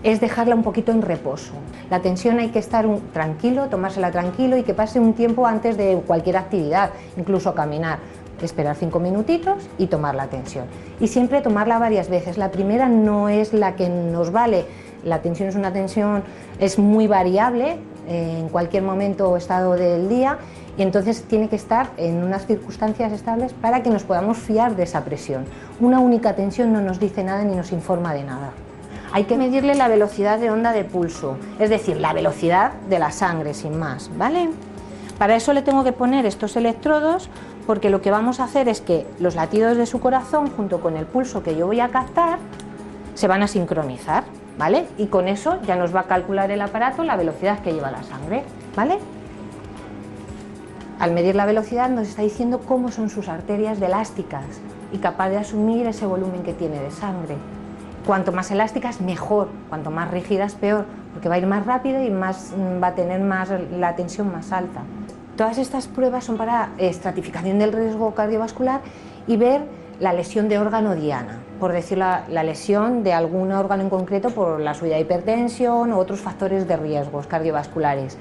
es 0.03 0.19
dejarla 0.19 0.55
un 0.55 0.63
poquito 0.63 0.91
en 0.91 1.01
reposo. 1.01 1.53
La 1.89 2.01
tensión 2.01 2.39
hay 2.39 2.49
que 2.49 2.59
estar 2.59 2.85
tranquilo, 3.13 3.67
tomársela 3.69 4.11
tranquilo 4.11 4.57
y 4.57 4.63
que 4.63 4.73
pase 4.73 4.99
un 4.99 5.13
tiempo 5.13 5.47
antes 5.47 5.77
de 5.77 6.01
cualquier 6.05 6.37
actividad, 6.37 6.91
incluso 7.17 7.55
caminar 7.55 7.99
esperar 8.45 8.75
cinco 8.75 8.99
minutitos 8.99 9.69
y 9.77 9.87
tomar 9.87 10.15
la 10.15 10.27
tensión. 10.27 10.65
Y 10.99 11.07
siempre 11.07 11.41
tomarla 11.41 11.79
varias 11.79 12.09
veces. 12.09 12.37
La 12.37 12.51
primera 12.51 12.89
no 12.89 13.29
es 13.29 13.53
la 13.53 13.75
que 13.75 13.89
nos 13.89 14.31
vale. 14.31 14.65
La 15.03 15.21
tensión 15.21 15.49
es 15.49 15.55
una 15.55 15.73
tensión, 15.73 16.23
es 16.59 16.79
muy 16.79 17.07
variable 17.07 17.77
eh, 18.07 18.37
en 18.39 18.49
cualquier 18.49 18.83
momento 18.83 19.29
o 19.29 19.37
estado 19.37 19.73
del 19.73 20.07
día 20.09 20.37
y 20.77 20.81
entonces 20.81 21.23
tiene 21.23 21.49
que 21.49 21.55
estar 21.55 21.91
en 21.97 22.23
unas 22.23 22.47
circunstancias 22.47 23.11
estables 23.11 23.53
para 23.53 23.83
que 23.83 23.89
nos 23.89 24.03
podamos 24.03 24.37
fiar 24.37 24.75
de 24.75 24.83
esa 24.83 25.03
presión. 25.03 25.45
Una 25.79 25.99
única 25.99 26.35
tensión 26.35 26.73
no 26.73 26.81
nos 26.81 26.99
dice 26.99 27.23
nada 27.23 27.43
ni 27.43 27.55
nos 27.55 27.71
informa 27.71 28.13
de 28.13 28.23
nada. 28.23 28.51
Hay 29.13 29.25
que 29.25 29.37
medirle 29.37 29.75
la 29.75 29.87
velocidad 29.87 30.39
de 30.39 30.49
onda 30.49 30.71
de 30.71 30.83
pulso, 30.83 31.37
es 31.59 31.69
decir, 31.69 31.97
la 31.97 32.13
velocidad 32.13 32.73
de 32.89 32.97
la 32.97 33.11
sangre 33.11 33.53
sin 33.53 33.77
más, 33.77 34.09
¿vale? 34.17 34.49
Para 35.19 35.35
eso 35.35 35.53
le 35.53 35.61
tengo 35.61 35.83
que 35.83 35.91
poner 35.91 36.25
estos 36.25 36.55
electrodos 36.55 37.29
porque 37.67 37.91
lo 37.91 38.01
que 38.01 38.09
vamos 38.09 38.39
a 38.39 38.45
hacer 38.45 38.67
es 38.67 38.81
que 38.81 39.05
los 39.19 39.35
latidos 39.35 39.77
de 39.77 39.85
su 39.85 39.99
corazón 39.99 40.49
junto 40.49 40.81
con 40.81 40.97
el 40.97 41.05
pulso 41.05 41.43
que 41.43 41.55
yo 41.55 41.67
voy 41.67 41.79
a 41.79 41.89
captar 41.89 42.39
se 43.13 43.27
van 43.27 43.43
a 43.43 43.47
sincronizar, 43.47 44.23
¿vale? 44.57 44.87
Y 44.97 45.05
con 45.05 45.27
eso 45.27 45.59
ya 45.61 45.75
nos 45.75 45.95
va 45.95 45.99
a 46.01 46.07
calcular 46.07 46.49
el 46.49 46.61
aparato 46.61 47.03
la 47.03 47.15
velocidad 47.15 47.59
que 47.59 47.71
lleva 47.71 47.91
la 47.91 48.01
sangre, 48.01 48.43
¿vale? 48.75 48.97
Al 50.97 51.11
medir 51.11 51.35
la 51.35 51.45
velocidad 51.45 51.87
nos 51.87 52.07
está 52.07 52.23
diciendo 52.23 52.61
cómo 52.67 52.89
son 52.89 53.11
sus 53.11 53.29
arterias 53.29 53.79
de 53.79 53.85
elásticas 53.85 54.43
y 54.91 54.97
capaz 54.97 55.29
de 55.29 55.37
asumir 55.37 55.85
ese 55.85 56.07
volumen 56.07 56.41
que 56.41 56.53
tiene 56.53 56.79
de 56.79 56.89
sangre. 56.89 57.35
Cuanto 58.05 58.31
más 58.31 58.51
elásticas, 58.51 59.01
mejor. 59.01 59.47
Cuanto 59.69 59.91
más 59.91 60.11
rígidas, 60.11 60.55
peor, 60.55 60.85
porque 61.13 61.29
va 61.29 61.35
a 61.35 61.37
ir 61.37 61.47
más 61.47 61.65
rápido 61.65 62.03
y 62.03 62.09
más, 62.09 62.53
va 62.81 62.87
a 62.87 62.95
tener 62.95 63.21
más, 63.21 63.49
la 63.71 63.95
tensión 63.95 64.31
más 64.31 64.51
alta. 64.51 64.81
Todas 65.37 65.57
estas 65.57 65.87
pruebas 65.87 66.25
son 66.25 66.37
para 66.37 66.69
estratificación 66.77 67.59
del 67.59 67.73
riesgo 67.73 68.13
cardiovascular 68.13 68.81
y 69.25 69.37
ver 69.37 69.61
la 69.99 70.13
lesión 70.13 70.49
de 70.49 70.59
órgano 70.59 70.95
diana, 70.95 71.39
por 71.59 71.71
decir 71.71 71.97
la, 71.97 72.25
lesión 72.27 73.03
de 73.03 73.13
algún 73.13 73.51
órgano 73.51 73.83
en 73.83 73.89
concreto 73.89 74.29
por 74.31 74.59
la 74.59 74.73
subida 74.73 74.95
de 74.95 75.01
hipertensión 75.01 75.93
u 75.93 75.97
otros 75.97 76.19
factores 76.19 76.67
de 76.67 76.77
riesgos 76.77 77.27
cardiovasculares. 77.27 78.17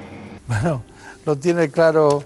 Bueno, 0.47 0.83
lo 1.27 1.37
tiene 1.37 1.71
claro 1.71 2.23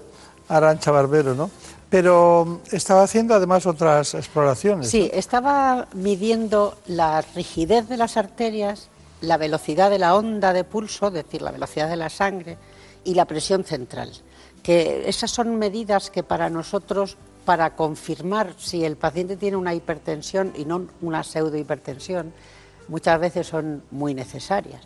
Arancha 0.47 0.91
Barbero, 0.91 1.33
¿no? 1.33 1.49
Pero 1.89 2.61
estaba 2.71 3.03
haciendo 3.03 3.33
además 3.33 3.65
otras 3.65 4.13
exploraciones. 4.13 4.89
Sí, 4.89 5.09
estaba 5.13 5.87
midiendo 5.93 6.77
la 6.85 7.21
rigidez 7.21 7.87
de 7.87 7.97
las 7.97 8.17
arterias, 8.17 8.89
la 9.21 9.37
velocidad 9.37 9.89
de 9.89 9.99
la 9.99 10.15
onda 10.15 10.53
de 10.53 10.63
pulso, 10.63 11.07
es 11.07 11.13
decir, 11.13 11.41
la 11.41 11.51
velocidad 11.51 11.89
de 11.89 11.95
la 11.95 12.09
sangre, 12.09 12.57
y 13.03 13.13
la 13.13 13.25
presión 13.25 13.63
central 13.63 14.11
que 14.67 15.07
esas 15.07 15.31
son 15.31 15.55
medidas 15.55 16.09
que 16.09 16.23
para 16.23 16.49
nosotros, 16.49 17.15
para 17.45 17.73
confirmar 17.77 18.53
si 18.57 18.83
el 18.83 18.97
paciente 18.97 19.37
tiene 19.37 19.55
una 19.55 19.73
hipertensión 19.73 20.51
y 20.57 20.65
no 20.65 20.87
una 21.01 21.23
pseudohipertensión, 21.23 22.33
muchas 22.89 23.17
veces 23.17 23.47
son 23.47 23.83
muy 23.91 24.13
necesarias, 24.13 24.81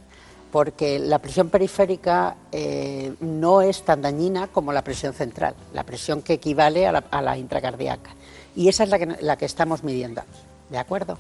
porque 0.52 1.00
la 1.00 1.20
presión 1.20 1.50
periférica 1.50 2.36
eh, 2.52 3.14
no 3.22 3.62
es 3.62 3.84
tan 3.84 4.02
dañina 4.02 4.48
como 4.48 4.74
la 4.74 4.84
presión 4.84 5.14
central, 5.14 5.56
la 5.74 5.84
presión 5.84 6.22
que 6.22 6.34
equivale 6.34 6.86
a 6.88 6.92
la, 6.92 7.04
a 7.12 7.38
intracardíaca. 7.38 8.12
Y 8.56 8.68
esa 8.68 8.84
es 8.84 8.90
la 8.90 9.00
que, 9.00 9.06
la 9.22 9.38
que 9.38 9.46
estamos 9.46 9.84
midiendo, 9.84 10.22
¿de 10.70 10.78
acuerdo? 10.78 11.18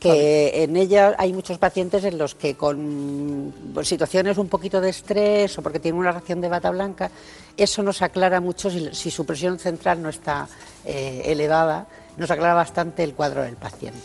que 0.00 0.64
en 0.64 0.78
ella 0.78 1.14
hay 1.18 1.34
muchos 1.34 1.58
pacientes 1.58 2.04
en 2.04 2.16
los 2.16 2.34
que 2.34 2.56
con 2.56 3.52
situaciones 3.82 4.38
un 4.38 4.48
poquito 4.48 4.80
de 4.80 4.88
estrés 4.88 5.58
o 5.58 5.62
porque 5.62 5.78
tienen 5.78 6.00
una 6.00 6.10
reacción 6.10 6.40
de 6.40 6.48
bata 6.48 6.70
blanca, 6.70 7.10
eso 7.54 7.82
nos 7.82 8.00
aclara 8.00 8.40
mucho 8.40 8.70
si, 8.70 9.10
su 9.10 9.26
presión 9.26 9.58
central 9.58 10.02
no 10.02 10.08
está 10.08 10.48
eh, 10.86 11.22
elevada, 11.26 11.86
nos 12.16 12.30
aclara 12.30 12.54
bastante 12.54 13.04
el 13.04 13.12
cuadro 13.12 13.42
del 13.42 13.56
paciente. 13.56 14.00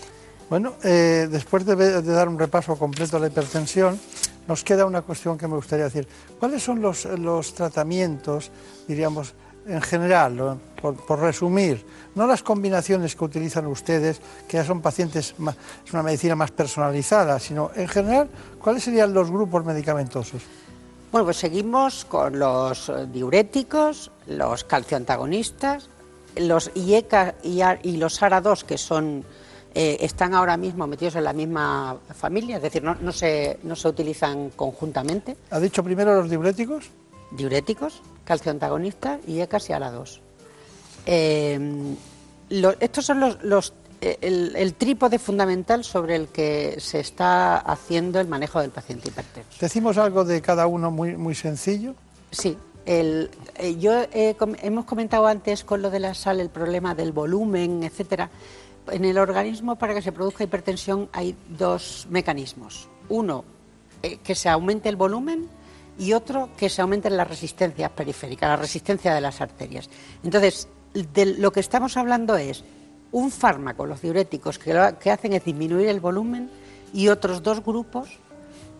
Bueno, 0.49 0.73
eh, 0.83 1.27
después 1.31 1.65
de, 1.65 1.75
de, 1.75 2.01
dar 2.01 2.27
un 2.27 2.37
repaso 2.37 2.75
completo 2.75 3.15
a 3.15 3.19
la 3.21 3.27
hipertensión, 3.27 3.99
nos 4.47 4.63
queda 4.63 4.85
una 4.85 5.01
cuestión 5.01 5.37
que 5.37 5.47
me 5.47 5.55
gustaría 5.55 5.85
decir. 5.85 6.07
¿Cuáles 6.39 6.63
son 6.63 6.81
los, 6.81 7.05
los 7.05 7.53
tratamientos, 7.53 8.51
diríamos, 8.87 9.33
en 9.67 9.81
general, 9.81 10.59
por, 10.81 11.19
resumir, 11.19 11.83
no 12.13 12.27
las 12.27 12.43
combinaciones 12.43 13.15
que 13.15 13.23
utilizan 13.23 13.65
ustedes, 13.65 14.21
que 14.47 14.57
ya 14.57 14.63
son 14.63 14.81
pacientes, 14.81 15.33
es 15.85 15.93
una 15.93 16.03
medicina 16.03 16.35
más 16.35 16.51
personalizada, 16.51 17.39
sino 17.39 17.71
en 17.75 17.87
general, 17.87 18.29
¿cuáles 18.59 18.83
serían 18.83 19.13
los 19.13 19.31
grupos 19.31 19.65
medicamentosos? 19.65 20.43
Bueno, 21.11 21.25
pues 21.25 21.37
seguimos 21.37 22.05
con 22.05 22.37
los 22.37 22.91
diuréticos, 23.11 24.11
los 24.27 24.63
calcioantagonistas, 24.65 25.89
los 26.35 26.69
IECA 26.75 27.35
y 27.41 27.97
los 27.97 28.21
ARA2, 28.21 28.63
que 28.63 28.77
son, 28.77 29.23
eh, 29.77 29.97
están 29.99 30.33
ahora 30.33 30.55
mismo 30.55 30.87
metidos 30.87 31.17
en 31.17 31.25
la 31.25 31.33
misma 31.33 31.97
familia, 32.17 32.55
es 32.55 32.63
decir, 32.63 32.81
no, 32.81 32.95
no, 32.95 33.11
se, 33.11 33.59
no 33.63 33.75
se 33.75 33.89
utilizan 33.89 34.51
conjuntamente. 34.51 35.35
¿Ha 35.51 35.59
dicho 35.59 35.83
primero 35.83 36.15
los 36.15 36.29
diuréticos? 36.29 36.91
Diuréticos, 37.31 38.01
calcio 38.23 38.51
antagonista 38.51 39.19
y 39.27 39.41
ECAS 39.41 39.69
y 39.69 39.73
ALA2. 39.73 40.19
Eh, 41.07 41.95
estos 42.79 43.05
son 43.05 43.19
los, 43.19 43.73
eh, 43.99 44.17
el, 44.21 44.73
trípode 44.75 45.19
fundamental 45.19 45.83
sobre 45.83 46.15
el 46.15 46.29
que 46.29 46.77
se 46.79 47.01
está 47.01 47.57
haciendo 47.57 48.21
el 48.21 48.29
manejo 48.29 48.61
del 48.61 48.71
paciente 48.71 49.09
hipertenso. 49.09 49.49
¿Decimos 49.59 49.97
algo 49.97 50.23
de 50.23 50.41
cada 50.41 50.67
uno 50.67 50.89
muy, 50.89 51.17
muy 51.17 51.35
sencillo? 51.35 51.95
Sí. 52.31 52.57
El, 52.85 53.29
yo 53.79 54.05
hemos 54.13 54.85
comentado 54.85 55.25
antes 55.25 55.63
con 55.63 55.81
lo 55.81 55.89
de 55.89 55.99
la 55.99 56.13
sal 56.13 56.39
el 56.39 56.49
problema 56.49 56.95
del 56.95 57.11
volumen, 57.11 57.83
etcétera. 57.83 58.29
En 58.91 59.05
el 59.05 59.17
organismo 59.17 59.75
para 59.75 59.93
que 59.93 60.01
se 60.01 60.11
produzca 60.11 60.43
hipertensión 60.43 61.09
hay 61.11 61.35
dos 61.57 62.07
mecanismos. 62.09 62.87
Uno, 63.09 63.43
que 64.23 64.35
se 64.35 64.49
aumente 64.49 64.89
el 64.89 64.95
volumen 64.95 65.47
y 65.97 66.13
otro 66.13 66.49
que 66.57 66.69
se 66.69 66.81
aumenten 66.81 67.17
las 67.17 67.27
resistencias 67.27 67.89
periféricas, 67.91 68.49
la 68.49 68.57
resistencia 68.57 69.13
de 69.13 69.21
las 69.21 69.41
arterias. 69.41 69.89
Entonces, 70.23 70.67
de 70.93 71.25
lo 71.37 71.51
que 71.51 71.59
estamos 71.59 71.97
hablando 71.97 72.37
es 72.37 72.63
un 73.11 73.31
fármaco, 73.31 73.85
los 73.85 74.01
diuréticos, 74.01 74.59
que 74.59 74.73
lo 74.73 74.99
que 74.99 75.11
hacen 75.11 75.33
es 75.33 75.45
disminuir 75.45 75.87
el 75.87 75.99
volumen 75.99 76.49
y 76.93 77.07
otros 77.07 77.41
dos 77.41 77.63
grupos, 77.63 78.19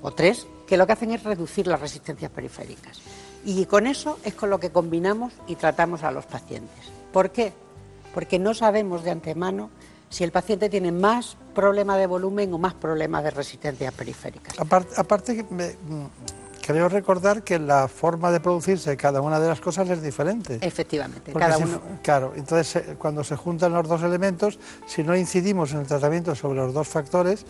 o 0.01 0.11
tres, 0.11 0.45
que 0.67 0.77
lo 0.77 0.85
que 0.85 0.93
hacen 0.93 1.11
es 1.11 1.23
reducir 1.23 1.67
las 1.67 1.79
resistencias 1.79 2.31
periféricas. 2.31 2.99
Y 3.43 3.65
con 3.65 3.87
eso 3.87 4.19
es 4.23 4.33
con 4.33 4.49
lo 4.49 4.59
que 4.59 4.69
combinamos 4.69 5.33
y 5.47 5.55
tratamos 5.55 6.03
a 6.03 6.11
los 6.11 6.25
pacientes. 6.25 6.91
¿Por 7.11 7.31
qué? 7.31 7.53
Porque 8.13 8.39
no 8.39 8.53
sabemos 8.53 9.03
de 9.03 9.11
antemano 9.11 9.69
si 10.15 10.23
el 10.23 10.31
paciente 10.31 10.69
tiene 10.69 10.93
más 10.93 11.35
problema 11.53 11.97
de 11.97 12.07
volumen 12.07 12.53
o 12.53 12.57
más 12.57 12.73
problemas 12.73 13.21
de 13.21 13.31
resistencias 13.31 13.93
periféricas. 13.93 14.57
Aparte, 14.57 14.93
aparte 14.95 15.45
creo 16.65 16.87
recordar 16.87 17.43
que 17.43 17.59
la 17.59 17.89
forma 17.89 18.31
de 18.31 18.39
producirse 18.39 18.95
cada 18.95 19.19
una 19.19 19.41
de 19.41 19.49
las 19.49 19.59
cosas 19.59 19.89
es 19.89 20.01
diferente. 20.01 20.59
Efectivamente, 20.61 21.33
cada 21.33 21.57
uno. 21.57 21.81
Claro, 22.01 22.31
entonces 22.37 22.77
eh, 22.77 22.95
cuando 22.97 23.25
se 23.25 23.35
juntan 23.35 23.73
los 23.73 23.89
dos 23.89 24.03
elementos, 24.03 24.57
si 24.87 25.03
no 25.03 25.17
incidimos 25.17 25.73
en 25.73 25.79
el 25.79 25.87
tratamiento 25.87 26.33
sobre 26.33 26.59
los 26.59 26.73
dos 26.73 26.87
factores, 26.87 27.45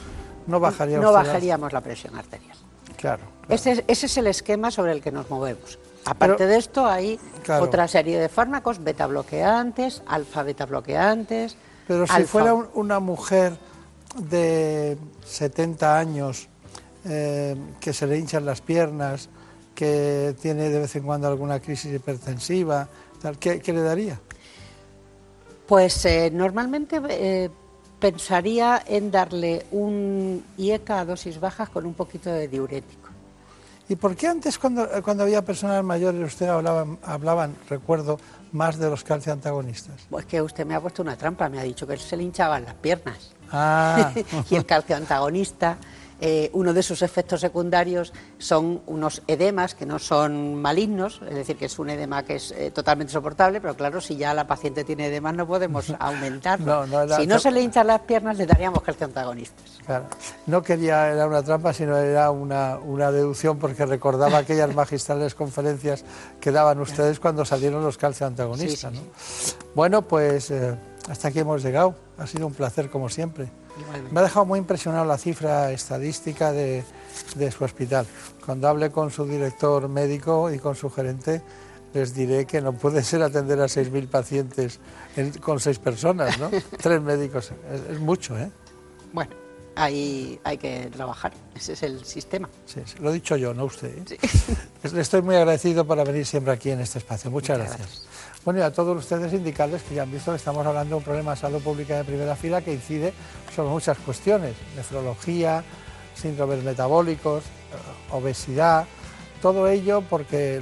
no 0.47 0.59
bajaríamos, 0.59 1.05
no 1.05 1.13
bajaríamos 1.13 1.71
la 1.71 1.81
presión 1.81 2.15
arterial. 2.15 2.57
Claro. 2.97 3.25
Ese, 3.47 3.85
ese, 3.87 4.07
es 4.07 4.17
el 4.17 4.25
esquema 4.25 4.71
sobre 4.71 4.91
el 4.93 5.01
que 5.01 5.11
nos 5.11 5.29
movemos. 5.29 5.77
Aparte 6.05 6.47
de 6.47 6.57
esto, 6.57 6.87
hay 6.87 7.19
otra 7.59 7.87
serie 7.87 8.19
de 8.19 8.27
fármacos, 8.27 8.83
beta 8.83 9.05
bloqueantes, 9.05 10.01
alfa 10.07 10.41
beta 10.41 10.65
bloqueantes. 10.65 11.57
Pero 11.87 12.07
si 12.07 12.23
fuera 12.23 12.53
una 12.53 12.99
mujer 12.99 13.57
de 14.17 14.97
70 15.25 15.99
años 15.99 16.47
eh, 17.05 17.55
que 17.79 17.93
se 17.93 18.07
le 18.07 18.17
hinchan 18.17 18.45
las 18.45 18.61
piernas, 18.61 19.29
que 19.75 20.35
tiene 20.41 20.69
de 20.69 20.79
vez 20.79 20.95
en 20.95 21.03
cuando 21.03 21.27
alguna 21.27 21.59
crisis 21.59 21.93
hipertensiva, 21.93 22.87
¿qué, 23.39 23.61
le 23.65 23.81
daría? 23.81 24.19
Pues 25.67 26.05
eh, 26.05 26.31
normalmente 26.33 27.01
eh, 27.09 27.49
pensaría 27.99 28.81
en 28.87 29.11
darle 29.11 29.65
un 29.71 30.43
IECA 30.57 31.01
a 31.01 31.05
dosis 31.05 31.39
bajas 31.39 31.69
con 31.69 31.85
un 31.85 31.93
poquito 31.93 32.31
de 32.31 32.47
diurético. 32.47 33.09
¿Y 33.87 33.95
por 33.95 34.15
qué 34.15 34.27
antes, 34.27 34.57
cuando, 34.57 34.87
cuando 35.03 35.23
había 35.23 35.43
personas 35.43 35.83
mayores, 35.83 36.25
usted 36.25 36.47
hablaban, 36.47 36.97
hablaban, 37.03 37.55
recuerdo, 37.69 38.19
más 38.55 38.79
de 38.79 38.89
los 38.89 39.03
calcioantagonistas? 39.03 40.07
Pues 40.09 40.25
que 40.25 40.41
usted 40.41 40.65
me 40.65 40.73
ha 40.73 40.81
puesto 40.81 41.01
una 41.01 41.15
trampa, 41.15 41.49
me 41.49 41.59
ha 41.59 41.63
dicho 41.63 41.85
que 41.85 41.97
se 41.97 42.17
le 42.17 42.23
hinchaban 42.23 42.63
las 42.63 42.73
piernas. 42.75 43.31
Ah. 43.51 44.11
y 44.49 44.55
el 44.55 44.65
calcioantagonista 44.65 45.77
eh, 46.21 46.49
uno 46.53 46.73
de 46.73 46.81
sus 46.83 47.01
efectos 47.01 47.41
secundarios 47.41 48.13
son 48.37 48.81
unos 48.85 49.21
edemas 49.27 49.75
que 49.75 49.85
no 49.85 49.99
son 49.99 50.55
malignos, 50.55 51.21
es 51.27 51.35
decir, 51.35 51.57
que 51.57 51.65
es 51.65 51.77
un 51.77 51.89
edema 51.89 52.23
que 52.23 52.35
es 52.35 52.51
eh, 52.51 52.71
totalmente 52.71 53.11
soportable, 53.11 53.59
pero 53.59 53.75
claro, 53.75 53.99
si 53.99 54.15
ya 54.15 54.33
la 54.33 54.47
paciente 54.47 54.83
tiene 54.83 55.07
edemas 55.07 55.35
no 55.35 55.45
podemos 55.45 55.93
aumentarlo. 55.99 56.85
si 57.17 57.27
no 57.27 57.39
se 57.39 57.51
le 57.51 57.61
hinchan 57.61 57.87
las 57.87 58.01
piernas, 58.01 58.37
le 58.37 58.45
daríamos 58.45 58.81
calcioantagonistas. 58.81 59.79
Claro. 59.85 60.05
No 60.47 60.63
quería, 60.63 61.11
era 61.11 61.27
una 61.27 61.43
trampa, 61.43 61.73
sino 61.73 61.97
era 61.97 62.31
una, 62.31 62.77
deducción 63.11 63.59
porque 63.59 63.85
recordaba 63.85 64.39
aquellas 64.39 64.73
magistrales 64.75 65.35
conferencias 65.35 66.05
que 66.39 66.51
daban 66.51 66.79
ustedes 66.79 67.19
cuando 67.19 67.45
salieron 67.45 67.83
los 67.83 67.97
calcioantagonistas. 67.97 68.93
Bueno, 69.75 70.01
pues 70.01 70.51
eh, 70.51 70.75
hasta 71.09 71.27
aquí 71.27 71.39
hemos 71.39 71.61
llegado. 71.61 71.95
Ha 72.17 72.27
sido 72.27 72.47
un 72.47 72.53
placer 72.53 72.89
como 72.89 73.09
siempre. 73.09 73.49
Me 74.11 74.19
ha 74.19 74.23
dejado 74.23 74.45
muy 74.45 74.59
impresionado 74.59 75.05
la 75.05 75.17
cifra 75.17 75.71
estadística 75.71 76.51
de, 76.51 76.83
su 77.51 77.63
hospital. 77.63 78.05
Cuando 78.45 78.67
hable 78.67 78.91
con 78.91 79.11
su 79.11 79.25
director 79.25 79.87
médico 79.89 80.51
y 80.51 80.59
con 80.59 80.75
su 80.75 80.89
gerente, 80.89 81.41
les 81.93 82.13
diré 82.13 82.45
que 82.45 82.61
no 82.61 82.73
puede 82.73 83.03
ser 83.03 83.21
atender 83.21 83.59
a 83.61 83.65
6.000 83.65 84.07
pacientes 84.07 84.79
con 85.41 85.59
seis 85.59 85.79
personas, 85.79 86.37
¿no? 86.37 86.49
Tres 86.81 87.01
médicos, 87.01 87.51
es, 87.89 87.99
mucho, 87.99 88.37
¿eh? 88.37 88.51
Bueno, 89.13 89.31
ahí 89.75 90.39
hay 90.43 90.57
que 90.57 90.89
trabajar, 90.93 91.33
ese 91.55 91.73
es 91.73 91.83
el 91.83 92.03
sistema. 92.03 92.49
Sí, 92.65 92.81
lo 92.99 93.11
he 93.11 93.13
dicho 93.13 93.37
yo, 93.37 93.53
no 93.53 93.65
usted. 93.65 93.97
¿eh? 93.97 94.17
Le 94.91 95.01
estoy 95.01 95.21
muy 95.21 95.35
agradecido 95.35 95.85
por 95.85 96.05
venir 96.05 96.25
siempre 96.25 96.53
aquí 96.53 96.71
en 96.71 96.81
este 96.81 96.99
espacio. 96.99 97.31
Muchas, 97.31 97.57
gracias. 97.57 98.07
Bueno, 98.45 98.59
y 98.59 98.63
a 98.63 98.71
todos 98.71 98.95
ustedes 98.95 99.33
indicarles 99.33 99.81
que 99.81 99.95
ya 99.95 100.03
han 100.03 100.11
visto 100.11 100.29
que 100.29 100.37
estamos 100.37 100.63
hablando 100.63 100.91
de 100.91 100.95
un 100.97 101.03
problema 101.03 101.31
de 101.31 101.37
salud 101.37 101.63
pública 101.63 101.97
de 101.97 102.03
primera 102.03 102.35
fila 102.35 102.61
que 102.61 102.73
incide 102.73 103.11
sobre 103.53 103.69
muchas 103.69 103.97
cuestiones, 103.97 104.53
nefrología, 104.75 105.63
síndromes 106.13 106.63
metabólicos, 106.63 107.43
eh, 107.43 108.11
obesidad, 108.11 108.85
todo 109.41 109.67
ello 109.67 110.03
porque 110.07 110.61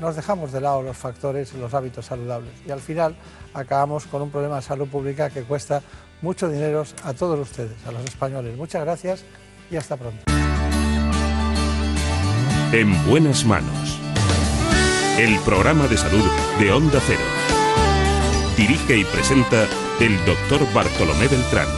nos 0.00 0.16
dejamos 0.16 0.50
de 0.50 0.60
lado 0.60 0.82
los 0.82 0.96
factores 0.96 1.54
y 1.54 1.58
los 1.58 1.72
hábitos 1.72 2.04
saludables 2.04 2.52
y 2.66 2.72
al 2.72 2.80
final 2.80 3.14
acabamos 3.54 4.06
con 4.06 4.20
un 4.20 4.30
problema 4.30 4.56
de 4.56 4.62
salud 4.62 4.88
pública 4.88 5.30
que 5.30 5.44
cuesta 5.44 5.82
mucho 6.20 6.48
dinero 6.48 6.84
a 7.04 7.12
todos 7.12 7.38
ustedes, 7.38 7.76
a 7.86 7.92
los 7.92 8.02
españoles. 8.02 8.56
Muchas 8.56 8.82
gracias 8.82 9.24
y 9.70 9.76
hasta 9.76 9.96
pronto. 9.96 10.24
En 12.72 13.08
buenas 13.08 13.44
manos 13.44 14.03
el 15.18 15.38
programa 15.40 15.86
de 15.86 15.96
salud 15.96 16.24
de 16.58 16.72
Onda 16.72 17.00
Cero. 17.06 17.20
Dirige 18.56 18.98
y 18.98 19.04
presenta 19.04 19.68
el 20.00 20.16
doctor 20.24 20.60
Bartolomé 20.72 21.28
Beltrán. 21.28 21.68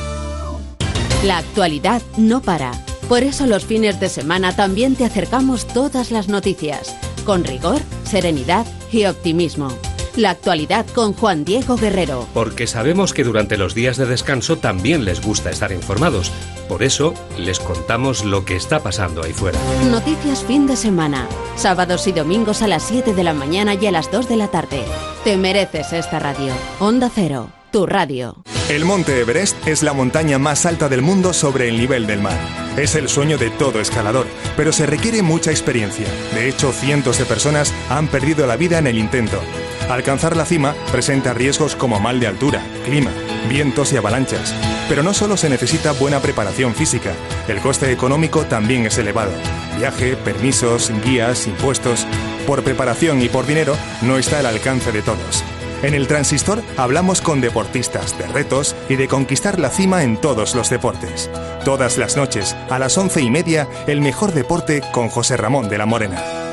La 1.22 1.38
actualidad 1.38 2.00
no 2.16 2.40
para. 2.40 2.72
Por 3.08 3.22
eso 3.22 3.46
los 3.46 3.66
fines 3.66 4.00
de 4.00 4.08
semana 4.08 4.56
también 4.56 4.96
te 4.96 5.04
acercamos 5.04 5.66
todas 5.66 6.10
las 6.10 6.28
noticias, 6.28 6.96
con 7.26 7.44
rigor, 7.44 7.80
serenidad 8.04 8.66
y 8.90 9.04
optimismo. 9.04 9.68
La 10.16 10.30
actualidad 10.30 10.86
con 10.94 11.12
Juan 11.12 11.44
Diego 11.44 11.76
Guerrero. 11.76 12.26
Porque 12.32 12.66
sabemos 12.66 13.12
que 13.12 13.22
durante 13.22 13.58
los 13.58 13.74
días 13.74 13.98
de 13.98 14.06
descanso 14.06 14.56
también 14.56 15.04
les 15.04 15.20
gusta 15.20 15.50
estar 15.50 15.72
informados. 15.72 16.32
Por 16.70 16.82
eso 16.82 17.12
les 17.38 17.60
contamos 17.60 18.24
lo 18.24 18.46
que 18.46 18.56
está 18.56 18.82
pasando 18.82 19.22
ahí 19.22 19.34
fuera. 19.34 19.58
Noticias 19.90 20.42
fin 20.42 20.66
de 20.66 20.76
semana. 20.76 21.28
Sábados 21.56 22.06
y 22.06 22.12
domingos 22.12 22.62
a 22.62 22.66
las 22.66 22.84
7 22.84 23.12
de 23.12 23.24
la 23.24 23.34
mañana 23.34 23.74
y 23.74 23.86
a 23.86 23.92
las 23.92 24.10
2 24.10 24.26
de 24.26 24.36
la 24.36 24.48
tarde. 24.48 24.82
Te 25.22 25.36
mereces 25.36 25.92
esta 25.92 26.18
radio. 26.18 26.54
Onda 26.80 27.10
Cero, 27.14 27.50
tu 27.70 27.84
radio. 27.84 28.36
El 28.70 28.86
Monte 28.86 29.20
Everest 29.20 29.66
es 29.66 29.82
la 29.82 29.92
montaña 29.92 30.38
más 30.38 30.64
alta 30.64 30.88
del 30.88 31.02
mundo 31.02 31.34
sobre 31.34 31.68
el 31.68 31.76
nivel 31.76 32.06
del 32.06 32.22
mar. 32.22 32.38
Es 32.78 32.94
el 32.94 33.08
sueño 33.08 33.36
de 33.36 33.50
todo 33.50 33.80
escalador, 33.80 34.26
pero 34.56 34.72
se 34.72 34.86
requiere 34.86 35.22
mucha 35.22 35.50
experiencia. 35.50 36.06
De 36.34 36.48
hecho, 36.48 36.72
cientos 36.72 37.18
de 37.18 37.26
personas 37.26 37.72
han 37.90 38.08
perdido 38.08 38.46
la 38.46 38.56
vida 38.56 38.78
en 38.78 38.86
el 38.86 38.98
intento. 38.98 39.40
Alcanzar 39.88 40.36
la 40.36 40.44
cima 40.44 40.74
presenta 40.90 41.32
riesgos 41.32 41.76
como 41.76 42.00
mal 42.00 42.18
de 42.18 42.26
altura, 42.26 42.60
clima, 42.84 43.12
vientos 43.48 43.92
y 43.92 43.96
avalanchas. 43.96 44.52
Pero 44.88 45.04
no 45.04 45.14
solo 45.14 45.36
se 45.36 45.48
necesita 45.48 45.92
buena 45.92 46.18
preparación 46.18 46.74
física, 46.74 47.12
el 47.46 47.60
coste 47.60 47.92
económico 47.92 48.44
también 48.46 48.84
es 48.86 48.98
elevado. 48.98 49.30
Viaje, 49.78 50.16
permisos, 50.16 50.90
guías, 51.04 51.46
impuestos. 51.46 52.04
Por 52.48 52.64
preparación 52.64 53.22
y 53.22 53.28
por 53.28 53.46
dinero 53.46 53.76
no 54.02 54.18
está 54.18 54.40
al 54.40 54.46
alcance 54.46 54.90
de 54.90 55.02
todos. 55.02 55.44
En 55.82 55.94
el 55.94 56.08
Transistor 56.08 56.62
hablamos 56.76 57.20
con 57.20 57.40
deportistas 57.40 58.18
de 58.18 58.26
retos 58.26 58.74
y 58.88 58.96
de 58.96 59.06
conquistar 59.06 59.60
la 59.60 59.70
cima 59.70 60.02
en 60.02 60.16
todos 60.16 60.56
los 60.56 60.68
deportes. 60.68 61.30
Todas 61.64 61.96
las 61.96 62.16
noches, 62.16 62.56
a 62.70 62.80
las 62.80 62.98
once 62.98 63.20
y 63.20 63.30
media, 63.30 63.68
el 63.86 64.00
mejor 64.00 64.32
deporte 64.32 64.82
con 64.92 65.10
José 65.10 65.36
Ramón 65.36 65.68
de 65.68 65.78
la 65.78 65.86
Morena. 65.86 66.45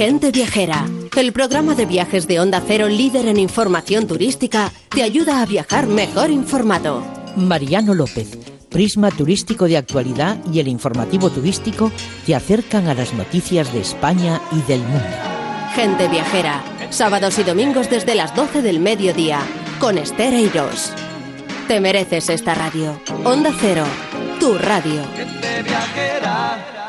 Gente 0.00 0.30
Viajera, 0.30 0.86
el 1.14 1.30
programa 1.34 1.74
de 1.74 1.84
viajes 1.84 2.26
de 2.26 2.40
Onda 2.40 2.62
Cero 2.66 2.88
líder 2.88 3.28
en 3.28 3.38
información 3.38 4.06
turística, 4.06 4.72
te 4.88 5.02
ayuda 5.02 5.42
a 5.42 5.44
viajar 5.44 5.88
mejor 5.88 6.30
informado. 6.30 7.04
Mariano 7.36 7.92
López, 7.92 8.38
Prisma 8.70 9.10
Turístico 9.10 9.66
de 9.66 9.76
Actualidad 9.76 10.38
y 10.50 10.60
el 10.60 10.68
informativo 10.68 11.28
turístico 11.28 11.92
te 12.24 12.34
acercan 12.34 12.88
a 12.88 12.94
las 12.94 13.12
noticias 13.12 13.74
de 13.74 13.80
España 13.82 14.40
y 14.52 14.62
del 14.62 14.80
mundo. 14.80 15.04
Gente 15.74 16.08
Viajera, 16.08 16.64
sábados 16.88 17.38
y 17.38 17.42
domingos 17.42 17.90
desde 17.90 18.14
las 18.14 18.34
12 18.34 18.62
del 18.62 18.80
mediodía, 18.80 19.42
con 19.78 19.98
Esther 19.98 20.32
Eiros. 20.32 20.94
Te 21.68 21.78
mereces 21.78 22.30
esta 22.30 22.54
radio. 22.54 22.98
Onda 23.22 23.52
Cero, 23.60 23.84
tu 24.40 24.56
radio. 24.56 25.02
Gente 25.14 25.62
Viajera. 25.62 26.79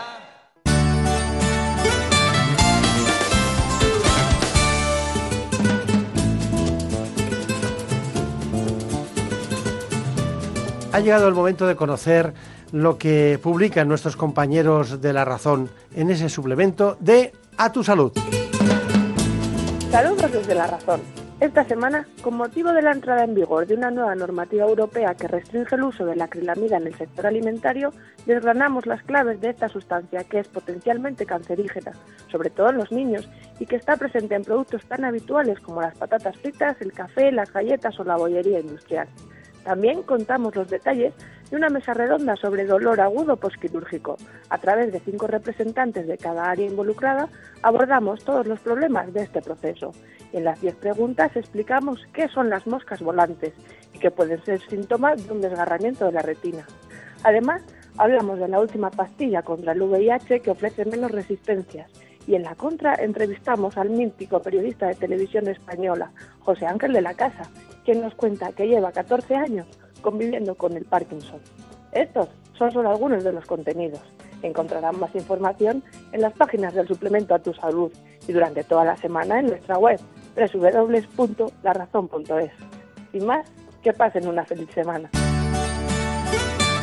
Ha 10.94 11.00
llegado 11.00 11.30
el 11.30 11.34
momento 11.34 11.68
de 11.68 11.78
conocer 11.78 12.34
lo 12.74 12.98
que 12.98 13.40
publican 13.42 13.88
nuestros 13.88 14.18
compañeros 14.18 15.02
de 15.02 15.14
La 15.14 15.24
Razón 15.24 15.70
en 15.96 16.10
ese 16.10 16.28
suplemento 16.28 16.98
de 17.00 17.32
A 17.58 17.72
tu 17.72 17.82
Salud. 17.82 18.12
Saludos 19.90 20.32
desde 20.34 20.54
La 20.54 20.68
Razón. 20.68 21.00
Esta 21.40 21.64
semana, 21.64 22.08
con 22.22 22.36
motivo 22.36 22.74
de 22.74 22.82
la 22.82 22.92
entrada 22.92 23.24
en 23.24 23.34
vigor 23.34 23.68
de 23.68 23.76
una 23.76 23.90
nueva 23.90 24.14
normativa 24.16 24.66
europea 24.66 25.16
que 25.16 25.30
restringe 25.30 25.76
el 25.76 25.84
uso 25.84 26.06
de 26.06 26.18
la 26.18 26.26
acrilamida 26.26 26.76
en 26.76 26.88
el 26.88 26.96
sector 26.96 27.26
alimentario, 27.26 27.94
desgranamos 28.26 28.86
las 28.86 29.02
claves 29.02 29.40
de 29.40 29.50
esta 29.50 29.70
sustancia 29.70 30.26
que 30.26 30.40
es 30.40 30.50
potencialmente 30.50 31.26
cancerígena, 31.26 31.94
sobre 32.30 32.50
todo 32.50 32.70
en 32.70 32.78
los 32.78 32.92
niños, 32.92 33.30
y 33.60 33.66
que 33.66 33.78
está 33.78 33.96
presente 33.96 34.36
en 34.36 34.44
productos 34.44 34.86
tan 34.86 35.06
habituales 35.06 35.60
como 35.62 35.82
las 35.82 35.96
patatas 35.98 36.38
fritas, 36.38 36.76
el 36.82 36.92
café, 36.92 37.32
las 37.32 37.52
galletas 37.52 37.98
o 38.00 38.04
la 38.04 38.18
bollería 38.18 38.60
industrial. 38.60 39.08
También 39.64 40.04
contamos 40.04 40.56
los 40.56 40.70
detalles 40.70 41.14
de 41.50 41.56
una 41.56 41.70
mesa 41.70 41.94
redonda 41.94 42.36
sobre 42.36 42.66
dolor 42.66 43.00
agudo 43.00 43.36
posquirúrgico. 43.38 44.18
A 44.50 44.58
través 44.58 44.92
de 44.92 45.00
cinco 45.00 45.28
representantes 45.28 46.08
de 46.08 46.18
cada 46.18 46.50
área 46.50 46.66
involucrada 46.66 47.30
abordamos 47.62 48.24
todos 48.24 48.48
los 48.48 48.60
problemas 48.60 49.14
de 49.14 49.24
este 49.24 49.42
proceso. 49.42 49.92
En 50.34 50.46
las 50.46 50.62
diez 50.62 50.76
preguntas 50.76 51.36
explicamos 51.36 52.00
qué 52.14 52.28
son 52.30 52.50
las 52.50 52.66
moscas 52.66 53.02
volantes 53.02 53.54
y 53.94 54.00
que 54.00 54.12
pueden 54.12 54.44
ser 54.44 54.62
síntomas 54.62 55.28
de 55.28 55.34
un 55.34 55.42
desgarramiento 55.42 56.06
de 56.06 56.14
la 56.14 56.22
retina. 56.22 56.66
Además, 57.24 57.62
hablamos 57.98 58.40
de 58.40 58.48
la 58.48 58.60
última 58.60 58.90
pastilla 58.90 59.44
contra 59.44 59.74
el 59.74 59.82
VIH 59.82 60.40
que 60.40 60.52
ofrece 60.52 60.86
menos 60.86 61.12
resistencias 61.12 61.92
y 62.28 62.36
en 62.36 62.44
la 62.44 62.56
contra 62.56 62.96
entrevistamos 62.96 63.78
al 63.78 63.90
mítico 63.90 64.42
periodista 64.42 64.88
de 64.88 64.96
televisión 64.96 65.48
española, 65.48 66.12
José 66.40 66.66
Ángel 66.66 66.92
de 66.94 67.02
la 67.02 67.14
Casa, 67.14 67.50
quien 67.84 68.02
nos 68.02 68.16
cuenta 68.16 68.52
que 68.52 68.68
lleva 68.68 68.92
14 68.92 69.36
años 69.36 69.68
conviviendo 70.02 70.56
con 70.56 70.76
el 70.78 70.86
Parkinson. 70.86 71.40
Estos 71.92 72.30
son 72.58 72.72
solo 72.72 72.90
algunos 72.90 73.24
de 73.24 73.34
los 73.34 73.46
contenidos. 73.46 74.02
Encontrarán 74.42 75.00
más 75.00 75.14
información 75.16 75.84
en 76.12 76.22
las 76.22 76.34
páginas 76.34 76.74
del 76.74 76.88
suplemento 76.88 77.36
a 77.36 77.40
tu 77.40 77.54
salud 77.54 77.92
y 78.28 78.32
durante 78.32 78.64
toda 78.64 78.86
la 78.86 78.98
semana 78.98 79.40
en 79.40 79.46
nuestra 79.48 79.78
web 79.78 80.00
www.larazón.es. 80.36 82.52
Sin 83.12 83.26
más, 83.26 83.46
que 83.84 83.94
pasen 83.94 84.28
una 84.28 84.46
feliz 84.46 84.70
semana. 84.74 85.10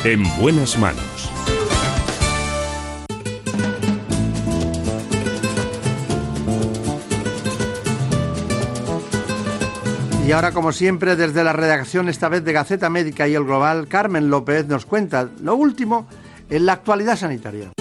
En 0.03 0.23
buenas 0.39 0.77
manos. 0.77 1.31
Y 10.29 10.31
ahora, 10.31 10.51
como 10.51 10.71
siempre, 10.71 11.15
desde 11.15 11.43
la 11.43 11.53
redacción 11.53 12.07
esta 12.07 12.29
vez 12.29 12.45
de 12.45 12.53
Gaceta 12.53 12.87
Médica 12.91 13.27
y 13.27 13.33
El 13.33 13.45
Global, 13.45 13.87
Carmen 13.87 14.29
López 14.29 14.67
nos 14.67 14.85
cuenta 14.85 15.27
lo 15.41 15.55
último 15.55 16.05
en 16.51 16.67
la 16.67 16.73
actualidad 16.73 17.15
sanitaria. 17.15 17.71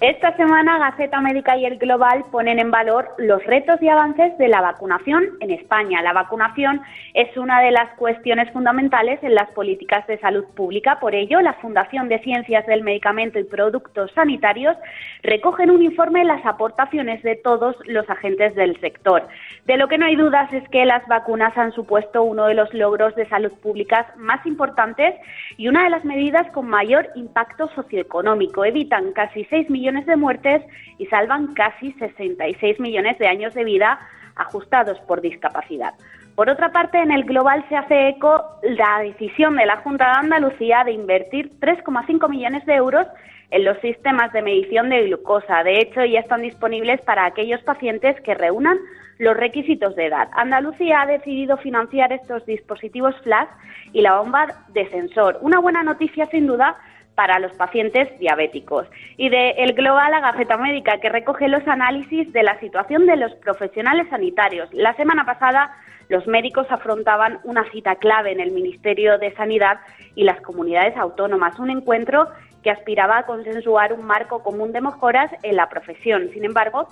Esta 0.00 0.36
semana 0.36 0.78
Gaceta 0.78 1.20
Médica 1.20 1.56
y 1.56 1.66
el 1.66 1.76
Global 1.76 2.24
ponen 2.30 2.60
en 2.60 2.70
valor 2.70 3.08
los 3.18 3.44
retos 3.44 3.82
y 3.82 3.88
avances 3.88 4.38
de 4.38 4.46
la 4.46 4.60
vacunación 4.60 5.24
en 5.40 5.50
España. 5.50 6.00
La 6.02 6.12
vacunación 6.12 6.80
es 7.14 7.36
una 7.36 7.60
de 7.60 7.72
las 7.72 7.90
cuestiones 7.96 8.48
fundamentales 8.52 9.18
en 9.24 9.34
las 9.34 9.50
políticas 9.50 10.06
de 10.06 10.16
salud 10.20 10.44
pública. 10.54 11.00
Por 11.00 11.16
ello, 11.16 11.40
la 11.40 11.54
Fundación 11.54 12.08
de 12.08 12.20
Ciencias 12.20 12.64
del 12.66 12.84
Medicamento 12.84 13.40
y 13.40 13.44
Productos 13.44 14.12
Sanitarios 14.12 14.76
recoge 15.24 15.64
en 15.64 15.72
un 15.72 15.82
informe 15.82 16.24
las 16.24 16.46
aportaciones 16.46 17.20
de 17.24 17.34
todos 17.34 17.74
los 17.86 18.08
agentes 18.08 18.54
del 18.54 18.78
sector. 18.80 19.26
De 19.66 19.76
lo 19.78 19.88
que 19.88 19.98
no 19.98 20.06
hay 20.06 20.14
dudas 20.14 20.52
es 20.52 20.62
que 20.68 20.84
las 20.84 21.04
vacunas 21.08 21.58
han 21.58 21.72
supuesto 21.72 22.22
uno 22.22 22.46
de 22.46 22.54
los 22.54 22.72
logros 22.72 23.16
de 23.16 23.28
salud 23.28 23.52
pública 23.60 24.14
más 24.16 24.46
importantes 24.46 25.16
y 25.56 25.66
una 25.66 25.82
de 25.82 25.90
las 25.90 26.04
medidas 26.04 26.46
con 26.52 26.68
mayor 26.68 27.08
impacto 27.16 27.66
socioeconómico. 27.74 28.64
Evitan 28.64 29.10
casi 29.10 29.44
6 29.46 29.68
de 29.88 30.16
muertes 30.16 30.62
y 30.98 31.06
salvan 31.06 31.54
casi 31.54 31.92
66 31.92 32.78
millones 32.80 33.18
de 33.18 33.26
años 33.26 33.54
de 33.54 33.64
vida 33.64 33.98
ajustados 34.36 34.98
por 35.00 35.20
discapacidad. 35.20 35.94
Por 36.34 36.48
otra 36.48 36.70
parte, 36.70 36.98
en 36.98 37.10
el 37.10 37.24
global 37.24 37.64
se 37.68 37.76
hace 37.76 38.10
eco 38.10 38.44
la 38.62 39.00
decisión 39.02 39.56
de 39.56 39.66
la 39.66 39.78
Junta 39.78 40.04
de 40.04 40.26
Andalucía 40.26 40.84
de 40.84 40.92
invertir 40.92 41.50
3,5 41.58 42.28
millones 42.28 42.64
de 42.64 42.74
euros 42.74 43.06
en 43.50 43.64
los 43.64 43.78
sistemas 43.78 44.32
de 44.32 44.42
medición 44.42 44.90
de 44.90 45.06
glucosa. 45.06 45.64
De 45.64 45.80
hecho, 45.80 46.04
ya 46.04 46.20
están 46.20 46.42
disponibles 46.42 47.00
para 47.00 47.24
aquellos 47.24 47.60
pacientes 47.62 48.20
que 48.20 48.34
reúnan 48.34 48.78
los 49.18 49.36
requisitos 49.36 49.96
de 49.96 50.06
edad. 50.06 50.28
Andalucía 50.32 51.02
ha 51.02 51.06
decidido 51.06 51.56
financiar 51.56 52.12
estos 52.12 52.46
dispositivos 52.46 53.16
flash 53.22 53.48
y 53.92 54.02
la 54.02 54.18
bomba 54.18 54.46
de 54.68 54.88
sensor. 54.90 55.38
Una 55.40 55.58
buena 55.58 55.82
noticia, 55.82 56.26
sin 56.26 56.46
duda, 56.46 56.76
para 57.18 57.40
los 57.40 57.50
pacientes 57.54 58.16
diabéticos. 58.20 58.86
Y 59.16 59.28
de 59.28 59.50
El 59.58 59.72
Global 59.72 60.14
a 60.14 60.20
Gaceta 60.20 60.56
Médica, 60.56 61.00
que 61.00 61.08
recoge 61.08 61.48
los 61.48 61.66
análisis 61.66 62.32
de 62.32 62.44
la 62.44 62.60
situación 62.60 63.06
de 63.06 63.16
los 63.16 63.34
profesionales 63.34 64.06
sanitarios. 64.08 64.72
La 64.72 64.94
semana 64.94 65.26
pasada, 65.26 65.74
los 66.08 66.28
médicos 66.28 66.68
afrontaban 66.70 67.40
una 67.42 67.68
cita 67.72 67.96
clave 67.96 68.30
en 68.30 68.38
el 68.38 68.52
Ministerio 68.52 69.18
de 69.18 69.34
Sanidad 69.34 69.80
y 70.14 70.22
las 70.22 70.40
comunidades 70.42 70.96
autónomas, 70.96 71.58
un 71.58 71.70
encuentro 71.70 72.28
que 72.62 72.70
aspiraba 72.70 73.18
a 73.18 73.26
consensuar 73.26 73.92
un 73.94 74.06
marco 74.06 74.44
común 74.44 74.70
de 74.70 74.80
mejoras 74.80 75.28
en 75.42 75.56
la 75.56 75.68
profesión. 75.68 76.30
Sin 76.32 76.44
embargo, 76.44 76.86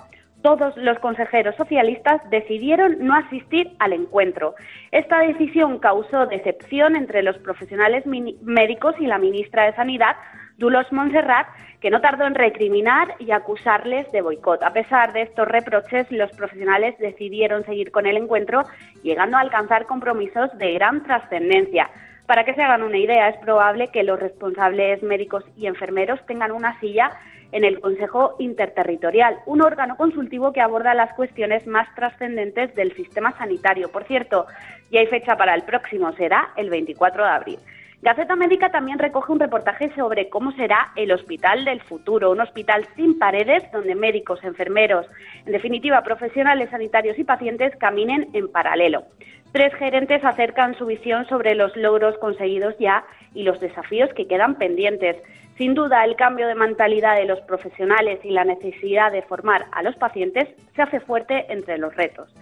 todos 0.46 0.76
los 0.76 0.96
consejeros 1.00 1.56
socialistas 1.56 2.20
decidieron 2.30 3.04
no 3.04 3.16
asistir 3.16 3.72
al 3.80 3.92
encuentro. 3.92 4.54
Esta 4.92 5.18
decisión 5.18 5.80
causó 5.80 6.26
decepción 6.26 6.94
entre 6.94 7.24
los 7.24 7.36
profesionales 7.38 8.04
médicos 8.06 8.94
y 9.00 9.08
la 9.08 9.18
ministra 9.18 9.64
de 9.64 9.74
Sanidad, 9.74 10.14
Dulos 10.56 10.86
Montserrat, 10.92 11.48
que 11.80 11.90
no 11.90 12.00
tardó 12.00 12.26
en 12.26 12.36
recriminar 12.36 13.16
y 13.18 13.32
acusarles 13.32 14.10
de 14.12 14.20
boicot. 14.20 14.62
A 14.62 14.72
pesar 14.72 15.12
de 15.12 15.22
estos 15.22 15.48
reproches, 15.48 16.06
los 16.12 16.30
profesionales 16.36 16.96
decidieron 17.00 17.64
seguir 17.64 17.90
con 17.90 18.06
el 18.06 18.16
encuentro, 18.16 18.62
llegando 19.02 19.38
a 19.38 19.40
alcanzar 19.40 19.86
compromisos 19.86 20.56
de 20.58 20.74
gran 20.74 21.02
trascendencia. 21.02 21.90
Para 22.26 22.44
que 22.44 22.54
se 22.54 22.62
hagan 22.62 22.84
una 22.84 22.98
idea, 22.98 23.30
es 23.30 23.36
probable 23.38 23.88
que 23.88 24.04
los 24.04 24.20
responsables 24.20 25.02
médicos 25.02 25.44
y 25.56 25.66
enfermeros 25.66 26.24
tengan 26.26 26.52
una 26.52 26.78
silla 26.78 27.10
en 27.56 27.64
el 27.64 27.80
Consejo 27.80 28.36
Interterritorial, 28.38 29.38
un 29.46 29.62
órgano 29.62 29.96
consultivo 29.96 30.52
que 30.52 30.60
aborda 30.60 30.92
las 30.92 31.14
cuestiones 31.14 31.66
más 31.66 31.88
trascendentes 31.94 32.74
del 32.74 32.94
sistema 32.94 33.32
sanitario. 33.38 33.90
Por 33.90 34.04
cierto, 34.04 34.44
ya 34.90 35.00
hay 35.00 35.06
fecha 35.06 35.38
para 35.38 35.54
el 35.54 35.62
próximo, 35.62 36.12
será 36.12 36.50
el 36.56 36.68
24 36.68 37.24
de 37.24 37.30
abril. 37.30 37.58
Gaceta 38.06 38.36
Médica 38.36 38.70
también 38.70 39.00
recoge 39.00 39.32
un 39.32 39.40
reportaje 39.40 39.92
sobre 39.96 40.28
cómo 40.28 40.52
será 40.52 40.92
el 40.94 41.10
hospital 41.10 41.64
del 41.64 41.80
futuro, 41.80 42.30
un 42.30 42.40
hospital 42.40 42.86
sin 42.94 43.18
paredes 43.18 43.64
donde 43.72 43.96
médicos, 43.96 44.44
enfermeros, 44.44 45.08
en 45.44 45.50
definitiva 45.50 46.00
profesionales 46.04 46.70
sanitarios 46.70 47.18
y 47.18 47.24
pacientes 47.24 47.74
caminen 47.78 48.28
en 48.32 48.46
paralelo. 48.46 49.02
Tres 49.50 49.74
gerentes 49.74 50.24
acercan 50.24 50.76
su 50.76 50.86
visión 50.86 51.26
sobre 51.26 51.56
los 51.56 51.74
logros 51.74 52.16
conseguidos 52.18 52.78
ya 52.78 53.04
y 53.34 53.42
los 53.42 53.58
desafíos 53.58 54.08
que 54.14 54.28
quedan 54.28 54.54
pendientes. 54.54 55.16
Sin 55.58 55.74
duda, 55.74 56.04
el 56.04 56.14
cambio 56.14 56.46
de 56.46 56.54
mentalidad 56.54 57.16
de 57.16 57.24
los 57.24 57.40
profesionales 57.40 58.20
y 58.22 58.30
la 58.30 58.44
necesidad 58.44 59.10
de 59.10 59.22
formar 59.22 59.66
a 59.72 59.82
los 59.82 59.96
pacientes 59.96 60.48
se 60.76 60.82
hace 60.82 61.00
fuerte 61.00 61.52
entre 61.52 61.76
los 61.76 61.92
retos. 61.96 62.32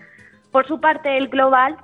Por 0.53 0.67
su 0.67 0.79
parte, 0.79 1.17
el 1.17 1.29
Global 1.29 1.79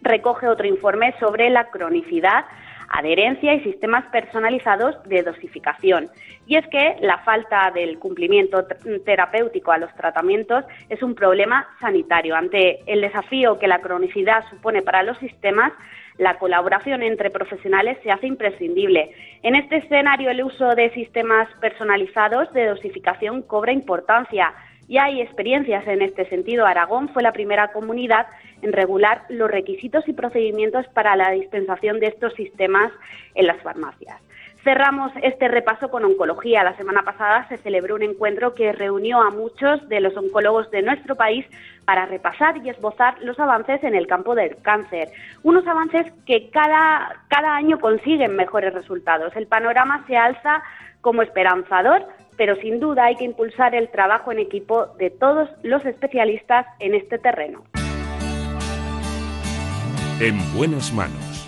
recoge 0.00 0.46
otro 0.46 0.68
informe 0.68 1.12
sobre 1.18 1.50
la 1.50 1.70
cronicidad 1.70 2.44
adherencia 2.88 3.54
y 3.54 3.60
sistemas 3.60 4.04
personalizados 4.06 5.02
de 5.04 5.22
dosificación. 5.22 6.08
Y 6.46 6.56
es 6.56 6.66
que 6.68 6.96
la 7.00 7.18
falta 7.18 7.70
del 7.72 7.98
cumplimiento 7.98 8.66
terapéutico 9.04 9.72
a 9.72 9.78
los 9.78 9.94
tratamientos 9.94 10.64
es 10.88 11.02
un 11.02 11.14
problema 11.14 11.66
sanitario. 11.80 12.36
Ante 12.36 12.80
el 12.90 13.00
desafío 13.00 13.58
que 13.58 13.68
la 13.68 13.80
cronicidad 13.80 14.44
supone 14.50 14.82
para 14.82 15.02
los 15.02 15.18
sistemas, 15.18 15.72
la 16.18 16.38
colaboración 16.38 17.02
entre 17.02 17.30
profesionales 17.30 17.98
se 18.02 18.10
hace 18.10 18.26
imprescindible. 18.26 19.10
En 19.42 19.54
este 19.54 19.76
escenario, 19.76 20.30
el 20.30 20.42
uso 20.42 20.74
de 20.74 20.90
sistemas 20.90 21.48
personalizados 21.60 22.52
de 22.52 22.66
dosificación 22.66 23.42
cobra 23.42 23.72
importancia 23.72 24.54
y 24.88 24.98
hay 24.98 25.20
experiencias 25.20 25.86
en 25.86 26.02
este 26.02 26.28
sentido. 26.28 26.66
Aragón 26.66 27.08
fue 27.10 27.22
la 27.22 27.32
primera 27.32 27.72
comunidad 27.72 28.26
en 28.62 28.72
regular 28.72 29.22
los 29.28 29.50
requisitos 29.50 30.06
y 30.08 30.12
procedimientos 30.12 30.86
para 30.88 31.16
la 31.16 31.30
dispensación 31.30 32.00
de 32.00 32.06
estos 32.08 32.34
sistemas 32.34 32.92
en 33.34 33.46
las 33.46 33.60
farmacias. 33.62 34.20
Cerramos 34.66 35.12
este 35.22 35.46
repaso 35.46 35.90
con 35.90 36.04
oncología. 36.04 36.64
La 36.64 36.76
semana 36.76 37.02
pasada 37.02 37.46
se 37.48 37.56
celebró 37.58 37.94
un 37.94 38.02
encuentro 38.02 38.52
que 38.52 38.72
reunió 38.72 39.20
a 39.20 39.30
muchos 39.30 39.88
de 39.88 40.00
los 40.00 40.16
oncólogos 40.16 40.68
de 40.72 40.82
nuestro 40.82 41.14
país 41.14 41.46
para 41.84 42.04
repasar 42.06 42.56
y 42.56 42.70
esbozar 42.70 43.14
los 43.22 43.38
avances 43.38 43.84
en 43.84 43.94
el 43.94 44.08
campo 44.08 44.34
del 44.34 44.56
cáncer. 44.62 45.10
Unos 45.44 45.64
avances 45.68 46.12
que 46.26 46.50
cada, 46.50 47.22
cada 47.28 47.54
año 47.54 47.78
consiguen 47.78 48.34
mejores 48.34 48.74
resultados. 48.74 49.36
El 49.36 49.46
panorama 49.46 50.04
se 50.08 50.16
alza 50.16 50.64
como 51.00 51.22
esperanzador, 51.22 52.04
pero 52.36 52.56
sin 52.56 52.80
duda 52.80 53.06
hay 53.06 53.16
que 53.16 53.24
impulsar 53.24 53.74
el 53.74 53.88
trabajo 53.90 54.32
en 54.32 54.38
equipo 54.38 54.86
de 54.98 55.10
todos 55.10 55.48
los 55.62 55.84
especialistas 55.84 56.66
en 56.78 56.94
este 56.94 57.18
terreno. 57.18 57.64
En 60.20 60.38
buenas 60.56 60.92
manos. 60.92 61.46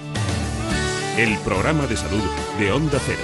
El 1.18 1.36
programa 1.38 1.86
de 1.86 1.96
salud 1.96 2.22
de 2.58 2.70
Onda 2.70 2.98
Cero. 3.00 3.22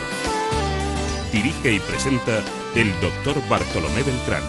Dirige 1.32 1.72
y 1.72 1.78
presenta 1.80 2.38
el 2.74 2.90
doctor 3.00 3.36
Bartolomé 3.48 4.02
Beltrán. 4.02 4.42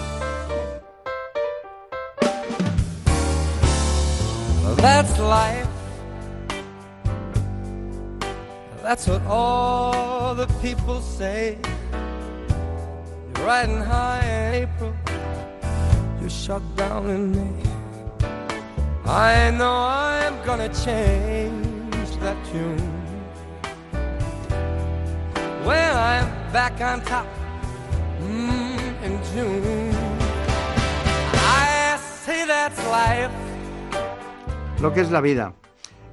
That's 4.78 5.20
life. 5.20 5.68
That's 8.84 9.08
what 9.08 9.22
all 9.28 10.36
the 10.36 10.48
people 10.62 11.02
say. 11.02 11.58
Riding 13.46 13.80
high 13.80 14.26
in 14.26 14.64
April. 14.64 14.94
You're 16.20 16.32
shut 16.32 16.64
down 16.76 17.08
in 17.12 17.32
May. 17.32 17.64
I 19.06 19.52
know 19.52 19.86
I'm 19.86 20.34
gonna 20.44 20.70
change 20.70 22.10
that 22.22 22.38
tune. 22.50 22.82
When 25.64 25.96
I'm 25.96 26.28
back 26.52 26.82
on 26.82 27.02
top 27.02 27.28
mm, 28.24 29.04
in 29.06 29.14
June. 29.32 29.94
I 31.36 32.00
say 32.26 32.48
that's 32.48 32.84
life. 32.88 33.30
Lo 34.82 34.92
que 34.92 35.02
es 35.02 35.12
la 35.12 35.22
vida. 35.22 35.54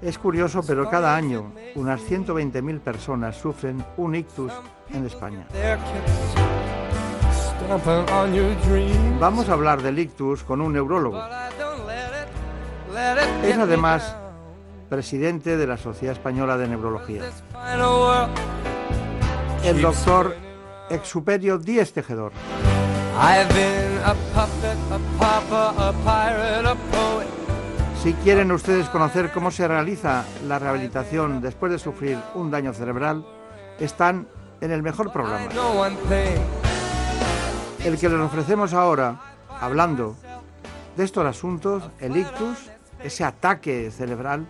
Es 0.02 0.18
curioso, 0.18 0.62
pero 0.66 0.90
cada 0.90 1.16
año 1.16 1.50
unas 1.76 2.02
120.000 2.02 2.80
personas 2.80 3.36
sufren 3.36 3.82
un 3.96 4.16
ictus 4.16 4.52
en 4.90 5.06
España. 5.06 5.46
Vamos 9.18 9.48
a 9.48 9.52
hablar 9.52 9.80
del 9.82 9.98
ictus 9.98 10.42
con 10.42 10.60
un 10.60 10.74
neurólogo. 10.74 11.22
Es 13.42 13.56
además 13.56 14.14
presidente 14.90 15.56
de 15.56 15.66
la 15.66 15.78
Sociedad 15.78 16.12
Española 16.12 16.58
de 16.58 16.68
Neurología. 16.68 17.22
el 19.64 19.80
doctor 19.80 20.36
Exuperio 20.90 21.56
Díez 21.56 21.94
Tejedor. 21.94 22.32
Si 28.02 28.12
quieren 28.14 28.52
ustedes 28.52 28.88
conocer 28.90 29.30
cómo 29.32 29.50
se 29.50 29.66
realiza 29.66 30.24
la 30.46 30.58
rehabilitación 30.58 31.40
después 31.40 31.72
de 31.72 31.78
sufrir 31.78 32.18
un 32.34 32.50
daño 32.50 32.74
cerebral, 32.74 33.24
están 33.78 34.26
en 34.60 34.72
el 34.72 34.82
mejor 34.82 35.10
programa. 35.12 35.48
El 37.84 37.98
que 37.98 38.09
les 38.09 38.20
ofrecemos 38.20 38.74
ahora, 38.74 39.20
hablando 39.60 40.14
de 40.96 41.02
estos 41.02 41.26
asuntos, 41.26 41.82
el 41.98 42.16
ictus, 42.16 42.70
ese 43.02 43.24
ataque 43.24 43.90
cerebral, 43.90 44.46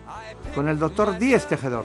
con 0.53 0.69
el 0.69 0.77
doctor 0.77 1.17
Díez 1.17 1.47
Tejedor. 1.47 1.83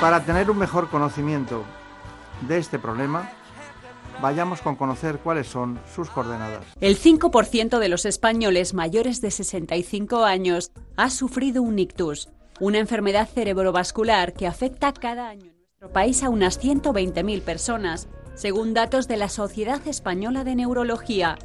Para 0.00 0.24
tener 0.24 0.48
un 0.48 0.58
mejor 0.58 0.88
conocimiento 0.88 1.64
de 2.46 2.58
este 2.58 2.78
problema, 2.78 3.32
vayamos 4.22 4.60
con 4.60 4.76
conocer 4.76 5.18
cuáles 5.18 5.48
son 5.48 5.80
sus 5.92 6.08
coordenadas. 6.08 6.64
El 6.80 6.96
5% 6.96 7.80
de 7.80 7.88
los 7.88 8.06
españoles 8.06 8.74
mayores 8.74 9.20
de 9.20 9.32
65 9.32 10.24
años 10.24 10.70
ha 10.96 11.10
sufrido 11.10 11.62
un 11.62 11.80
ictus, 11.80 12.28
una 12.60 12.78
enfermedad 12.78 13.28
cerebrovascular 13.28 14.32
que 14.32 14.46
afecta 14.46 14.92
cada 14.92 15.28
año 15.28 15.50
en 15.50 15.56
nuestro 15.56 15.92
país 15.92 16.22
a 16.22 16.28
unas 16.28 16.62
120.000 16.62 17.42
personas, 17.42 18.08
según 18.34 18.74
datos 18.74 19.08
de 19.08 19.16
la 19.16 19.28
Sociedad 19.28 19.80
Española 19.86 20.44
de 20.44 20.54
Neurología. 20.54 21.36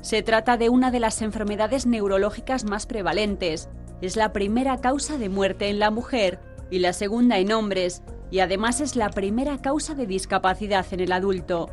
Se 0.00 0.22
trata 0.22 0.56
de 0.56 0.68
una 0.68 0.90
de 0.90 1.00
las 1.00 1.22
enfermedades 1.22 1.86
neurológicas 1.86 2.64
más 2.64 2.86
prevalentes. 2.86 3.68
Es 4.00 4.16
la 4.16 4.32
primera 4.32 4.80
causa 4.80 5.18
de 5.18 5.28
muerte 5.28 5.68
en 5.68 5.78
la 5.78 5.90
mujer 5.90 6.40
y 6.70 6.80
la 6.80 6.92
segunda 6.92 7.38
en 7.38 7.52
hombres, 7.52 8.02
y 8.30 8.40
además 8.40 8.80
es 8.80 8.96
la 8.96 9.10
primera 9.10 9.62
causa 9.62 9.94
de 9.94 10.06
discapacidad 10.06 10.86
en 10.90 11.00
el 11.00 11.12
adulto. 11.12 11.70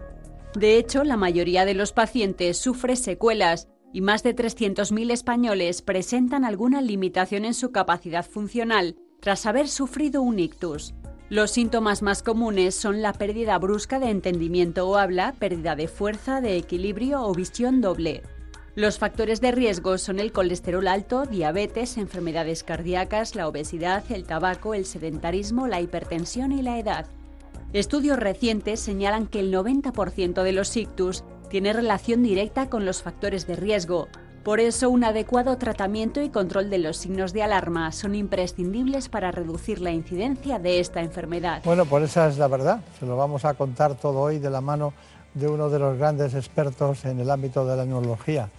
De 0.54 0.78
hecho, 0.78 1.04
la 1.04 1.18
mayoría 1.18 1.66
de 1.66 1.74
los 1.74 1.94
pacientes 1.94 2.60
sufre 2.60 2.96
secuelas 2.96 3.68
y 3.94 4.02
más 4.02 4.24
de 4.24 4.36
300.000 4.36 5.12
españoles 5.12 5.82
presentan 5.82 6.44
alguna 6.44 6.82
limitación 6.82 7.46
en 7.46 7.54
su 7.54 7.72
capacidad 7.72 8.26
funcional 8.26 8.98
tras 9.22 9.46
haber 9.46 9.70
sufrido 9.70 10.22
un 10.22 10.40
ictus. 10.40 10.94
Los 11.30 11.52
síntomas 11.52 12.02
más 12.02 12.22
comunes 12.22 12.76
son 12.76 13.02
la 13.02 13.14
pérdida 13.14 13.58
brusca 13.58 14.00
de 14.00 14.10
entendimiento 14.10 14.90
o 14.90 14.98
habla, 14.98 15.34
pérdida 15.40 15.76
de 15.76 15.88
fuerza, 15.88 16.42
de 16.42 16.58
equilibrio 16.58 17.22
o 17.24 17.34
visión 17.34 17.80
doble. 17.80 18.24
Los 18.76 18.98
factores 18.98 19.40
de 19.40 19.52
riesgo 19.52 20.00
son 20.00 20.20
el 20.20 20.32
colesterol 20.32 20.88
alto, 20.88 21.26
diabetes, 21.26 21.98
enfermedades 21.98 22.64
cardíacas, 22.64 23.36
la 23.36 23.48
obesidad, 23.48 24.04
el 24.10 24.26
tabaco, 24.26 24.74
el 24.74 24.86
sedentarismo, 24.86 25.68
la 25.68 25.80
hipertensión 25.80 26.52
y 26.52 26.64
la 26.64 26.80
edad. 26.80 27.06
Estudios 27.72 28.20
recientes 28.20 28.80
señalan 28.80 29.28
que 29.28 29.40
el 29.40 29.54
90% 29.54 30.44
de 30.44 30.52
los 30.52 30.76
ictus 30.76 31.24
tiene 31.54 31.72
relación 31.72 32.24
directa 32.24 32.68
con 32.68 32.84
los 32.84 33.04
factores 33.04 33.46
de 33.46 33.56
riesgo. 33.56 34.08
Por 34.44 34.60
eso, 34.60 34.90
un 34.90 35.04
adecuado 35.04 35.56
tratamiento 35.60 36.20
y 36.24 36.30
control 36.30 36.72
de 36.72 36.80
los 36.80 36.98
signos 36.98 37.32
de 37.32 37.44
alarma 37.44 37.92
son 37.92 38.16
imprescindibles 38.16 39.08
para 39.08 39.30
reducir 39.30 39.80
la 39.80 39.92
incidencia 39.92 40.58
de 40.58 40.80
esta 40.80 41.02
enfermedad. 41.02 41.62
Bueno, 41.64 41.86
pues 41.86 42.06
esa 42.06 42.28
es 42.28 42.40
la 42.40 42.48
verdad. 42.48 42.80
Se 43.00 43.06
lo 43.06 43.18
vamos 43.18 43.46
a 43.46 43.54
contar 43.54 43.94
todo 43.94 44.22
hoy 44.22 44.40
de 44.40 44.50
la 44.50 44.62
mano 44.62 44.94
de 45.36 45.48
uno 45.48 45.70
de 45.70 45.78
los 45.78 45.96
grandes 45.96 46.34
expertos 46.34 47.06
en 47.06 47.20
el 47.20 47.30
ámbito 47.30 47.64
de 47.68 47.78
la 47.78 47.86
neurología 47.86 48.50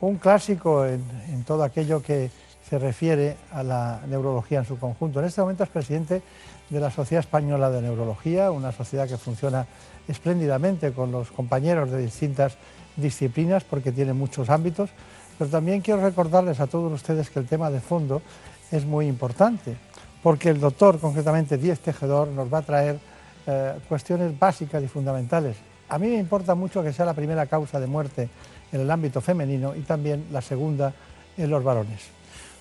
un 0.00 0.16
clásico 0.16 0.86
en, 0.86 1.44
todo 1.46 1.62
aquello 1.62 2.02
que 2.02 2.30
se 2.68 2.78
refiere 2.78 3.36
a 3.52 3.62
la 3.62 4.00
neurología 4.08 4.60
en 4.60 4.64
su 4.64 4.78
conjunto. 4.78 5.20
En 5.20 5.26
este 5.26 5.40
momento 5.40 5.64
es 5.64 5.70
presidente 5.70 6.22
de 6.68 6.80
la 6.80 6.90
Sociedad 6.90 7.20
Española 7.20 7.70
de 7.70 7.82
Neurología, 7.82 8.50
una 8.50 8.72
sociedad 8.72 9.08
que 9.08 9.18
funciona 9.18 9.66
espléndidamente 10.08 10.92
con 10.92 11.12
los 11.12 11.30
compañeros 11.30 11.90
de 11.90 11.98
distintas 11.98 12.56
disciplinas 12.96 13.64
porque 13.64 13.92
tiene 13.92 14.12
muchos 14.12 14.50
ámbitos, 14.50 14.90
pero 15.38 15.50
también 15.50 15.80
quiero 15.80 16.02
recordarles 16.02 16.60
a 16.60 16.66
todos 16.66 16.92
ustedes 16.92 17.30
que 17.30 17.38
el 17.38 17.46
tema 17.46 17.70
de 17.70 17.80
fondo 17.80 18.22
es 18.70 18.84
muy 18.84 19.06
importante, 19.06 19.76
porque 20.22 20.50
el 20.50 20.60
doctor, 20.60 20.98
concretamente 20.98 21.56
Díez 21.56 21.80
Tejedor, 21.80 22.28
nos 22.28 22.52
va 22.52 22.58
a 22.58 22.62
traer 22.62 22.98
eh, 23.46 23.74
cuestiones 23.88 24.38
básicas 24.38 24.82
y 24.82 24.88
fundamentales. 24.88 25.56
A 25.88 25.98
mí 25.98 26.08
me 26.08 26.18
importa 26.18 26.54
mucho 26.54 26.82
que 26.82 26.92
sea 26.92 27.06
la 27.06 27.14
primera 27.14 27.46
causa 27.46 27.80
de 27.80 27.86
muerte 27.86 28.28
en 28.70 28.80
el 28.80 28.90
ámbito 28.90 29.20
femenino 29.20 29.74
y 29.74 29.80
también 29.80 30.26
la 30.30 30.40
segunda 30.40 30.92
en 31.36 31.50
los 31.50 31.64
varones. 31.64 32.00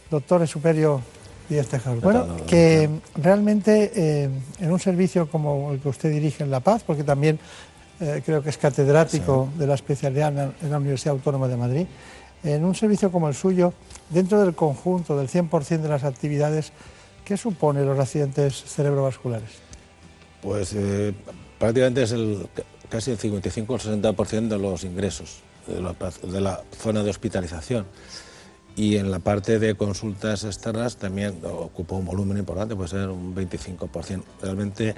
Doctor 0.10 0.48
Superio 0.48 1.02
Tejedor. 1.50 2.00
Bueno, 2.02 2.38
que 2.46 2.90
realmente 3.16 3.92
eh, 3.96 4.30
en 4.60 4.72
un 4.72 4.80
servicio 4.80 5.30
como 5.30 5.72
el 5.74 5.80
que 5.80 5.90
usted 5.90 6.12
dirige 6.12 6.44
en 6.44 6.52
La 6.52 6.60
Paz, 6.60 6.84
porque 6.86 7.04
también 7.04 7.40
eh, 8.00 8.22
creo 8.24 8.44
que 8.44 8.50
es 8.50 8.58
catedrático 8.58 9.50
de 9.58 9.66
la 9.66 9.74
especialidad 9.74 10.54
en 10.62 10.72
la 10.72 10.78
Universidad 10.78 11.16
Autónoma 11.16 11.48
de 11.48 11.58
Madrid, 11.58 11.88
en 12.44 12.64
un 12.64 12.76
servicio 12.76 13.12
como 13.12 13.28
el 13.28 13.36
suyo, 13.36 13.74
dentro 14.10 14.40
del 14.40 14.56
conjunto 14.56 15.18
del 15.18 15.28
100% 15.28 15.82
de 15.82 15.90
las 15.90 16.04
actividades, 16.04 16.72
¿qué 17.26 17.36
supone 17.36 17.84
los 17.84 18.00
accidentes 18.00 18.64
cerebrovasculares? 18.64 19.50
Pues 20.42 20.74
eh, 20.74 21.14
prácticamente 21.58 22.04
es 22.04 22.12
el, 22.12 22.48
casi 22.90 23.12
el 23.12 23.18
55 23.18 23.74
o 23.74 23.76
el 23.76 23.82
60% 23.82 24.48
de 24.48 24.58
los 24.58 24.84
ingresos 24.84 25.42
de 25.68 26.42
la, 26.42 26.64
zona 26.78 27.04
de 27.04 27.10
hospitalización. 27.10 27.86
Y 28.76 28.98
en 28.98 29.12
la 29.12 29.20
parte 29.20 29.60
de 29.60 29.76
consultas 29.76 30.44
externas 30.46 30.98
también 30.98 31.40
ocupa 31.44 31.96
un 31.96 32.06
volumen 32.06 32.38
importante, 32.38 32.76
puede 32.76 32.90
ser 32.90 33.10
un 33.10 33.36
25%. 33.36 34.24
Realmente 34.42 34.96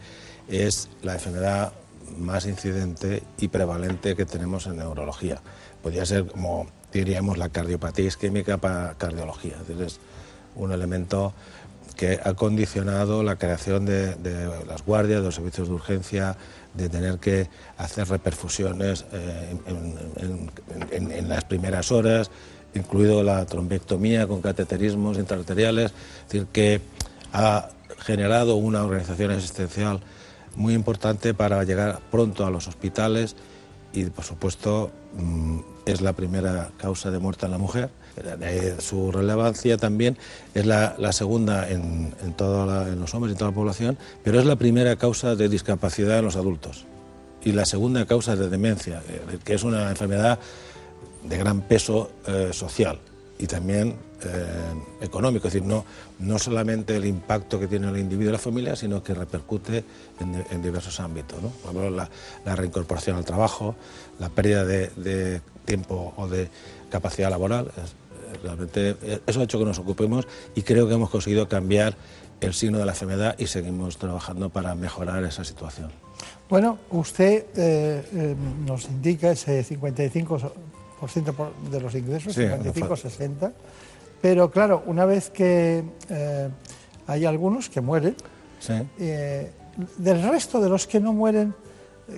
es 0.48 0.90
la 1.02 1.14
enfermedad 1.14 1.74
más 2.18 2.46
incidente 2.46 3.24
y 3.40 3.48
prevalente 3.48 4.16
que 4.16 4.26
tenemos 4.26 4.68
en 4.68 4.78
neurología. 4.78 5.42
Podría 5.82 6.06
ser 6.06 6.28
como 6.28 6.68
diríamos 6.92 7.38
la 7.38 7.50
cardiopatía 7.50 8.06
isquémica 8.06 8.58
para 8.58 8.96
cardiología. 8.96 9.56
Es 9.80 10.00
un 10.56 10.72
elemento 10.72 11.34
que 11.96 12.20
ha 12.24 12.34
condicionado 12.34 13.24
la 13.24 13.36
creación 13.36 13.86
de, 13.86 14.16
las 14.68 14.84
guardias, 14.84 15.20
de 15.20 15.26
los 15.26 15.36
servicios 15.36 15.68
de 15.68 15.74
urgencia, 15.76 16.38
de 16.74 16.90
tener 16.90 17.20
que 17.20 17.50
hacer 17.78 18.08
reperfusiones 18.08 19.06
eh, 19.12 19.56
en, 20.92 21.30
las 21.30 21.46
primeras 21.46 21.92
horas, 21.92 22.32
incluido 22.74 23.24
la 23.24 23.46
trombectomía 23.46 24.28
con 24.28 24.42
cateterismos 24.42 25.18
intraarteriales, 25.18 25.92
es 25.92 26.32
decir, 26.32 26.48
que 26.52 26.82
ha 27.34 27.70
generado 28.00 28.56
una 28.56 28.84
organización 28.84 29.32
asistencial 29.32 30.02
muy 30.56 30.74
importante 30.74 31.34
para 31.34 31.64
llegar 31.64 32.00
pronto 32.12 32.46
a 32.46 32.50
los 32.50 32.68
hospitales 32.68 33.36
y, 33.94 34.06
por 34.06 34.26
supuesto, 34.26 34.92
mm, 35.18 35.60
es 35.86 36.02
la 36.02 36.14
primera 36.14 36.72
causa 36.78 37.12
de 37.12 37.20
muerte 37.20 37.46
en 37.46 37.52
la 37.52 37.58
mujer. 37.58 37.90
su 38.80 39.12
relevancia 39.12 39.78
también 39.78 40.18
es 40.54 40.66
la, 40.66 41.12
segunda 41.14 41.70
en, 41.70 42.14
en, 42.22 42.36
en 42.38 43.00
los 43.00 43.14
hombres 43.14 43.32
y 43.32 43.34
en 43.34 43.38
toda 43.38 43.52
la 43.52 43.56
población, 43.56 43.98
pero 44.24 44.40
es 44.40 44.46
la 44.46 44.58
primera 44.58 44.96
causa 44.98 45.36
de 45.36 45.48
discapacidad 45.48 46.20
en 46.20 46.26
los 46.26 46.36
adultos 46.36 46.86
y 47.44 47.52
la 47.54 47.66
segunda 47.66 48.06
causa 48.06 48.36
de 48.36 48.50
demencia, 48.50 49.02
eh, 49.08 49.40
que 49.44 49.54
es 49.54 49.64
una 49.64 49.90
enfermedad 49.90 50.40
de 51.24 51.38
gran 51.38 51.62
peso 51.62 52.12
eh, 52.28 52.50
social 52.52 53.00
y 53.38 53.48
también 53.48 53.96
eh, 54.24 54.46
económico, 55.02 55.48
es 55.48 55.54
decir, 55.54 55.68
no, 55.68 55.84
no 56.20 56.38
solamente 56.38 56.96
el 56.96 57.06
impacto 57.06 57.60
que 57.60 57.68
tiene 57.68 57.90
el 57.90 57.98
individuo 57.98 58.30
y 58.30 58.34
la 58.34 58.38
familia, 58.38 58.76
sino 58.76 59.02
que 59.04 59.16
repercute 59.16 59.84
en, 60.20 60.62
diversos 60.62 61.00
ámbitos. 61.00 61.40
Por 61.40 61.72
ejemplo, 61.72 61.90
la, 61.90 62.56
reincorporación 62.56 63.18
al 63.18 63.26
trabajo, 63.26 63.76
la 64.20 64.30
pérdida 64.30 64.64
de, 64.64 65.42
tiempo 65.66 66.14
o 66.18 66.28
de 66.28 66.50
capacidad 66.92 67.32
laboral. 67.32 67.72
realmente 68.44 68.96
eso 69.26 69.40
ha 69.40 69.44
hecho 69.44 69.58
que 69.58 69.66
nos 69.66 69.80
ocupemos 69.80 70.28
y 70.54 70.62
creo 70.62 70.88
que 70.88 70.94
hemos 70.94 71.10
conseguido 71.10 71.48
cambiar 71.48 71.96
el 72.42 72.54
signo 72.54 72.78
de 72.78 72.86
la 72.86 72.92
enfermedad 72.92 73.36
y 73.40 73.48
seguimos 73.48 73.98
trabajando 73.98 74.50
para 74.50 74.76
mejorar 74.76 75.24
esa 75.24 75.44
situación. 75.44 75.92
Bueno, 76.50 76.78
usted 76.90 77.46
eh, 77.56 78.36
nos 78.66 78.86
indica 78.86 79.32
ese 79.32 79.66
55% 79.66 80.52
de 81.72 81.82
los 81.82 81.96
ingresos, 81.96 82.38
55-60%. 82.38 83.52
Pero 84.22 84.52
claro, 84.52 84.84
una 84.86 85.06
vez 85.06 85.30
que 85.32 85.84
eh, 86.10 86.50
hay 87.08 87.26
algunos 87.26 87.70
que 87.70 87.82
mueren, 87.82 88.16
eh, 89.00 89.52
del 89.98 90.22
resto 90.22 90.62
de 90.62 90.70
los 90.70 90.86
que 90.86 91.00
no 91.00 91.12
mueren, 91.12 91.56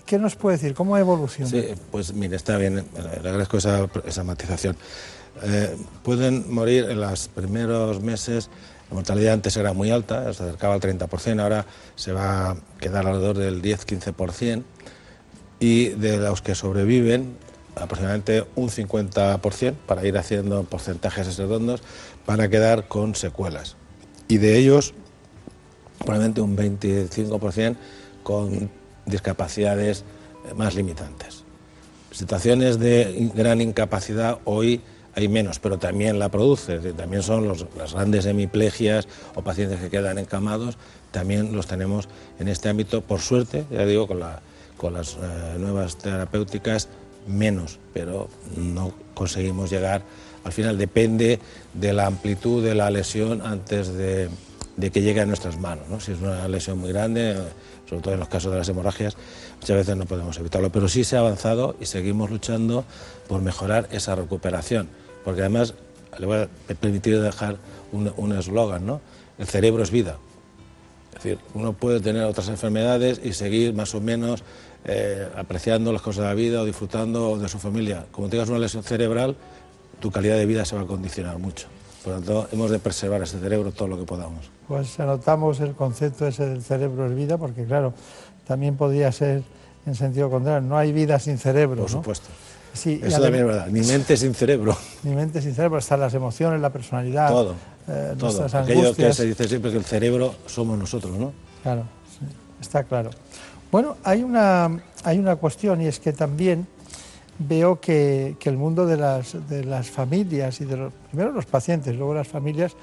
¿qué 0.06 0.20
nos 0.20 0.36
puede 0.36 0.58
decir? 0.58 0.74
¿Cómo 0.74 0.98
evoluciona? 0.98 1.50
Sí, 1.50 1.66
pues 1.92 2.14
mire, 2.14 2.36
está 2.36 2.58
bien, 2.58 2.76
le 2.76 3.30
agradezco 3.30 3.58
esa, 3.58 3.88
esa 4.06 4.24
matización. 4.24 4.76
Eh, 5.44 5.76
pueden 6.04 6.54
morir 6.54 6.90
en 6.90 7.00
los 7.00 7.28
primeros 7.30 8.02
meses, 8.02 8.50
la 8.90 8.96
mortalidad 8.96 9.34
antes 9.34 9.56
era 9.56 9.74
muy 9.74 9.90
alta, 9.90 10.32
se 10.34 10.44
acercaba 10.44 10.74
al 10.74 10.82
30%, 10.82 11.40
ahora 11.40 11.66
se 11.96 12.12
va 12.12 12.52
a 12.52 12.58
quedar 12.80 13.08
alrededor 13.08 13.38
del 13.38 13.62
10-15%, 13.62 14.64
y 15.60 15.90
de 15.90 16.18
los 16.18 16.42
que 16.42 16.56
sobreviven, 16.56 17.38
aproximadamente 17.76 18.46
un 18.56 18.70
50%, 18.70 19.74
para 19.88 20.06
ir 20.06 20.18
haciendo 20.18 20.64
porcentajes 20.64 21.38
redondos, 21.38 21.82
van 22.26 22.42
a 22.42 22.50
quedar 22.50 22.88
con 22.88 23.16
secuelas. 23.16 23.76
y 24.28 24.38
de 24.38 24.58
ellos 24.58 24.94
probablemente 26.00 26.42
un 26.42 26.58
25% 26.58 27.76
con 28.24 28.70
discapacidades 29.06 30.04
eh, 30.50 30.54
más 30.54 30.76
limitantes. 30.76 31.44
Situaciones 32.12 32.80
de 32.80 33.32
gran 33.34 33.62
incapacidad 33.62 34.40
hoy 34.46 34.82
hay 35.16 35.28
menos, 35.28 35.60
pero 35.60 35.78
también 35.78 36.20
la 36.20 36.30
produce. 36.30 36.80
También 36.94 37.24
son 37.24 37.48
las 37.48 37.94
grandes 37.94 38.26
hemiplegias 38.26 39.08
o 39.36 39.44
pacientes 39.44 39.80
que 39.80 39.90
quedan 39.90 40.18
encamados, 40.18 40.78
también 41.12 41.56
los 41.56 41.68
tenemos 41.68 42.10
en 42.40 42.48
este 42.48 42.70
ámbito. 42.70 43.02
Por 43.02 43.20
suerte, 43.20 43.66
ya 43.72 43.86
digo, 43.86 44.08
con 44.08 44.94
las 44.94 45.14
eh, 45.14 45.58
nuevas 45.60 45.98
terapéuticas, 45.98 46.90
menos, 47.28 47.80
pero 47.94 48.30
no 48.58 48.92
conseguimos 49.14 49.70
llegar. 49.70 50.04
Al 50.44 50.52
final 50.52 50.78
depende 50.78 51.40
de 51.74 51.94
la 51.94 52.08
amplitud 52.08 52.64
de 52.64 52.76
la 52.76 52.90
lesión 52.90 53.42
antes 53.42 53.94
de, 53.94 54.30
que 54.92 55.02
llegue 55.02 55.22
a 55.22 55.26
nuestras 55.26 55.60
manos. 55.60 55.88
¿no? 55.90 56.00
Si 56.00 56.12
es 56.12 56.20
una 56.20 56.48
lesión 56.48 56.80
muy 56.80 56.90
grande, 56.92 57.36
sobre 57.90 58.02
todo 58.02 58.14
en 58.14 58.20
los 58.20 58.30
casos 58.30 58.52
de 58.52 58.58
las 58.58 58.68
hemorragias, 58.68 59.16
muchas 59.60 59.78
veces 59.78 59.96
no 59.96 60.06
podemos 60.06 60.38
evitarlo. 60.38 60.72
Pero 60.72 60.88
sí 60.88 61.04
se 61.04 61.16
ha 61.16 61.20
avanzado 61.20 61.76
y 61.80 61.86
seguimos 61.86 62.30
luchando 62.30 62.84
por 63.28 63.42
mejorar 63.42 63.88
esa 63.92 64.16
recuperación. 64.16 64.90
Porque 65.24 65.42
además, 65.42 65.74
le 66.20 66.26
voy 66.26 66.38
a 66.40 66.50
permitir 66.80 67.22
dejar 67.22 67.58
un 67.92 68.34
eslogan, 68.34 68.86
¿no? 68.86 69.00
El 69.38 69.48
cerebro 69.48 69.84
es 69.84 69.92
vida. 69.92 70.18
Es 71.16 71.24
decir, 71.24 71.40
uno 71.54 71.74
puede 71.74 72.00
tener 72.00 72.24
otras 72.24 72.50
enfermedades 72.50 73.22
y 73.24 73.34
seguir 73.34 73.74
más 73.74 73.94
o 73.96 74.02
menos 74.02 74.44
eh, 74.86 75.28
apreciando 75.38 75.92
las 75.94 76.02
cosas 76.02 76.24
de 76.24 76.30
la 76.30 76.34
vida 76.34 76.62
o 76.62 76.66
disfrutando 76.66 77.38
de 77.38 77.48
su 77.48 77.60
familia. 77.60 78.06
Como 78.12 78.30
tengas 78.30 78.50
una 78.50 78.60
lesión 78.60 78.84
cerebral, 78.84 79.36
tu 80.00 80.12
calidad 80.12 80.36
de 80.36 80.46
vida 80.46 80.66
se 80.66 80.76
va 80.76 80.82
a 80.82 80.86
condicionar 80.86 81.38
mucho. 81.38 81.68
Por 82.04 82.14
lo 82.14 82.20
tanto, 82.20 82.48
hemos 82.52 82.70
de 82.70 82.80
preservar 82.80 83.22
ese 83.22 83.40
cerebro 83.40 83.72
todo 83.72 83.88
lo 83.88 83.98
que 83.98 84.04
podamos. 84.04 84.50
Pues 84.68 85.00
anotamos 85.00 85.62
el 85.62 85.74
concepto 85.74 86.28
ese 86.28 86.46
del 86.46 86.62
cerebro 86.62 87.08
es 87.08 87.16
vida, 87.16 87.38
porque 87.38 87.64
claro, 87.64 87.94
también 88.46 88.76
podría 88.76 89.12
ser 89.12 89.44
en 89.86 89.96
sentido 89.96 90.30
contrario, 90.30 90.62
no 90.68 90.78
hay 90.78 90.92
vida 90.92 91.20
sin 91.20 91.38
cerebro. 91.38 91.82
Por 91.82 91.90
supuesto. 91.90 92.28
Sí, 92.74 93.00
Eso 93.04 93.22
también 93.22 93.44
es 93.44 93.48
verdad, 93.52 93.68
ni 93.68 93.82
mente 93.82 94.18
sin 94.18 94.34
cerebro. 94.34 94.76
Ni 95.04 95.14
mente 95.14 95.42
sin 95.42 95.54
cerebro, 95.54 95.78
están 95.78 96.00
las 96.00 96.14
emociones, 96.16 96.60
la 96.60 96.72
personalidad. 96.72 97.30
Todo, 97.30 97.56
eh, 97.88 98.16
todo. 98.18 98.48
Aquello 98.52 98.96
que 98.96 99.14
se 99.14 99.26
dice 99.26 99.48
siempre 99.48 99.72
que 99.72 99.78
el 99.78 99.86
cerebro 99.86 100.34
somos 100.48 100.78
nosotros, 100.78 101.16
¿no? 101.16 101.34
Claro, 101.62 101.84
está 102.60 102.84
claro. 102.84 103.12
Bueno, 103.74 103.98
hay 104.04 104.22
una, 104.22 104.70
hay 105.04 105.18
una 105.18 105.36
cuestión 105.38 105.82
y 105.82 105.88
es 105.88 106.00
que 106.00 106.14
también 106.14 106.68
veo 107.40 107.80
que, 107.82 108.36
que 108.40 108.50
el 108.50 108.56
mundo 108.56 108.86
de 108.86 108.98
las, 108.98 109.50
de 109.50 109.64
las 109.64 109.90
familias 109.90 110.62
y 110.62 110.66
de 110.66 110.78
los, 110.78 110.94
primero 111.10 111.32
los 111.32 111.48
pacientes, 111.48 111.96
luego 111.96 112.14
las 112.14 112.28
familias, 112.28 112.76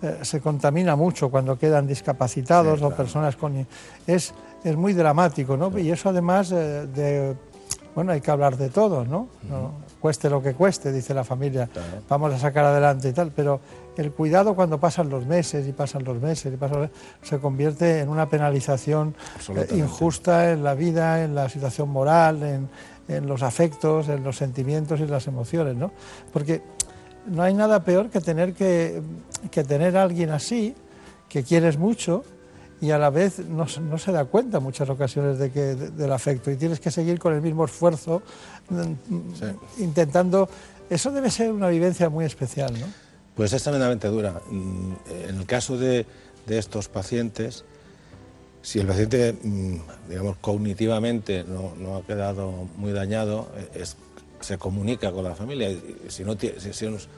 eh, 0.00 0.20
se 0.22 0.40
contamina 0.40 0.94
mucho 0.94 1.28
cuando 1.28 1.58
quedan 1.58 1.88
discapacitados 1.88 2.80
o 2.82 2.90
personas 2.90 3.34
con... 3.34 3.66
Es, 4.06 4.32
es 4.62 4.76
muy 4.76 4.92
dramático, 4.92 5.56
¿no? 5.56 5.76
Y 5.76 5.90
eso 5.90 6.10
además 6.10 6.52
eh, 6.52 6.86
de... 6.86 7.34
Bueno, 7.96 8.12
hay 8.12 8.20
que 8.20 8.30
hablar 8.30 8.56
de 8.56 8.68
todo, 8.68 9.04
¿no? 9.04 9.26
Cueste 9.98 10.30
lo 10.30 10.40
que 10.40 10.54
cueste, 10.54 10.92
dice 10.92 11.14
la 11.14 11.24
familia, 11.24 11.68
vamos 12.08 12.32
a 12.32 12.38
sacar 12.38 12.64
adelante 12.64 13.08
y 13.08 13.12
tal, 13.12 13.32
pero 13.34 13.58
el 13.98 14.12
cuidado 14.12 14.54
cuando 14.54 14.78
pasan 14.78 15.10
los 15.10 15.26
meses 15.26 15.66
y 15.66 15.72
pasan 15.72 16.04
los 16.04 16.20
meses 16.22 16.54
y 16.54 16.56
pasan 16.56 16.88
se 17.20 17.38
convierte 17.38 18.00
en 18.00 18.08
una 18.08 18.28
penalización 18.28 19.14
eh, 19.54 19.66
injusta 19.72 20.52
en 20.52 20.62
la 20.62 20.74
vida, 20.74 21.24
en 21.24 21.34
la 21.34 21.48
situación 21.48 21.88
moral, 21.88 22.42
en, 22.44 22.68
en 23.08 23.26
los 23.26 23.42
afectos, 23.42 24.08
en 24.08 24.22
los 24.22 24.36
sentimientos 24.36 25.00
y 25.00 25.06
las 25.06 25.26
emociones, 25.26 25.74
¿no? 25.74 25.90
Porque 26.32 26.62
no 27.26 27.42
hay 27.42 27.54
nada 27.54 27.82
peor 27.82 28.08
que 28.08 28.20
tener 28.20 28.54
que, 28.54 29.02
que 29.50 29.64
tener 29.64 29.96
a 29.96 30.04
alguien 30.04 30.30
así, 30.30 30.76
que 31.28 31.42
quieres 31.42 31.76
mucho 31.76 32.22
y 32.80 32.92
a 32.92 32.98
la 32.98 33.10
vez 33.10 33.40
no, 33.40 33.66
no 33.82 33.98
se 33.98 34.12
da 34.12 34.26
cuenta 34.26 34.58
en 34.58 34.62
muchas 34.62 34.88
ocasiones 34.88 35.38
de 35.38 35.50
que, 35.50 35.74
del 35.74 36.12
afecto 36.12 36.52
y 36.52 36.56
tienes 36.56 36.78
que 36.78 36.92
seguir 36.92 37.18
con 37.18 37.34
el 37.34 37.42
mismo 37.42 37.64
esfuerzo 37.64 38.22
mm, 38.70 39.82
intentando... 39.82 40.48
Eso 40.88 41.10
debe 41.10 41.30
ser 41.30 41.52
una 41.52 41.68
vivencia 41.68 42.08
muy 42.08 42.24
especial, 42.24 42.72
¿no? 42.78 42.86
Pues 43.38 43.52
es 43.52 43.62
tremendamente 43.62 44.08
dura. 44.08 44.42
Mm, 44.50 44.94
en 45.28 45.38
el 45.38 45.46
caso 45.46 45.78
de, 45.78 46.06
de 46.44 46.58
estos 46.58 46.88
pacientes, 46.88 47.64
si 48.62 48.80
el 48.80 48.86
paciente, 48.88 49.32
mm, 49.32 49.76
digamos, 50.08 50.38
cognitivamente 50.38 51.44
no, 51.44 51.72
no 51.78 51.96
ha 51.96 52.02
quedado 52.02 52.50
muy 52.76 52.90
dañado, 52.90 53.48
eh, 53.74 53.84
se 54.40 54.58
comunica 54.58 55.12
con 55.12 55.22
la 55.22 55.36
familia. 55.36 55.70
Si 56.08 56.24
no 56.24 56.36
tiene 56.36 56.58
si 56.58 56.70
es 56.70 57.08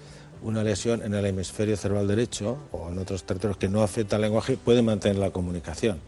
una 0.43 0.63
lesión 0.63 1.03
en 1.03 1.15
el 1.15 1.25
hemisferio 1.25 1.75
cerebral 1.79 2.07
derecho 2.07 2.59
o 2.71 2.91
en 2.91 2.99
otros 2.99 3.25
territorios 3.25 3.57
que 3.57 3.71
no 3.71 3.83
afecta 3.83 4.17
al 4.17 4.23
lenguaje, 4.23 4.59
puede 4.59 4.83
mantener 4.83 5.17
la 5.17 5.31
comunicación, 5.31 6.01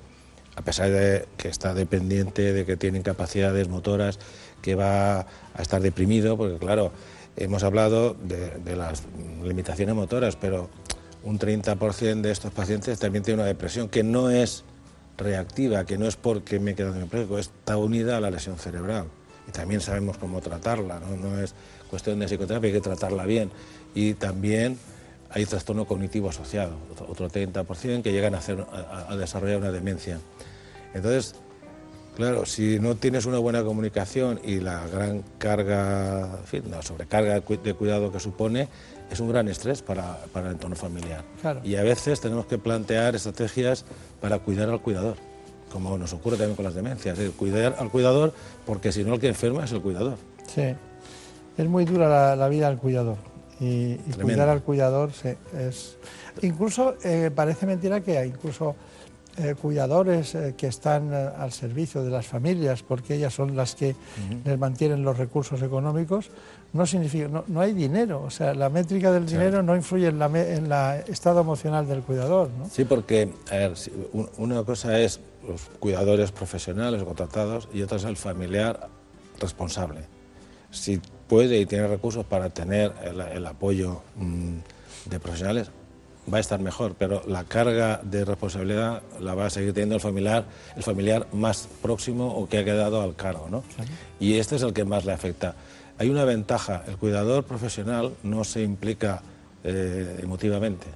a 0.56 0.60
pesar 0.60 0.90
de 0.90 1.24
que 1.38 1.48
está 1.48 1.72
dependiente, 1.72 2.52
de 2.52 2.66
que 2.66 2.76
tiene 2.76 2.98
incapacidades 2.98 3.66
motoras, 3.66 4.18
que 4.60 4.74
va 4.74 5.20
a 5.20 5.62
estar 5.62 5.80
deprimido, 5.80 6.36
porque 6.36 6.58
claro, 6.58 6.92
hemos 7.36 7.62
hablado 7.62 8.14
de, 8.14 8.76
las 8.76 9.02
limitaciones 9.42 9.94
motoras, 9.94 10.36
pero 10.36 10.68
un 11.22 11.38
30% 11.38 12.20
de 12.20 12.30
estos 12.30 12.52
pacientes 12.52 12.98
también 12.98 13.24
tiene 13.24 13.40
una 13.40 13.46
depresión 13.46 13.88
que 13.88 14.02
no 14.02 14.30
es 14.30 14.64
reactiva, 15.16 15.84
que 15.84 15.98
no 15.98 16.06
es 16.06 16.16
porque 16.16 16.58
me 16.58 16.72
he 16.72 16.74
quedado 16.74 16.96
en 16.96 17.02
empleo, 17.02 17.38
está 17.38 17.76
unida 17.76 18.16
a 18.16 18.20
la 18.20 18.30
lesión 18.30 18.58
cerebral. 18.58 19.06
Y 19.48 19.52
también 19.52 19.80
sabemos 19.80 20.18
cómo 20.18 20.40
tratarla, 20.40 21.00
no, 21.00 21.40
es 21.40 21.54
cuestión 21.90 22.18
de 22.18 22.26
psicoterapia, 22.26 22.68
hay 22.68 22.74
que 22.74 22.80
tratarla 22.80 23.26
bien. 23.26 23.50
Y 23.94 24.14
también 24.14 24.78
hay 25.30 25.46
trastorno 25.46 25.86
cognitivo 25.86 26.28
asociado, 26.28 26.76
otro 27.08 27.28
30% 27.28 28.02
que 28.02 28.12
llegan 28.12 28.34
a, 28.34 28.40
a, 29.08 29.16
desarrollar 29.16 29.58
una 29.58 29.72
demencia. 29.72 30.18
Entonces, 30.94 31.34
claro, 32.16 32.46
si 32.46 32.78
no 32.78 32.94
tienes 32.96 33.26
una 33.26 33.38
buena 33.38 33.62
comunicación 33.62 34.40
y 34.44 34.60
la 34.60 34.86
gran 34.86 35.22
carga, 35.38 36.38
en 36.38 36.44
fin, 36.44 36.62
la 36.70 36.82
sobrecarga 36.82 37.40
de 37.40 37.74
cuidado 37.74 38.12
que 38.12 38.20
supone, 38.20 38.68
es 39.10 39.20
un 39.20 39.28
gran 39.28 39.48
estrés 39.48 39.82
para, 39.82 40.18
para 40.32 40.46
el 40.46 40.52
entorno 40.54 40.76
familiar. 40.76 41.24
Y 41.62 41.76
a 41.76 41.82
veces 41.82 42.20
tenemos 42.20 42.46
que 42.46 42.58
plantear 42.58 43.14
estrategias 43.14 43.84
para 44.20 44.38
cuidar 44.38 44.70
al 44.70 44.80
cuidador, 44.80 45.16
como 45.70 45.98
nos 45.98 46.12
ocurre 46.12 46.36
también 46.36 46.56
con 46.56 46.64
las 46.64 46.74
demencias, 46.74 47.18
es 47.18 47.30
cuidar 47.30 47.76
al 47.78 47.90
cuidador 47.90 48.32
porque 48.64 48.92
si 48.92 49.04
no 49.04 49.14
el 49.14 49.20
que 49.20 49.28
enferma 49.28 49.64
es 49.64 49.72
el 49.72 49.82
cuidador. 49.82 50.16
Sí, 50.46 50.74
es 51.58 51.68
muy 51.68 51.84
dura 51.84 52.36
la, 52.36 52.48
vida 52.48 52.68
del 52.68 52.78
cuidador 52.78 53.16
y, 53.60 53.96
cuidar 54.20 54.48
al 54.48 54.62
cuidador 54.62 55.10
es... 55.58 55.96
Incluso 56.40 56.96
eh, 57.04 57.30
parece 57.34 57.66
mentira 57.66 58.00
que 58.00 58.16
hay 58.16 58.28
incluso 58.30 58.74
eh, 59.38 59.54
cuidadores 59.60 60.34
eh, 60.34 60.54
que 60.56 60.66
están 60.66 61.12
al 61.14 61.52
servicio 61.52 62.02
de 62.02 62.10
las 62.10 62.26
familias 62.26 62.82
porque 62.82 63.14
ellas 63.14 63.32
son 63.32 63.56
las 63.56 63.74
que 63.74 63.96
les 64.44 64.58
mantienen 64.58 65.02
los 65.02 65.16
recursos 65.16 65.62
económicos, 65.62 66.30
no 66.72 66.86
significa, 66.86 67.28
no, 67.46 67.60
hay 67.60 67.72
dinero, 67.72 68.22
o 68.22 68.30
sea, 68.30 68.54
la 68.54 68.68
métrica 68.68 69.12
del 69.12 69.26
dinero 69.26 69.62
no 69.62 69.76
influye 69.76 70.08
en 70.08 70.22
el 70.22 70.72
estado 71.08 71.40
emocional 71.40 71.86
del 71.86 72.02
cuidador. 72.02 72.50
¿no? 72.58 72.68
Sí, 72.68 72.84
porque, 72.84 73.30
a 73.50 73.56
ver, 73.56 73.74
una 74.38 74.62
cosa 74.64 74.98
es 74.98 75.20
los 75.46 75.62
cuidadores 75.78 76.32
profesionales 76.32 77.02
o 77.02 77.06
contratados 77.06 77.68
y 77.72 77.82
otra 77.82 77.96
es 77.98 78.04
el 78.04 78.16
familiar 78.16 78.88
responsable. 79.40 80.00
Si 80.70 81.00
puede 81.28 81.58
y 81.58 81.66
tiene 81.66 81.86
recursos 81.86 82.24
para 82.24 82.50
tener 82.50 82.92
el, 83.02 83.46
apoyo 83.46 84.02
mm, 84.16 85.10
de 85.10 85.20
profesionales, 85.20 85.70
va 86.32 86.38
a 86.38 86.40
estar 86.40 86.60
mejor, 86.60 86.94
pero 86.98 87.22
la 87.26 87.44
carga 87.44 88.00
de 88.02 88.24
responsabilidad 88.24 89.02
la 89.20 89.34
va 89.34 89.46
a 89.46 89.50
seguir 89.50 89.72
teniendo 89.72 89.96
el 89.96 90.00
familiar, 90.00 90.44
el 90.76 90.82
familiar 90.82 91.26
más 91.32 91.68
próximo 91.80 92.28
o 92.28 92.48
que 92.48 92.58
ha 92.58 92.64
quedado 92.64 93.02
al 93.02 93.16
cargo, 93.16 93.48
¿no? 93.50 93.64
Y 94.20 94.34
este 94.34 94.56
es 94.56 94.62
el 94.62 94.72
que 94.72 94.84
más 94.84 95.04
le 95.04 95.12
afecta. 95.12 95.54
Hay 95.98 96.10
una 96.10 96.24
ventaja, 96.24 96.84
el 96.86 96.96
cuidador 96.96 97.44
profesional 97.44 98.14
no 98.22 98.44
se 98.44 98.62
implica 98.62 99.22
eh, 99.64 100.20
emotivamente. 100.22 100.86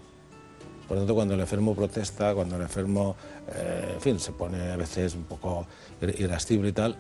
Por 0.88 0.96
lo 0.96 1.02
tanto, 1.02 1.14
cuando 1.14 1.34
el 1.34 1.40
enfermo 1.40 1.74
protesta, 1.74 2.34
cuando 2.34 2.56
el 2.56 2.62
enfermo, 2.62 3.16
eh, 3.54 3.92
en 3.94 4.00
fin, 4.00 4.20
se 4.20 4.32
pone 4.32 4.70
a 4.70 4.76
veces 4.76 5.14
un 5.14 5.24
poco 5.24 5.66
irascible 6.00 6.68
y 6.68 6.72
tal, 6.72 6.96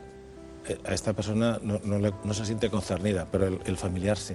eh, 0.68 0.78
a 0.84 0.94
esta 0.94 1.12
persona 1.12 1.60
no, 1.62 2.34
se 2.34 2.44
siente 2.44 2.68
concernida, 2.68 3.26
pero 3.30 3.46
el, 3.46 3.76
familiar 3.76 4.16
sí. 4.16 4.34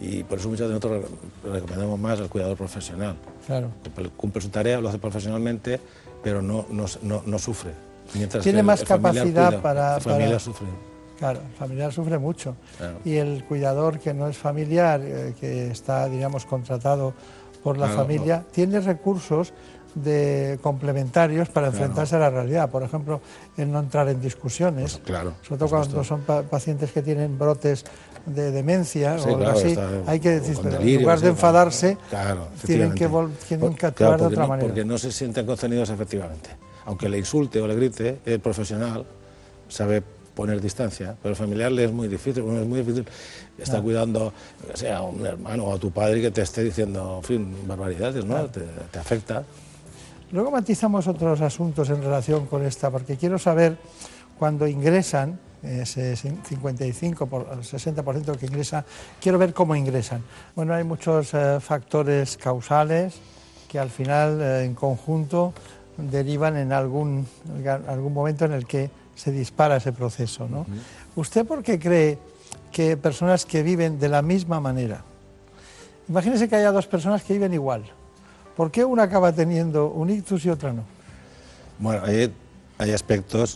Y 0.00 0.22
por 0.22 0.38
eso 0.38 0.48
muchas 0.48 0.68
de 0.68 0.74
nosotros 0.74 1.06
recomendamos 1.44 1.98
más 1.98 2.20
al 2.20 2.28
cuidador 2.28 2.56
profesional. 2.56 3.16
Claro. 3.46 3.70
Cumple 4.16 4.40
su 4.40 4.48
tarea, 4.48 4.80
lo 4.80 4.88
hace 4.88 4.98
profesionalmente, 4.98 5.80
pero 6.22 6.40
no, 6.40 6.66
no, 6.70 7.38
sufre. 7.38 7.72
Mientras 8.14 8.42
Tiene 8.42 8.62
más 8.62 8.84
capacidad 8.84 9.60
para... 9.60 9.94
La 9.94 10.00
familia 10.00 10.38
sufre. 10.38 10.68
Claro, 11.18 11.40
el 11.40 11.56
familiar 11.56 11.92
sufre 11.92 12.18
mucho. 12.18 12.54
Y 13.04 13.16
el 13.16 13.44
cuidador 13.44 13.98
que 13.98 14.14
no 14.14 14.28
es 14.28 14.36
familiar, 14.36 15.00
eh, 15.02 15.34
que 15.38 15.70
está, 15.70 16.08
digamos, 16.08 16.46
contratado 16.46 17.12
por 17.62 17.76
la 17.76 17.88
familia, 17.88 18.44
tiene 18.52 18.80
recursos 18.80 19.52
de 19.94 20.58
complementarios 20.62 21.48
para 21.48 21.68
enfrentarse 21.68 22.16
a 22.16 22.18
la 22.20 22.30
realidad. 22.30 22.70
Por 22.70 22.82
ejemplo, 22.82 23.20
el 23.56 23.70
no 23.70 23.80
entrar 23.80 24.08
en 24.08 24.20
discusiones, 24.20 24.98
pues 24.98 25.06
claro, 25.06 25.34
sobre 25.42 25.58
todo 25.58 25.68
cuando 25.68 26.04
son 26.04 26.20
pacientes 26.22 26.92
que 26.92 27.02
tienen 27.02 27.38
brotes 27.38 27.84
de 28.26 28.50
demencia 28.50 29.18
Sí, 29.18 29.24
o 29.24 29.28
algo 29.28 29.38
claro, 29.40 29.58
así, 29.58 29.68
está- 29.68 29.88
hay 30.06 30.20
que 30.20 30.30
decir, 30.40 30.56
en 30.64 31.00
lugar 31.00 31.20
de 31.20 31.28
enfadarse, 31.28 31.96
Claro, 32.10 32.48
tienen 32.64 32.92
que, 32.92 33.08
tienen 33.48 33.74
que 33.74 33.86
actuar 33.86 34.10
claro, 34.10 34.18
de 34.18 34.26
otra 34.26 34.42
no- 34.42 34.48
manera. 34.48 34.66
Porque 34.68 34.84
no 34.84 34.98
se 34.98 35.10
sienten 35.12 35.46
contenidos 35.46 35.90
efectivamente. 35.90 36.50
Aunque 36.86 37.08
le 37.08 37.18
insulte 37.18 37.60
o 37.60 37.66
le 37.66 37.74
grite, 37.76 38.20
el 38.24 38.40
profesional 38.40 39.04
sabe 39.68 40.02
poner 40.34 40.60
distancia, 40.60 41.16
pero 41.20 41.30
el 41.30 41.36
familiar 41.36 41.70
le 41.72 41.84
es 41.84 41.92
muy 41.92 42.06
difícil, 42.08 42.44
es 42.44 42.66
muy 42.66 42.78
difícil 42.80 43.04
estar 43.58 43.64
Claro. 43.66 43.82
cuidando, 43.82 44.32
o 44.72 44.76
sea, 44.76 44.98
a 44.98 45.02
un 45.02 45.26
hermano 45.26 45.64
o 45.64 45.74
a 45.74 45.78
tu 45.78 45.90
padre 45.90 46.20
que 46.22 46.30
te 46.30 46.42
esté 46.42 46.62
diciendo, 46.62 47.16
en 47.18 47.24
fin, 47.24 47.56
barbaridades, 47.66 48.24
¿no? 48.24 48.46
Te 48.46 48.98
afecta. 48.98 49.42
Luego 50.30 50.50
matizamos 50.50 51.08
otros 51.08 51.40
asuntos 51.40 51.90
en 51.90 52.02
relación 52.02 52.46
con 52.46 52.64
esta, 52.64 52.90
porque 52.90 53.16
quiero 53.16 53.38
saber 53.38 53.76
cuando 54.38 54.66
ingresan, 54.68 55.40
ese 55.62 56.16
55 56.16 57.26
por 57.26 57.48
60% 57.60 58.36
que 58.36 58.46
ingresa, 58.46 58.84
quiero 59.20 59.38
ver 59.38 59.52
cómo 59.52 59.74
ingresan. 59.74 60.22
Bueno, 60.54 60.74
hay 60.74 60.84
muchos 60.84 61.34
eh, 61.34 61.58
factores 61.60 62.36
causales 62.36 63.16
que 63.68 63.78
al 63.78 63.90
final 63.90 64.40
eh, 64.40 64.64
en 64.64 64.74
conjunto 64.74 65.52
derivan 65.96 66.56
en 66.56 66.72
algún, 66.72 67.26
algún 67.88 68.14
momento 68.14 68.44
en 68.44 68.52
el 68.52 68.66
que 68.66 68.90
se 69.14 69.32
dispara 69.32 69.76
ese 69.76 69.92
proceso. 69.92 70.48
¿no? 70.48 70.64
¿Usted 71.16 71.44
por 71.44 71.62
qué 71.62 71.78
cree 71.78 72.18
que 72.70 72.96
personas 72.96 73.44
que 73.44 73.62
viven 73.62 73.98
de 73.98 74.08
la 74.08 74.22
misma 74.22 74.60
manera, 74.60 75.02
imagínese 76.08 76.48
que 76.48 76.56
haya 76.56 76.70
dos 76.70 76.86
personas 76.86 77.22
que 77.24 77.32
viven 77.32 77.52
igual, 77.52 77.82
¿por 78.56 78.70
qué 78.70 78.84
una 78.84 79.04
acaba 79.04 79.32
teniendo 79.32 79.88
un 79.88 80.10
ictus 80.10 80.44
y 80.44 80.50
otra 80.50 80.72
no? 80.72 80.84
Bueno, 81.80 82.04
hay, 82.04 82.32
hay 82.78 82.92
aspectos, 82.92 83.54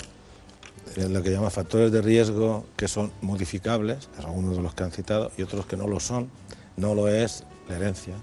lo 0.97 1.23
que 1.23 1.31
llama 1.31 1.51
factores 1.51 1.93
de 1.93 2.03
riesgo, 2.03 2.65
que 2.77 2.89
son 2.89 3.13
modificables, 3.21 4.09
algunos 4.25 4.57
de 4.57 4.63
los 4.63 4.75
que 4.75 4.85
han 4.85 4.93
citado, 4.93 5.31
y 5.37 5.43
otros 5.43 5.67
que 5.67 5.77
no 5.77 5.87
lo 5.87 6.01
son. 6.01 6.29
No 6.77 6.95
lo 6.95 7.09
es 7.09 7.45
la 7.69 7.77
herencia. 7.77 8.15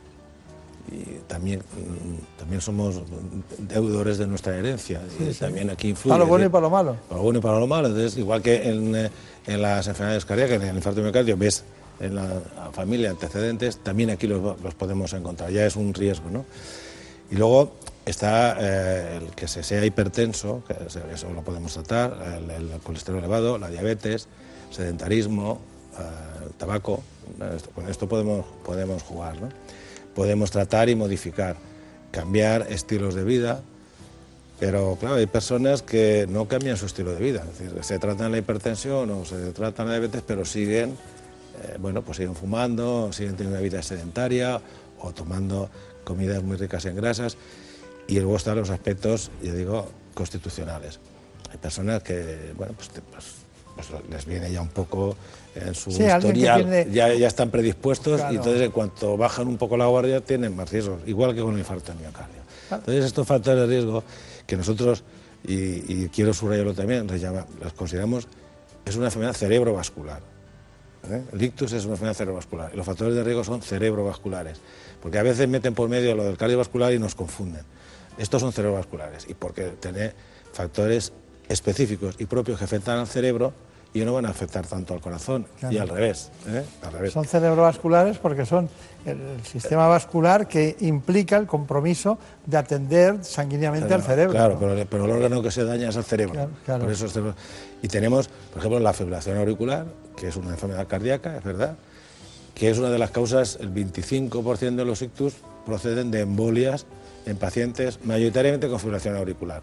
Y 0.91 1.19
también, 1.27 1.59
mm, 1.59 2.39
también 2.39 2.61
somos 2.61 3.01
deudores 3.59 4.17
de 4.17 4.25
nuestra 4.25 4.57
herencia. 4.57 5.01
Sí, 5.17 5.31
también 5.39 5.69
aquí 5.69 5.89
influye. 5.89 6.09
Para 6.09 6.23
lo 6.23 6.27
bueno 6.27 6.45
y 6.45 6.49
para 6.49 6.61
lo 6.63 6.69
malo. 6.69 6.97
para 7.07 7.17
lo 7.17 7.23
bueno 7.23 7.39
y 7.39 7.41
para 7.41 7.59
lo 7.59 7.67
malo. 7.67 7.87
Entonces, 7.89 8.17
igual 8.17 8.41
que 8.41 8.69
en, 8.69 8.95
eh, 8.95 9.11
en 9.45 9.61
las 9.61 9.87
enfermedades 9.87 10.25
cardíacas, 10.25 10.61
en 10.61 10.69
el 10.69 10.75
infarto 10.75 11.01
miocardio, 11.01 11.37
ves 11.37 11.63
en 11.99 12.15
la 12.15 12.41
familia 12.71 13.11
antecedentes, 13.11 13.77
también 13.77 14.09
aquí 14.09 14.25
los, 14.25 14.59
los 14.61 14.73
podemos 14.73 15.13
encontrar. 15.13 15.51
Ya 15.51 15.65
es 15.65 15.75
un 15.75 15.93
riesgo, 15.93 16.29
¿no? 16.31 16.45
Y 17.29 17.35
luego 17.35 17.73
está 18.09 18.57
eh, 18.59 19.17
el 19.21 19.35
que 19.35 19.47
se 19.47 19.63
sea 19.63 19.85
hipertenso, 19.85 20.63
que 20.67 20.75
eso 21.13 21.31
lo 21.33 21.43
podemos 21.43 21.73
tratar, 21.73 22.39
el, 22.49 22.69
colesterol 22.81 23.19
elevado, 23.19 23.57
la 23.57 23.69
diabetes, 23.69 24.27
sedentarismo, 24.71 25.59
eh, 25.97 26.49
tabaco. 26.57 27.03
Con 27.75 27.87
esto 27.87 28.09
podemos, 28.09 28.45
podemos 28.65 29.03
jugar, 29.03 29.39
¿no? 29.39 29.49
Podemos 30.15 30.51
tratar 30.51 30.89
y 30.89 30.95
modificar, 30.95 31.57
cambiar 32.11 32.67
estilos 32.69 33.13
de 33.13 33.23
vida, 33.23 33.61
pero 34.59 34.97
claro, 34.99 35.15
hay 35.15 35.27
personas 35.27 35.81
que 35.81 36.27
no 36.29 36.47
cambian 36.47 36.75
su 36.75 36.85
estilo 36.85 37.13
de 37.13 37.19
vida. 37.19 37.45
Es 37.49 37.59
decir, 37.59 37.83
se 37.83 37.97
tratan 37.97 38.31
la 38.31 38.39
hipertensión 38.39 39.09
o 39.11 39.23
se 39.23 39.51
tratan 39.51 39.87
la 39.87 39.93
diabetes, 39.93 40.21
pero 40.25 40.43
siguen, 40.43 40.97
eh, 41.63 41.77
bueno, 41.79 42.01
pues 42.01 42.17
siguen 42.17 42.35
fumando, 42.35 43.13
siguen 43.13 43.35
teniendo 43.35 43.57
una 43.57 43.63
vida 43.63 43.81
sedentaria 43.81 44.59
o 44.99 45.13
tomando 45.13 45.69
comidas 46.03 46.43
muy 46.43 46.57
ricas 46.57 46.83
en 46.85 46.95
grasas. 46.95 47.37
Y 48.09 48.15
luego 48.19 48.35
están 48.37 48.57
los 48.57 48.69
aspectos, 48.71 49.29
yo 49.43 49.53
digo, 49.53 49.87
constitucionales. 50.15 50.99
Hay 51.51 51.57
personas 51.57 52.01
que, 52.03 52.53
bueno, 52.57 52.73
pues, 52.73 52.89
pues- 53.11 53.35
pues 53.75 53.87
les 54.09 54.25
viene 54.25 54.51
ya 54.51 54.61
un 54.61 54.69
poco 54.69 55.15
en 55.55 55.73
su 55.75 55.91
Sí, 55.91 56.03
historial, 56.03 56.61
tiene- 56.63 56.87
ya, 56.91 57.13
ya 57.13 57.27
están 57.27 57.49
predispuestos 57.49 58.17
Claro. 58.17 58.33
y 58.33 58.37
entonces 58.37 58.61
en 58.63 58.71
cuanto 58.71 59.15
bajan 59.15 59.47
un 59.47 59.57
poco 59.57 59.77
la 59.77 59.85
guardia 59.85 60.21
tienen 60.21 60.55
más 60.55 60.69
riesgos, 60.71 61.01
igual 61.05 61.33
que 61.33 61.41
con 61.41 61.53
el 61.53 61.59
infarto 61.59 61.93
de 61.93 61.99
miocardio. 61.99 62.41
Entonces 62.71 63.05
estos 63.05 63.25
factores 63.25 63.61
de 63.61 63.67
riesgo 63.67 64.03
que 64.45 64.57
nosotros, 64.57 65.03
y, 65.47 65.53
y 66.03 66.09
quiero 66.13 66.33
subrayarlo 66.33 66.73
también, 66.73 67.07
les 67.07 67.21
llama- 67.21 67.45
los 67.63 67.73
consideramos, 67.73 68.27
es 68.85 68.95
una 68.95 69.05
enfermedad 69.05 69.33
cerebrovascular. 69.33 70.21
¿eh? 71.09 71.23
El 71.31 71.41
ictus 71.41 71.71
es 71.71 71.85
una 71.85 71.93
enfermedad 71.93 72.15
cerebrovascular 72.17 72.71
y 72.73 72.77
los 72.77 72.85
factores 72.85 73.15
de 73.15 73.23
riesgo 73.23 73.43
son 73.45 73.61
cerebrovasculares, 73.61 74.59
porque 75.01 75.17
a 75.19 75.23
veces 75.23 75.47
meten 75.47 75.73
por 75.73 75.87
medio 75.89 76.15
lo 76.15 76.25
del 76.25 76.37
cardiovascular 76.37 76.91
y 76.93 76.99
nos 76.99 77.15
confunden. 77.15 77.63
Estos 78.19 78.41
son 78.41 78.51
cerebrovasculares 78.51 79.25
y 79.29 79.33
porque 79.33 79.71
tiene 79.79 80.13
factores 80.53 81.13
específicos 81.47 82.15
y 82.19 82.25
propios 82.25 82.59
que 82.59 82.65
afectan 82.65 82.99
al 82.99 83.07
cerebro 83.07 83.53
y 83.93 84.01
no 84.01 84.13
van 84.13 84.25
a 84.25 84.29
afectar 84.29 84.67
tanto 84.67 84.93
al 84.93 85.01
corazón 85.01 85.47
y 85.57 85.59
Claro. 85.59 85.81
al 85.81 85.89
revés. 85.89 86.29
¿eh? 86.47 86.63
Al 86.83 86.93
revés. 86.93 87.13
Son 87.13 87.25
cerebrovasculares 87.25 88.17
porque 88.19 88.45
son 88.45 88.69
el, 89.05 89.17
sistema 89.43 89.87
vascular 89.87 90.47
que 90.47 90.75
implica 90.81 91.37
el 91.37 91.47
compromiso 91.47 92.19
de 92.45 92.57
atender 92.57 93.23
sanguíneamente 93.23 93.91
al 93.93 94.03
cerebro. 94.03 94.33
Claro, 94.33 94.53
¿no? 94.55 94.59
pero, 94.59 94.85
pero 94.87 95.05
el 95.05 95.11
órgano 95.11 95.41
que 95.41 95.49
se 95.49 95.63
daña 95.63 95.89
es 95.89 95.95
el 95.95 96.03
cerebro. 96.03 96.33
Claro, 96.33 96.51
claro. 96.65 96.83
Por 96.83 96.93
eso 96.93 97.05
es 97.05 97.13
cerebro. 97.13 97.35
Y 97.81 97.87
tenemos, 97.87 98.27
por 98.27 98.59
ejemplo, 98.59 98.79
la 98.79 98.93
fibrilación 98.93 99.37
auricular, 99.37 99.87
que 100.15 100.27
es 100.27 100.35
una 100.35 100.49
enfermedad 100.49 100.85
cardíaca, 100.87 101.37
es 101.37 101.43
verdad, 101.43 101.77
que 102.53 102.69
es 102.69 102.77
una 102.77 102.89
de 102.89 102.99
las 102.99 103.09
causas, 103.09 103.57
el 103.59 103.73
25% 103.73 104.75
de 104.75 104.85
los 104.85 105.01
ictus 105.01 105.35
proceden 105.65 106.11
de 106.11 106.21
embolias 106.21 106.85
en 107.25 107.37
pacientes 107.37 107.99
mayoritariamente 108.03 108.67
con 108.67 108.79
fibrilación 108.79 109.15
auricular. 109.15 109.61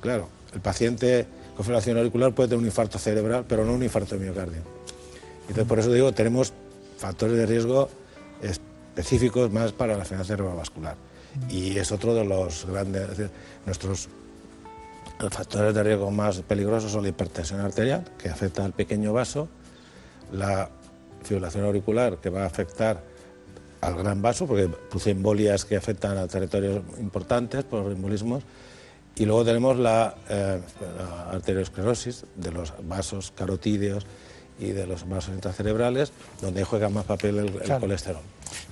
Claro, 0.00 0.28
el 0.54 0.60
paciente 0.60 1.26
con 1.56 1.64
fibrilación 1.64 1.98
auricular 1.98 2.34
puede 2.34 2.50
tener 2.50 2.60
un 2.60 2.66
infarto 2.66 2.98
cerebral, 2.98 3.44
pero 3.48 3.64
no 3.64 3.74
un 3.74 3.82
infarto 3.82 4.16
de 4.16 4.24
miocardio. 4.24 4.62
Entonces, 5.42 5.66
por 5.66 5.78
eso 5.78 5.92
digo, 5.92 6.12
tenemos 6.12 6.52
factores 6.98 7.36
de 7.36 7.46
riesgo 7.46 7.88
específicos 8.42 9.50
más 9.50 9.72
para 9.72 9.94
la 9.94 10.00
enfermedad 10.00 10.26
cerebrovascular. 10.26 10.96
Y 11.48 11.78
es 11.78 11.92
otro 11.92 12.14
de 12.14 12.24
los 12.24 12.66
grandes, 12.66 13.08
nuestros 13.64 14.08
factores 15.30 15.74
de 15.74 15.82
riesgo 15.82 16.10
más 16.10 16.40
peligrosos 16.40 16.92
son 16.92 17.02
la 17.02 17.08
hipertensión 17.08 17.60
arterial, 17.60 18.04
que 18.18 18.28
afecta 18.28 18.64
al 18.64 18.72
pequeño 18.72 19.12
vaso, 19.12 19.48
la 20.32 20.70
fibrilación 21.22 21.64
auricular, 21.64 22.18
que 22.18 22.30
va 22.30 22.42
a 22.42 22.46
afectar 22.46 23.02
al 23.80 23.94
gran 23.96 24.20
vaso, 24.22 24.46
porque 24.46 24.68
produce 24.68 25.10
embolias 25.10 25.64
que 25.64 25.76
afectan 25.76 26.18
a 26.18 26.26
territorios 26.26 26.82
importantes 27.00 27.64
por 27.64 27.84
los 27.84 27.94
embolismos, 27.94 28.42
y 29.16 29.24
luego 29.24 29.44
tenemos 29.44 29.76
la, 29.78 30.14
eh, 30.28 30.60
la 30.96 31.30
arteriosclerosis 31.32 32.24
de 32.36 32.52
los 32.52 32.72
vasos 32.82 33.32
carotídeos 33.36 34.06
y 34.60 34.70
de 34.72 34.86
los 34.86 35.08
vasos 35.08 35.34
intracerebrales, 35.34 36.12
donde 36.40 36.64
juega 36.64 36.88
más 36.88 37.04
papel 37.04 37.38
el, 37.38 37.78
colesterol. 37.80 38.22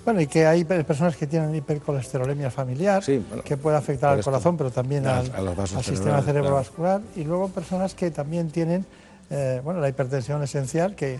Bueno, 0.05 0.21
y 0.21 0.27
que 0.27 0.47
hay 0.47 0.65
pe- 0.65 0.83
personas 0.85 1.17
que 1.17 1.27
tienen 1.27 1.55
hipercolesterolemia 1.55 2.51
familiar, 2.51 3.03
que 3.45 3.57
puede 3.57 3.77
afectar 3.77 4.13
al 4.15 4.23
corazón, 4.25 4.57
pero 4.57 4.71
también 4.71 5.07
A- 5.07 5.19
al, 5.21 5.33
a 5.35 5.41
los 5.41 5.57
vasos 5.57 5.77
al 5.79 5.85
sistema 5.85 6.11
claro. 6.11 6.23
cerebrovascular. 6.27 7.01
Y 7.17 7.25
luego 7.25 7.49
personas 7.49 7.95
que 7.95 8.11
también 8.11 8.51
tienen 8.51 8.85
eh, 9.31 9.61
bueno, 9.65 9.81
la 9.81 9.89
hipertensión 9.89 10.43
esencial, 10.43 10.95
que, 10.95 11.19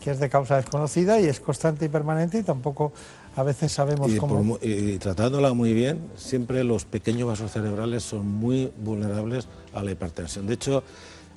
que 0.00 0.10
es 0.10 0.20
de 0.20 0.28
causa 0.28 0.56
desconocida 0.56 1.18
y 1.20 1.26
es 1.26 1.40
constante 1.40 1.86
y 1.86 1.88
permanente 1.88 2.38
y 2.38 2.42
tampoco 2.42 2.92
a 3.36 3.42
veces 3.42 3.70
sabemos 3.70 4.10
Y, 4.10 4.16
cómo... 4.16 4.56
por 4.56 4.64
y 4.66 4.98
tratándola 4.98 5.52
muy 5.52 5.72
bien, 5.74 6.00
siempre 6.16 6.64
los 6.64 6.84
pequeños 6.84 7.28
vasos 7.28 7.52
cerebrales 7.52 8.02
son 8.02 8.26
muy 8.26 8.72
vulnerables 8.78 9.46
a 9.74 9.82
la 9.82 9.90
hipertensión. 9.92 10.46
De 10.46 10.54
hecho, 10.54 10.82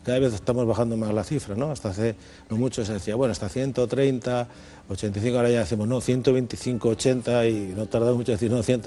cada 0.03 0.17
vez 0.19 0.33
estamos 0.33 0.65
bajando 0.65 0.95
más 0.97 1.13
la 1.13 1.23
cifra, 1.25 1.55
¿no? 1.55 1.71
Hasta 1.71 1.89
hace 1.89 2.15
no 2.49 2.55
mucho 2.57 2.85
se 2.85 2.93
decía, 2.93 3.15
bueno, 3.15 3.33
hasta 3.33 3.49
130, 3.49 4.47
85, 4.89 5.37
ahora 5.37 5.49
ya 5.49 5.59
decimos, 5.59 5.87
no, 5.87 5.99
125, 6.01 6.87
80 6.89 7.47
y 7.47 7.73
no 7.75 7.85
tardamos 7.85 8.15
mucho 8.15 8.31
en 8.31 8.37
decir, 8.37 8.49
no, 8.51 8.63
100, 8.63 8.81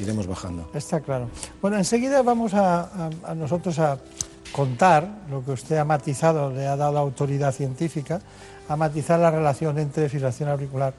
iremos 0.00 0.26
bajando. 0.26 0.68
Está 0.74 1.00
claro. 1.00 1.28
Bueno, 1.62 1.78
enseguida 1.78 2.20
vamos 2.22 2.52
a, 2.54 2.80
a- 2.82 3.10
a 3.24 3.34
nosotros 3.36 3.78
a 3.78 3.96
contar 4.52 5.08
lo 5.30 5.44
que 5.44 5.52
usted 5.52 5.76
ha 5.76 5.84
matizado, 5.84 6.50
le 6.52 6.66
ha 6.66 6.76
dado 6.76 6.98
autoridad 6.98 7.52
científica, 7.52 8.20
a 8.68 8.76
matizar 8.76 9.20
la 9.20 9.30
relación 9.30 9.78
entre 9.78 10.08
fibrilación 10.08 10.48
auricular 10.48 10.94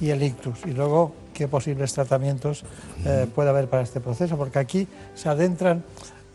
y 0.00 0.10
el 0.10 0.22
ictus 0.22 0.64
y 0.66 0.72
luego 0.72 1.12
qué 1.34 1.48
posibles 1.48 1.92
tratamientos 1.92 2.64
eh, 3.04 3.26
puede 3.34 3.50
haber 3.50 3.68
para 3.68 3.82
este 3.82 4.00
proceso, 4.00 4.36
porque 4.36 4.58
aquí 4.58 4.86
se 5.14 5.28
adentran 5.28 5.84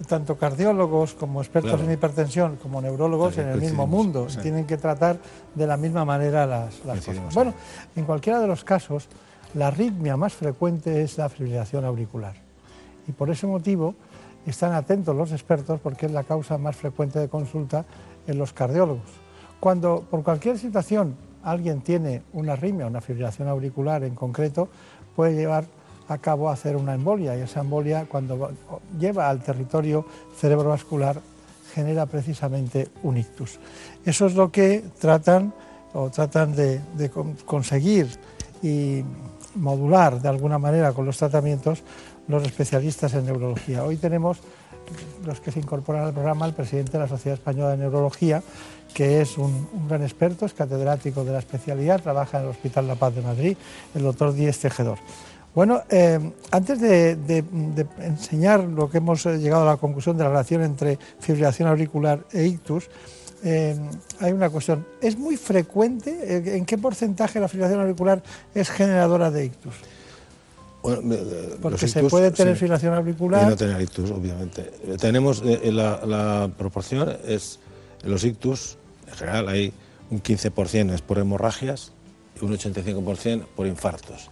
tanto 0.07 0.37
cardiólogos 0.37 1.13
como 1.13 1.41
expertos 1.41 1.71
Claro. 1.71 1.85
en 1.85 1.91
hipertensión 1.93 2.55
como 2.57 2.81
neurólogos 2.81 3.37
en 3.37 3.47
el 3.47 3.61
mismo 3.61 3.87
mundo 3.87 4.27
sí. 4.29 4.39
y 4.39 4.41
tienen 4.41 4.65
que 4.65 4.77
tratar 4.77 5.17
de 5.55 5.67
la 5.67 5.77
misma 5.77 6.03
manera 6.03 6.45
las, 6.45 6.83
las 6.85 7.05
cosas. 7.05 7.33
Bueno, 7.33 7.53
en 7.95 8.03
cualquiera 8.05 8.39
de 8.39 8.47
los 8.47 8.63
casos, 8.63 9.07
la 9.53 9.67
arritmia 9.67 10.17
más 10.17 10.33
frecuente 10.33 11.03
es 11.03 11.17
la 11.17 11.29
fibrilación 11.29 11.85
auricular 11.85 12.33
y 13.07 13.11
por 13.11 13.29
ese 13.29 13.45
motivo 13.47 13.95
están 14.45 14.73
atentos 14.73 15.15
los 15.15 15.31
expertos 15.31 15.79
porque 15.81 16.07
es 16.07 16.11
la 16.11 16.23
causa 16.23 16.57
más 16.57 16.75
frecuente 16.75 17.19
de 17.19 17.29
consulta 17.29 17.85
en 18.27 18.37
los 18.37 18.51
cardiólogos. 18.51 19.09
Cuando 19.59 20.05
por 20.09 20.23
cualquier 20.23 20.57
situación 20.57 21.15
alguien 21.43 21.81
tiene 21.81 22.21
una 22.33 22.53
arritmia, 22.53 22.87
una 22.87 23.01
fibrilación 23.01 23.47
auricular 23.47 24.03
en 24.03 24.15
concreto, 24.15 24.69
puede 25.15 25.35
llevar 25.35 25.65
a 26.07 26.17
cabo 26.17 26.49
hacer 26.49 26.75
una 26.75 26.93
embolia 26.93 27.37
y 27.37 27.41
esa 27.41 27.61
embolia 27.61 28.05
cuando 28.09 28.37
va- 28.37 28.51
lleva 28.99 29.29
al 29.29 29.41
territorio 29.41 30.05
cerebrovascular 30.37 31.19
genera 31.73 32.05
precisamente 32.05 32.89
un 33.03 33.17
ictus. 33.17 33.59
Eso 34.05 34.25
es 34.27 34.35
lo 34.35 34.51
que 34.51 34.83
tratan 34.99 35.53
o 35.93 36.09
tratan 36.09 36.55
de, 36.55 36.81
conseguir 37.45 38.07
y 38.61 39.03
modular 39.55 40.21
de 40.21 40.29
alguna 40.29 40.57
manera 40.57 40.93
con 40.93 41.05
los 41.05 41.17
tratamientos 41.17 41.83
los 42.27 42.43
especialistas 42.43 43.13
en 43.13 43.25
neurología. 43.25 43.83
Hoy 43.83 43.97
tenemos 43.97 44.39
los 45.25 45.39
que 45.39 45.51
se 45.51 45.59
incorporan 45.59 46.05
al 46.05 46.13
programa 46.13 46.45
el 46.45 46.53
presidente 46.53 46.93
de 46.93 46.99
la 46.99 47.07
Sociedad 47.07 47.37
Española 47.37 47.71
de 47.71 47.77
Neurología, 47.77 48.43
que 48.93 49.21
es 49.21 49.37
un, 49.37 49.67
gran 49.87 50.03
experto, 50.03 50.45
es 50.45 50.53
catedrático 50.53 51.23
de 51.23 51.31
la 51.31 51.39
especialidad, 51.39 52.01
trabaja 52.01 52.37
en 52.37 52.45
el 52.45 52.49
Hospital 52.51 52.87
La 52.87 52.95
Paz 52.95 53.15
de 53.15 53.21
Madrid, 53.21 53.57
el 53.95 54.03
doctor 54.03 54.33
Díez 54.33 54.59
Tejedor. 54.59 54.99
Bueno, 55.55 55.83
eh, 55.89 56.19
antes 56.51 56.79
de, 56.79 57.43
enseñar 57.99 58.63
lo 58.63 58.89
que 58.89 58.97
hemos 58.97 59.25
eh, 59.25 59.37
llegado 59.37 59.63
a 59.63 59.73
la 59.73 59.77
conclusión 59.77 60.17
de 60.17 60.23
la 60.23 60.29
relación 60.29 60.63
entre 60.63 60.97
fibrilación 61.19 61.67
auricular 61.67 62.25
e 62.31 62.45
ictus, 62.45 62.89
eh, 63.43 63.75
hay 64.19 64.31
una 64.31 64.49
cuestión. 64.49 64.85
¿Es 65.01 65.17
muy 65.17 65.37
frecuente? 65.37 66.57
¿En 66.57 66.65
qué 66.65 66.77
porcentaje 66.77 67.39
la 67.39 67.47
fibrilación 67.47 67.81
auricular 67.81 68.23
es 68.55 68.69
generadora 68.69 69.29
de 69.29 69.45
ictus? 69.45 69.75
Porque 71.61 71.87
se 71.87 72.03
puede 72.03 72.31
tener 72.31 72.55
fibrilación 72.55 72.93
auricular. 72.93 73.43
Y 73.43 73.49
no 73.49 73.55
tener 73.55 73.79
ictus, 73.81 74.09
obviamente. 74.11 74.71
Tenemos 74.99 75.43
la, 75.43 76.01
la, 76.05 76.51
proporción 76.57 77.15
es 77.25 77.59
los 78.03 78.23
ictus, 78.23 78.77
en 79.13 79.19
general 79.19 79.47
hay 79.47 79.73
un 80.09 80.21
15% 80.21 80.93
es 80.93 81.01
por 81.01 81.17
hemorragias 81.17 81.91
y 82.39 82.45
un 82.45 82.57
85% 82.57 83.45
por 83.55 83.67
infartos 83.67 84.29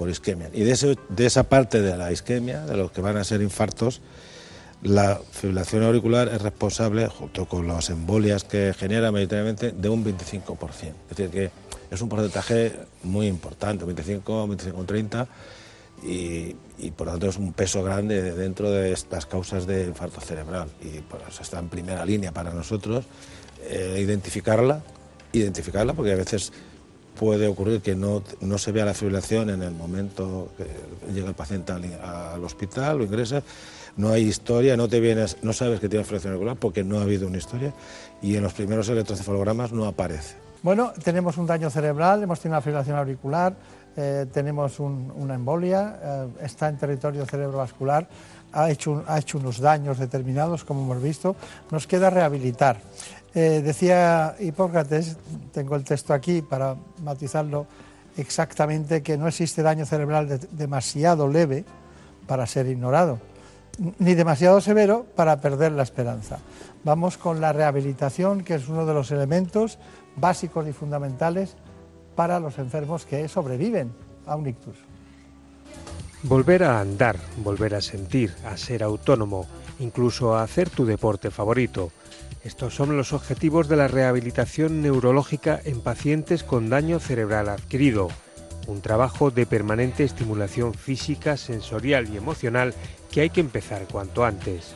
por 0.00 0.08
isquemia. 0.08 0.48
Y 0.54 0.62
de, 0.62 0.96
de 1.10 1.26
esa 1.26 1.44
parte 1.44 1.82
de 1.82 1.94
la 1.94 2.10
isquemia, 2.10 2.64
de 2.64 2.74
los 2.74 2.90
que 2.90 3.02
van 3.02 3.18
a 3.18 3.24
ser 3.24 3.42
infartos, 3.42 4.00
la 4.82 5.20
fibrilación 5.30 5.82
auricular 5.82 6.28
es 6.28 6.40
responsable, 6.40 7.06
junto 7.08 7.44
con 7.44 7.68
las 7.68 7.90
embolias 7.90 8.44
que 8.44 8.72
genera 8.72 9.12
mayoritariamente, 9.12 9.72
de 9.72 9.88
un 9.90 10.02
25%. 10.02 10.56
Es 11.10 11.16
decir, 11.16 11.30
que 11.30 11.50
es 11.90 12.00
un 12.00 12.08
porcentaje 12.08 12.72
muy 13.02 13.26
importante, 13.26 13.84
25, 13.84 14.48
25, 14.48 14.84
30, 14.84 15.28
y, 16.02 16.56
y 16.78 16.90
por 16.96 17.08
lo 17.08 17.12
tanto 17.12 17.28
es 17.28 17.36
un 17.36 17.52
peso 17.52 17.82
grande 17.84 18.32
dentro 18.32 18.70
de 18.70 18.92
estas 18.92 19.26
causas 19.26 19.66
de 19.66 19.84
infarto 19.84 20.22
cerebral. 20.22 20.70
Y 20.80 21.00
pues 21.00 21.40
está 21.40 21.58
en 21.58 21.68
primera 21.68 22.06
línea 22.06 22.32
para 22.32 22.54
nosotros 22.54 23.04
eh, 23.68 24.00
identificarla, 24.00 24.82
identificarla, 25.32 25.94
porque 25.94 26.12
a 26.12 26.16
veces 26.16 26.52
puede 27.18 27.46
ocurrir 27.46 27.82
que 27.82 27.94
no, 27.94 28.22
no, 28.40 28.56
se 28.56 28.72
vea 28.72 28.86
la 28.86 28.94
fibrilación 28.94 29.50
en 29.50 29.62
el 29.62 29.72
momento 29.72 30.48
que 30.56 30.64
llega 31.12 31.28
el 31.28 31.34
paciente 31.34 31.72
al, 31.72 32.42
hospital 32.42 33.00
o 33.00 33.04
ingresa. 33.04 33.42
No 33.96 34.10
hay 34.10 34.22
historia, 34.22 34.76
no 34.76 34.88
te 34.88 35.00
vienes, 35.00 35.36
no 35.42 35.52
sabes 35.52 35.80
que 35.80 35.88
tiene 35.88 36.04
fibrilación 36.04 36.32
auricular 36.32 36.56
porque 36.56 36.82
no 36.82 36.98
ha 36.98 37.02
habido 37.02 37.26
una 37.26 37.36
historia 37.36 37.74
y 38.22 38.36
en 38.36 38.42
los 38.42 38.54
primeros 38.54 38.88
electrocefalogramas 38.88 39.72
no 39.72 39.84
aparece. 39.86 40.36
Bueno, 40.62 40.92
tenemos 41.02 41.36
un 41.36 41.46
daño 41.46 41.68
cerebral, 41.70 42.22
hemos 42.22 42.40
tenido 42.40 42.56
una 42.56 42.62
fibrilación 42.62 42.96
auricular, 42.96 43.54
eh, 43.96 44.26
tenemos 44.32 44.78
una 44.78 45.34
embolia, 45.34 45.98
eh, 46.02 46.26
está 46.42 46.68
en 46.68 46.78
territorio 46.78 47.26
cerebrovascular, 47.26 48.08
ha 48.52 48.70
hecho, 48.70 49.04
ha 49.06 49.18
hecho 49.18 49.38
unos 49.38 49.58
daños 49.58 49.98
determinados, 49.98 50.64
como 50.64 50.82
hemos 50.82 51.02
visto, 51.02 51.36
nos 51.70 51.86
queda 51.86 52.10
rehabilitar. 52.10 52.78
Eh, 53.34 53.62
decía 53.64 54.34
Hipócrates, 54.40 55.16
tengo 55.52 55.76
el 55.76 55.84
texto 55.84 56.12
aquí 56.12 56.42
para 56.42 56.76
matizarlo 57.02 57.66
exactamente, 58.16 59.02
que 59.02 59.16
no 59.16 59.28
existe 59.28 59.62
daño 59.62 59.86
cerebral 59.86 60.40
demasiado 60.50 61.28
leve 61.28 61.64
para 62.26 62.46
ser 62.46 62.66
ignorado, 62.66 63.18
ni 63.98 64.14
demasiado 64.14 64.60
severo 64.60 65.06
para 65.14 65.40
perder 65.40 65.72
la 65.72 65.84
esperanza. 65.84 66.38
Vamos 66.82 67.18
con 67.18 67.40
la 67.40 67.52
rehabilitación, 67.52 68.42
que 68.42 68.56
es 68.56 68.68
uno 68.68 68.84
de 68.84 68.94
los 68.94 69.10
elementos 69.12 69.78
básicos 70.16 70.66
y 70.66 70.72
fundamentales 70.72 71.56
para 72.16 72.40
los 72.40 72.58
enfermos 72.58 73.06
que 73.06 73.28
sobreviven 73.28 73.92
a 74.26 74.34
un 74.34 74.48
ictus. 74.48 74.76
Volver 76.24 76.64
a 76.64 76.80
andar, 76.80 77.16
volver 77.38 77.74
a 77.76 77.80
sentir, 77.80 78.34
a 78.44 78.56
ser 78.56 78.82
autónomo, 78.82 79.46
incluso 79.78 80.34
a 80.34 80.42
hacer 80.42 80.68
tu 80.68 80.84
deporte 80.84 81.30
favorito 81.30 81.92
estos 82.42 82.74
son 82.74 82.96
los 82.96 83.12
objetivos 83.12 83.68
de 83.68 83.76
la 83.76 83.88
rehabilitación 83.88 84.80
neurológica 84.80 85.60
en 85.64 85.80
pacientes 85.80 86.42
con 86.42 86.70
daño 86.70 86.98
cerebral 86.98 87.48
adquirido, 87.48 88.08
un 88.66 88.80
trabajo 88.80 89.30
de 89.30 89.46
permanente 89.46 90.04
estimulación 90.04 90.72
física, 90.74 91.36
sensorial 91.36 92.08
y 92.08 92.16
emocional 92.16 92.74
que 93.10 93.22
hay 93.22 93.30
que 93.30 93.40
empezar 93.40 93.86
cuanto 93.90 94.24
antes. 94.24 94.74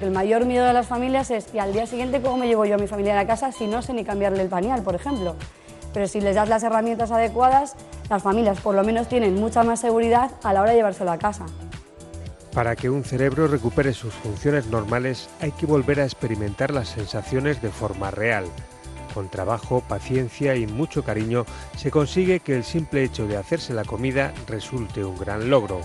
El 0.00 0.10
mayor 0.10 0.44
miedo 0.44 0.66
de 0.66 0.72
las 0.72 0.86
familias 0.86 1.30
es, 1.30 1.46
¿y 1.54 1.58
al 1.58 1.72
día 1.72 1.86
siguiente 1.86 2.20
cómo 2.20 2.36
me 2.36 2.46
llevo 2.46 2.64
yo 2.64 2.74
a 2.74 2.78
mi 2.78 2.86
familia 2.86 3.14
a 3.14 3.16
la 3.16 3.26
casa 3.26 3.52
si 3.52 3.66
no 3.66 3.82
sé 3.82 3.94
ni 3.94 4.04
cambiarle 4.04 4.42
el 4.42 4.48
pañal, 4.48 4.82
por 4.82 4.94
ejemplo? 4.94 5.34
Pero 5.94 6.06
si 6.06 6.20
les 6.20 6.34
das 6.34 6.48
las 6.48 6.62
herramientas 6.62 7.10
adecuadas, 7.10 7.74
las 8.10 8.22
familias 8.22 8.60
por 8.60 8.74
lo 8.74 8.84
menos 8.84 9.08
tienen 9.08 9.34
mucha 9.34 9.62
más 9.64 9.80
seguridad 9.80 10.30
a 10.42 10.52
la 10.52 10.60
hora 10.60 10.70
de 10.70 10.76
llevárselo 10.76 11.10
a 11.10 11.18
casa. 11.18 11.46
Para 12.52 12.74
que 12.76 12.90
un 12.90 13.04
cerebro 13.04 13.46
recupere 13.46 13.92
sus 13.92 14.14
funciones 14.14 14.66
normales 14.66 15.28
hay 15.40 15.52
que 15.52 15.66
volver 15.66 16.00
a 16.00 16.04
experimentar 16.04 16.72
las 16.72 16.88
sensaciones 16.88 17.62
de 17.62 17.70
forma 17.70 18.10
real. 18.10 18.46
Con 19.14 19.28
trabajo, 19.28 19.82
paciencia 19.86 20.54
y 20.56 20.66
mucho 20.66 21.04
cariño 21.04 21.44
se 21.76 21.90
consigue 21.90 22.40
que 22.40 22.56
el 22.56 22.64
simple 22.64 23.04
hecho 23.04 23.26
de 23.26 23.36
hacerse 23.36 23.74
la 23.74 23.84
comida 23.84 24.32
resulte 24.46 25.04
un 25.04 25.18
gran 25.18 25.50
logro. 25.50 25.80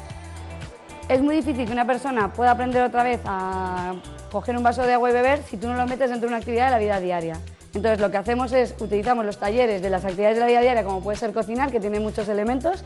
Es 1.09 1.21
muy 1.21 1.35
difícil 1.35 1.65
que 1.65 1.73
una 1.73 1.85
persona 1.85 2.31
pueda 2.31 2.51
aprender 2.51 2.81
otra 2.83 3.03
vez 3.03 3.19
a 3.25 3.93
coger 4.31 4.55
un 4.57 4.63
vaso 4.63 4.83
de 4.83 4.93
agua 4.93 5.09
y 5.09 5.13
beber 5.13 5.43
si 5.43 5.57
tú 5.57 5.67
no 5.67 5.75
lo 5.75 5.85
metes 5.85 6.09
dentro 6.09 6.27
de 6.27 6.27
una 6.27 6.37
actividad 6.37 6.65
de 6.65 6.71
la 6.71 6.79
vida 6.79 6.99
diaria. 6.99 7.37
Entonces 7.73 7.99
lo 7.99 8.11
que 8.11 8.17
hacemos 8.17 8.51
es 8.53 8.75
utilizamos 8.79 9.25
los 9.25 9.37
talleres 9.37 9.81
de 9.81 9.89
las 9.89 10.05
actividades 10.05 10.35
de 10.35 10.41
la 10.41 10.47
vida 10.47 10.61
diaria, 10.61 10.83
como 10.83 11.01
puede 11.01 11.17
ser 11.17 11.33
cocinar, 11.33 11.71
que 11.71 11.79
tiene 11.79 11.99
muchos 11.99 12.29
elementos, 12.29 12.83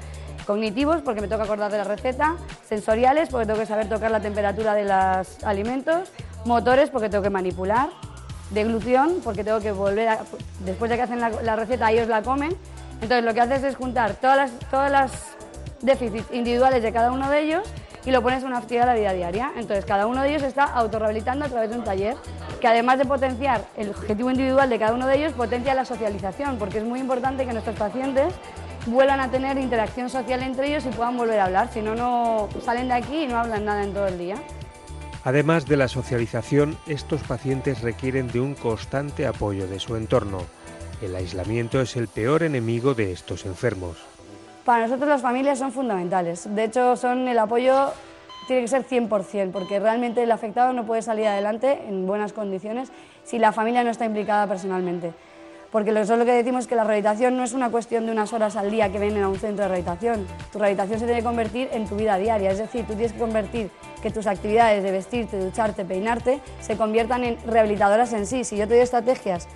cognitivos, 0.48 1.02
porque 1.02 1.20
me 1.20 1.28
toca 1.28 1.44
acordar 1.44 1.70
de 1.70 1.78
la 1.78 1.84
receta, 1.84 2.38
sensoriales, 2.68 3.30
porque 3.30 3.46
tengo 3.46 3.60
que 3.60 3.66
saber 3.66 3.90
tocar 3.90 4.10
la 4.10 4.22
temperatura 4.22 4.74
de 4.74 4.86
los 4.86 5.44
alimentos, 5.44 6.10
motores, 6.46 6.90
porque 6.90 7.10
tengo 7.10 7.22
que 7.22 7.30
manipular, 7.30 7.90
deglución, 8.52 9.18
porque 9.24 9.44
tengo 9.44 9.60
que 9.60 9.74
volver, 9.74 10.08
a, 10.08 10.20
después 10.62 10.90
de 10.90 10.96
que 10.96 11.04
hacen 11.04 11.20
la, 11.20 11.56
receta, 11.56 11.92
ellos 11.92 12.08
la 12.08 12.24
comen. 12.24 12.56
Entonces 13.02 13.26
lo 13.26 13.34
que 13.34 13.42
haces 13.42 13.64
es 13.64 13.76
juntar 13.76 14.14
todas 14.16 14.38
las, 14.38 14.52
todas 14.72 14.90
las 14.90 15.12
déficits 15.82 16.32
individuales 16.32 16.82
de 16.82 16.92
cada 16.94 17.12
uno 17.12 17.30
de 17.30 17.42
ellos 17.42 17.64
y 18.06 18.12
lo 18.12 18.24
pones 18.24 18.42
en 18.42 18.48
una 18.48 18.60
actividad 18.60 18.86
de 18.86 18.94
la 18.94 18.96
vida 18.96 19.14
diaria. 19.14 19.52
Entonces 19.58 19.84
cada 19.84 20.08
uno 20.08 20.24
de 20.24 20.30
ellos 20.30 20.44
está 20.44 20.64
autorrehabilitando 20.64 21.44
a 21.46 21.50
través 21.50 21.70
de 21.70 21.78
un 21.78 21.84
taller 21.84 22.16
que 22.62 22.68
además 22.68 22.98
de 22.98 23.06
potenciar 23.06 23.66
el 23.76 23.90
objetivo 23.90 24.32
individual 24.32 24.70
de 24.70 24.80
cada 24.80 24.94
uno 24.94 25.08
de 25.08 25.18
ellos, 25.18 25.34
potencia 25.34 25.76
la 25.76 25.84
socialización, 25.84 26.58
porque 26.58 26.78
es 26.80 26.86
muy 26.86 27.02
importante 27.02 27.46
que 27.46 27.52
nuestros 27.52 27.76
pacientes 27.76 28.34
vuelvan 28.88 29.20
a 29.20 29.30
tener 29.30 29.58
interacción 29.58 30.10
social 30.10 30.42
entre 30.42 30.68
ellos 30.68 30.86
y 30.86 30.90
puedan 30.90 31.18
volver 31.18 31.40
a 31.40 31.46
hablar, 31.46 31.70
si 31.72 31.82
no, 31.82 31.96
no 31.96 32.50
salen 32.64 32.88
de 32.88 32.96
aquí 32.96 33.24
y 33.24 33.28
no 33.28 33.38
hablan 33.38 33.66
nada 33.66 33.84
en 33.84 33.94
todo 33.94 34.08
el 34.08 34.18
día. 34.18 34.36
Además 35.24 35.66
de 35.66 35.78
la 35.78 35.88
socialización, 35.88 36.78
estos 36.88 37.22
pacientes 37.24 37.82
requieren 37.82 38.30
de 38.30 38.40
un 38.40 38.56
constante 38.56 39.28
apoyo 39.28 39.68
de 39.68 39.80
su 39.80 39.96
entorno. 39.96 40.40
El 41.02 41.16
aislamiento 41.16 41.82
es 41.82 41.96
el 41.98 42.08
peor 42.08 42.44
enemigo 42.44 42.94
de 42.94 43.12
estos 43.12 43.46
enfermos. 43.46 43.98
Para 44.64 44.84
nosotros 44.84 45.10
las 45.10 45.22
familias 45.22 45.60
son 45.60 45.72
fundamentales. 45.72 46.48
De 46.56 46.64
hecho, 46.64 46.96
son 46.96 47.28
el 47.28 47.40
apoyo 47.40 47.92
tiene 48.48 48.62
que 48.62 48.68
ser 48.70 48.88
100%, 48.88 49.52
porque 49.52 49.80
realmente 49.80 50.24
el 50.24 50.32
afectado 50.32 50.72
no 50.72 50.86
puede 50.86 51.02
salir 51.02 51.28
adelante 51.28 51.82
en 51.88 52.08
buenas 52.08 52.32
condiciones 52.32 52.90
si 53.26 53.40
la 53.40 53.52
familia 53.52 53.84
no 53.84 53.90
está 53.90 54.06
implicada 54.06 54.48
personalmente 54.48 55.12
porque 55.72 55.92
es 55.92 56.10
lo 56.10 56.26
que 56.26 56.32
decimos 56.32 56.68
que 56.68 56.76
la 56.76 56.84
rehabilitación 56.84 57.36
no 57.38 57.44
es 57.44 57.54
una 57.54 57.70
cuestión 57.70 58.06
de 58.06 58.12
unas 58.12 58.34
horas 58.34 58.56
al 58.56 58.72
día 58.72 58.92
que 58.92 59.00
vienen 59.00 59.24
a 59.24 59.30
un 59.30 59.38
centro 59.38 59.64
de 59.64 59.70
rehabilitación. 59.70 60.26
Tu 60.52 60.60
rehabilitación 60.60 61.00
se 61.00 61.06
tiene 61.06 61.22
que 61.22 61.26
convertir 61.26 61.70
en 61.72 61.88
tu 61.88 61.96
vida 61.96 62.18
diaria, 62.18 62.52
es 62.52 62.58
decir, 62.58 62.86
tú 62.86 62.94
tienes 62.94 63.14
que 63.14 63.20
convertir 63.20 63.70
que 64.02 64.12
tus 64.12 64.28
actividades 64.28 64.84
de 64.84 64.92
vestirte, 64.92 65.40
ducharte, 65.40 65.86
peinarte, 65.86 66.40
se 66.62 66.78
conviertan 66.78 67.24
en 67.24 67.38
rehabilitadoras 67.46 68.14
en 68.14 68.26
sí. 68.26 68.44
Si 68.44 68.56
yo 68.58 68.68
te 68.68 68.76
doy 68.76 68.84
estrategias 68.84 69.48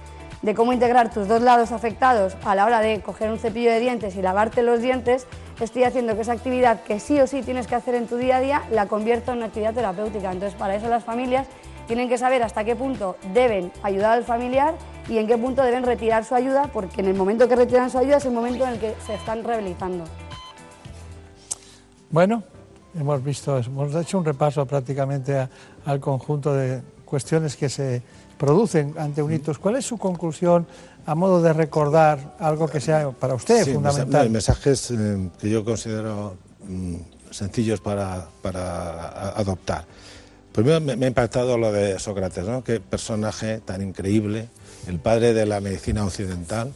de 0.41 0.55
cómo 0.55 0.73
integrar 0.73 1.13
tus 1.13 1.27
dos 1.27 1.41
lados 1.41 1.71
afectados 1.71 2.35
a 2.43 2.55
la 2.55 2.65
hora 2.65 2.81
de 2.81 3.01
coger 3.01 3.31
un 3.31 3.37
cepillo 3.37 3.71
de 3.71 3.79
dientes 3.79 4.15
y 4.15 4.21
lavarte 4.21 4.63
los 4.63 4.81
dientes, 4.81 5.27
estoy 5.59 5.83
haciendo 5.83 6.15
que 6.15 6.21
esa 6.21 6.33
actividad 6.33 6.81
que 6.81 6.99
sí 6.99 7.19
o 7.19 7.27
sí 7.27 7.43
tienes 7.43 7.67
que 7.67 7.75
hacer 7.75 7.95
en 7.95 8.07
tu 8.07 8.17
día 8.17 8.37
a 8.37 8.41
día 8.41 8.63
la 8.71 8.87
convierta 8.87 9.31
en 9.31 9.37
una 9.37 9.47
actividad 9.47 9.73
terapéutica. 9.73 10.31
Entonces, 10.31 10.57
para 10.57 10.75
eso 10.75 10.87
las 10.87 11.03
familias 11.03 11.47
tienen 11.87 12.09
que 12.09 12.17
saber 12.17 12.41
hasta 12.41 12.63
qué 12.63 12.75
punto 12.75 13.17
deben 13.33 13.71
ayudar 13.83 14.13
al 14.13 14.23
familiar 14.23 14.73
y 15.09 15.17
en 15.17 15.27
qué 15.27 15.37
punto 15.37 15.63
deben 15.63 15.83
retirar 15.83 16.23
su 16.25 16.35
ayuda, 16.35 16.69
porque 16.71 17.01
en 17.01 17.07
el 17.07 17.13
momento 17.13 17.47
que 17.47 17.55
retiran 17.55 17.89
su 17.89 17.97
ayuda 17.97 18.17
es 18.17 18.25
el 18.25 18.31
momento 18.31 18.65
en 18.65 18.73
el 18.73 18.79
que 18.79 18.95
se 19.05 19.15
están 19.15 19.43
rehabilitando. 19.43 20.05
Bueno, 22.09 22.43
hemos 22.95 23.23
visto, 23.23 23.57
hemos 23.57 23.95
hecho 23.95 24.17
un 24.17 24.25
repaso 24.25 24.65
prácticamente 24.65 25.47
al 25.85 25.99
conjunto 25.99 26.53
de 26.53 26.81
cuestiones 27.05 27.55
que 27.55 27.69
se 27.69 28.01
producen 28.37 28.95
ante 28.97 29.21
un 29.21 29.31
hito. 29.31 29.53
¿Cuál 29.59 29.75
es 29.77 29.85
su 29.85 29.97
conclusión 29.97 30.65
a 31.05 31.15
modo 31.15 31.41
de 31.41 31.53
recordar 31.53 32.35
algo 32.39 32.67
que 32.67 32.79
sea 32.79 33.11
para 33.11 33.35
usted 33.35 33.73
fundamental? 33.73 34.29
mensajes 34.29 34.91
eh, 34.91 35.29
que 35.39 35.49
yo 35.49 35.63
considero 35.63 36.35
mm, 36.67 36.95
sencillos 37.31 37.79
para, 37.81 38.27
para 38.41 39.29
adoptar. 39.29 39.85
Primero 40.51 40.81
me, 40.81 40.93
ha 40.93 41.07
impactado 41.07 41.57
lo 41.57 41.71
de 41.71 41.97
Sócrates, 41.97 42.45
¿no? 42.45 42.63
Qué 42.63 42.81
personaje 42.81 43.59
tan 43.59 43.81
increíble, 43.81 44.49
el 44.87 44.99
padre 44.99 45.33
de 45.33 45.45
la 45.45 45.61
medicina 45.61 46.05
occidental, 46.05 46.73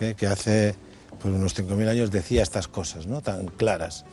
eh, 0.00 0.14
que 0.16 0.26
hace 0.26 0.74
pues, 1.20 1.34
unos 1.34 1.56
5.000 1.56 1.88
años 1.88 2.10
decía 2.10 2.42
estas 2.42 2.68
cosas, 2.68 3.06
¿no? 3.06 3.20
Tan 3.20 3.46
claras. 3.46 4.04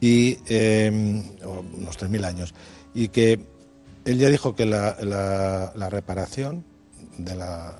Y 0.00 0.38
eh, 0.48 0.90
unos 1.42 1.98
3.000 1.98 2.24
años. 2.24 2.54
Y 2.94 3.08
que 3.08 3.40
él 4.04 4.18
ya 4.18 4.28
dijo 4.28 4.54
que 4.56 4.66
la, 4.66 5.72
reparación 5.90 6.64
de 7.18 7.36
la, 7.36 7.76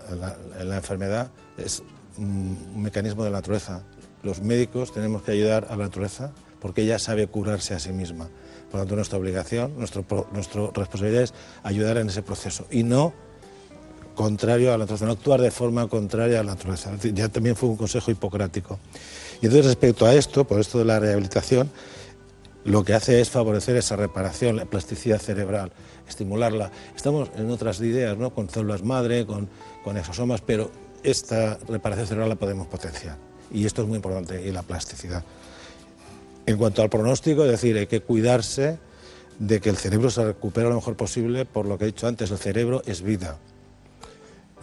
enfermedad 0.77 1.31
es 1.57 1.83
un 2.16 2.81
mecanismo 2.83 3.24
de 3.24 3.31
la 3.31 3.39
naturaleza. 3.39 3.83
Los 4.23 4.41
médicos 4.41 4.93
tenemos 4.93 5.23
que 5.23 5.33
ayudar 5.33 5.66
a 5.69 5.77
la 5.77 5.85
naturaleza 5.85 6.33
porque 6.61 6.83
ella 6.83 7.01
sabe 7.01 7.27
curarse 7.27 7.74
a 7.74 7.81
sí 7.81 7.93
misma. 7.93 8.29
Por 8.70 8.79
lo 8.79 8.85
tanto, 8.85 8.95
nuestra 8.95 9.19
obligación, 9.19 9.77
nuestro, 9.77 10.05
nuestra 10.33 10.69
responsabilidad 10.73 11.24
es 11.24 11.35
ayudar 11.65 11.97
en 11.97 12.09
ese 12.09 12.23
proceso 12.23 12.66
y 12.70 12.85
no 12.85 13.12
contrario 14.14 14.68
a 14.68 14.72
la 14.72 14.84
naturaleza, 14.84 15.06
no 15.06 15.12
actuar 15.12 15.40
de 15.40 15.51
forma 15.51 15.89
contraria 15.89 16.40
a 16.40 16.43
la 16.43 16.52
naturaleza. 16.52 16.90
Ya 17.12 17.28
también 17.28 17.56
fue 17.56 17.68
un 17.68 17.76
consejo 17.76 18.10
hipocrático. 18.10 18.78
Y 19.40 19.47
entonces, 19.47 19.66
respecto 19.66 20.06
a 20.06 20.14
esto, 20.14 20.44
por 20.44 20.60
esto 20.60 20.78
de 20.78 20.84
la 20.84 21.01
rehabilitación, 21.01 21.70
lo 22.64 22.84
que 22.84 22.94
hace 22.94 23.20
es 23.20 23.30
favorecer 23.30 23.76
esa 23.76 23.97
reparación, 23.97 24.56
la 24.56 24.66
plasticidad 24.66 25.18
cerebral, 25.18 25.72
estimularla. 26.09 26.70
Estamos 26.94 27.30
en 27.36 27.51
otras 27.51 27.80
ideas, 27.80 28.16
¿no? 28.16 28.30
con 28.30 28.48
células 28.48 28.84
madre, 28.84 29.26
con, 29.26 29.48
con 29.82 29.97
exosomas, 29.97 30.40
pero 30.40 30.70
esta 31.02 31.59
reparación 31.68 32.06
cerebral 32.06 32.28
la 32.28 32.36
podemos 32.36 32.68
potenciar. 32.68 33.16
Y 33.51 33.66
esto 33.66 33.82
es 33.82 33.89
muy 33.89 33.97
importante, 33.97 34.47
y 34.47 34.52
la 34.52 34.62
plasticidad. 34.62 35.24
En 36.47 36.56
cuanto 36.56 36.82
al 36.82 36.89
pronóstico, 36.89 37.44
es 37.44 37.51
decir, 37.51 37.76
hay 37.76 37.86
que 37.86 38.01
cuidarse 38.01 38.78
de 39.39 39.60
que 39.60 39.70
el 39.70 39.76
cerebro 39.76 40.10
se 40.10 40.24
recupere 40.24 40.68
lo 40.68 40.76
mejor 40.76 40.97
posible, 40.97 41.44
por 41.44 41.66
lo 41.66 41.78
que 41.78 41.84
he 41.84 41.86
dicho 41.89 42.06
antes, 42.06 42.30
el 42.30 42.39
cerebro 42.39 42.82
es 42.86 43.02
vida. 43.02 43.39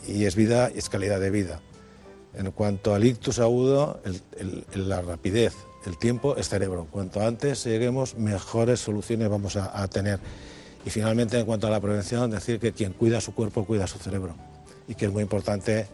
Y 0.08 0.26
es 0.26 0.36
vida 0.36 0.72
y 0.74 0.80
es 0.80 0.90
calidad 0.90 1.20
de 1.20 1.30
vida. 1.30 1.60
En 2.34 2.52
cuanto 2.52 2.94
al 2.94 3.04
ictus 3.04 3.40
agudo, 3.40 4.02
la 4.74 5.02
rapidez, 5.02 5.56
el 5.86 5.98
tiempo 5.98 6.36
es 6.38 6.50
cerebro. 6.50 6.88
Cuanto 6.92 7.22
antes 7.22 7.64
lleguemos, 7.64 8.16
mejores 8.16 8.80
soluciones 8.80 9.30
vamos 9.30 9.56
a, 9.56 9.88
tener. 9.88 10.20
Y 10.86 10.90
finalmente, 10.90 11.40
en 11.40 11.46
cuanto 11.46 11.68
a 11.68 11.70
la 11.70 11.80
prevención, 11.80 12.30
decir 12.30 12.60
que 12.60 12.72
quien 12.72 12.94
cuida 12.94 13.22
su 13.22 13.34
cuerpo 13.34 13.66
cuida 13.66 13.88
su 13.88 13.98
cerebro. 13.98 14.36
Y 14.88 14.96
que 14.96 15.06
es 15.06 15.12
muy 15.12 15.24
importante 15.24 15.88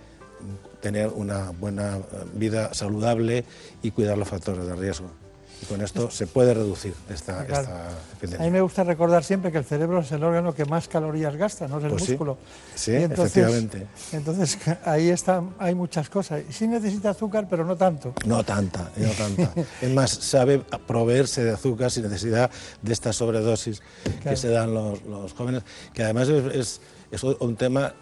tener 0.82 1.08
una 1.08 1.52
buena 1.52 2.00
vida 2.34 2.74
saludable 2.74 3.46
y 3.82 3.92
cuidar 3.92 4.18
los 4.18 4.28
factores 4.28 4.66
de 4.66 4.76
riesgo. 4.76 5.25
Y 5.66 5.68
con 5.68 5.82
esto 5.82 6.12
se 6.12 6.28
puede 6.28 6.54
reducir 6.54 6.94
esta, 7.10 7.42
A 7.42 8.44
mí 8.44 8.52
me 8.52 8.62
gusta 8.62 8.84
recordar 8.84 9.24
siempre 9.24 9.52
que 9.52 9.58
el 9.58 9.66
cerebro 9.66 10.00
es 10.00 10.12
el 10.12 10.24
órgano 10.24 10.54
que 10.54 10.66
más 10.66 10.88
calorías 10.88 11.36
gasta, 11.36 11.68
no 11.68 11.80
es 11.80 11.86
el 11.86 11.92
pues 11.92 12.10
músculo. 12.10 12.38
Sí, 12.76 12.92
efectivamente. 12.92 13.88
Entonces 14.12 14.58
ahí 14.86 15.10
está, 15.10 15.44
hay 15.58 15.76
muchas 15.76 16.10
cosas. 16.10 16.44
Sí 16.50 16.68
necesita 16.68 17.12
azúcar, 17.12 17.48
pero 17.50 17.66
no 17.66 17.76
tanto. 17.76 18.14
No 18.26 18.44
tanta, 18.44 18.92
no 18.98 19.10
tanta. 19.12 19.54
es 19.82 19.92
más, 19.92 20.12
sabe 20.12 20.60
proveerse 20.88 21.44
de 21.44 21.52
azúcar 21.52 21.92
sin 21.92 22.04
necesidad 22.04 22.52
de 22.82 22.94
esta 22.94 23.14
sobredosis 23.14 23.82
que 24.24 24.36
se 24.36 24.50
dan 24.50 24.74
los, 24.74 25.34
jóvenes, 25.34 25.64
que 25.94 26.04
además 26.04 26.30
es, 26.30 26.82
es, 27.12 27.24
un 27.24 27.56
tema 27.56 27.94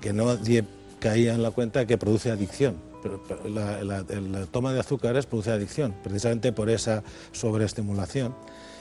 que 0.00 0.12
no 0.12 0.38
caía 0.98 1.34
en 1.34 1.42
la 1.42 1.50
cuenta 1.50 1.86
que 1.86 1.98
produce 1.98 2.30
adicción 2.30 2.91
la, 3.48 4.46
toma 4.50 4.72
de 4.72 4.80
azúcares 4.80 5.26
produce 5.26 5.50
adicción, 5.50 5.94
precisamente 6.02 6.52
por 6.52 6.70
esa 6.70 7.02
sobreestimulación. 7.32 8.34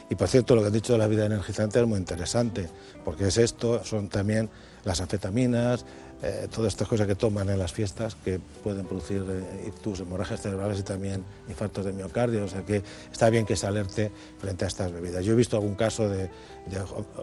Y 0.09 0.15
por 0.15 0.27
cierto, 0.27 0.55
lo 0.55 0.61
que 0.61 0.67
has 0.67 0.73
dicho 0.73 0.93
de 0.93 0.99
la 0.99 1.07
vida 1.07 1.25
energizante 1.25 1.79
es 1.79 1.87
muy 1.87 1.97
interesante, 1.97 2.69
porque 3.05 3.27
es 3.27 3.37
esto, 3.37 3.83
son 3.85 4.09
también 4.09 4.49
las 4.83 4.99
anfetaminas, 4.99 5.85
eh, 6.23 6.47
todas 6.53 6.73
estas 6.73 6.87
cosas 6.87 7.07
que 7.07 7.15
toman 7.15 7.49
en 7.49 7.57
las 7.57 7.73
fiestas 7.73 8.13
que 8.13 8.39
pueden 8.63 8.85
producir 8.85 9.25
eh, 9.27 9.67
ictus, 9.67 10.01
hemorragias 10.01 10.41
cerebrales 10.41 10.79
y 10.79 10.83
también 10.83 11.23
infartos 11.49 11.83
de 11.83 11.93
miocardio. 11.93 12.45
O 12.45 12.47
sea 12.47 12.63
que 12.63 12.83
está 13.11 13.29
bien 13.31 13.45
que 13.45 13.55
se 13.55 13.65
alerte 13.65 14.11
frente 14.37 14.65
a 14.65 14.67
estas 14.67 14.91
bebidas. 14.91 15.25
Yo 15.25 15.33
he 15.33 15.35
visto 15.35 15.57
algún 15.57 15.73
caso 15.73 16.07
de, 16.07 16.29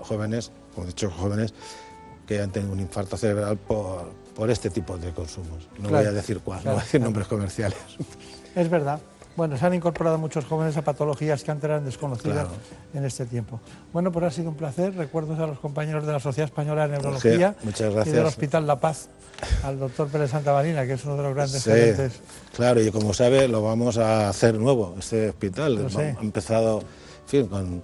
jóvenes, 0.02 0.50
como 0.74 0.86
he 0.86 0.88
dicho, 0.88 1.10
jóvenes, 1.10 1.54
que 2.26 2.40
han 2.40 2.50
tenido 2.50 2.72
un 2.72 2.80
infarto 2.80 3.16
cerebral 3.16 3.56
por, 3.56 4.10
por 4.38 4.48
este 4.52 4.70
tipo 4.70 4.96
de 4.96 5.10
consumos. 5.10 5.66
No 5.80 5.88
voy 5.88 6.04
a 6.04 6.12
decir 6.12 6.38
cuál, 6.38 6.60
no 6.64 6.70
voy 6.70 6.80
a 6.80 6.84
decir 6.84 7.00
nombres 7.00 7.26
comerciales. 7.26 7.78
Es 8.54 8.70
verdad. 8.70 9.00
Bueno, 9.34 9.58
se 9.58 9.66
han 9.66 9.74
incorporado 9.74 10.16
muchos 10.16 10.44
jóvenes 10.44 10.76
a 10.76 10.82
patologías 10.82 11.42
que 11.42 11.50
antes 11.50 11.64
eran 11.64 11.84
desconocidas 11.84 12.46
en 12.94 13.04
este 13.04 13.26
tiempo. 13.26 13.60
Bueno, 13.92 14.12
pues 14.12 14.26
ha 14.26 14.30
sido 14.30 14.50
un 14.50 14.56
placer. 14.56 14.94
Recuerdos 14.94 15.40
a 15.40 15.46
los 15.48 15.58
compañeros 15.58 16.06
de 16.06 16.12
la 16.12 16.20
Sociedad 16.20 16.46
Española 16.46 16.86
de 16.86 16.92
Neurología 16.92 17.56
y 17.64 18.10
del 18.10 18.26
Hospital 18.26 18.66
La 18.66 18.78
Paz, 18.78 19.08
al 19.64 19.80
doctor 19.80 20.06
Pérez 20.06 20.30
Santa 20.30 20.52
Marina, 20.52 20.86
que 20.86 20.92
es 20.92 21.04
uno 21.04 21.16
de 21.16 21.22
los 21.24 21.34
grandes 21.34 21.64
gerentes. 21.64 22.12
Claro, 22.54 22.80
y 22.80 22.92
como 22.92 23.14
sabe, 23.14 23.48
lo 23.48 23.62
vamos 23.62 23.98
a 23.98 24.28
hacer 24.28 24.54
nuevo, 24.54 24.94
este 25.00 25.30
hospital. 25.30 25.88
Ha 25.96 26.22
empezado, 26.22 26.80
en 26.80 27.28
fin, 27.28 27.46
con 27.46 27.82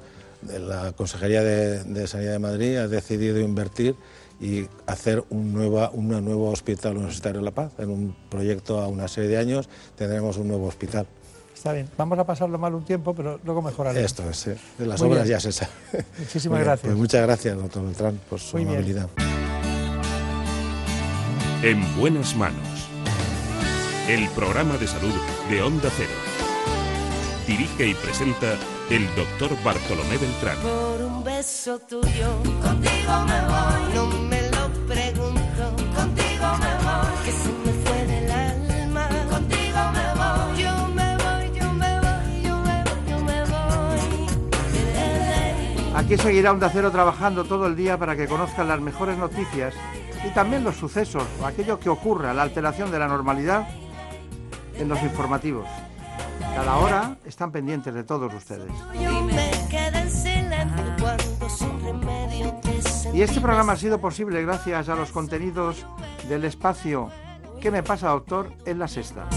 la 0.68 0.93
Consejería 0.93 1.43
de, 1.43 1.82
de 1.82 2.06
Sanidad 2.06 2.32
de 2.32 2.39
Madrid, 2.39 2.76
ha 2.76 2.86
decidido 2.86 3.40
invertir 3.40 3.97
y 4.40 4.66
hacer 4.86 5.24
un, 5.31 5.52
nueva, 5.52 5.90
un 5.93 6.09
nuevo 6.09 6.51
hospital 6.51 6.97
universitario 6.97 7.40
de 7.40 7.44
La 7.44 7.51
Paz. 7.51 7.73
En 7.78 7.90
un 7.90 8.16
proyecto 8.28 8.81
a 8.81 8.89
una 8.89 9.09
serie 9.09 9.31
de 9.31 9.39
años 9.39 9.69
tendremos 9.97 10.36
un 10.36 10.48
nuevo 10.48 10.66
hospital. 10.66 11.06
Está 11.55 11.73
bien, 11.73 11.89
vamos 11.97 12.19
a 12.19 12.24
pasarlo 12.24 12.59
mal 12.59 12.74
un 12.74 12.85
tiempo, 12.85 13.15
pero 13.15 13.40
luego 13.44 13.62
mejoraremos. 13.62 14.05
Esto 14.05 14.28
es, 14.28 14.44
de 14.77 14.86
las 14.86 15.01
obras 15.01 15.27
ya 15.27 15.40
se 15.40 15.52
sabe. 15.52 15.70
Muchísimas 16.19 16.61
gracias. 16.61 16.86
Pues 16.86 16.97
muchas 16.97 17.23
gracias, 17.23 17.56
doctor 17.56 17.85
Beltrán, 17.85 18.20
por 18.28 18.40
su 18.40 18.59
amabilidad. 18.59 19.09
En 21.62 21.97
buenas 21.97 22.36
manos. 22.36 22.89
El 24.09 24.28
programa 24.31 24.77
de 24.77 24.86
salud 24.86 25.15
de 25.48 25.62
Onda 25.62 25.89
Cero. 25.97 26.11
Dirige 27.47 27.89
y 27.89 27.94
presenta 27.94 28.59
el 28.90 29.06
doctor 29.15 29.51
Bartolomé 29.65 30.19
Beltrán. 30.19 30.59
Por 30.59 31.02
un 31.02 31.24
beso 31.24 31.78
tuyo, 31.78 32.43
contigo 32.62 33.24
me 33.27 33.40
voy. 33.47 33.73
No 33.95 34.07
me 34.07 34.43
lo 34.51 34.69
pregunto, 34.87 35.65
contigo 35.95 36.47
me 36.61 36.73
voy. 36.85 37.25
Que 37.25 37.33
se 37.33 37.49
me 37.49 37.73
fue 37.85 38.07
del 38.07 38.31
alma, 38.31 39.09
contigo 39.31 39.81
me 39.93 40.07
voy. 40.21 40.62
Yo 40.62 40.73
me 40.89 41.16
voy, 41.16 41.45
yo 41.59 41.73
me 41.73 42.01
voy, 42.01 42.43
yo 42.43 42.57
me 42.59 42.83
voy, 42.85 43.01
yo 43.09 43.19
me 43.21 43.41
voy. 43.45 44.01
Aquí 45.95 46.16
seguirá 46.19 46.51
Onda 46.51 46.69
Cero 46.73 46.91
trabajando 46.91 47.45
todo 47.45 47.66
el 47.66 47.77
día 47.77 47.97
para 47.99 48.16
que 48.16 48.27
conozcan 48.27 48.69
las 48.69 48.81
mejores 48.81 49.16
noticias 49.16 49.75
y 50.27 50.31
también 50.31 50.65
los 50.65 50.77
sucesos 50.77 51.25
o 51.41 51.47
aquello 51.47 51.79
que 51.79 51.89
ocurra, 51.89 52.35
la 52.35 52.43
alteración 52.43 52.91
de 52.91 52.99
la 52.99 53.07
normalidad 53.09 53.69
en 54.77 54.89
los 54.89 55.01
informativos. 55.03 55.69
Cada 56.55 56.77
hora 56.77 57.16
están 57.25 57.53
pendientes 57.53 57.95
de 57.95 58.05
todos 58.05 58.33
ustedes. 58.35 58.71
Y 63.15 63.23
este 63.23 63.41
programa 63.41 63.74
ha 63.74 63.77
sido 63.77 64.01
posible 64.01 64.43
gracias 64.43 64.89
a 64.89 64.97
los 64.97 65.12
contenidos 65.12 65.86
del 66.28 66.45
espacio 66.45 67.11
¿Qué 67.61 67.70
me 67.70 67.85
pasa, 67.85 68.09
doctor? 68.09 68.51
en 68.66 68.81
la 68.81 68.89
sexta. 68.89 69.28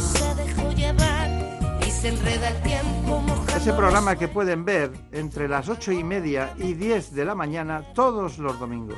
Ese 3.55 3.73
programa 3.73 4.15
que 4.15 4.27
pueden 4.27 4.65
ver 4.65 4.91
entre 5.11 5.47
las 5.47 5.69
ocho 5.69 5.91
y 5.91 6.03
media 6.03 6.53
y 6.57 6.73
diez 6.73 7.13
de 7.13 7.23
la 7.23 7.35
mañana 7.35 7.83
todos 7.93 8.39
los 8.39 8.59
domingos. 8.59 8.97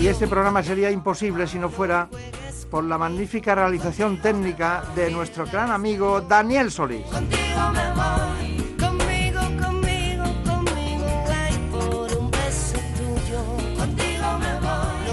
Y 0.00 0.06
este 0.08 0.26
programa 0.26 0.62
sería 0.64 0.90
imposible 0.90 1.46
si 1.46 1.58
no 1.60 1.70
fuera 1.70 2.08
por 2.72 2.84
la 2.84 2.96
magnífica 2.96 3.54
realización 3.54 4.22
técnica 4.22 4.82
de 4.96 5.10
nuestro 5.10 5.44
gran 5.44 5.70
amigo 5.70 6.22
Daniel 6.22 6.70
Solís. 6.70 7.04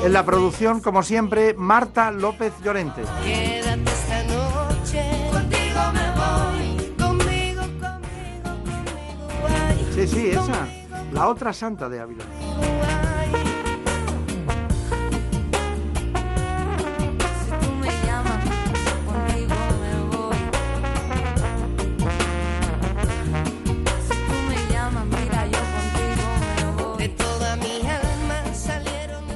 En 0.05 0.13
la 0.13 0.23
producción, 0.23 0.79
como 0.79 1.03
siempre, 1.03 1.53
Marta 1.53 2.11
López 2.11 2.53
Llorente. 2.63 3.03
Sí, 9.93 10.07
sí, 10.07 10.29
esa. 10.29 10.65
La 11.11 11.27
otra 11.27 11.51
santa 11.51 11.89
de 11.89 11.99
Ávila. 11.99 12.23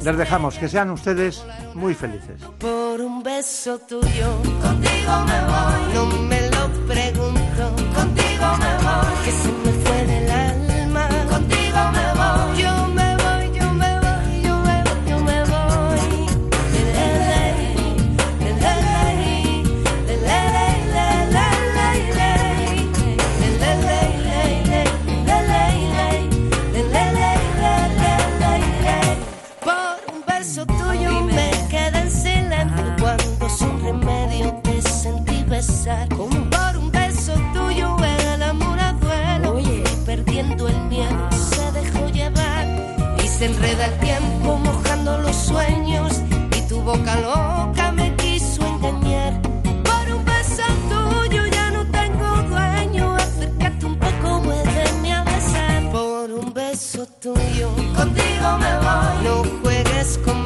Les 0.04 0.18
dejamos 0.18 0.58
que 0.58 0.68
sean 0.68 0.90
ustedes 0.92 1.46
muy 1.76 1.94
felices. 1.94 2.42
Por 2.60 3.00
un 3.00 3.24
beso 3.24 3.80
tuyo, 3.80 4.30
contigo 4.62 5.14
me 5.30 5.40
voy. 5.52 5.94
No 5.94 6.06
me 6.24 6.42
lo 6.50 6.68
pregunto, 6.86 7.64
contigo 7.96 8.48
me 8.64 8.74
voy. 8.84 9.14
Que 9.24 9.32
se 9.32 9.52
me 9.64 9.72
fue 9.84 10.06
del 10.06 10.30
alma, 10.30 10.53
se 43.44 43.50
enreda 43.50 43.88
el 43.88 44.00
tiempo 44.00 44.58
mojando 44.58 45.18
los 45.18 45.36
sueños 45.36 46.22
y 46.58 46.62
tu 46.70 46.80
boca 46.82 47.14
loca 47.20 47.92
me 47.92 48.16
quiso 48.16 48.66
engañar. 48.66 49.34
Por 49.84 50.16
un 50.16 50.24
beso 50.24 50.64
tuyo 50.88 51.46
ya 51.48 51.72
no 51.72 51.86
tengo 51.88 52.28
dueño, 52.44 53.16
acércate 53.16 53.86
un 53.86 53.98
poco, 53.98 54.40
muéveme 54.44 55.14
a 55.14 55.24
besar. 55.24 55.92
Por 55.92 56.32
un 56.32 56.54
beso 56.54 57.06
tuyo 57.20 57.70
contigo 57.98 58.48
me 58.64 58.74
voy, 58.86 59.14
no 59.26 59.44
juegues 59.62 60.18
conmigo 60.20 60.43